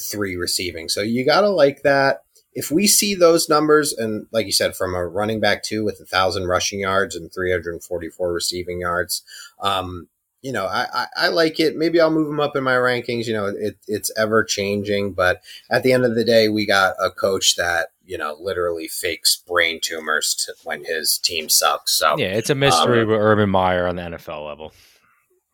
three 0.00 0.36
receiving. 0.36 0.88
So 0.88 1.02
you 1.02 1.26
got 1.26 1.40
to 1.40 1.50
like 1.50 1.82
that. 1.82 2.18
If 2.52 2.70
we 2.70 2.86
see 2.86 3.16
those 3.16 3.48
numbers, 3.48 3.92
and 3.92 4.28
like 4.30 4.46
you 4.46 4.52
said, 4.52 4.76
from 4.76 4.94
a 4.94 5.04
running 5.04 5.40
back 5.40 5.64
two 5.64 5.84
with 5.84 5.98
a 6.00 6.06
thousand 6.06 6.46
rushing 6.46 6.78
yards 6.78 7.16
and 7.16 7.28
344 7.34 8.32
receiving 8.32 8.82
yards, 8.82 9.24
um, 9.60 10.06
you 10.42 10.52
know, 10.52 10.66
I, 10.66 10.86
I, 10.92 11.06
I, 11.16 11.28
like 11.28 11.58
it. 11.58 11.76
Maybe 11.76 12.00
I'll 12.00 12.10
move 12.10 12.28
him 12.28 12.38
up 12.38 12.54
in 12.54 12.62
my 12.62 12.74
rankings. 12.74 13.26
You 13.26 13.32
know, 13.32 13.46
it, 13.46 13.76
it's 13.88 14.10
ever 14.16 14.44
changing, 14.44 15.12
but 15.12 15.42
at 15.70 15.82
the 15.82 15.92
end 15.92 16.04
of 16.04 16.14
the 16.14 16.24
day, 16.24 16.48
we 16.48 16.66
got 16.66 16.94
a 17.02 17.10
coach 17.10 17.56
that 17.56 17.88
you 18.04 18.16
know 18.16 18.36
literally 18.40 18.86
fakes 18.86 19.36
brain 19.36 19.80
tumors 19.82 20.34
to, 20.46 20.54
when 20.64 20.84
his 20.84 21.18
team 21.18 21.48
sucks. 21.48 21.92
So 21.98 22.16
yeah, 22.18 22.28
it's 22.28 22.50
a 22.50 22.54
mystery 22.54 23.02
um, 23.02 23.08
with 23.08 23.20
Urban 23.20 23.50
Meyer 23.50 23.86
on 23.86 23.96
the 23.96 24.02
NFL 24.02 24.46
level. 24.46 24.72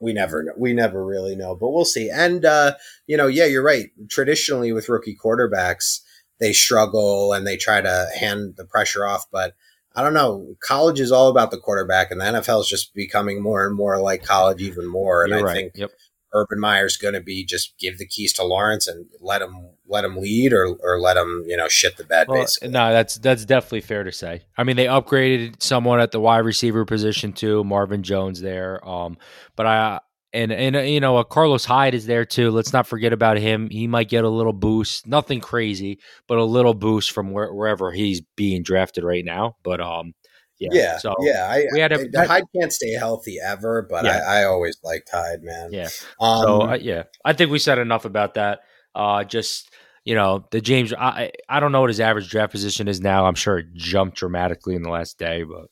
We 0.01 0.13
never 0.13 0.43
know. 0.43 0.53
We 0.59 0.75
never 0.75 1.05
really 1.05 1.35
know, 1.35 1.55
but 1.55 1.71
we'll 1.71 1.87
see. 1.87 2.11
And 2.11 2.45
uh, 2.45 2.75
you 3.07 3.17
know, 3.17 3.27
yeah, 3.27 3.47
you're 3.47 3.65
right. 3.65 3.91
Traditionally, 4.11 4.73
with 4.73 4.91
rookie 4.91 5.17
quarterbacks, 5.17 6.01
they 6.41 6.53
struggle 6.53 7.33
and 7.33 7.47
they 7.47 7.57
try 7.57 7.81
to 7.81 8.09
hand 8.19 8.55
the 8.57 8.67
pressure 8.67 9.07
off, 9.07 9.25
but 9.33 9.55
I 9.95 10.03
don't 10.03 10.15
know. 10.15 10.57
College 10.61 11.01
is 11.01 11.13
all 11.13 11.29
about 11.29 11.51
the 11.51 11.59
quarterback, 11.59 12.11
and 12.11 12.21
the 12.21 12.25
NFL 12.25 12.63
is 12.63 12.69
just 12.69 12.95
becoming 12.95 13.43
more 13.43 13.67
and 13.67 13.77
more 13.77 14.01
like 14.01 14.25
college, 14.25 14.61
even 14.61 14.87
more. 14.87 15.23
And 15.23 15.31
You're 15.31 15.41
I 15.41 15.43
right. 15.43 15.55
think 15.55 15.73
yep. 15.77 15.91
Urban 16.33 16.59
Meyer's 16.59 16.97
going 16.97 17.15
to 17.15 17.21
be 17.21 17.45
just 17.45 17.79
give 17.79 17.99
the 17.99 18.07
keys 18.07 18.33
to 18.35 18.45
Lawrence 18.45 18.89
and 18.89 19.07
let 19.21 19.41
him 19.41 19.69
let 19.87 20.05
him 20.05 20.17
lead, 20.17 20.53
or 20.53 20.77
or 20.83 20.99
let 20.99 21.17
him 21.17 21.45
you 21.47 21.57
know 21.57 21.69
shit 21.69 21.97
the 21.97 22.05
bed. 22.05 22.27
Well, 22.29 22.43
basically, 22.43 22.71
no, 22.71 22.93
that's 22.93 23.17
that's 23.17 23.45
definitely 23.45 23.83
fair 23.83 24.03
to 24.03 24.11
say. 24.13 24.43
I 24.59 24.65
mean, 24.65 24.77
they 24.77 24.87
upgraded 24.87 25.63
someone 25.63 26.01
at 26.01 26.11
the 26.11 26.21
wide 26.21 26.39
receiver 26.39 26.85
position 26.85 27.33
too, 27.33 27.63
Marvin 27.63 28.03
Jones 28.03 28.41
there. 28.41 28.87
Um, 28.87 29.17
but 29.55 29.67
I 29.67 30.01
and 30.35 30.53
and 30.53 30.77
uh, 30.77 30.81
you 30.81 31.01
know, 31.01 31.17
uh, 31.17 31.25
Carlos 31.25 31.65
Hyde 31.65 31.95
is 31.95 32.07
there 32.07 32.25
too. 32.25 32.51
Let's 32.51 32.73
not 32.73 32.87
forget 32.87 33.13
about 33.13 33.39
him. 33.39 33.71
He 33.71 33.87
might 33.87 34.09
get 34.09 34.25
a 34.25 34.29
little 34.29 34.53
boost, 34.53 35.07
nothing 35.07 35.41
crazy, 35.41 36.01
but 36.27 36.39
a 36.39 36.45
little 36.45 36.75
boost 36.75 37.13
from 37.13 37.31
where, 37.31 37.55
wherever 37.55 37.93
he's 37.93 38.21
being 38.37 38.63
drafted 38.63 39.05
right 39.05 39.25
now. 39.25 39.57
But 39.63 39.81
um, 39.81 40.13
yeah, 40.59 40.69
yeah, 40.73 40.99
so 40.99 41.15
yeah. 41.21 41.47
I, 41.49 41.67
we 41.73 41.81
had 41.81 41.93
a, 41.93 42.07
I, 42.19 42.27
Hyde 42.27 42.45
can't 42.59 42.73
stay 42.73 42.93
healthy 42.93 43.39
ever, 43.43 43.87
but 43.89 44.05
yeah. 44.05 44.25
I, 44.27 44.41
I, 44.41 44.45
always 44.45 44.79
liked 44.83 45.09
Hyde, 45.11 45.43
man. 45.43 45.73
Yeah. 45.73 45.89
Um, 46.21 46.43
so 46.43 46.63
uh, 46.63 46.79
yeah, 46.81 47.05
I 47.25 47.33
think 47.33 47.51
we 47.51 47.59
said 47.59 47.79
enough 47.79 48.05
about 48.05 48.35
that. 48.35 48.61
Uh, 48.95 49.25
just 49.25 49.71
you 50.05 50.15
know, 50.15 50.47
the 50.51 50.61
James. 50.61 50.93
I 50.93 51.31
I 51.49 51.61
don't 51.61 51.73
know 51.73 51.81
what 51.81 51.91
his 51.91 52.01
average 52.01 52.29
draft 52.29 52.53
position 52.53 52.89
is 52.89 53.01
now. 53.01 53.27
I'm 53.27 53.35
sure 53.35 53.59
it 53.59 53.73
jumped 53.75 54.19
dramatically 54.19 54.75
in 54.75 54.83
the 54.83 54.91
last 54.91 55.19
day, 55.19 55.45
but 55.45 55.67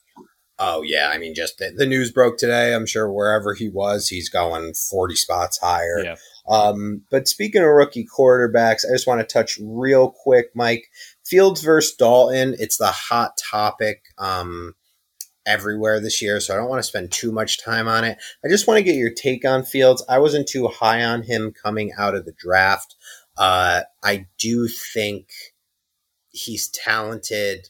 Oh 0.65 0.83
yeah, 0.83 1.11
I 1.13 1.19
mean, 1.19 1.35
just 1.35 1.59
the, 1.59 1.73
the, 1.77 1.87
news 1.87 2.13
broke 2.13 2.39
today. 2.39 2.73
I'm 2.73 2.87
sure 2.87 3.13
wherever 3.13 3.53
he 3.53 3.69
was, 3.69 4.07
he's 4.07 4.29
going 4.29 4.75
40 4.75 5.17
spots 5.17 5.59
higher. 5.59 6.05
Yeah. 6.05 6.15
Um, 6.49 7.03
but 7.11 7.27
speaking 7.27 7.63
of 7.63 7.69
rookie 7.69 8.07
quarterbacks, 8.07 8.85
I 8.89 8.95
just 8.95 9.09
want 9.09 9.21
to 9.21 9.27
touch 9.27 9.59
real 9.61 10.13
quick, 10.13 10.51
Mike. 10.55 10.85
Fields 11.25 11.63
versus 11.63 11.97
Dalton. 11.97 12.55
It's 12.61 12.77
the 12.77 12.93
hot 12.93 13.33
topic 13.51 14.05
um, 14.19 14.75
everywhere 15.45 15.99
this 15.99 16.23
year, 16.23 16.39
so 16.39 16.55
I 16.55 16.59
don't 16.59 16.69
want 16.69 16.79
to 16.79 16.89
spend 16.89 17.11
too 17.11 17.33
much 17.33 17.61
time 17.61 17.89
on 17.89 18.05
it. 18.05 18.19
I 18.45 18.49
just 18.49 18.69
want 18.69 18.79
to 18.79 18.85
get 18.85 18.95
your 18.95 19.13
take 19.13 19.45
on 19.45 19.65
Fields. 19.65 20.05
I 20.09 20.21
wasn't 20.21 20.47
too 20.47 20.69
high 20.69 21.03
on 21.03 21.23
him 21.23 21.53
coming 21.61 21.91
out 21.99 22.15
of 22.15 22.25
the 22.25 22.35
draft. 22.39 22.95
Uh, 23.37 23.81
I 24.05 24.27
do 24.39 24.69
think 24.69 25.27
he's 26.31 26.69
talented. 26.69 27.69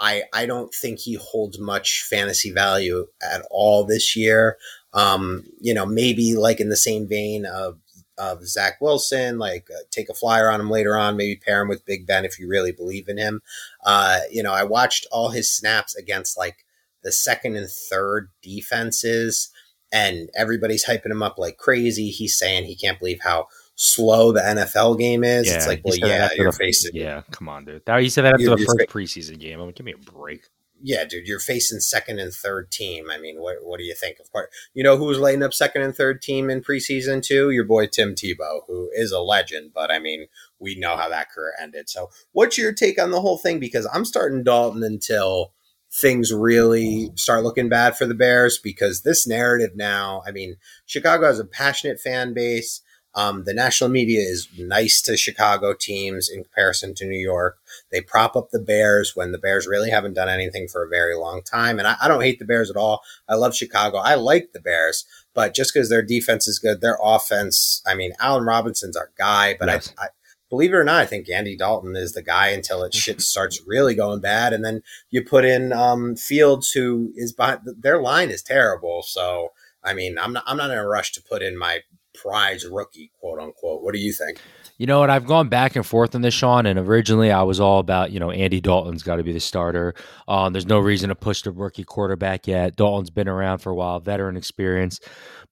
I 0.00 0.24
I 0.32 0.46
don't 0.46 0.74
think 0.74 0.98
he 0.98 1.14
holds 1.14 1.58
much 1.58 2.02
fantasy 2.08 2.50
value 2.50 3.06
at 3.22 3.42
all 3.50 3.84
this 3.84 4.16
year. 4.16 4.56
Um, 4.92 5.44
you 5.60 5.74
know, 5.74 5.86
maybe 5.86 6.34
like 6.34 6.58
in 6.58 6.70
the 6.70 6.76
same 6.76 7.06
vein 7.06 7.44
of 7.46 7.78
of 8.18 8.46
Zach 8.46 8.80
Wilson, 8.80 9.38
like 9.38 9.68
uh, 9.70 9.80
take 9.90 10.08
a 10.08 10.14
flyer 10.14 10.50
on 10.50 10.60
him 10.60 10.70
later 10.70 10.96
on, 10.96 11.16
maybe 11.16 11.36
pair 11.36 11.62
him 11.62 11.68
with 11.68 11.86
Big 11.86 12.06
Ben 12.06 12.24
if 12.24 12.38
you 12.38 12.48
really 12.48 12.72
believe 12.72 13.08
in 13.08 13.18
him. 13.18 13.40
Uh, 13.84 14.20
you 14.30 14.42
know, 14.42 14.52
I 14.52 14.64
watched 14.64 15.06
all 15.12 15.30
his 15.30 15.50
snaps 15.50 15.94
against 15.94 16.36
like 16.36 16.64
the 17.02 17.12
second 17.12 17.56
and 17.56 17.68
third 17.70 18.30
defenses, 18.42 19.50
and 19.92 20.30
everybody's 20.34 20.86
hyping 20.86 21.10
him 21.10 21.22
up 21.22 21.38
like 21.38 21.56
crazy. 21.58 22.08
He's 22.08 22.38
saying 22.38 22.64
he 22.64 22.76
can't 22.76 22.98
believe 22.98 23.20
how 23.22 23.48
slow 23.82 24.30
the 24.30 24.40
NFL 24.40 24.98
game 24.98 25.24
is. 25.24 25.46
Yeah, 25.46 25.54
it's 25.54 25.66
like, 25.66 25.80
well, 25.84 25.96
yeah, 25.96 26.28
you're 26.36 26.52
facing. 26.52 26.90
Yeah, 26.94 27.22
come 27.30 27.48
on, 27.48 27.64
dude. 27.64 27.82
That, 27.86 27.96
you 27.98 28.10
said 28.10 28.26
that 28.26 28.34
after 28.34 28.50
the 28.50 28.58
first 28.58 28.78
fa- 28.78 28.86
preseason 28.86 29.40
game. 29.40 29.58
I 29.58 29.64
mean, 29.64 29.72
give 29.72 29.86
me 29.86 29.94
a 29.94 29.96
break. 29.96 30.48
Yeah, 30.82 31.04
dude, 31.04 31.26
you're 31.26 31.40
facing 31.40 31.80
second 31.80 32.18
and 32.18 32.32
third 32.32 32.70
team. 32.70 33.10
I 33.10 33.18
mean, 33.18 33.40
what 33.40 33.56
what 33.62 33.78
do 33.78 33.84
you 33.84 33.94
think? 33.94 34.18
Of 34.18 34.30
course, 34.32 34.48
you 34.74 34.82
know 34.82 34.98
who 34.98 35.06
was 35.06 35.18
lighting 35.18 35.42
up 35.42 35.54
second 35.54 35.82
and 35.82 35.94
third 35.94 36.20
team 36.20 36.50
in 36.50 36.60
preseason 36.60 37.22
too? 37.22 37.50
Your 37.50 37.64
boy 37.64 37.86
Tim 37.86 38.14
Tebow, 38.14 38.60
who 38.66 38.90
is 38.92 39.12
a 39.12 39.20
legend. 39.20 39.72
But 39.74 39.90
I 39.90 39.98
mean, 39.98 40.26
we 40.58 40.74
know 40.74 40.96
how 40.96 41.08
that 41.08 41.30
career 41.30 41.54
ended. 41.60 41.88
So, 41.88 42.10
what's 42.32 42.58
your 42.58 42.72
take 42.72 43.00
on 43.00 43.10
the 43.10 43.20
whole 43.22 43.38
thing? 43.38 43.58
Because 43.58 43.88
I'm 43.92 44.04
starting 44.04 44.44
Dalton 44.44 44.82
until 44.82 45.52
things 45.92 46.32
really 46.32 47.10
start 47.14 47.44
looking 47.44 47.68
bad 47.68 47.96
for 47.96 48.06
the 48.06 48.14
Bears 48.14 48.58
because 48.58 49.02
this 49.02 49.26
narrative 49.26 49.70
now, 49.74 50.22
I 50.26 50.30
mean, 50.32 50.56
Chicago 50.86 51.26
has 51.26 51.38
a 51.38 51.44
passionate 51.44 51.98
fan 51.98 52.32
base. 52.34 52.82
Um, 53.14 53.44
the 53.44 53.54
national 53.54 53.90
media 53.90 54.20
is 54.20 54.48
nice 54.56 55.02
to 55.02 55.16
Chicago 55.16 55.74
teams 55.74 56.28
in 56.28 56.44
comparison 56.44 56.94
to 56.94 57.06
New 57.06 57.18
York. 57.18 57.58
They 57.90 58.00
prop 58.00 58.36
up 58.36 58.50
the 58.50 58.60
Bears 58.60 59.16
when 59.16 59.32
the 59.32 59.38
Bears 59.38 59.66
really 59.66 59.90
haven't 59.90 60.14
done 60.14 60.28
anything 60.28 60.68
for 60.68 60.84
a 60.84 60.88
very 60.88 61.16
long 61.16 61.42
time. 61.42 61.78
And 61.78 61.88
I, 61.88 61.96
I 62.00 62.08
don't 62.08 62.22
hate 62.22 62.38
the 62.38 62.44
Bears 62.44 62.70
at 62.70 62.76
all. 62.76 63.00
I 63.28 63.34
love 63.34 63.54
Chicago. 63.54 63.98
I 63.98 64.14
like 64.14 64.52
the 64.52 64.60
Bears, 64.60 65.04
but 65.34 65.54
just 65.54 65.74
because 65.74 65.88
their 65.88 66.02
defense 66.02 66.46
is 66.46 66.58
good, 66.58 66.80
their 66.80 66.98
offense, 67.02 67.82
I 67.86 67.94
mean, 67.94 68.12
Allen 68.20 68.44
Robinson's 68.44 68.96
our 68.96 69.10
guy, 69.18 69.56
but 69.58 69.68
yes. 69.68 69.92
I, 69.98 70.04
I 70.04 70.08
believe 70.50 70.72
it 70.72 70.76
or 70.76 70.84
not, 70.84 71.00
I 71.00 71.06
think 71.06 71.28
Andy 71.30 71.56
Dalton 71.56 71.96
is 71.96 72.12
the 72.12 72.22
guy 72.22 72.48
until 72.48 72.82
it 72.82 72.92
shit 72.92 73.20
starts 73.22 73.62
really 73.66 73.94
going 73.94 74.20
bad. 74.20 74.52
And 74.52 74.64
then 74.64 74.82
you 75.10 75.24
put 75.24 75.44
in 75.44 75.72
um, 75.72 76.16
Fields, 76.16 76.70
who 76.72 77.12
is 77.16 77.32
behind, 77.32 77.60
their 77.78 78.02
line 78.02 78.30
is 78.30 78.42
terrible. 78.42 79.02
So, 79.02 79.52
I 79.82 79.94
mean, 79.94 80.18
I'm 80.18 80.32
not, 80.32 80.44
I'm 80.46 80.56
not 80.56 80.70
in 80.70 80.78
a 80.78 80.86
rush 80.86 81.12
to 81.12 81.22
put 81.22 81.42
in 81.42 81.56
my 81.56 81.80
prize 82.14 82.66
rookie, 82.66 83.10
quote 83.20 83.40
unquote. 83.40 83.82
What 83.82 83.94
do 83.94 84.00
you 84.00 84.12
think? 84.12 84.40
You 84.78 84.86
know 84.86 85.00
what? 85.00 85.10
I've 85.10 85.26
gone 85.26 85.48
back 85.48 85.76
and 85.76 85.84
forth 85.84 86.14
on 86.14 86.22
this, 86.22 86.34
Sean. 86.34 86.66
And 86.66 86.78
originally, 86.78 87.30
I 87.30 87.42
was 87.42 87.60
all 87.60 87.78
about, 87.80 88.12
you 88.12 88.20
know, 88.20 88.30
Andy 88.30 88.60
Dalton's 88.60 89.02
got 89.02 89.16
to 89.16 89.22
be 89.22 89.32
the 89.32 89.40
starter. 89.40 89.94
Um, 90.26 90.52
there's 90.52 90.66
no 90.66 90.78
reason 90.78 91.08
to 91.10 91.14
push 91.14 91.42
the 91.42 91.52
rookie 91.52 91.84
quarterback 91.84 92.46
yet. 92.46 92.76
Dalton's 92.76 93.10
been 93.10 93.28
around 93.28 93.58
for 93.58 93.70
a 93.70 93.74
while, 93.74 94.00
veteran 94.00 94.36
experience. 94.36 95.00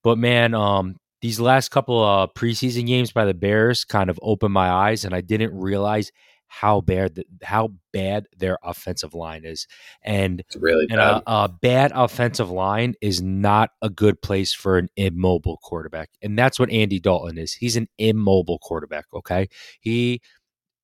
But 0.02 0.18
man, 0.18 0.54
um, 0.54 0.96
these 1.20 1.40
last 1.40 1.70
couple 1.70 2.02
of 2.02 2.32
preseason 2.34 2.86
games 2.86 3.12
by 3.12 3.24
the 3.24 3.34
Bears 3.34 3.84
kind 3.84 4.08
of 4.08 4.18
opened 4.22 4.54
my 4.54 4.70
eyes, 4.70 5.04
and 5.04 5.14
I 5.14 5.20
didn't 5.20 5.58
realize 5.58 6.12
how 6.48 6.80
bad 6.80 7.14
the, 7.14 7.24
how 7.42 7.72
bad 7.92 8.26
their 8.36 8.58
offensive 8.62 9.14
line 9.14 9.44
is, 9.44 9.66
and 10.02 10.40
it's 10.40 10.56
really 10.56 10.86
and 10.90 10.96
bad. 10.96 11.22
A, 11.26 11.44
a, 11.44 11.48
bad 11.48 11.92
offensive 11.94 12.50
line 12.50 12.94
is 13.00 13.22
not 13.22 13.70
a 13.82 13.90
good 13.90 14.20
place 14.20 14.52
for 14.52 14.78
an 14.78 14.88
immobile 14.96 15.58
quarterback, 15.62 16.10
and 16.22 16.38
that's 16.38 16.58
what 16.58 16.70
Andy 16.70 16.98
Dalton 16.98 17.38
is. 17.38 17.52
He's 17.52 17.76
an 17.76 17.88
immobile 17.98 18.58
quarterback. 18.58 19.06
Okay, 19.14 19.48
he 19.80 20.20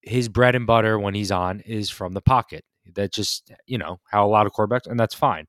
his 0.02 0.28
bread 0.28 0.54
and 0.54 0.66
butter 0.66 0.98
when 0.98 1.14
he's 1.14 1.32
on 1.32 1.60
is 1.60 1.90
from 1.90 2.12
the 2.12 2.20
pocket. 2.20 2.64
That 2.94 3.12
just 3.12 3.50
you 3.66 3.78
know 3.78 3.98
how 4.10 4.26
a 4.26 4.28
lot 4.28 4.46
of 4.46 4.52
quarterbacks, 4.52 4.86
and 4.86 5.00
that's 5.00 5.14
fine. 5.14 5.46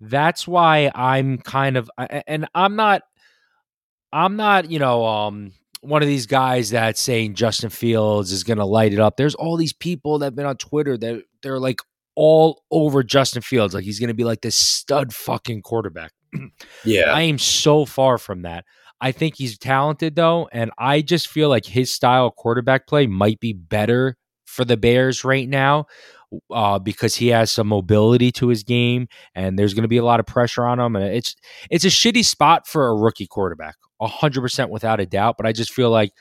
That's 0.00 0.46
why 0.46 0.90
I'm 0.94 1.38
kind 1.38 1.76
of, 1.76 1.90
and 1.98 2.46
I'm 2.54 2.76
not, 2.76 3.02
I'm 4.12 4.36
not, 4.36 4.70
you 4.70 4.78
know, 4.78 5.06
um, 5.06 5.52
one 5.80 6.02
of 6.02 6.08
these 6.08 6.26
guys 6.26 6.70
that's 6.70 7.00
saying 7.00 7.34
Justin 7.34 7.70
Fields 7.70 8.32
is 8.32 8.44
going 8.44 8.58
to 8.58 8.64
light 8.64 8.92
it 8.92 9.00
up. 9.00 9.16
There's 9.16 9.34
all 9.34 9.56
these 9.56 9.72
people 9.72 10.18
that 10.18 10.26
have 10.26 10.36
been 10.36 10.46
on 10.46 10.56
Twitter 10.56 10.96
that 10.98 11.22
they're 11.42 11.58
like 11.58 11.80
all 12.14 12.62
over 12.70 13.02
Justin 13.02 13.42
Fields. 13.42 13.74
Like 13.74 13.84
he's 13.84 14.00
going 14.00 14.08
to 14.08 14.14
be 14.14 14.24
like 14.24 14.40
this 14.40 14.56
stud 14.56 15.14
fucking 15.14 15.62
quarterback. 15.62 16.12
yeah. 16.84 17.12
I 17.12 17.22
am 17.22 17.38
so 17.38 17.84
far 17.84 18.18
from 18.18 18.42
that. 18.42 18.64
I 19.00 19.12
think 19.12 19.36
he's 19.36 19.58
talented 19.58 20.16
though. 20.16 20.48
And 20.52 20.70
I 20.78 21.02
just 21.02 21.28
feel 21.28 21.48
like 21.48 21.66
his 21.66 21.92
style 21.92 22.26
of 22.26 22.36
quarterback 22.36 22.86
play 22.86 23.06
might 23.06 23.40
be 23.40 23.52
better 23.52 24.16
for 24.46 24.64
the 24.64 24.76
Bears 24.76 25.24
right 25.24 25.48
now 25.48 25.86
uh, 26.50 26.78
because 26.78 27.14
he 27.14 27.28
has 27.28 27.50
some 27.50 27.68
mobility 27.68 28.32
to 28.32 28.48
his 28.48 28.62
game, 28.62 29.08
and 29.34 29.58
there's 29.58 29.74
going 29.74 29.82
to 29.82 29.88
be 29.88 29.96
a 29.96 30.04
lot 30.04 30.20
of 30.20 30.26
pressure 30.26 30.64
on 30.64 30.80
him. 30.80 30.96
And 30.96 31.04
it's 31.04 31.36
it's 31.70 31.84
a 31.84 31.88
shitty 31.88 32.24
spot 32.24 32.66
for 32.66 32.88
a 32.88 32.94
rookie 32.94 33.26
quarterback, 33.26 33.76
hundred 34.00 34.42
percent 34.42 34.70
without 34.70 35.00
a 35.00 35.06
doubt. 35.06 35.36
But 35.36 35.46
I 35.46 35.52
just 35.52 35.72
feel 35.72 35.90
like 35.90 36.12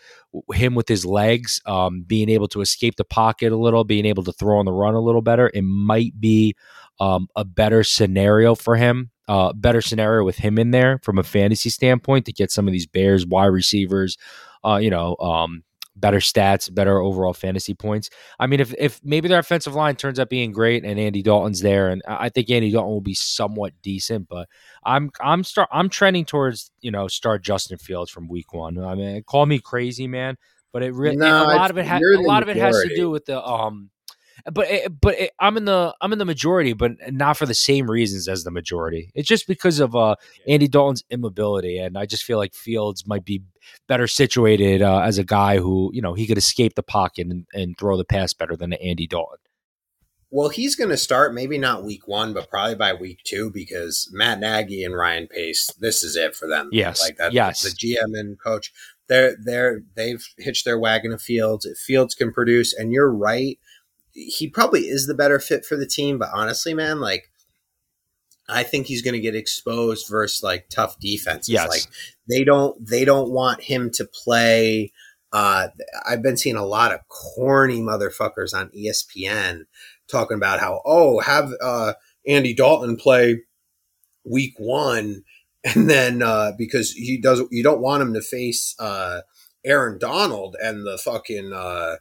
him 0.54 0.76
with 0.76 0.88
his 0.88 1.06
legs, 1.06 1.62
um, 1.66 2.04
being 2.06 2.30
able 2.30 2.48
to 2.50 2.62
escape 2.62 2.96
the 2.96 3.04
pocket 3.04 3.52
a 3.52 3.58
little, 3.58 3.84
being 3.84 4.06
able 4.06 4.24
to 4.24 4.32
throw 4.32 4.60
on 4.60 4.66
the 4.66 4.72
run 4.72 4.94
a 4.94 5.00
little 5.00 5.22
better, 5.22 5.52
it 5.54 5.64
might 5.64 6.20
be 6.20 6.56
um, 7.00 7.28
a 7.36 7.44
better 7.46 7.84
scenario 7.84 8.56
for 8.56 8.76
him. 8.76 9.12
Uh, 9.28 9.52
better 9.54 9.82
scenario 9.82 10.24
with 10.24 10.38
him 10.38 10.60
in 10.60 10.70
there 10.70 11.00
from 11.02 11.18
a 11.18 11.24
fantasy 11.24 11.70
standpoint 11.70 12.26
to 12.26 12.32
get 12.32 12.52
some 12.52 12.68
of 12.68 12.72
these 12.72 12.86
Bears 12.86 13.26
wide 13.26 13.48
receivers, 13.48 14.18
uh, 14.64 14.76
you 14.76 14.92
know, 14.92 15.16
um, 15.18 15.64
better 15.96 16.18
stats, 16.20 16.74
better 16.74 17.00
overall 17.00 17.34
fantasy 17.34 17.74
points. 17.74 18.10
I 18.40 18.48
mean, 18.48 18.60
if 18.60 18.74
if 18.78 19.00
maybe 19.04 19.28
their 19.28 19.40
offensive 19.40 19.76
line 19.76 19.96
turns 19.96 20.20
out 20.20 20.30
being 20.30 20.52
great 20.52 20.84
and 20.84 21.00
Andy 21.00 21.22
Dalton's 21.22 21.62
there, 21.62 21.90
and 21.90 22.02
I 22.08 22.30
think 22.30 22.50
Andy 22.50 22.72
Dalton 22.72 22.92
will 22.92 23.02
be 23.02 23.14
somewhat 23.14 23.74
decent, 23.82 24.28
but 24.28 24.48
I'm 24.84 25.12
I'm 25.22 25.44
start 25.44 25.70
I'm 25.72 25.90
trending 25.90 26.26
towards 26.26 26.72
you 26.82 26.92
know 26.92 27.08
start 27.08 27.44
Justin 27.44 27.78
Fields 27.78 28.12
from 28.12 28.28
week 28.28 28.54
one. 28.54 28.78
I 28.78 28.96
mean, 28.96 29.24
call 29.24 29.46
me 29.46 29.60
crazy, 29.60 30.08
man, 30.08 30.38
but 30.74 30.84
it 30.84 30.94
really 30.94 31.18
no, 31.18 31.44
a 31.44 31.56
lot 31.56 31.72
of 31.72 31.78
it 31.78 31.86
ha- 31.86 32.00
a 32.00 32.22
lot 32.22 32.44
of 32.44 32.50
it 32.50 32.58
has 32.58 32.76
to 32.82 32.96
do 32.96 33.10
with 33.10 33.26
the 33.26 33.44
um 33.44 33.90
but 34.52 34.70
it, 34.70 35.02
but 35.02 35.18
it, 35.20 35.32
I'm 35.40 35.58
in 35.58 35.66
the 35.66 35.96
I'm 36.02 36.14
in 36.14 36.20
the 36.20 36.26
majority, 36.26 36.74
but 36.74 36.92
not 37.12 37.38
for 37.38 37.46
the 37.46 37.54
same 37.54 37.90
reasons 37.90 38.28
as 38.28 38.44
the 38.44 38.52
majority. 38.52 39.12
It's 39.16 39.28
just 39.28 39.48
because 39.48 39.80
of 39.80 39.96
uh, 39.96 40.16
Andy 40.48 40.68
Dalton's 40.68 41.04
immobility, 41.10 41.78
and 41.78 41.98
I 41.98 42.06
just 42.06 42.24
feel 42.24 42.38
like 42.38 42.54
Fields 42.54 43.08
might 43.08 43.26
be 43.26 43.44
better 43.88 44.08
situated 44.08 44.82
uh, 44.82 45.00
as 45.00 45.18
a 45.18 45.24
guy 45.24 45.58
who 45.58 45.90
you 45.94 46.02
know 46.02 46.14
he 46.14 46.28
could 46.28 46.38
escape 46.38 46.76
the 46.76 46.84
pocket 46.84 47.28
and, 47.28 47.46
and 47.54 47.78
throw 47.78 47.98
the 47.98 48.06
pass 48.06 48.34
better 48.34 48.56
than 48.56 48.74
Andy 48.74 49.08
Dalton. 49.08 49.40
Well, 50.32 50.50
he's 50.50 50.76
going 50.76 50.90
to 50.90 50.98
start 50.98 51.34
maybe 51.34 51.58
not 51.58 51.86
week 51.86 52.08
one, 52.08 52.34
but 52.34 52.50
probably 52.50 52.76
by 52.76 52.94
week 52.94 53.22
two 53.24 53.52
because 53.52 54.10
Matt 54.12 54.40
Nagy 54.40 54.84
and 54.84 54.94
Ryan 54.94 55.28
Pace, 55.28 55.70
this 55.80 56.04
is 56.04 56.18
it 56.18 56.36
for 56.36 56.48
them. 56.48 56.70
Yes, 56.74 57.02
like 57.02 57.18
that. 57.18 57.32
Yes, 57.32 57.62
the 57.62 57.70
GM 57.70 58.20
and 58.20 58.38
coach, 58.40 58.74
they're 59.08 59.38
they're 59.42 59.84
they've 59.96 60.26
hitched 60.38 60.66
their 60.66 60.78
wagon 60.78 61.12
to 61.12 61.18
Fields. 61.18 61.66
If 61.66 61.78
Fields 61.78 62.16
can 62.16 62.34
produce, 62.34 62.74
and 62.74 62.92
you're 62.92 63.12
right 63.12 63.58
he 64.16 64.48
probably 64.48 64.82
is 64.82 65.08
the 65.08 65.14
better 65.14 65.40
fit 65.40 65.66
for 65.66 65.76
the 65.76 65.86
team. 65.86 66.18
But 66.18 66.30
honestly, 66.34 66.74
man, 66.74 67.00
like 67.00 67.30
I 68.48 68.64
think 68.64 68.88
he's 68.88 69.02
going 69.02 69.14
to 69.14 69.20
get 69.20 69.36
exposed 69.36 70.08
versus 70.10 70.42
like 70.42 70.70
tough 70.70 71.00
defenses. 71.00 71.50
Yes. 71.50 71.70
Like 71.70 71.84
they 72.28 72.44
don't 72.44 72.76
they 72.86 73.06
don't 73.06 73.32
want 73.32 73.62
him 73.62 73.92
to 73.92 74.06
play. 74.06 74.92
Uh, 75.32 75.68
I've 76.08 76.24
been 76.24 76.38
seeing 76.38 76.56
a 76.56 76.66
lot 76.66 76.94
of 76.94 77.08
corny 77.10 77.82
motherfuckers 77.82 78.54
on 78.54 78.70
ESPN 78.70 79.66
talking 80.08 80.38
about 80.38 80.60
how 80.60 80.82
oh 80.86 81.20
have 81.20 81.52
uh, 81.62 81.94
Andy 82.28 82.54
Dalton 82.54 82.96
play 82.96 83.42
week 84.24 84.54
one 84.58 85.24
and 85.66 85.90
then 85.90 86.22
uh, 86.22 86.52
because 86.58 86.92
he 86.92 87.20
does 87.20 87.42
you 87.52 87.64
don't 87.64 87.82
want 87.82 88.04
him 88.04 88.14
to 88.14 88.22
face 88.22 88.76
uh, 88.80 89.22
Aaron 89.66 89.98
Donald 89.98 90.56
and 90.62 90.86
the 90.86 90.98
fucking 90.98 91.52
uh, 91.52 91.96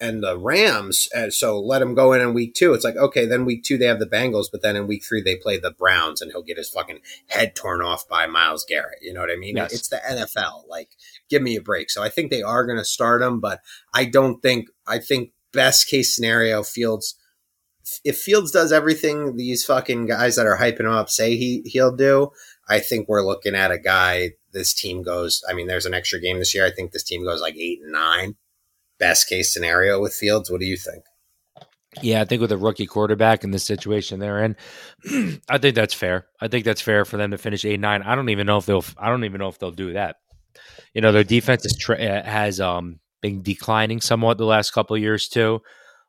and 0.00 0.22
the 0.22 0.38
Rams. 0.38 1.08
And 1.14 1.32
so 1.32 1.60
let 1.60 1.82
him 1.82 1.94
go 1.94 2.12
in 2.12 2.20
in 2.20 2.32
week 2.32 2.54
two. 2.54 2.72
It's 2.72 2.84
like, 2.84 2.96
okay, 2.96 3.26
then 3.26 3.44
week 3.44 3.64
two 3.64 3.76
they 3.76 3.86
have 3.86 3.98
the 3.98 4.06
Bengals, 4.06 4.46
but 4.50 4.62
then 4.62 4.76
in 4.76 4.86
week 4.86 5.04
three 5.04 5.20
they 5.20 5.36
play 5.36 5.58
the 5.58 5.70
Browns 5.70 6.20
and 6.20 6.30
he'll 6.30 6.42
get 6.42 6.56
his 6.56 6.70
fucking 6.70 7.00
head 7.26 7.54
torn 7.54 7.82
off 7.82 8.08
by 8.08 8.26
Myles 8.26 8.64
Garrett. 8.66 8.98
You 9.02 9.12
know 9.12 9.20
what 9.20 9.30
I 9.30 9.36
mean? 9.36 9.56
Yes. 9.56 9.72
It's 9.72 9.88
the 9.88 10.00
NFL. 10.08 10.68
Like, 10.68 10.90
give 11.28 11.42
me 11.42 11.56
a 11.56 11.62
break. 11.62 11.90
So 11.90 12.02
I 12.02 12.08
think 12.08 12.30
they 12.30 12.42
are 12.42 12.64
going 12.64 12.78
to 12.78 12.84
start 12.84 13.22
him, 13.22 13.40
but 13.40 13.60
I 13.94 14.06
don't 14.06 14.40
think, 14.40 14.68
I 14.86 14.98
think 14.98 15.32
best 15.52 15.88
case 15.88 16.14
scenario, 16.14 16.62
Fields 16.62 17.16
if 18.04 18.18
Fields 18.18 18.50
does 18.50 18.72
everything 18.72 19.36
these 19.36 19.64
fucking 19.64 20.06
guys 20.06 20.36
that 20.36 20.46
are 20.46 20.58
hyping 20.58 20.80
him 20.80 20.92
up 20.92 21.10
say 21.10 21.36
he 21.36 21.62
he'll 21.64 21.94
do, 21.94 22.30
I 22.68 22.78
think 22.78 23.08
we're 23.08 23.24
looking 23.24 23.54
at 23.54 23.72
a 23.72 23.78
guy. 23.78 24.32
This 24.52 24.74
team 24.74 25.02
goes. 25.02 25.42
I 25.48 25.54
mean, 25.54 25.66
there's 25.66 25.86
an 25.86 25.94
extra 25.94 26.20
game 26.20 26.38
this 26.38 26.54
year. 26.54 26.66
I 26.66 26.70
think 26.70 26.92
this 26.92 27.02
team 27.02 27.24
goes 27.24 27.40
like 27.40 27.56
eight 27.56 27.80
and 27.82 27.92
nine. 27.92 28.36
Best 29.00 29.28
case 29.28 29.52
scenario 29.52 30.00
with 30.00 30.14
Fields. 30.14 30.50
What 30.50 30.60
do 30.60 30.66
you 30.66 30.76
think? 30.76 31.04
Yeah, 32.02 32.20
I 32.20 32.24
think 32.24 32.40
with 32.40 32.52
a 32.52 32.56
rookie 32.56 32.86
quarterback 32.86 33.42
in 33.42 33.50
the 33.50 33.58
situation 33.58 34.20
they're 34.20 34.44
in, 34.44 34.56
I 35.48 35.58
think 35.58 35.74
that's 35.74 35.94
fair. 35.94 36.26
I 36.40 36.46
think 36.46 36.64
that's 36.64 36.80
fair 36.80 37.04
for 37.04 37.16
them 37.16 37.32
to 37.32 37.38
finish 37.38 37.64
eight 37.64 37.80
nine. 37.80 38.02
I 38.02 38.14
don't 38.14 38.28
even 38.28 38.46
know 38.46 38.58
if 38.58 38.66
they'll. 38.66 38.84
I 38.96 39.08
don't 39.08 39.24
even 39.24 39.40
know 39.40 39.48
if 39.48 39.58
they'll 39.58 39.72
do 39.72 39.94
that. 39.94 40.16
You 40.94 41.00
know, 41.00 41.10
their 41.10 41.24
defense 41.24 41.64
is 41.64 41.76
tra- 41.76 41.98
uh, 41.98 42.22
has 42.22 42.60
um 42.60 43.00
been 43.22 43.42
declining 43.42 44.00
somewhat 44.00 44.38
the 44.38 44.44
last 44.44 44.70
couple 44.70 44.96
years 44.96 45.28
too. 45.28 45.60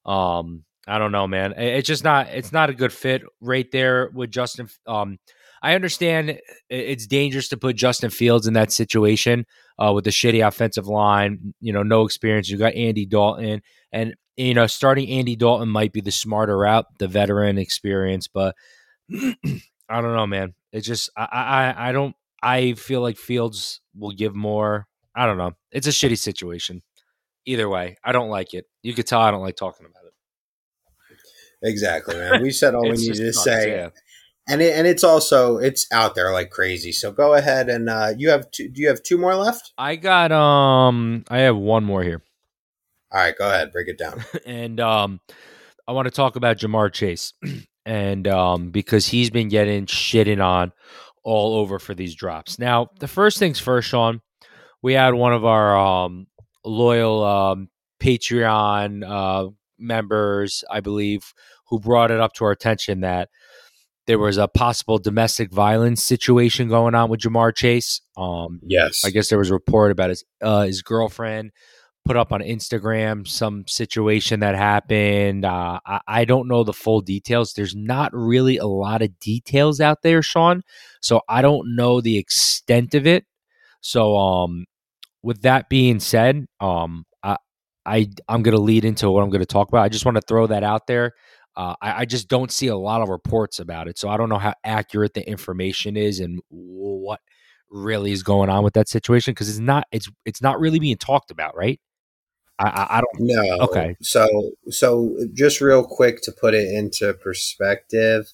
Um, 0.05 0.65
I 0.87 0.99
don't 0.99 1.11
know, 1.11 1.27
man. 1.27 1.53
It's 1.57 1.87
just 1.87 2.03
not. 2.03 2.27
It's 2.27 2.51
not 2.51 2.69
a 2.69 2.75
good 2.75 2.93
fit 2.93 3.23
right 3.39 3.69
there 3.71 4.09
with 4.13 4.29
Justin. 4.29 4.69
Um, 4.85 5.17
I 5.61 5.75
understand 5.75 6.39
it's 6.69 7.05
dangerous 7.05 7.47
to 7.49 7.57
put 7.57 7.75
Justin 7.75 8.09
Fields 8.09 8.47
in 8.47 8.55
that 8.55 8.71
situation 8.71 9.45
uh, 9.77 9.91
with 9.93 10.05
the 10.05 10.09
shitty 10.09 10.45
offensive 10.45 10.87
line. 10.87 11.53
You 11.59 11.71
know, 11.71 11.83
no 11.83 12.03
experience. 12.05 12.49
You 12.49 12.57
got 12.57 12.73
Andy 12.73 13.05
Dalton, 13.05 13.61
and 13.91 14.15
you 14.37 14.55
know, 14.55 14.65
starting 14.65 15.07
Andy 15.09 15.35
Dalton 15.35 15.69
might 15.69 15.93
be 15.93 16.01
the 16.01 16.11
smarter 16.11 16.57
route, 16.57 16.85
the 16.97 17.07
veteran 17.07 17.59
experience. 17.59 18.27
But 18.27 18.55
I 19.13 20.01
don't 20.01 20.15
know, 20.15 20.25
man. 20.25 20.53
It's 20.71 20.87
just 20.87 21.11
I, 21.15 21.25
I 21.25 21.89
I 21.89 21.91
don't. 21.91 22.15
I 22.41 22.73
feel 22.73 23.01
like 23.01 23.17
Fields 23.17 23.81
will 23.95 24.11
give 24.11 24.35
more. 24.35 24.87
I 25.15 25.27
don't 25.27 25.37
know. 25.37 25.51
It's 25.71 25.87
a 25.87 25.91
shitty 25.91 26.17
situation. 26.17 26.81
Either 27.45 27.69
way, 27.69 27.97
I 28.03 28.13
don't 28.13 28.29
like 28.29 28.53
it. 28.53 28.65
You 28.81 28.93
could 28.93 29.05
tell 29.05 29.19
I 29.19 29.29
don't 29.29 29.41
like 29.41 29.57
talking 29.57 29.85
about 29.85 30.05
it. 30.05 30.13
Exactly, 31.63 32.15
man. 32.15 32.41
We 32.41 32.49
said 32.51 32.73
all 32.73 32.83
we 32.83 32.91
needed 32.93 33.17
to 33.17 33.33
say. 33.33 33.69
Yeah 33.69 33.89
and 34.51 34.61
it, 34.61 34.75
and 34.75 34.85
it's 34.85 35.03
also 35.03 35.57
it's 35.57 35.87
out 35.91 36.13
there 36.13 36.33
like 36.33 36.49
crazy. 36.49 36.91
So 36.91 37.11
go 37.11 37.33
ahead 37.33 37.69
and 37.69 37.89
uh, 37.89 38.13
you 38.17 38.29
have 38.29 38.51
two, 38.51 38.67
do 38.67 38.81
you 38.81 38.89
have 38.89 39.01
two 39.01 39.17
more 39.17 39.35
left? 39.35 39.71
I 39.77 39.95
got 39.95 40.31
um 40.31 41.23
I 41.29 41.39
have 41.39 41.55
one 41.55 41.85
more 41.85 42.03
here. 42.03 42.21
All 43.11 43.19
right, 43.19 43.37
go 43.37 43.47
ahead, 43.47 43.71
break 43.71 43.87
it 43.87 43.97
down. 43.97 44.23
and 44.45 44.79
um 44.79 45.21
I 45.87 45.93
want 45.93 46.05
to 46.05 46.11
talk 46.11 46.35
about 46.35 46.57
Ja'Marr 46.57 46.91
Chase 46.91 47.33
and 47.85 48.27
um 48.27 48.71
because 48.71 49.07
he's 49.07 49.29
been 49.29 49.47
getting 49.47 49.85
shitting 49.85 50.43
on 50.43 50.73
all 51.23 51.55
over 51.55 51.79
for 51.79 51.93
these 51.93 52.13
drops. 52.13 52.59
Now, 52.59 52.89
the 52.99 53.07
first 53.07 53.37
things 53.37 53.59
first, 53.59 53.87
Sean, 53.87 54.21
we 54.81 54.93
had 54.93 55.13
one 55.13 55.33
of 55.33 55.45
our 55.45 55.77
um 55.77 56.27
loyal 56.65 57.23
um 57.23 57.69
Patreon 58.01 59.03
uh 59.07 59.49
members, 59.79 60.65
I 60.69 60.81
believe, 60.81 61.33
who 61.69 61.79
brought 61.79 62.11
it 62.11 62.19
up 62.19 62.33
to 62.33 62.45
our 62.45 62.51
attention 62.51 62.99
that 63.01 63.29
there 64.07 64.19
was 64.19 64.37
a 64.37 64.47
possible 64.47 64.97
domestic 64.97 65.51
violence 65.51 66.03
situation 66.03 66.67
going 66.67 66.95
on 66.95 67.09
with 67.09 67.21
Ja'Marr 67.21 67.55
Chase. 67.55 68.01
Um, 68.17 68.59
yes, 68.65 69.03
I 69.05 69.09
guess 69.09 69.29
there 69.29 69.39
was 69.39 69.49
a 69.49 69.53
report 69.53 69.91
about 69.91 70.09
his 70.09 70.23
uh, 70.41 70.63
his 70.63 70.81
girlfriend 70.81 71.51
put 72.05 72.17
up 72.17 72.31
on 72.31 72.41
Instagram 72.41 73.27
some 73.27 73.63
situation 73.67 74.39
that 74.39 74.55
happened. 74.55 75.45
Uh, 75.45 75.79
I, 75.85 75.99
I, 76.07 76.25
don't 76.25 76.47
know 76.47 76.63
the 76.63 76.73
full 76.73 77.01
details. 77.01 77.53
There's 77.53 77.75
not 77.75 78.11
really 78.13 78.57
a 78.57 78.65
lot 78.65 79.01
of 79.01 79.19
details 79.19 79.79
out 79.79 80.01
there, 80.01 80.21
Sean. 80.21 80.63
So 81.01 81.21
I 81.29 81.41
don't 81.41 81.75
know 81.75 82.01
the 82.01 82.17
extent 82.17 82.95
of 82.95 83.05
it. 83.05 83.25
So, 83.81 84.17
um, 84.17 84.65
with 85.23 85.43
that 85.43 85.69
being 85.69 85.99
said, 85.99 86.47
um, 86.59 87.05
I, 87.21 87.37
I 87.85 88.09
I'm 88.27 88.41
gonna 88.41 88.57
lead 88.57 88.85
into 88.85 89.09
what 89.11 89.23
I'm 89.23 89.29
gonna 89.29 89.45
talk 89.45 89.69
about. 89.69 89.83
I 89.83 89.89
just 89.89 90.05
want 90.05 90.15
to 90.15 90.21
throw 90.21 90.47
that 90.47 90.63
out 90.63 90.87
there. 90.87 91.13
Uh, 91.55 91.75
I, 91.81 92.01
I, 92.01 92.05
just 92.05 92.29
don't 92.29 92.51
see 92.51 92.67
a 92.67 92.77
lot 92.77 93.01
of 93.01 93.09
reports 93.09 93.59
about 93.59 93.89
it, 93.89 93.99
so 93.99 94.07
I 94.07 94.15
don't 94.15 94.29
know 94.29 94.37
how 94.37 94.53
accurate 94.63 95.13
the 95.13 95.27
information 95.27 95.97
is 95.97 96.21
and 96.21 96.39
what 96.47 97.19
really 97.69 98.11
is 98.11 98.23
going 98.23 98.49
on 98.49 98.63
with 98.63 98.73
that 98.73 98.87
situation 98.87 99.33
because 99.33 99.49
it's 99.49 99.59
not 99.59 99.85
it's 99.91 100.09
it's 100.25 100.41
not 100.41 100.59
really 100.59 100.79
being 100.79 100.97
talked 100.97 101.29
about, 101.29 101.55
right? 101.55 101.79
I, 102.57 102.67
I, 102.67 102.97
I 102.97 103.01
don't 103.01 103.27
know. 103.27 103.57
Okay, 103.65 103.95
so 104.01 104.27
so 104.69 105.17
just 105.33 105.59
real 105.59 105.83
quick 105.83 106.21
to 106.23 106.31
put 106.31 106.53
it 106.53 106.69
into 106.69 107.13
perspective, 107.13 108.31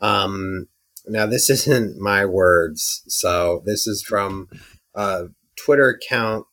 um, 0.00 0.68
now 1.06 1.26
this 1.26 1.50
isn't 1.50 1.98
my 1.98 2.24
words, 2.24 3.02
so 3.08 3.62
this 3.64 3.86
is 3.86 4.02
from 4.02 4.48
a 4.94 5.24
Twitter 5.56 5.88
account. 5.88 6.46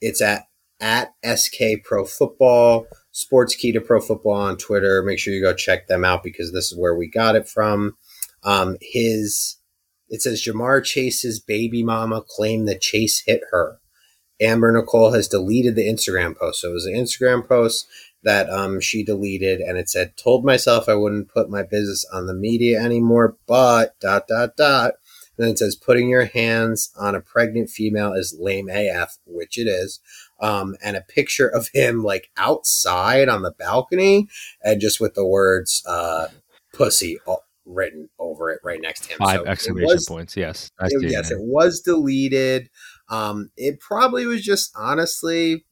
It's 0.00 0.22
at 0.22 0.44
at 0.80 1.14
SK 1.24 1.82
Pro 1.84 2.04
Football. 2.04 2.86
Sports 3.18 3.56
Key 3.56 3.72
to 3.72 3.80
Pro 3.80 4.00
Football 4.00 4.34
on 4.34 4.56
Twitter. 4.56 5.02
Make 5.02 5.18
sure 5.18 5.34
you 5.34 5.42
go 5.42 5.52
check 5.52 5.88
them 5.88 6.04
out 6.04 6.22
because 6.22 6.52
this 6.52 6.70
is 6.70 6.78
where 6.78 6.94
we 6.94 7.10
got 7.10 7.34
it 7.34 7.48
from. 7.48 7.96
Um, 8.44 8.76
his 8.80 9.56
it 10.08 10.22
says 10.22 10.40
Ja'Marr 10.40 10.84
Chase's 10.84 11.40
baby 11.40 11.82
mama 11.82 12.22
claimed 12.26 12.68
that 12.68 12.80
Chase 12.80 13.24
hit 13.26 13.40
her. 13.50 13.80
Amber 14.40 14.70
Nicole 14.70 15.12
has 15.14 15.26
deleted 15.26 15.74
the 15.74 15.88
Instagram 15.88 16.38
post. 16.38 16.60
So 16.60 16.70
it 16.70 16.74
was 16.74 16.86
an 16.86 16.94
Instagram 16.94 17.46
post 17.46 17.88
that 18.22 18.48
um, 18.50 18.80
she 18.80 19.02
deleted, 19.02 19.60
and 19.60 19.76
it 19.76 19.90
said, 19.90 20.16
"Told 20.16 20.44
myself 20.44 20.88
I 20.88 20.94
wouldn't 20.94 21.28
put 21.28 21.50
my 21.50 21.64
business 21.64 22.04
on 22.12 22.26
the 22.26 22.34
media 22.34 22.80
anymore, 22.80 23.36
but 23.48 23.98
dot 23.98 24.28
dot 24.28 24.56
dot." 24.56 24.94
And 25.36 25.44
then 25.44 25.50
it 25.50 25.58
says, 25.58 25.74
"Putting 25.74 26.08
your 26.08 26.26
hands 26.26 26.92
on 26.96 27.16
a 27.16 27.20
pregnant 27.20 27.68
female 27.68 28.12
is 28.12 28.36
lame 28.38 28.68
AF," 28.70 29.18
which 29.26 29.58
it 29.58 29.66
is 29.66 29.98
um, 30.40 30.76
and 30.82 30.96
a 30.96 31.00
picture 31.02 31.48
of 31.48 31.68
him 31.72 32.02
like 32.02 32.30
outside 32.36 33.28
on 33.28 33.42
the 33.42 33.52
balcony 33.52 34.28
and 34.62 34.80
just 34.80 35.00
with 35.00 35.14
the 35.14 35.26
words 35.26 35.82
uh, 35.86 36.28
pussy 36.72 37.18
written 37.64 38.08
over 38.18 38.50
it 38.50 38.60
right 38.64 38.80
next 38.80 39.04
to 39.04 39.10
him. 39.10 39.18
Five 39.18 39.40
so 39.40 39.46
exclamation 39.46 39.88
was, 39.88 40.06
points. 40.06 40.36
Yes. 40.36 40.70
It, 40.80 41.10
yes, 41.10 41.30
it 41.30 41.40
was 41.40 41.80
deleted. 41.80 42.70
Um, 43.08 43.50
it 43.56 43.80
probably 43.80 44.26
was 44.26 44.42
just 44.42 44.72
honestly, 44.76 45.64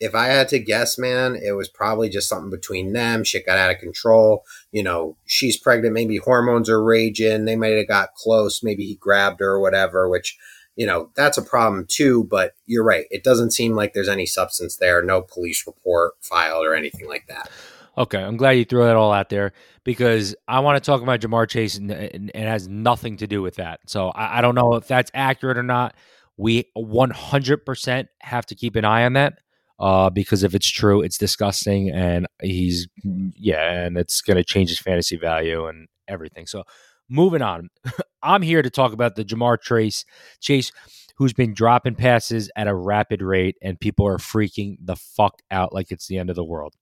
if 0.00 0.14
I 0.14 0.26
had 0.26 0.48
to 0.50 0.58
guess, 0.58 0.98
man, 0.98 1.36
it 1.36 1.52
was 1.52 1.68
probably 1.68 2.08
just 2.08 2.28
something 2.28 2.50
between 2.50 2.92
them. 2.92 3.24
Shit 3.24 3.46
got 3.46 3.58
out 3.58 3.70
of 3.70 3.78
control. 3.78 4.44
You 4.70 4.82
know, 4.82 5.16
she's 5.26 5.56
pregnant. 5.56 5.94
Maybe 5.94 6.16
hormones 6.18 6.70
are 6.70 6.82
raging. 6.82 7.44
They 7.44 7.56
might 7.56 7.76
have 7.76 7.88
got 7.88 8.14
close. 8.14 8.62
Maybe 8.62 8.84
he 8.84 8.94
grabbed 8.94 9.40
her 9.40 9.54
or 9.54 9.60
whatever, 9.60 10.08
which 10.08 10.36
you 10.78 10.86
know, 10.86 11.10
that's 11.16 11.36
a 11.36 11.42
problem 11.42 11.86
too. 11.88 12.24
But 12.30 12.54
you're 12.64 12.84
right. 12.84 13.06
It 13.10 13.24
doesn't 13.24 13.50
seem 13.50 13.74
like 13.74 13.92
there's 13.92 14.08
any 14.08 14.26
substance 14.26 14.76
there, 14.76 15.02
no 15.02 15.20
police 15.20 15.66
report 15.66 16.14
filed 16.20 16.64
or 16.64 16.74
anything 16.74 17.08
like 17.08 17.26
that. 17.26 17.50
Okay, 17.98 18.22
I'm 18.22 18.36
glad 18.36 18.52
you 18.52 18.64
threw 18.64 18.84
that 18.84 18.94
all 18.94 19.12
out 19.12 19.28
there 19.28 19.52
because 19.82 20.36
I 20.46 20.60
want 20.60 20.82
to 20.82 20.86
talk 20.88 21.02
about 21.02 21.20
Ja'Marr 21.20 21.48
Chase 21.48 21.76
and, 21.76 21.90
and 21.90 22.30
it 22.32 22.46
has 22.46 22.68
nothing 22.68 23.16
to 23.16 23.26
do 23.26 23.42
with 23.42 23.56
that. 23.56 23.80
So 23.86 24.10
I, 24.10 24.38
I 24.38 24.40
don't 24.40 24.54
know 24.54 24.74
if 24.74 24.86
that's 24.86 25.10
accurate 25.14 25.58
or 25.58 25.64
not. 25.64 25.96
We 26.36 26.70
100% 26.76 28.06
have 28.20 28.46
to 28.46 28.54
keep 28.54 28.76
an 28.76 28.84
eye 28.84 29.04
on 29.04 29.14
that 29.14 29.40
uh, 29.80 30.10
because 30.10 30.44
if 30.44 30.54
it's 30.54 30.68
true, 30.70 31.02
it's 31.02 31.18
disgusting 31.18 31.90
and 31.90 32.28
he's, 32.40 32.86
yeah, 33.02 33.80
and 33.80 33.98
it's 33.98 34.20
going 34.22 34.36
to 34.36 34.44
change 34.44 34.68
his 34.68 34.78
fantasy 34.78 35.16
value 35.16 35.66
and 35.66 35.88
everything. 36.06 36.46
So 36.46 36.62
moving 37.08 37.42
on. 37.42 37.70
I'm 38.22 38.42
here 38.42 38.62
to 38.62 38.70
talk 38.70 38.92
about 38.92 39.16
the 39.16 39.24
Ja'Marr 39.24 39.60
Trace 39.60 40.04
Chase, 40.40 40.72
who's 41.16 41.32
been 41.32 41.54
dropping 41.54 41.94
passes 41.94 42.50
at 42.56 42.68
a 42.68 42.74
rapid 42.74 43.22
rate, 43.22 43.56
and 43.62 43.78
people 43.78 44.06
are 44.06 44.18
freaking 44.18 44.76
the 44.80 44.96
fuck 44.96 45.40
out 45.50 45.72
like 45.72 45.90
it's 45.90 46.06
the 46.06 46.18
end 46.18 46.30
of 46.30 46.36
the 46.36 46.44
world. 46.44 46.74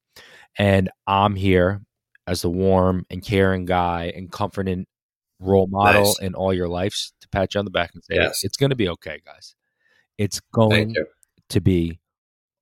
And 0.58 0.90
I'm 1.06 1.36
here 1.36 1.82
as 2.26 2.42
the 2.42 2.50
warm 2.50 3.06
and 3.10 3.22
caring 3.22 3.66
guy 3.66 4.12
and 4.16 4.30
comforting 4.30 4.86
role 5.38 5.66
model 5.66 6.04
nice. 6.04 6.18
in 6.20 6.34
all 6.34 6.52
your 6.52 6.68
lives 6.68 7.12
to 7.20 7.28
pat 7.28 7.54
you 7.54 7.58
on 7.58 7.64
the 7.64 7.70
back 7.70 7.90
and 7.94 8.02
say, 8.02 8.16
yes. 8.16 8.42
it's 8.42 8.56
going 8.56 8.70
to 8.70 8.76
be 8.76 8.88
okay, 8.88 9.20
guys. 9.24 9.54
It's 10.18 10.40
going 10.52 10.94
to 11.50 11.60
be 11.60 12.00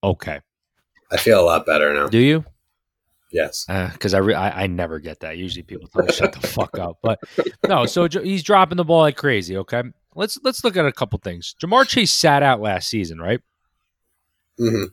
okay. 0.02 0.40
I 1.12 1.16
feel 1.16 1.40
a 1.40 1.44
lot 1.44 1.66
better 1.66 1.94
now. 1.94 2.08
Do 2.08 2.18
you? 2.18 2.44
Yes, 3.34 3.64
because 3.66 4.14
uh, 4.14 4.18
I, 4.18 4.20
re- 4.20 4.34
I, 4.34 4.62
I 4.62 4.66
never 4.68 5.00
get 5.00 5.20
that. 5.20 5.36
Usually 5.36 5.64
people 5.64 5.88
tell 5.88 6.04
me 6.04 6.12
shut 6.12 6.32
the 6.32 6.46
fuck 6.46 6.78
up, 6.78 6.98
but 7.02 7.18
no. 7.66 7.84
So 7.84 8.06
he's 8.08 8.44
dropping 8.44 8.76
the 8.76 8.84
ball 8.84 9.00
like 9.00 9.16
crazy. 9.16 9.56
Okay, 9.56 9.82
let's 10.14 10.38
let's 10.44 10.62
look 10.62 10.76
at 10.76 10.86
a 10.86 10.92
couple 10.92 11.18
things. 11.18 11.56
Ja'Marr 11.60 11.88
Chase 11.88 12.12
sat 12.14 12.44
out 12.44 12.60
last 12.60 12.88
season, 12.88 13.18
right? 13.18 13.40
Mm-hmm. 14.60 14.84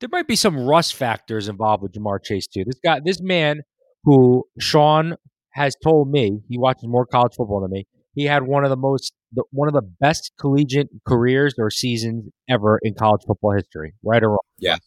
There 0.00 0.08
might 0.10 0.26
be 0.26 0.34
some 0.34 0.58
rust 0.58 0.96
factors 0.96 1.48
involved 1.48 1.84
with 1.84 1.92
Ja'Marr 1.92 2.18
Chase 2.24 2.48
too. 2.48 2.64
This 2.64 2.80
guy, 2.84 3.00
this 3.04 3.20
man, 3.22 3.60
who 4.02 4.42
Sean 4.58 5.14
has 5.52 5.76
told 5.80 6.10
me 6.10 6.40
he 6.48 6.58
watches 6.58 6.88
more 6.88 7.06
college 7.06 7.34
football 7.36 7.60
than 7.60 7.70
me. 7.70 7.86
He 8.16 8.24
had 8.24 8.42
one 8.42 8.64
of 8.64 8.70
the 8.70 8.76
most, 8.76 9.12
the, 9.32 9.44
one 9.52 9.68
of 9.68 9.74
the 9.74 9.88
best 10.00 10.32
collegiate 10.40 10.88
careers 11.06 11.54
or 11.58 11.70
seasons 11.70 12.28
ever 12.48 12.80
in 12.82 12.94
college 12.94 13.22
football 13.24 13.52
history. 13.52 13.94
Right 14.04 14.22
or 14.22 14.30
wrong? 14.30 14.38
Yes. 14.58 14.80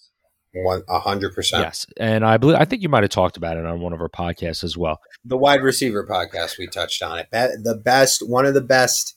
One 0.64 0.84
hundred 0.90 1.36
percent. 1.36 1.64
Yes, 1.64 1.86
and 1.98 2.26
I 2.26 2.38
believe 2.38 2.58
I 2.58 2.66
think 2.66 2.82
you 2.82 2.90
might 2.90 3.04
have 3.04 3.12
talked 3.12 3.38
about 3.38 3.58
it 3.58 3.66
on 3.66 3.80
one 3.80 3.94
of 3.94 4.02
our 4.02 4.10
podcasts 4.10 4.64
as 4.64 4.78
well. 4.78 5.00
The 5.26 5.38
wide 5.38 5.62
receiver 5.62 6.06
podcast, 6.06 6.58
we 6.58 6.68
touched 6.68 7.04
on 7.04 7.20
it. 7.20 7.28
The 7.32 7.80
best, 7.84 8.28
one 8.28 8.46
of 8.46 8.54
the 8.54 8.62
best 8.62 9.16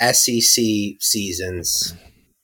SEC 0.00 0.64
seasons 1.00 1.94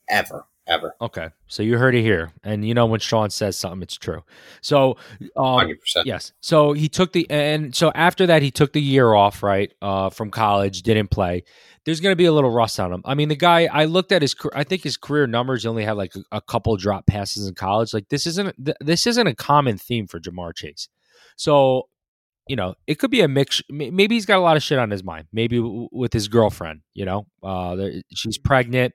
ever, 0.09 0.45
ever. 0.69 0.95
Okay, 1.01 1.29
so 1.47 1.63
you 1.63 1.77
heard 1.77 1.95
it 1.95 2.01
here, 2.01 2.31
and 2.43 2.65
you 2.67 2.73
know 2.73 2.85
when 2.85 2.99
Sean 2.99 3.29
says 3.29 3.57
something, 3.57 3.81
it's 3.81 3.95
true. 3.97 4.23
So, 4.61 4.97
um, 5.35 5.67
100%. 5.67 5.75
yes. 6.05 6.31
So 6.41 6.73
he 6.73 6.87
took 6.87 7.11
the 7.13 7.29
and 7.29 7.75
so 7.75 7.91
after 7.95 8.25
that 8.27 8.41
he 8.41 8.51
took 8.51 8.73
the 8.73 8.81
year 8.81 9.13
off, 9.13 9.43
right, 9.43 9.71
uh, 9.81 10.09
from 10.09 10.31
college, 10.31 10.81
didn't 10.83 11.09
play. 11.09 11.43
There's 11.85 12.01
going 12.01 12.11
to 12.11 12.17
be 12.17 12.25
a 12.25 12.31
little 12.31 12.51
rust 12.51 12.79
on 12.79 12.93
him. 12.93 13.01
I 13.05 13.15
mean, 13.15 13.29
the 13.29 13.35
guy. 13.35 13.65
I 13.71 13.85
looked 13.85 14.11
at 14.11 14.21
his. 14.21 14.35
I 14.53 14.63
think 14.63 14.83
his 14.83 14.97
career 14.97 15.25
numbers 15.27 15.65
only 15.65 15.83
had 15.83 15.93
like 15.93 16.13
a, 16.15 16.37
a 16.37 16.41
couple 16.41 16.75
drop 16.77 17.07
passes 17.07 17.47
in 17.47 17.55
college. 17.55 17.93
Like 17.93 18.09
this 18.09 18.27
isn't 18.27 18.53
th- 18.63 18.77
this 18.79 19.07
isn't 19.07 19.25
a 19.27 19.33
common 19.35 19.77
theme 19.77 20.05
for 20.05 20.19
Ja'Marr 20.19 20.55
Chase. 20.55 20.87
So, 21.35 21.87
you 22.47 22.55
know, 22.57 22.75
it 22.85 22.95
could 22.99 23.11
be 23.11 23.21
a 23.21 23.27
mix. 23.27 23.61
Maybe 23.69 24.15
he's 24.15 24.25
got 24.25 24.37
a 24.37 24.41
lot 24.41 24.57
of 24.57 24.61
shit 24.63 24.77
on 24.77 24.91
his 24.91 25.03
mind. 25.03 25.27
Maybe 25.31 25.55
w- 25.57 25.87
with 25.91 26.11
his 26.13 26.27
girlfriend. 26.27 26.81
You 26.93 27.05
know, 27.05 27.27
uh, 27.41 27.77
she's 28.13 28.37
pregnant. 28.37 28.93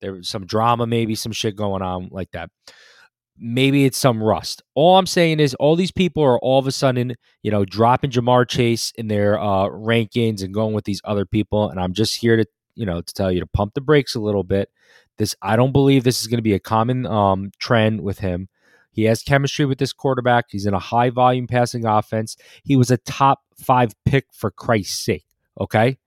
There 0.00 0.12
was 0.12 0.28
some 0.28 0.46
drama, 0.46 0.86
maybe 0.86 1.14
some 1.14 1.32
shit 1.32 1.56
going 1.56 1.82
on 1.82 2.08
like 2.10 2.30
that. 2.32 2.50
Maybe 3.38 3.84
it's 3.84 3.98
some 3.98 4.22
rust. 4.22 4.62
All 4.74 4.96
I'm 4.96 5.06
saying 5.06 5.40
is, 5.40 5.54
all 5.54 5.76
these 5.76 5.92
people 5.92 6.22
are 6.22 6.38
all 6.38 6.58
of 6.58 6.66
a 6.66 6.72
sudden, 6.72 7.16
you 7.42 7.50
know, 7.50 7.64
dropping 7.64 8.10
Ja'Marr 8.10 8.48
Chase 8.48 8.92
in 8.96 9.08
their 9.08 9.38
uh, 9.38 9.68
rankings 9.68 10.42
and 10.42 10.54
going 10.54 10.74
with 10.74 10.84
these 10.84 11.02
other 11.04 11.26
people. 11.26 11.68
And 11.68 11.78
I'm 11.78 11.92
just 11.92 12.16
here 12.16 12.36
to, 12.36 12.46
you 12.74 12.86
know, 12.86 13.02
to 13.02 13.14
tell 13.14 13.30
you 13.30 13.40
to 13.40 13.46
pump 13.46 13.74
the 13.74 13.82
brakes 13.82 14.14
a 14.14 14.20
little 14.20 14.44
bit. 14.44 14.70
This, 15.18 15.34
I 15.42 15.56
don't 15.56 15.72
believe 15.72 16.04
this 16.04 16.20
is 16.20 16.28
going 16.28 16.38
to 16.38 16.42
be 16.42 16.54
a 16.54 16.58
common 16.58 17.06
um, 17.06 17.50
trend 17.58 18.00
with 18.00 18.20
him. 18.20 18.48
He 18.90 19.04
has 19.04 19.22
chemistry 19.22 19.66
with 19.66 19.78
this 19.78 19.92
quarterback. 19.92 20.46
He's 20.48 20.64
in 20.64 20.72
a 20.72 20.78
high 20.78 21.10
volume 21.10 21.46
passing 21.46 21.84
offense. 21.84 22.36
He 22.64 22.76
was 22.76 22.90
a 22.90 22.96
top 22.96 23.40
five 23.62 23.92
pick 24.06 24.26
for 24.32 24.50
Christ's 24.50 25.04
sake. 25.04 25.26
Okay. 25.60 25.98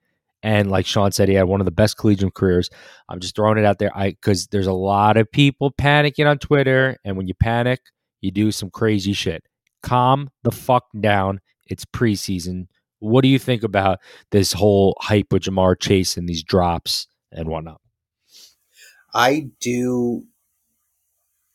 And 0.42 0.72
like 0.72 0.86
Sean 0.86 1.12
said, 1.12 1.28
he 1.28 1.36
had 1.36 1.48
one 1.48 1.60
of 1.60 1.66
the 1.66 1.72
best 1.72 1.98
collegiate 1.98 2.34
careers. 2.34 2.70
I'm 3.10 3.20
just 3.20 3.36
throwing 3.36 3.58
it 3.58 3.66
out 3.66 3.80
there. 3.80 3.96
I 3.96 4.12
because 4.12 4.48
there's 4.48 4.68
a 4.68 4.74
lot 4.74 5.18
of 5.18 5.30
people 5.32 5.72
panicking 5.72 6.30
on 6.30 6.38
Twitter, 6.38 6.98
and 7.04 7.18
when 7.18 7.28
you 7.28 7.34
panic, 7.34 7.82
you 8.22 8.32
do 8.32 8.52
some 8.52 8.70
crazy 8.70 9.14
shit. 9.14 9.44
Calm 9.84 10.30
the 10.44 10.52
fuck 10.52 10.86
down. 11.00 11.42
It's 11.68 11.86
preseason. 11.86 12.68
What 13.00 13.22
do 13.22 13.28
you 13.28 13.40
think 13.40 13.64
about 13.64 14.00
this 14.32 14.54
whole 14.54 14.98
hype 15.00 15.32
with 15.32 15.44
Ja'Marr 15.44 15.80
Chase 15.80 16.18
and 16.18 16.28
these 16.28 16.44
drops 16.44 17.08
and 17.32 17.48
whatnot? 17.48 17.80
I 19.14 19.48
do. 19.60 20.24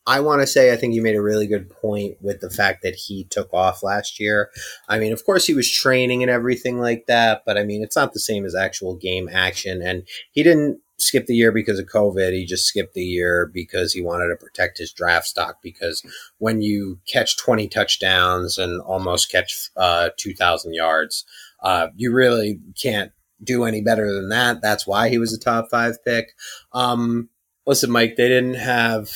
I 0.06 0.20
want 0.20 0.42
to 0.42 0.46
say 0.46 0.72
I 0.72 0.76
think 0.76 0.94
you 0.94 1.02
made 1.02 1.16
a 1.16 1.22
really 1.22 1.46
good 1.46 1.70
point 1.70 2.16
with 2.20 2.40
the 2.40 2.50
fact 2.50 2.82
that 2.82 2.94
he 2.94 3.24
took 3.24 3.52
off 3.54 3.82
last 3.82 4.20
year. 4.20 4.50
I 4.88 4.98
mean, 4.98 5.12
of 5.12 5.24
course, 5.24 5.46
he 5.46 5.54
was 5.54 5.70
training 5.70 6.22
and 6.22 6.30
everything 6.30 6.78
like 6.78 7.06
that, 7.06 7.42
but 7.46 7.56
I 7.56 7.64
mean, 7.64 7.82
it's 7.82 7.96
not 7.96 8.12
the 8.12 8.20
same 8.20 8.44
as 8.44 8.54
actual 8.54 8.96
game 8.96 9.28
action. 9.32 9.80
And 9.80 10.02
he 10.32 10.42
didn't 10.42 10.80
skip 10.98 11.26
the 11.26 11.34
year 11.34 11.52
because 11.52 11.78
of 11.78 11.86
COVID. 11.86 12.32
He 12.32 12.44
just 12.44 12.66
skipped 12.66 12.94
the 12.94 13.02
year 13.02 13.50
because 13.52 13.92
he 13.92 14.02
wanted 14.02 14.28
to 14.28 14.36
protect 14.36 14.78
his 14.78 14.92
draft 14.92 15.26
stock. 15.26 15.58
Because 15.62 16.02
when 16.38 16.60
you 16.60 16.98
catch 17.06 17.36
20 17.38 17.68
touchdowns 17.68 18.58
and 18.58 18.80
almost 18.82 19.30
catch 19.30 19.70
uh, 19.76 20.10
2,000 20.16 20.74
yards, 20.74 21.24
uh, 21.62 21.88
you 21.96 22.12
really 22.12 22.60
can't 22.80 23.12
do 23.42 23.64
any 23.64 23.80
better 23.80 24.12
than 24.12 24.28
that. 24.28 24.60
That's 24.62 24.86
why 24.86 25.08
he 25.08 25.18
was 25.18 25.32
a 25.32 25.38
top 25.38 25.68
five 25.70 26.02
pick. 26.04 26.32
Um, 26.72 27.28
listen, 27.66 27.90
Mike, 27.90 28.16
they 28.16 28.28
didn't 28.28 28.54
have 28.54 29.10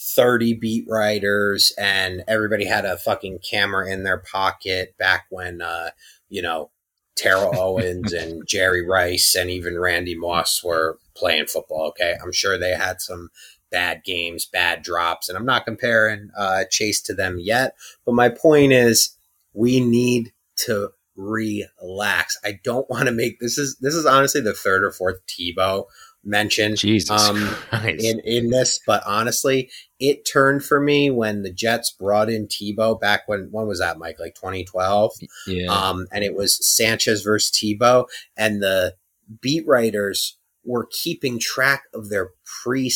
30 0.00 0.54
beat 0.54 0.86
writers 0.88 1.74
and 1.78 2.24
everybody 2.26 2.64
had 2.64 2.86
a 2.86 2.96
fucking 2.96 3.38
camera 3.38 3.90
in 3.90 4.02
their 4.02 4.18
pocket 4.18 4.94
back 4.98 5.26
when, 5.28 5.60
uh, 5.60 5.90
you 6.28 6.40
know, 6.40 6.70
Terrell 7.16 7.52
Owens 7.58 8.12
and 8.12 8.46
Jerry 8.46 8.86
Rice 8.86 9.34
and 9.34 9.50
even 9.50 9.78
Randy 9.78 10.16
Moss 10.16 10.64
were 10.64 10.98
playing 11.14 11.46
football. 11.46 11.88
Okay. 11.88 12.16
I'm 12.22 12.32
sure 12.32 12.56
they 12.56 12.74
had 12.74 13.00
some 13.00 13.28
bad 13.70 14.02
games, 14.04 14.46
bad 14.46 14.82
drops, 14.82 15.28
and 15.28 15.36
I'm 15.36 15.44
not 15.44 15.64
comparing 15.64 16.30
uh, 16.36 16.64
Chase 16.70 17.00
to 17.02 17.14
them 17.14 17.38
yet. 17.38 17.76
But 18.04 18.14
my 18.14 18.30
point 18.30 18.72
is, 18.72 19.16
we 19.52 19.80
need 19.80 20.32
to 20.64 20.90
relax. 21.16 22.38
I 22.44 22.58
don't 22.64 22.88
want 22.88 23.06
to 23.06 23.12
make 23.12 23.38
this 23.40 23.58
is 23.58 23.76
this 23.80 23.94
is 23.94 24.06
honestly 24.06 24.40
the 24.40 24.54
third 24.54 24.82
or 24.82 24.90
fourth 24.90 25.20
Tebow 25.26 25.84
mention 26.24 26.76
Jesus 26.76 27.28
um, 27.28 27.54
in 27.82 28.20
in 28.20 28.50
this, 28.50 28.80
but 28.86 29.02
honestly, 29.06 29.70
it 29.98 30.24
turned 30.30 30.64
for 30.64 30.80
me 30.80 31.10
when 31.10 31.42
the 31.42 31.52
Jets 31.52 31.90
brought 31.90 32.30
in 32.30 32.46
Tebow 32.46 33.00
back 33.00 33.26
when 33.26 33.48
when 33.50 33.66
was 33.66 33.80
that, 33.80 33.98
Mike? 33.98 34.18
Like 34.18 34.34
2012, 34.34 35.12
yeah. 35.46 35.66
um, 35.66 36.06
and 36.12 36.24
it 36.24 36.34
was 36.34 36.58
Sanchez 36.66 37.22
versus 37.22 37.50
Tebow, 37.50 38.06
and 38.36 38.62
the 38.62 38.94
beat 39.40 39.66
writers 39.66 40.36
were 40.64 40.88
keeping 40.90 41.38
track 41.38 41.84
of 41.94 42.10
their 42.10 42.30
pre 42.62 42.92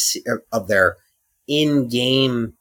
of 0.52 0.68
their 0.68 0.96
in 1.46 1.88
game 1.88 2.54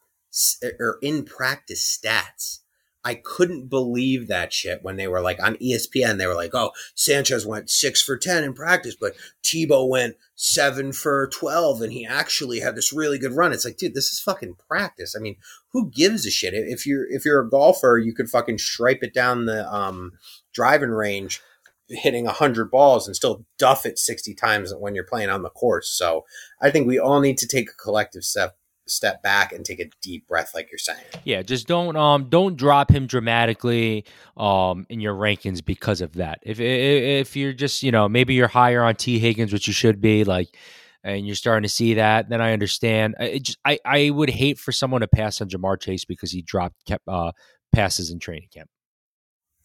or 0.79 0.97
in 1.01 1.23
practice 1.23 1.99
stats. 2.01 2.59
I 3.05 3.15
couldn't 3.15 3.67
believe 3.67 4.27
that 4.27 4.53
shit 4.53 4.81
when 4.81 4.95
they 4.95 5.07
were 5.07 5.19
like 5.19 5.41
on 5.43 5.55
ESPN. 5.55 6.17
They 6.17 6.27
were 6.27 6.35
like, 6.35 6.51
"Oh, 6.53 6.71
Sanchez 6.95 7.45
went 7.45 7.69
six 7.69 8.01
for 8.01 8.17
ten 8.17 8.43
in 8.43 8.53
practice, 8.53 8.95
but 8.99 9.13
Tebow 9.43 9.87
went 9.87 10.15
seven 10.35 10.93
for 10.93 11.27
twelve, 11.27 11.81
and 11.81 11.91
he 11.91 12.05
actually 12.05 12.61
had 12.61 12.75
this 12.75 12.93
really 12.93 13.17
good 13.17 13.33
run." 13.33 13.51
It's 13.51 13.65
like, 13.65 13.77
dude, 13.77 13.93
this 13.93 14.11
is 14.11 14.21
fucking 14.21 14.55
practice. 14.69 15.15
I 15.17 15.19
mean, 15.19 15.35
who 15.73 15.91
gives 15.91 16.25
a 16.25 16.31
shit? 16.31 16.53
If 16.53 16.85
you're 16.85 17.05
if 17.09 17.25
you're 17.25 17.41
a 17.41 17.49
golfer, 17.49 17.97
you 17.97 18.13
could 18.13 18.29
fucking 18.29 18.59
stripe 18.59 18.99
it 19.01 19.13
down 19.13 19.45
the 19.45 19.71
um, 19.73 20.13
driving 20.53 20.91
range, 20.91 21.41
hitting 21.89 22.25
hundred 22.25 22.71
balls, 22.71 23.05
and 23.05 23.15
still 23.15 23.45
duff 23.57 23.85
it 23.85 23.99
sixty 23.99 24.33
times 24.33 24.73
when 24.73 24.95
you're 24.95 25.03
playing 25.03 25.29
on 25.29 25.43
the 25.43 25.49
course. 25.49 25.89
So 25.89 26.23
I 26.61 26.71
think 26.71 26.87
we 26.87 26.99
all 26.99 27.19
need 27.19 27.37
to 27.39 27.47
take 27.47 27.69
a 27.69 27.83
collective 27.83 28.23
step 28.23 28.55
step 28.85 29.23
back 29.23 29.51
and 29.53 29.63
take 29.65 29.79
a 29.79 29.89
deep 30.01 30.27
breath 30.27 30.51
like 30.53 30.69
you're 30.71 30.77
saying 30.77 30.99
Yeah, 31.23 31.41
just 31.41 31.67
don't 31.67 31.95
um 31.95 32.29
don't 32.29 32.57
drop 32.57 32.91
him 32.91 33.07
dramatically 33.07 34.05
um 34.37 34.85
in 34.89 34.99
your 34.99 35.13
rankings 35.15 35.63
because 35.63 36.01
of 36.01 36.13
that. 36.13 36.39
If 36.43 36.59
if, 36.59 37.35
you're 37.35 37.53
just 37.53 37.83
you 37.83 37.91
know 37.91 38.09
maybe 38.09 38.33
you're 38.33 38.47
higher 38.47 38.83
on 38.83 38.95
Tee 38.95 39.19
Higgins, 39.19 39.53
which 39.53 39.67
you 39.67 39.73
should 39.73 40.01
be, 40.01 40.23
like, 40.23 40.49
and 41.03 41.25
you're 41.25 41.35
starting 41.35 41.63
to 41.63 41.69
see 41.69 41.93
that, 41.95 42.29
then 42.29 42.41
I 42.41 42.53
understand. 42.53 43.15
I 43.19 43.39
just, 43.39 43.57
I 43.65 43.79
I 43.85 44.09
would 44.09 44.29
hate 44.29 44.59
for 44.59 44.71
someone 44.71 45.01
to 45.01 45.07
pass 45.07 45.39
on 45.41 45.49
Ja'Marr 45.49 45.79
Chase 45.79 46.05
because 46.05 46.31
he 46.31 46.41
dropped 46.41 46.75
kept 46.85 47.07
uh 47.07 47.31
passes 47.73 48.11
in 48.11 48.19
training 48.19 48.49
camp. 48.53 48.69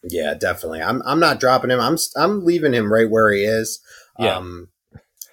yeah 0.05 0.33
definitely 0.35 0.81
i'm 0.81 1.03
i'm 1.05 1.21
not 1.21 1.41
dropping 1.41 1.71
him 1.71 1.81
i'm 1.81 1.97
i'm 2.17 2.45
leaving 2.45 2.73
him 2.73 2.91
right 2.93 3.11
where 3.11 3.31
he 3.33 3.43
is 3.45 3.81
Yeah. 4.19 4.37
um 4.37 4.69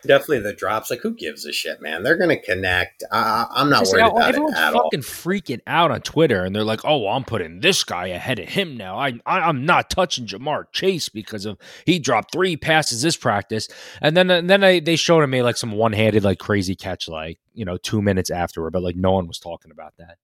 definitely 0.05 0.39
the 0.39 0.53
drops 0.53 0.89
like 0.89 1.01
who 1.01 1.13
gives 1.13 1.45
a 1.45 1.51
shit 1.51 1.81
man 1.81 2.03
they're 2.03 2.17
gonna 2.17 2.39
connect 2.39 3.03
I, 3.11 3.17
I- 3.19 3.61
i'm 3.61 3.69
not 3.69 3.85
worried 3.87 4.01
like, 4.03 4.11
about 4.11 4.21
it 4.21 4.27
everyone's 4.29 4.55
at 4.57 4.73
all 4.73 4.83
fucking 4.83 5.01
freaking 5.01 5.61
out 5.67 5.91
on 5.91 6.01
Twitter, 6.01 6.43
and 6.43 6.55
they're 6.55 6.63
like, 6.63 6.81
"Oh, 6.85 6.99
well, 6.99 7.13
I'm 7.13 7.23
putting 7.23 7.59
this 7.59 7.83
guy 7.83 8.07
ahead 8.07 8.39
of 8.39 8.47
him 8.47 8.77
now. 8.77 8.97
I, 8.97 9.13
I 9.25 9.39
I'm 9.39 9.65
not 9.65 9.89
touching 9.89 10.25
Ja'Marr 10.25 10.65
Chase 10.71 11.09
because 11.09 11.45
of 11.45 11.57
he 11.85 11.99
dropped 11.99 12.31
three 12.31 12.55
passes 12.57 13.01
this 13.01 13.17
practice." 13.17 13.67
And 14.01 14.15
then 14.15 14.29
and 14.29 14.49
then 14.49 14.61
they 14.61 14.79
they 14.79 14.95
showed 14.95 15.23
him 15.23 15.31
made 15.31 15.43
like 15.43 15.57
some 15.57 15.71
one 15.71 15.93
handed 15.93 16.23
like 16.23 16.39
crazy 16.39 16.75
catch 16.75 17.07
like 17.07 17.39
you 17.53 17.65
know 17.65 17.77
two 17.77 18.01
minutes 18.01 18.29
afterward, 18.29 18.71
but 18.71 18.83
like 18.83 18.95
no 18.95 19.11
one 19.13 19.27
was 19.27 19.39
talking 19.39 19.71
about 19.71 19.93
that. 19.97 20.17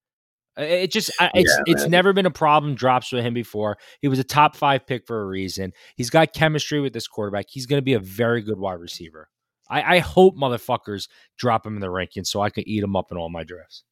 It 0.57 0.91
just 0.91 1.11
I- 1.19 1.31
it's 1.33 1.55
Yeah, 1.57 1.73
it's 1.73 1.87
never 1.87 2.13
been 2.13 2.25
a 2.25 2.31
problem 2.31 2.75
drops 2.75 3.11
with 3.11 3.23
him 3.23 3.33
before. 3.33 3.77
He 4.01 4.07
was 4.07 4.19
a 4.19 4.23
top 4.23 4.55
five 4.55 4.85
pick 4.85 5.07
for 5.07 5.21
a 5.21 5.25
reason. 5.25 5.73
He's 5.95 6.09
got 6.09 6.33
chemistry 6.33 6.79
with 6.81 6.93
this 6.93 7.07
quarterback. 7.07 7.45
He's 7.49 7.65
going 7.65 7.77
to 7.79 7.83
be 7.85 7.93
a 7.93 7.99
very 7.99 8.41
good 8.41 8.59
wide 8.59 8.79
receiver. 8.79 9.29
I, 9.71 9.95
I 9.95 9.99
hope 9.99 10.35
motherfuckers 10.35 11.07
drop 11.37 11.65
him 11.65 11.75
in 11.75 11.79
the 11.81 11.87
rankings 11.87 12.27
so 12.27 12.41
I 12.41 12.49
can 12.49 12.67
eat 12.67 12.83
him 12.83 12.95
up 12.95 13.07
in 13.09 13.17
all 13.17 13.29
my 13.29 13.43
drafts. 13.43 13.83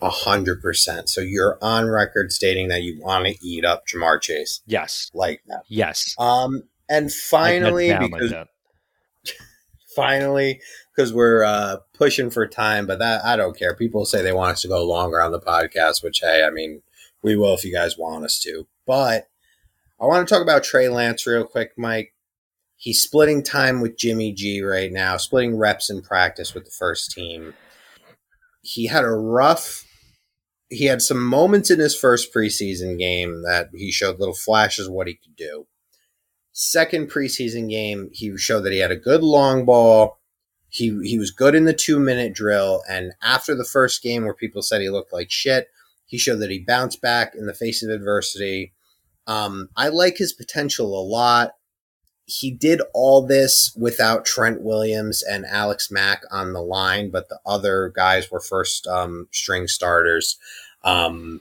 A 0.00 0.08
hundred 0.10 0.60
percent. 0.62 1.08
So 1.08 1.20
you're 1.20 1.58
on 1.62 1.88
record 1.88 2.32
stating 2.32 2.68
that 2.68 2.82
you 2.82 2.98
want 3.00 3.26
to 3.26 3.36
eat 3.46 3.64
up 3.64 3.84
Ja'Marr 3.86 4.20
Chase? 4.20 4.62
Yes, 4.66 5.10
like 5.14 5.42
that. 5.46 5.62
Yes. 5.68 6.16
um 6.18 6.62
and 6.88 7.12
finally 7.12 7.90
like 7.90 8.10
because 8.10 8.30
that. 8.30 8.48
finally 9.94 10.60
because 10.96 11.12
we're 11.12 11.44
uh 11.44 11.76
pushing 11.94 12.30
for 12.30 12.46
time 12.48 12.86
but 12.86 12.98
that 12.98 13.24
i 13.24 13.36
don't 13.36 13.56
care. 13.56 13.76
People 13.76 14.04
say 14.04 14.22
they 14.22 14.32
want 14.32 14.52
us 14.52 14.62
to 14.62 14.68
go 14.68 14.84
longer 14.84 15.20
on 15.20 15.30
the 15.30 15.38
podcast 15.38 16.02
which 16.02 16.20
hey 16.20 16.42
i 16.44 16.50
mean 16.50 16.82
we 17.22 17.36
will 17.36 17.54
if 17.54 17.64
you 17.64 17.72
guys 17.72 17.96
want 17.96 18.24
us 18.24 18.40
to. 18.40 18.66
But 18.86 19.28
i 20.00 20.06
want 20.06 20.26
to 20.26 20.34
talk 20.34 20.42
about 20.42 20.64
trey 20.64 20.88
lance 20.88 21.26
real 21.26 21.44
quick 21.44 21.72
mike 21.76 22.11
he's 22.82 23.02
splitting 23.02 23.42
time 23.42 23.80
with 23.80 23.98
jimmy 23.98 24.32
g 24.32 24.62
right 24.62 24.92
now 24.92 25.16
splitting 25.16 25.56
reps 25.56 25.88
in 25.90 26.02
practice 26.02 26.54
with 26.54 26.64
the 26.64 26.70
first 26.70 27.10
team 27.10 27.54
he 28.62 28.86
had 28.86 29.04
a 29.04 29.10
rough 29.10 29.84
he 30.68 30.86
had 30.86 31.02
some 31.02 31.22
moments 31.22 31.70
in 31.70 31.78
his 31.78 31.94
first 31.94 32.32
preseason 32.34 32.98
game 32.98 33.42
that 33.42 33.68
he 33.74 33.90
showed 33.92 34.18
little 34.18 34.34
flashes 34.34 34.86
of 34.86 34.92
what 34.92 35.06
he 35.06 35.14
could 35.14 35.36
do 35.36 35.66
second 36.52 37.10
preseason 37.10 37.68
game, 37.68 38.10
he 38.12 38.36
showed 38.36 38.60
that 38.60 38.72
he 38.72 38.78
had 38.78 38.90
a 38.90 38.96
good 38.96 39.22
long 39.22 39.64
ball. 39.64 40.18
He 40.68 40.98
he 41.02 41.18
was 41.18 41.30
good 41.30 41.54
in 41.54 41.64
the 41.64 41.74
two 41.74 41.98
minute 41.98 42.34
drill, 42.34 42.82
and 42.88 43.12
after 43.22 43.54
the 43.54 43.64
first 43.64 44.02
game 44.02 44.24
where 44.24 44.34
people 44.34 44.62
said 44.62 44.80
he 44.80 44.88
looked 44.88 45.12
like 45.12 45.30
shit, 45.30 45.68
he 46.06 46.16
showed 46.16 46.38
that 46.38 46.50
he 46.50 46.60
bounced 46.60 47.02
back 47.02 47.34
in 47.34 47.46
the 47.46 47.54
face 47.54 47.82
of 47.82 47.90
adversity. 47.90 48.72
Um, 49.26 49.68
I 49.76 49.88
like 49.88 50.16
his 50.16 50.32
potential 50.32 50.98
a 50.98 51.04
lot. 51.04 51.52
He 52.24 52.50
did 52.50 52.80
all 52.94 53.26
this 53.26 53.74
without 53.76 54.24
Trent 54.24 54.62
Williams 54.62 55.22
and 55.22 55.44
Alex 55.44 55.90
Mack 55.90 56.22
on 56.30 56.52
the 56.52 56.62
line, 56.62 57.10
but 57.10 57.28
the 57.28 57.40
other 57.44 57.92
guys 57.94 58.30
were 58.30 58.40
first 58.40 58.86
um, 58.86 59.28
string 59.32 59.66
starters. 59.66 60.38
Um, 60.84 61.40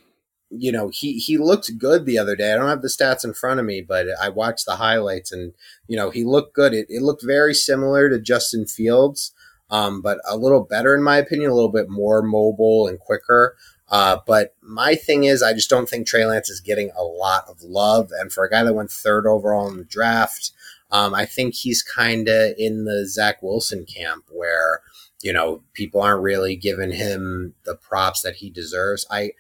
you 0.50 0.72
know, 0.72 0.90
he 0.90 1.14
he 1.14 1.38
looked 1.38 1.78
good 1.78 2.06
the 2.06 2.18
other 2.18 2.36
day. 2.36 2.52
I 2.52 2.58
don't 2.58 2.68
have 2.68 2.82
the 2.82 2.90
stats 2.90 3.24
in 3.24 3.34
front 3.34 3.60
of 3.60 3.66
me, 3.66 3.82
but 3.82 4.08
I 4.22 4.30
watched 4.30 4.66
the 4.66 4.76
highlights, 4.76 5.32
and 5.32 5.54
you 5.88 5.96
know, 5.96 6.10
he 6.10 6.24
looked 6.24 6.54
good. 6.54 6.74
It, 6.74 6.88
it 6.90 7.02
looked 7.02 7.24
very 7.26 7.54
similar 7.54 8.10
to 8.10 8.20
Justin 8.20 8.66
Fields, 8.66 9.34
um, 9.70 10.02
but 10.02 10.20
a 10.28 10.36
little 10.36 10.62
better 10.62 10.94
in 10.94 11.04
my 11.04 11.18
opinion, 11.18 11.52
a 11.52 11.56
little 11.56 11.72
bit 11.72 11.90
more 11.90 12.22
mobile 12.22 12.88
and 12.88 13.00
quicker. 13.00 13.56
Uh, 13.92 14.18
but 14.26 14.56
my 14.62 14.96
thing 14.96 15.26
is, 15.26 15.44
I 15.44 15.54
just 15.54 15.70
don't 15.70 15.88
think 15.88 16.08
Trey 16.08 16.26
Lance 16.26 16.50
is 16.50 16.62
getting 16.62 16.92
a 16.96 17.04
lot 17.04 17.44
of 17.50 17.62
love. 17.62 18.10
And 18.18 18.32
for 18.32 18.46
a 18.46 18.50
guy 18.50 18.64
that 18.64 18.74
went 18.74 18.90
third 18.90 19.28
overall 19.28 19.68
in 19.68 19.76
the 19.76 19.84
draft, 19.84 20.52
um, 20.92 21.14
I 21.14 21.26
think 21.26 21.56
he's 21.56 21.82
kind 21.82 22.28
of 22.28 22.54
in 22.58 22.86
the 22.86 23.08
Zach 23.08 23.42
Wilson 23.42 23.86
camp 23.86 24.26
where, 24.30 24.82
you 25.22 25.32
know, 25.32 25.64
people 25.74 26.02
aren't 26.02 26.24
really 26.24 26.56
giving 26.56 26.92
him 26.92 27.54
the 27.64 27.76
props 27.76 28.22
that 28.22 28.36
he 28.36 28.50
deserves. 28.50 29.06
I, 29.10 29.32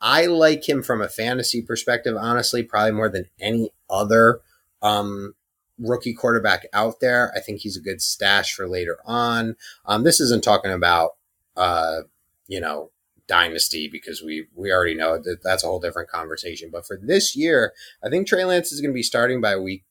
I 0.00 0.26
like 0.26 0.68
him 0.68 0.82
from 0.82 1.00
a 1.00 1.08
fantasy 1.08 1.62
perspective, 1.62 2.16
honestly, 2.18 2.62
probably 2.62 2.92
more 2.92 3.08
than 3.08 3.28
any 3.40 3.70
other 3.88 4.40
um, 4.82 5.34
rookie 5.78 6.14
quarterback 6.14 6.66
out 6.72 7.00
there. 7.00 7.32
I 7.34 7.40
think 7.40 7.60
he's 7.60 7.76
a 7.76 7.82
good 7.82 8.02
stash 8.02 8.54
for 8.54 8.68
later 8.68 8.98
on. 9.04 9.56
Um, 9.86 10.04
this 10.04 10.20
isn't 10.20 10.44
talking 10.44 10.72
about, 10.72 11.12
uh, 11.56 12.02
you 12.46 12.60
know, 12.60 12.90
dynasty 13.26 13.88
because 13.88 14.22
we 14.22 14.48
we 14.56 14.72
already 14.72 14.94
know 14.94 15.16
that 15.16 15.42
that's 15.44 15.62
a 15.62 15.66
whole 15.66 15.78
different 15.78 16.10
conversation. 16.10 16.68
But 16.72 16.86
for 16.86 16.98
this 17.00 17.36
year, 17.36 17.72
I 18.04 18.08
think 18.08 18.26
Trey 18.26 18.44
Lance 18.44 18.72
is 18.72 18.80
going 18.80 18.90
to 18.90 18.94
be 18.94 19.04
starting 19.04 19.40
by 19.40 19.56
week 19.56 19.84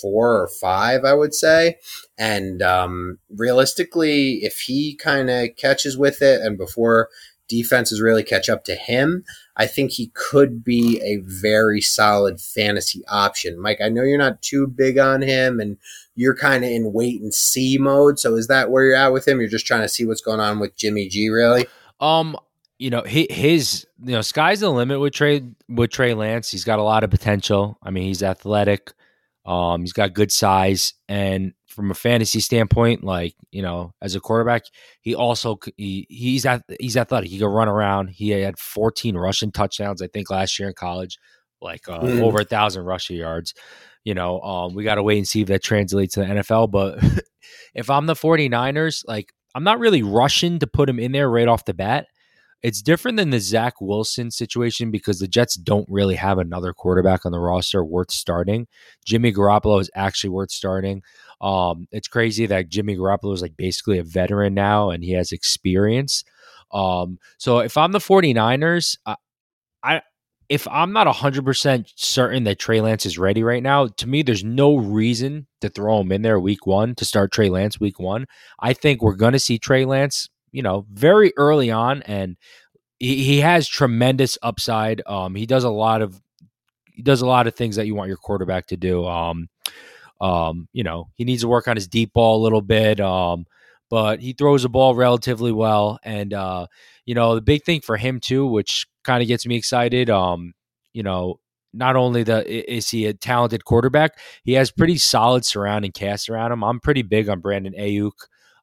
four 0.00 0.40
or 0.40 0.48
five, 0.60 1.04
I 1.04 1.14
would 1.14 1.34
say. 1.34 1.76
And 2.18 2.62
um, 2.62 3.18
realistically, 3.28 4.40
if 4.42 4.60
he 4.60 4.94
kind 4.96 5.30
of 5.30 5.56
catches 5.56 5.96
with 5.96 6.22
it 6.22 6.40
and 6.42 6.56
before 6.58 7.08
defenses 7.48 8.00
really 8.00 8.22
catch 8.22 8.48
up 8.48 8.64
to 8.64 8.74
him, 8.74 9.24
I 9.56 9.66
think 9.66 9.90
he 9.90 10.12
could 10.14 10.64
be 10.64 11.00
a 11.04 11.18
very 11.22 11.80
solid 11.80 12.40
fantasy 12.40 13.02
option. 13.08 13.60
Mike, 13.60 13.80
I 13.84 13.88
know 13.88 14.02
you're 14.02 14.16
not 14.16 14.40
too 14.40 14.66
big 14.66 14.98
on 14.98 15.20
him 15.20 15.60
and 15.60 15.76
you're 16.14 16.36
kind 16.36 16.64
of 16.64 16.70
in 16.70 16.92
wait 16.92 17.20
and 17.20 17.34
see 17.34 17.76
mode. 17.76 18.18
So 18.18 18.36
is 18.36 18.46
that 18.46 18.70
where 18.70 18.84
you're 18.84 18.94
at 18.96 19.12
with 19.12 19.26
him? 19.26 19.40
You're 19.40 19.50
just 19.50 19.66
trying 19.66 19.82
to 19.82 19.88
see 19.88 20.06
what's 20.06 20.22
going 20.22 20.40
on 20.40 20.60
with 20.60 20.76
Jimmy 20.76 21.08
G, 21.08 21.28
really? 21.28 21.66
Um, 21.98 22.36
you 22.78 22.88
know, 22.88 23.02
his 23.04 23.86
you 24.02 24.12
know, 24.12 24.22
sky's 24.22 24.60
the 24.60 24.70
limit 24.70 25.00
with 25.00 25.12
Trey 25.12 25.42
with 25.68 25.90
Trey 25.90 26.14
Lance. 26.14 26.50
He's 26.50 26.64
got 26.64 26.78
a 26.78 26.82
lot 26.82 27.04
of 27.04 27.10
potential. 27.10 27.78
I 27.82 27.90
mean, 27.90 28.04
he's 28.04 28.22
athletic. 28.22 28.94
Um, 29.50 29.80
he's 29.80 29.92
got 29.92 30.14
good 30.14 30.30
size, 30.30 30.94
and 31.08 31.54
from 31.66 31.90
a 31.90 31.94
fantasy 31.94 32.38
standpoint, 32.38 33.02
like 33.02 33.34
you 33.50 33.62
know, 33.62 33.92
as 34.00 34.14
a 34.14 34.20
quarterback, 34.20 34.62
he 35.00 35.16
also 35.16 35.58
he, 35.76 36.06
he's 36.08 36.46
he's 36.78 36.96
athletic. 36.96 37.30
He 37.30 37.38
can 37.38 37.48
run 37.48 37.68
around. 37.68 38.10
He 38.10 38.30
had 38.30 38.60
14 38.60 39.16
rushing 39.16 39.50
touchdowns, 39.50 40.02
I 40.02 40.06
think, 40.06 40.30
last 40.30 40.56
year 40.56 40.68
in 40.68 40.74
college, 40.74 41.18
like 41.60 41.88
uh, 41.88 41.98
mm. 41.98 42.22
over 42.22 42.42
a 42.42 42.44
thousand 42.44 42.84
rushing 42.84 43.16
yards. 43.16 43.52
You 44.04 44.14
know, 44.14 44.40
um, 44.40 44.74
we 44.74 44.84
got 44.84 44.94
to 44.94 45.02
wait 45.02 45.18
and 45.18 45.26
see 45.26 45.40
if 45.40 45.48
that 45.48 45.64
translates 45.64 46.14
to 46.14 46.20
the 46.20 46.26
NFL. 46.26 46.70
But 46.70 47.02
if 47.74 47.90
I'm 47.90 48.06
the 48.06 48.14
49ers, 48.14 49.02
like 49.08 49.32
I'm 49.56 49.64
not 49.64 49.80
really 49.80 50.04
rushing 50.04 50.60
to 50.60 50.68
put 50.68 50.88
him 50.88 51.00
in 51.00 51.10
there 51.10 51.28
right 51.28 51.48
off 51.48 51.64
the 51.64 51.74
bat. 51.74 52.06
It's 52.62 52.82
different 52.82 53.16
than 53.16 53.30
the 53.30 53.40
Zach 53.40 53.80
Wilson 53.80 54.30
situation 54.30 54.90
because 54.90 55.18
the 55.18 55.28
Jets 55.28 55.54
don't 55.54 55.88
really 55.88 56.16
have 56.16 56.38
another 56.38 56.72
quarterback 56.72 57.24
on 57.24 57.32
the 57.32 57.38
roster 57.38 57.84
worth 57.84 58.10
starting. 58.10 58.66
Jimmy 59.04 59.32
Garoppolo 59.32 59.80
is 59.80 59.90
actually 59.94 60.30
worth 60.30 60.50
starting. 60.50 61.02
Um, 61.40 61.88
it's 61.90 62.08
crazy 62.08 62.46
that 62.46 62.68
Jimmy 62.68 62.96
Garoppolo 62.96 63.32
is 63.32 63.40
like 63.40 63.56
basically 63.56 63.98
a 63.98 64.04
veteran 64.04 64.52
now 64.52 64.90
and 64.90 65.02
he 65.02 65.12
has 65.12 65.32
experience. 65.32 66.22
Um, 66.72 67.18
so 67.38 67.60
if 67.60 67.76
I'm 67.76 67.92
the 67.92 67.98
49ers, 67.98 68.98
I, 69.06 69.16
I 69.82 70.02
if 70.50 70.66
I'm 70.66 70.92
not 70.92 71.06
100% 71.06 71.92
certain 71.94 72.44
that 72.44 72.58
Trey 72.58 72.80
Lance 72.80 73.06
is 73.06 73.18
ready 73.18 73.44
right 73.44 73.62
now, 73.62 73.86
to 73.86 74.08
me, 74.08 74.22
there's 74.22 74.42
no 74.42 74.76
reason 74.76 75.46
to 75.60 75.68
throw 75.68 76.00
him 76.00 76.10
in 76.10 76.22
there 76.22 76.40
week 76.40 76.66
one 76.66 76.96
to 76.96 77.04
start 77.04 77.32
Trey 77.32 77.48
Lance 77.48 77.78
week 77.78 78.00
one. 78.00 78.26
I 78.58 78.72
think 78.72 79.00
we're 79.00 79.14
going 79.14 79.32
to 79.32 79.38
see 79.38 79.58
Trey 79.58 79.84
Lance 79.84 80.28
you 80.52 80.62
know, 80.62 80.86
very 80.92 81.32
early 81.36 81.70
on, 81.70 82.02
and 82.02 82.36
he, 82.98 83.24
he 83.24 83.40
has 83.40 83.66
tremendous 83.68 84.38
upside. 84.42 85.02
Um, 85.06 85.34
he 85.34 85.46
does 85.46 85.64
a 85.64 85.70
lot 85.70 86.02
of 86.02 86.20
he 86.92 87.02
does 87.02 87.22
a 87.22 87.26
lot 87.26 87.46
of 87.46 87.54
things 87.54 87.76
that 87.76 87.86
you 87.86 87.94
want 87.94 88.08
your 88.08 88.16
quarterback 88.16 88.66
to 88.68 88.76
do. 88.76 89.06
Um, 89.06 89.48
um, 90.20 90.68
you 90.72 90.84
know, 90.84 91.08
he 91.14 91.24
needs 91.24 91.42
to 91.42 91.48
work 91.48 91.66
on 91.66 91.76
his 91.76 91.88
deep 91.88 92.12
ball 92.12 92.40
a 92.40 92.44
little 92.44 92.60
bit. 92.60 93.00
Um, 93.00 93.46
but 93.88 94.20
he 94.20 94.32
throws 94.32 94.62
the 94.62 94.68
ball 94.68 94.94
relatively 94.94 95.50
well, 95.50 95.98
and 96.04 96.32
uh, 96.32 96.66
you 97.06 97.14
know, 97.14 97.34
the 97.34 97.40
big 97.40 97.64
thing 97.64 97.80
for 97.80 97.96
him 97.96 98.20
too, 98.20 98.46
which 98.46 98.86
kind 99.04 99.20
of 99.20 99.28
gets 99.28 99.46
me 99.46 99.56
excited. 99.56 100.08
Um, 100.08 100.52
you 100.92 101.02
know, 101.02 101.40
not 101.72 101.96
only 101.96 102.22
the 102.22 102.72
is 102.72 102.88
he 102.88 103.06
a 103.06 103.14
talented 103.14 103.64
quarterback, 103.64 104.12
he 104.44 104.52
has 104.52 104.70
pretty 104.70 104.96
solid 104.96 105.44
surrounding 105.44 105.92
cast 105.92 106.28
around 106.28 106.52
him. 106.52 106.62
I'm 106.62 106.80
pretty 106.80 107.02
big 107.02 107.28
on 107.28 107.40
Brandon 107.40 107.74
Aiyuk. 107.78 108.12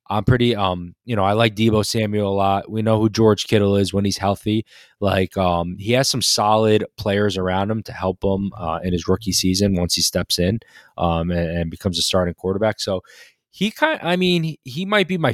I'm 0.10 0.24
pretty 0.24 0.56
um 0.56 0.96
you 1.06 1.16
know 1.16 1.24
I 1.24 1.34
like 1.34 1.56
Deebo 1.56 1.86
Samuel 1.86 2.32
a 2.32 2.34
lot. 2.34 2.72
We 2.72 2.82
know 2.82 3.00
who 3.00 3.10
George 3.10 3.48
Kittle 3.48 3.76
is 3.76 3.94
when 3.94 4.06
he's 4.06 4.18
healthy. 4.18 4.66
Like 5.00 5.38
um 5.38 5.76
he 5.78 5.94
has 5.94 6.10
some 6.10 6.22
solid 6.22 6.86
players 6.98 7.38
around 7.38 7.72
him 7.72 7.84
to 7.84 7.92
help 7.92 8.24
him 8.24 8.52
uh, 8.58 8.80
in 8.84 8.94
his 8.94 9.08
rookie 9.08 9.32
season 9.32 9.76
once 9.76 9.96
he 9.96 10.02
steps 10.02 10.40
in 10.40 10.60
um 10.98 11.32
and, 11.32 11.58
and 11.58 11.72
becomes 11.72 12.00
a 12.00 12.02
starting 12.02 12.34
quarterback. 12.34 12.80
So 12.80 13.02
he 13.50 13.72
kind 13.72 14.00
I 14.02 14.16
mean 14.16 14.56
he 14.64 14.86
might 14.86 15.08
be 15.08 15.18
my 15.18 15.34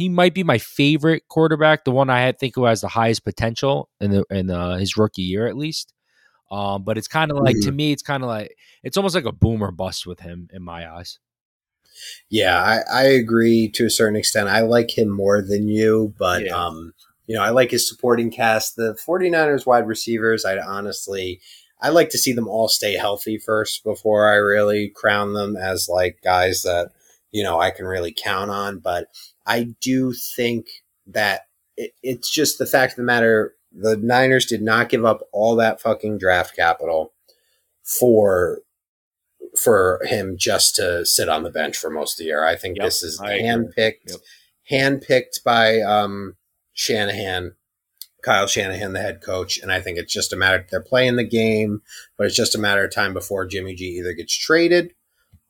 he 0.00 0.08
might 0.08 0.32
be 0.32 0.42
my 0.42 0.56
favorite 0.56 1.24
quarterback, 1.28 1.84
the 1.84 1.90
one 1.90 2.08
I 2.08 2.32
think 2.32 2.54
who 2.54 2.64
has 2.64 2.80
the 2.80 2.88
highest 2.88 3.22
potential 3.22 3.90
in 4.00 4.10
the 4.10 4.24
in 4.30 4.50
uh, 4.50 4.76
his 4.76 4.96
rookie 4.96 5.20
year 5.20 5.46
at 5.46 5.58
least. 5.58 5.92
Um, 6.50 6.84
but 6.84 6.96
it's 6.96 7.06
kind 7.06 7.30
of 7.30 7.36
like 7.36 7.56
mm-hmm. 7.56 7.68
to 7.68 7.72
me, 7.72 7.92
it's 7.92 8.02
kind 8.02 8.22
of 8.22 8.28
like 8.30 8.56
it's 8.82 8.96
almost 8.96 9.14
like 9.14 9.26
a 9.26 9.32
boomer 9.32 9.70
bust 9.70 10.06
with 10.06 10.20
him 10.20 10.48
in 10.54 10.62
my 10.62 10.90
eyes. 10.90 11.18
Yeah, 12.28 12.62
I, 12.62 12.80
I 12.92 13.02
agree 13.04 13.68
to 13.74 13.86
a 13.86 13.90
certain 13.90 14.16
extent. 14.16 14.48
I 14.48 14.60
like 14.60 14.96
him 14.96 15.08
more 15.08 15.42
than 15.42 15.68
you, 15.68 16.14
but 16.18 16.44
yeah. 16.44 16.52
um, 16.52 16.92
you 17.26 17.36
know, 17.36 17.42
I 17.42 17.50
like 17.50 17.70
his 17.70 17.88
supporting 17.88 18.30
cast. 18.30 18.76
The 18.76 18.96
49ers 19.06 19.66
wide 19.66 19.86
receivers, 19.86 20.44
I'd 20.44 20.58
honestly 20.58 21.40
I 21.82 21.88
like 21.90 22.10
to 22.10 22.18
see 22.18 22.32
them 22.32 22.48
all 22.48 22.68
stay 22.68 22.94
healthy 22.94 23.38
first 23.38 23.84
before 23.84 24.28
I 24.28 24.36
really 24.36 24.88
crown 24.88 25.32
them 25.32 25.56
as 25.56 25.88
like 25.88 26.18
guys 26.22 26.62
that, 26.62 26.90
you 27.32 27.42
know, 27.42 27.58
I 27.60 27.70
can 27.70 27.86
really 27.86 28.12
count 28.12 28.50
on. 28.50 28.78
But 28.78 29.08
I 29.46 29.74
do 29.80 30.12
think 30.12 30.66
that 31.06 31.42
it, 31.76 31.92
it's 32.02 32.30
just 32.30 32.58
the 32.58 32.66
fact 32.66 32.92
of 32.92 32.96
the 32.98 33.02
matter 33.02 33.54
the 33.72 33.96
Niners 33.96 34.46
did 34.46 34.62
not 34.62 34.88
give 34.88 35.04
up 35.04 35.22
all 35.32 35.56
that 35.56 35.80
fucking 35.80 36.18
draft 36.18 36.56
capital 36.56 37.12
for 37.82 38.60
for 39.60 40.00
him 40.04 40.36
just 40.38 40.74
to 40.76 41.04
sit 41.04 41.28
on 41.28 41.42
the 41.42 41.50
bench 41.50 41.76
for 41.76 41.90
most 41.90 42.14
of 42.14 42.18
the 42.18 42.24
year. 42.24 42.44
I 42.44 42.56
think 42.56 42.76
yep, 42.76 42.86
this 42.86 43.02
is 43.02 43.20
handpicked, 43.20 44.08
yep. 44.08 44.20
handpicked 44.70 45.42
by 45.44 45.80
um, 45.80 46.36
Shanahan, 46.72 47.54
Kyle 48.22 48.46
Shanahan, 48.46 48.92
the 48.92 49.00
head 49.00 49.20
coach, 49.22 49.58
and 49.58 49.70
I 49.70 49.80
think 49.80 49.98
it's 49.98 50.12
just 50.12 50.32
a 50.32 50.36
matter 50.36 50.66
they're 50.70 50.80
playing 50.80 51.16
the 51.16 51.24
game, 51.24 51.82
but 52.16 52.26
it's 52.26 52.36
just 52.36 52.54
a 52.54 52.58
matter 52.58 52.84
of 52.84 52.94
time 52.94 53.12
before 53.12 53.46
Jimmy 53.46 53.74
G 53.74 53.84
either 53.98 54.12
gets 54.12 54.36
traded 54.36 54.94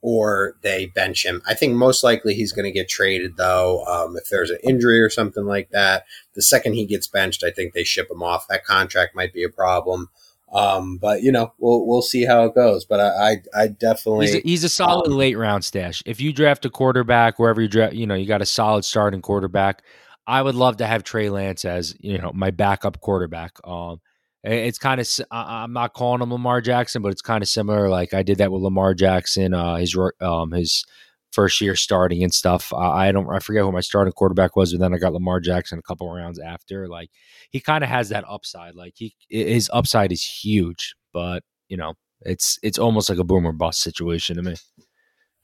or 0.03 0.55
they 0.63 0.87
bench 0.87 1.25
him. 1.27 1.43
I 1.47 1.55
think 1.55 1.75
most 1.75 2.03
likely 2.03 2.35
he's 2.35 2.53
going 2.53 2.65
to 2.65 2.73
get 2.73 2.89
traded 2.89 3.37
though. 3.37 3.85
Um, 3.85 4.17
if 4.17 4.29
there's 4.31 4.51
an 4.51 4.59
injury 4.65 5.01
or 5.01 5.11
something 5.11 5.45
like 5.45 5.71
that, 5.71 6.05
the 6.35 6.43
second 6.43 6.73
he 6.73 6.87
gets 6.87 7.07
benched, 7.07 7.45
I 7.45 7.51
think 7.51 7.75
they 7.75 7.85
ship 7.85 8.11
him 8.11 8.23
off. 8.23 8.49
That 8.49 8.65
contract 8.65 9.15
might 9.15 9.33
be 9.33 9.45
a 9.45 9.51
problem. 9.51 10.09
Um, 10.53 10.99
but 10.99 11.23
you 11.23 11.31
know, 11.31 11.53
we'll 11.59 11.87
we'll 11.87 12.03
see 12.03 12.25
how 12.25 12.45
it 12.45 12.55
goes. 12.55 12.85
But 12.85 13.01
I 13.01 13.33
I, 13.55 13.63
I 13.63 13.67
definitely 13.69 14.27
he's 14.27 14.35
a, 14.35 14.41
he's 14.41 14.65
a 14.65 14.69
solid 14.69 15.09
um, 15.09 15.17
late 15.17 15.39
round 15.39 15.65
stash. 15.65 16.03
If 16.07 16.21
you 16.21 16.33
draft 16.33 16.65
a 16.65 16.71
quarterback 16.71 17.39
wherever 17.39 17.61
you 17.61 17.69
draft, 17.69 17.95
you 17.95 18.07
know, 18.07 18.15
you 18.15 18.27
got 18.27 18.43
a 18.43 18.47
solid 18.47 18.85
starting 18.85 19.23
quarterback. 19.23 19.83
I 20.27 20.43
would 20.43 20.55
love 20.55 20.77
to 20.79 20.87
have 20.87 21.05
Trey 21.05 21.31
Lance 21.31 21.65
as 21.65 21.95
you 22.01 22.19
know 22.19 22.33
my 22.35 22.51
backup 22.51 23.01
quarterback. 23.01 23.53
Um, 23.65 24.01
it's 24.43 24.79
kind 24.79 25.01
of 25.01 25.09
I'm 25.31 25.73
not 25.73 25.93
calling 25.93 26.23
him 26.23 26.33
Lamar 26.33 26.61
Jackson, 26.61 27.03
but 27.03 27.13
it's 27.13 27.23
kind 27.23 27.43
of 27.43 27.49
similar. 27.49 27.89
Like 27.89 28.15
I 28.15 28.23
did 28.23 28.39
that 28.39 28.51
with 28.51 28.63
Lamar 28.63 28.95
Jackson, 28.95 29.55
uh, 29.55 29.77
his 29.77 29.97
um 30.21 30.53
his 30.53 30.85
first 31.33 31.61
year 31.61 31.77
starting 31.77 32.23
and 32.23 32.33
stuff. 32.33 32.73
I, 32.73 33.09
I 33.09 33.13
don't 33.13 33.29
I 33.31 33.39
forget 33.39 33.63
who 33.63 33.73
my 33.73 33.81
starting 33.81 34.13
quarterback 34.13 34.57
was, 34.57 34.73
but 34.73 34.81
then 34.81 34.95
I 34.95 34.99
got 34.99 35.13
Lamar 35.13 35.41
Jackson 35.41 35.79
a 35.79 35.83
couple 35.83 36.13
rounds 36.13 36.39
after. 36.39 36.89
Like 36.89 37.11
he 37.51 37.61
kind 37.61 37.85
of 37.85 37.91
has 37.91 38.09
that 38.11 38.25
upside. 38.29 38.75
Like 38.75 38.95
he 38.97 39.15
his 39.29 39.71
upside 39.73 40.13
is 40.13 40.25
huge, 40.25 40.95
but 41.13 41.43
you 41.69 41.77
know 41.77 41.95
it's 42.23 42.59
it's 42.63 42.79
almost 42.79 43.09
like 43.09 43.19
a 43.19 43.25
boomer 43.25 43.53
bust 43.53 43.81
situation 43.81 44.37
to 44.37 44.43
me. 44.43 44.57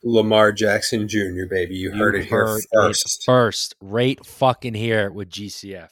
Lamar 0.05 0.53
Jackson 0.53 1.09
Jr. 1.09 1.47
Baby, 1.51 1.77
you, 1.77 1.93
you 1.93 1.99
heard 1.99 2.15
it 2.15 2.29
heard 2.29 2.63
here 2.73 2.73
first. 2.73 3.25
first, 3.25 3.75
right 3.81 4.25
fucking 4.25 4.75
here 4.75 5.11
with 5.11 5.31
GCF. 5.31 5.89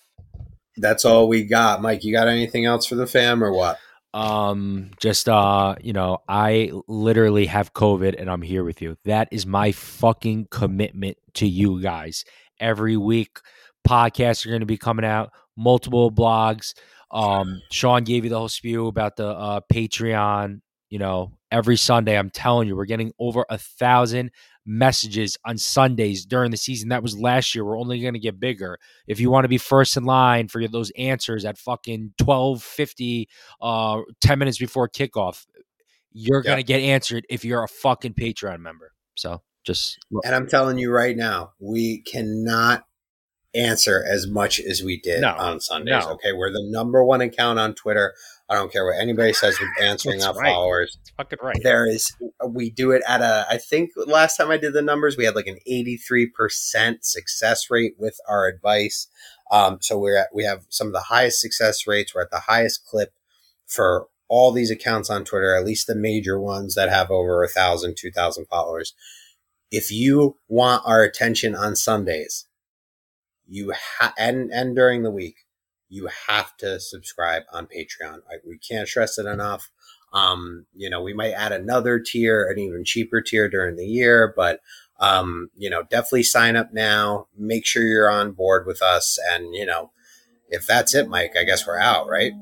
That's 0.77 1.05
all 1.05 1.29
we 1.29 1.45
got, 1.45 1.83
Mike. 1.83 2.05
You 2.05 2.13
got 2.13 2.29
anything 2.29 2.65
else 2.65 2.87
for 2.87 2.97
the 2.97 3.07
fam 3.07 3.43
or 3.43 3.53
what? 3.53 3.79
Um, 4.15 4.93
just 5.01 5.29
uh, 5.29 5.75
you 5.83 5.93
know, 5.93 6.19
I 6.29 6.71
literally 6.87 7.47
have 7.47 7.75
COVID 7.75 8.15
and 8.19 8.31
I'm 8.31 8.43
here 8.43 8.63
with 8.63 8.81
you. 8.81 8.97
That 9.05 9.29
is 9.33 9.45
my 9.45 9.73
fucking 9.73 10.49
commitment 10.53 11.19
to 11.35 11.49
you 11.49 11.83
guys. 11.83 12.25
Every 12.61 12.97
week, 12.97 13.41
podcasts 13.87 14.47
are 14.47 14.51
going 14.51 14.61
to 14.61 14.67
be 14.67 14.79
coming 14.79 15.05
out, 15.05 15.33
multiple 15.57 16.13
blogs. 16.13 16.75
Um, 17.11 17.61
Sean 17.73 18.05
gave 18.05 18.23
you 18.23 18.31
the 18.31 18.39
whole 18.39 18.49
spew 18.49 18.87
about 18.87 19.17
the 19.17 19.27
uh, 19.27 19.61
Patreon. 19.73 20.61
You 20.91 21.01
know, 21.01 21.33
every 21.51 21.77
Sunday, 21.77 22.17
I'm 22.17 22.31
telling 22.31 22.69
you, 22.69 22.77
we're 22.77 22.85
getting 22.85 23.13
over 23.19 23.45
a 23.51 23.59
thousand 23.59 24.31
messages 24.67 25.37
on 25.45 25.59
Sundays 25.59 26.25
during 26.25 26.51
the 26.51 26.57
season. 26.57 26.89
That 26.89 27.03
was 27.03 27.19
last 27.19 27.55
year. 27.55 27.65
We're 27.65 27.79
only 27.79 28.01
going 28.01 28.15
to 28.15 28.21
get 28.21 28.41
bigger. 28.41 28.79
If 29.07 29.21
you 29.21 29.31
want 29.31 29.45
to 29.45 29.49
be 29.49 29.59
first 29.59 29.97
in 29.97 30.05
line 30.05 30.49
for 30.49 30.67
those 30.69 30.91
answers 30.97 31.45
at 31.45 31.59
fucking 31.59 32.15
1250, 32.19 33.29
uh, 33.61 34.01
10 34.21 34.39
minutes 34.39 34.59
before 34.59 34.89
kickoff, 34.89 35.47
you're 36.13 36.43
going 36.43 36.59
to 36.59 36.63
get 36.63 36.81
answered 36.81 37.27
if 37.29 37.45
you're 37.45 37.63
a 37.63 37.69
fucking 37.69 38.15
Patreon 38.15 38.61
member. 38.61 38.93
So 39.15 39.43
just. 39.65 39.99
And 40.25 40.35
I'm 40.35 40.47
telling 40.47 40.79
you 40.79 40.91
right 40.91 41.17
now, 41.17 41.53
we 41.59 42.03
cannot 42.03 42.85
answer 43.55 44.05
as 44.09 44.27
much 44.27 44.61
as 44.61 44.83
we 44.83 45.01
did 45.01 45.21
no, 45.21 45.35
on 45.37 45.61
Sundays. 45.61 46.05
No. 46.05 46.13
Okay. 46.13 46.33
We're 46.33 46.51
the 46.51 46.65
number 46.71 47.05
one 47.05 47.21
account 47.21 47.59
on 47.59 47.75
Twitter. 47.75 48.15
I 48.49 48.55
don't 48.55 48.71
care 48.71 48.85
what 48.85 49.01
anybody 49.01 49.33
says 49.33 49.59
with 49.59 49.71
answering 49.81 50.23
our 50.23 50.35
right. 50.35 50.53
followers. 50.53 50.99
That's 50.99 51.11
fucking 51.17 51.39
right. 51.43 51.61
There 51.63 51.87
is, 51.87 52.15
we 52.47 52.71
do 52.71 52.91
it 52.91 53.03
at 53.09 53.23
a, 53.23 53.47
I 53.49 53.57
think 53.57 53.93
last 54.07 54.37
time 54.37 54.51
I 54.51 54.59
did 54.59 54.75
the 54.75 54.83
numbers, 54.83 55.17
we 55.17 55.25
had 55.25 55.35
like 55.35 55.47
an 55.47 55.59
83% 55.71 56.99
success 57.03 57.71
rate 57.71 57.95
with 57.99 58.19
our 58.29 58.47
advice. 58.47 59.09
Um, 59.51 59.79
so 59.81 59.99
we're 59.99 60.19
at, 60.19 60.29
we 60.35 60.45
have 60.45 60.67
some 60.69 60.89
of 60.89 60.93
the 60.93 61.01
highest 61.01 61.41
success 61.41 61.87
rates. 61.87 62.15
We're 62.15 62.23
at 62.23 62.31
the 62.31 62.41
highest 62.41 62.85
clip 62.85 63.15
for 63.67 64.09
all 64.29 64.53
these 64.53 64.71
accounts 64.71 65.11
on 65.11 65.25
Twitter, 65.25 65.55
at 65.55 65.65
least 65.65 65.87
the 65.87 65.95
major 65.95 66.41
ones 66.41 66.75
that 66.75 66.89
have 66.89 67.11
over 67.11 67.43
a 67.43 67.49
thousand, 67.49 67.97
two 67.97 68.11
thousand 68.11 68.47
followers. 68.47 68.95
If 69.71 69.91
you 69.91 70.37
want 70.49 70.83
our 70.87 71.03
attention 71.03 71.55
on 71.55 71.77
Sundays, 71.77 72.47
you 73.47 73.73
ha- 73.73 74.15
and 74.17 74.51
and 74.51 74.75
during 74.75 75.03
the 75.03 75.11
week, 75.11 75.44
you 75.95 76.09
have 76.27 76.57
to 76.57 76.81
subscribe 76.81 77.45
on 77.53 77.67
Patreon. 77.67 78.19
I, 78.29 78.37
we 78.45 78.59
can't 78.59 78.89
stress 78.89 79.17
it 79.17 79.27
enough. 79.27 79.71
Um, 80.13 80.67
you 80.75 80.91
know, 80.91 81.03
we 81.03 81.13
might 81.13 81.33
add 81.33 81.53
another 81.53 82.01
tier, 82.01 82.49
an 82.51 82.59
even 82.59 82.85
cheaper 82.85 83.21
tier 83.21 83.49
during 83.49 83.77
the 83.77 83.87
year, 83.87 84.33
but 84.35 84.61
um, 84.99 85.51
you 85.57 85.71
know, 85.71 85.83
definitely 85.85 86.25
sign 86.25 86.57
up 86.57 86.73
now. 86.73 87.27
Make 87.37 87.65
sure 87.65 87.83
you're 87.83 88.11
on 88.11 88.33
board 88.33 88.67
with 88.67 88.83
us, 88.83 89.19
and 89.33 89.55
you 89.55 89.67
know, 89.67 89.91
if 90.49 90.67
that's 90.67 90.95
it, 90.95 91.09
Mike, 91.09 91.35
I 91.39 91.45
guess 91.45 91.67
we're 91.67 91.79
out, 91.79 92.09
right? 92.09 92.33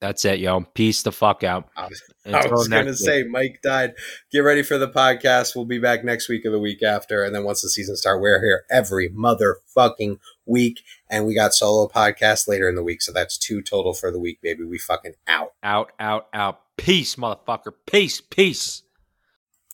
That's 0.00 0.24
it, 0.24 0.38
yo. 0.38 0.60
Peace 0.60 1.02
the 1.02 1.10
fuck 1.10 1.42
out. 1.42 1.68
I 1.76 1.88
was, 1.88 2.02
I 2.26 2.46
was 2.48 2.68
going 2.68 2.86
to 2.86 2.94
say, 2.94 3.24
Mike 3.24 3.60
died. 3.62 3.94
Get 4.30 4.40
ready 4.40 4.62
for 4.62 4.78
the 4.78 4.88
podcast. 4.88 5.56
We'll 5.56 5.64
be 5.64 5.80
back 5.80 6.04
next 6.04 6.28
week 6.28 6.46
or 6.46 6.50
the 6.50 6.58
week 6.60 6.82
after. 6.84 7.24
And 7.24 7.34
then 7.34 7.42
once 7.42 7.62
the 7.62 7.68
season 7.68 7.96
starts, 7.96 8.20
we're 8.20 8.40
here 8.40 8.64
every 8.70 9.10
motherfucking 9.10 10.18
week. 10.46 10.82
And 11.10 11.26
we 11.26 11.34
got 11.34 11.52
solo 11.52 11.88
podcasts 11.88 12.46
later 12.46 12.68
in 12.68 12.76
the 12.76 12.82
week. 12.84 13.02
So 13.02 13.12
that's 13.12 13.36
two 13.36 13.60
total 13.60 13.92
for 13.92 14.12
the 14.12 14.20
week, 14.20 14.40
baby. 14.40 14.62
We 14.62 14.78
fucking 14.78 15.14
out. 15.26 15.54
Out, 15.64 15.90
out, 15.98 16.28
out. 16.32 16.60
Peace, 16.76 17.16
motherfucker. 17.16 17.72
Peace, 17.86 18.20
peace. 18.20 18.82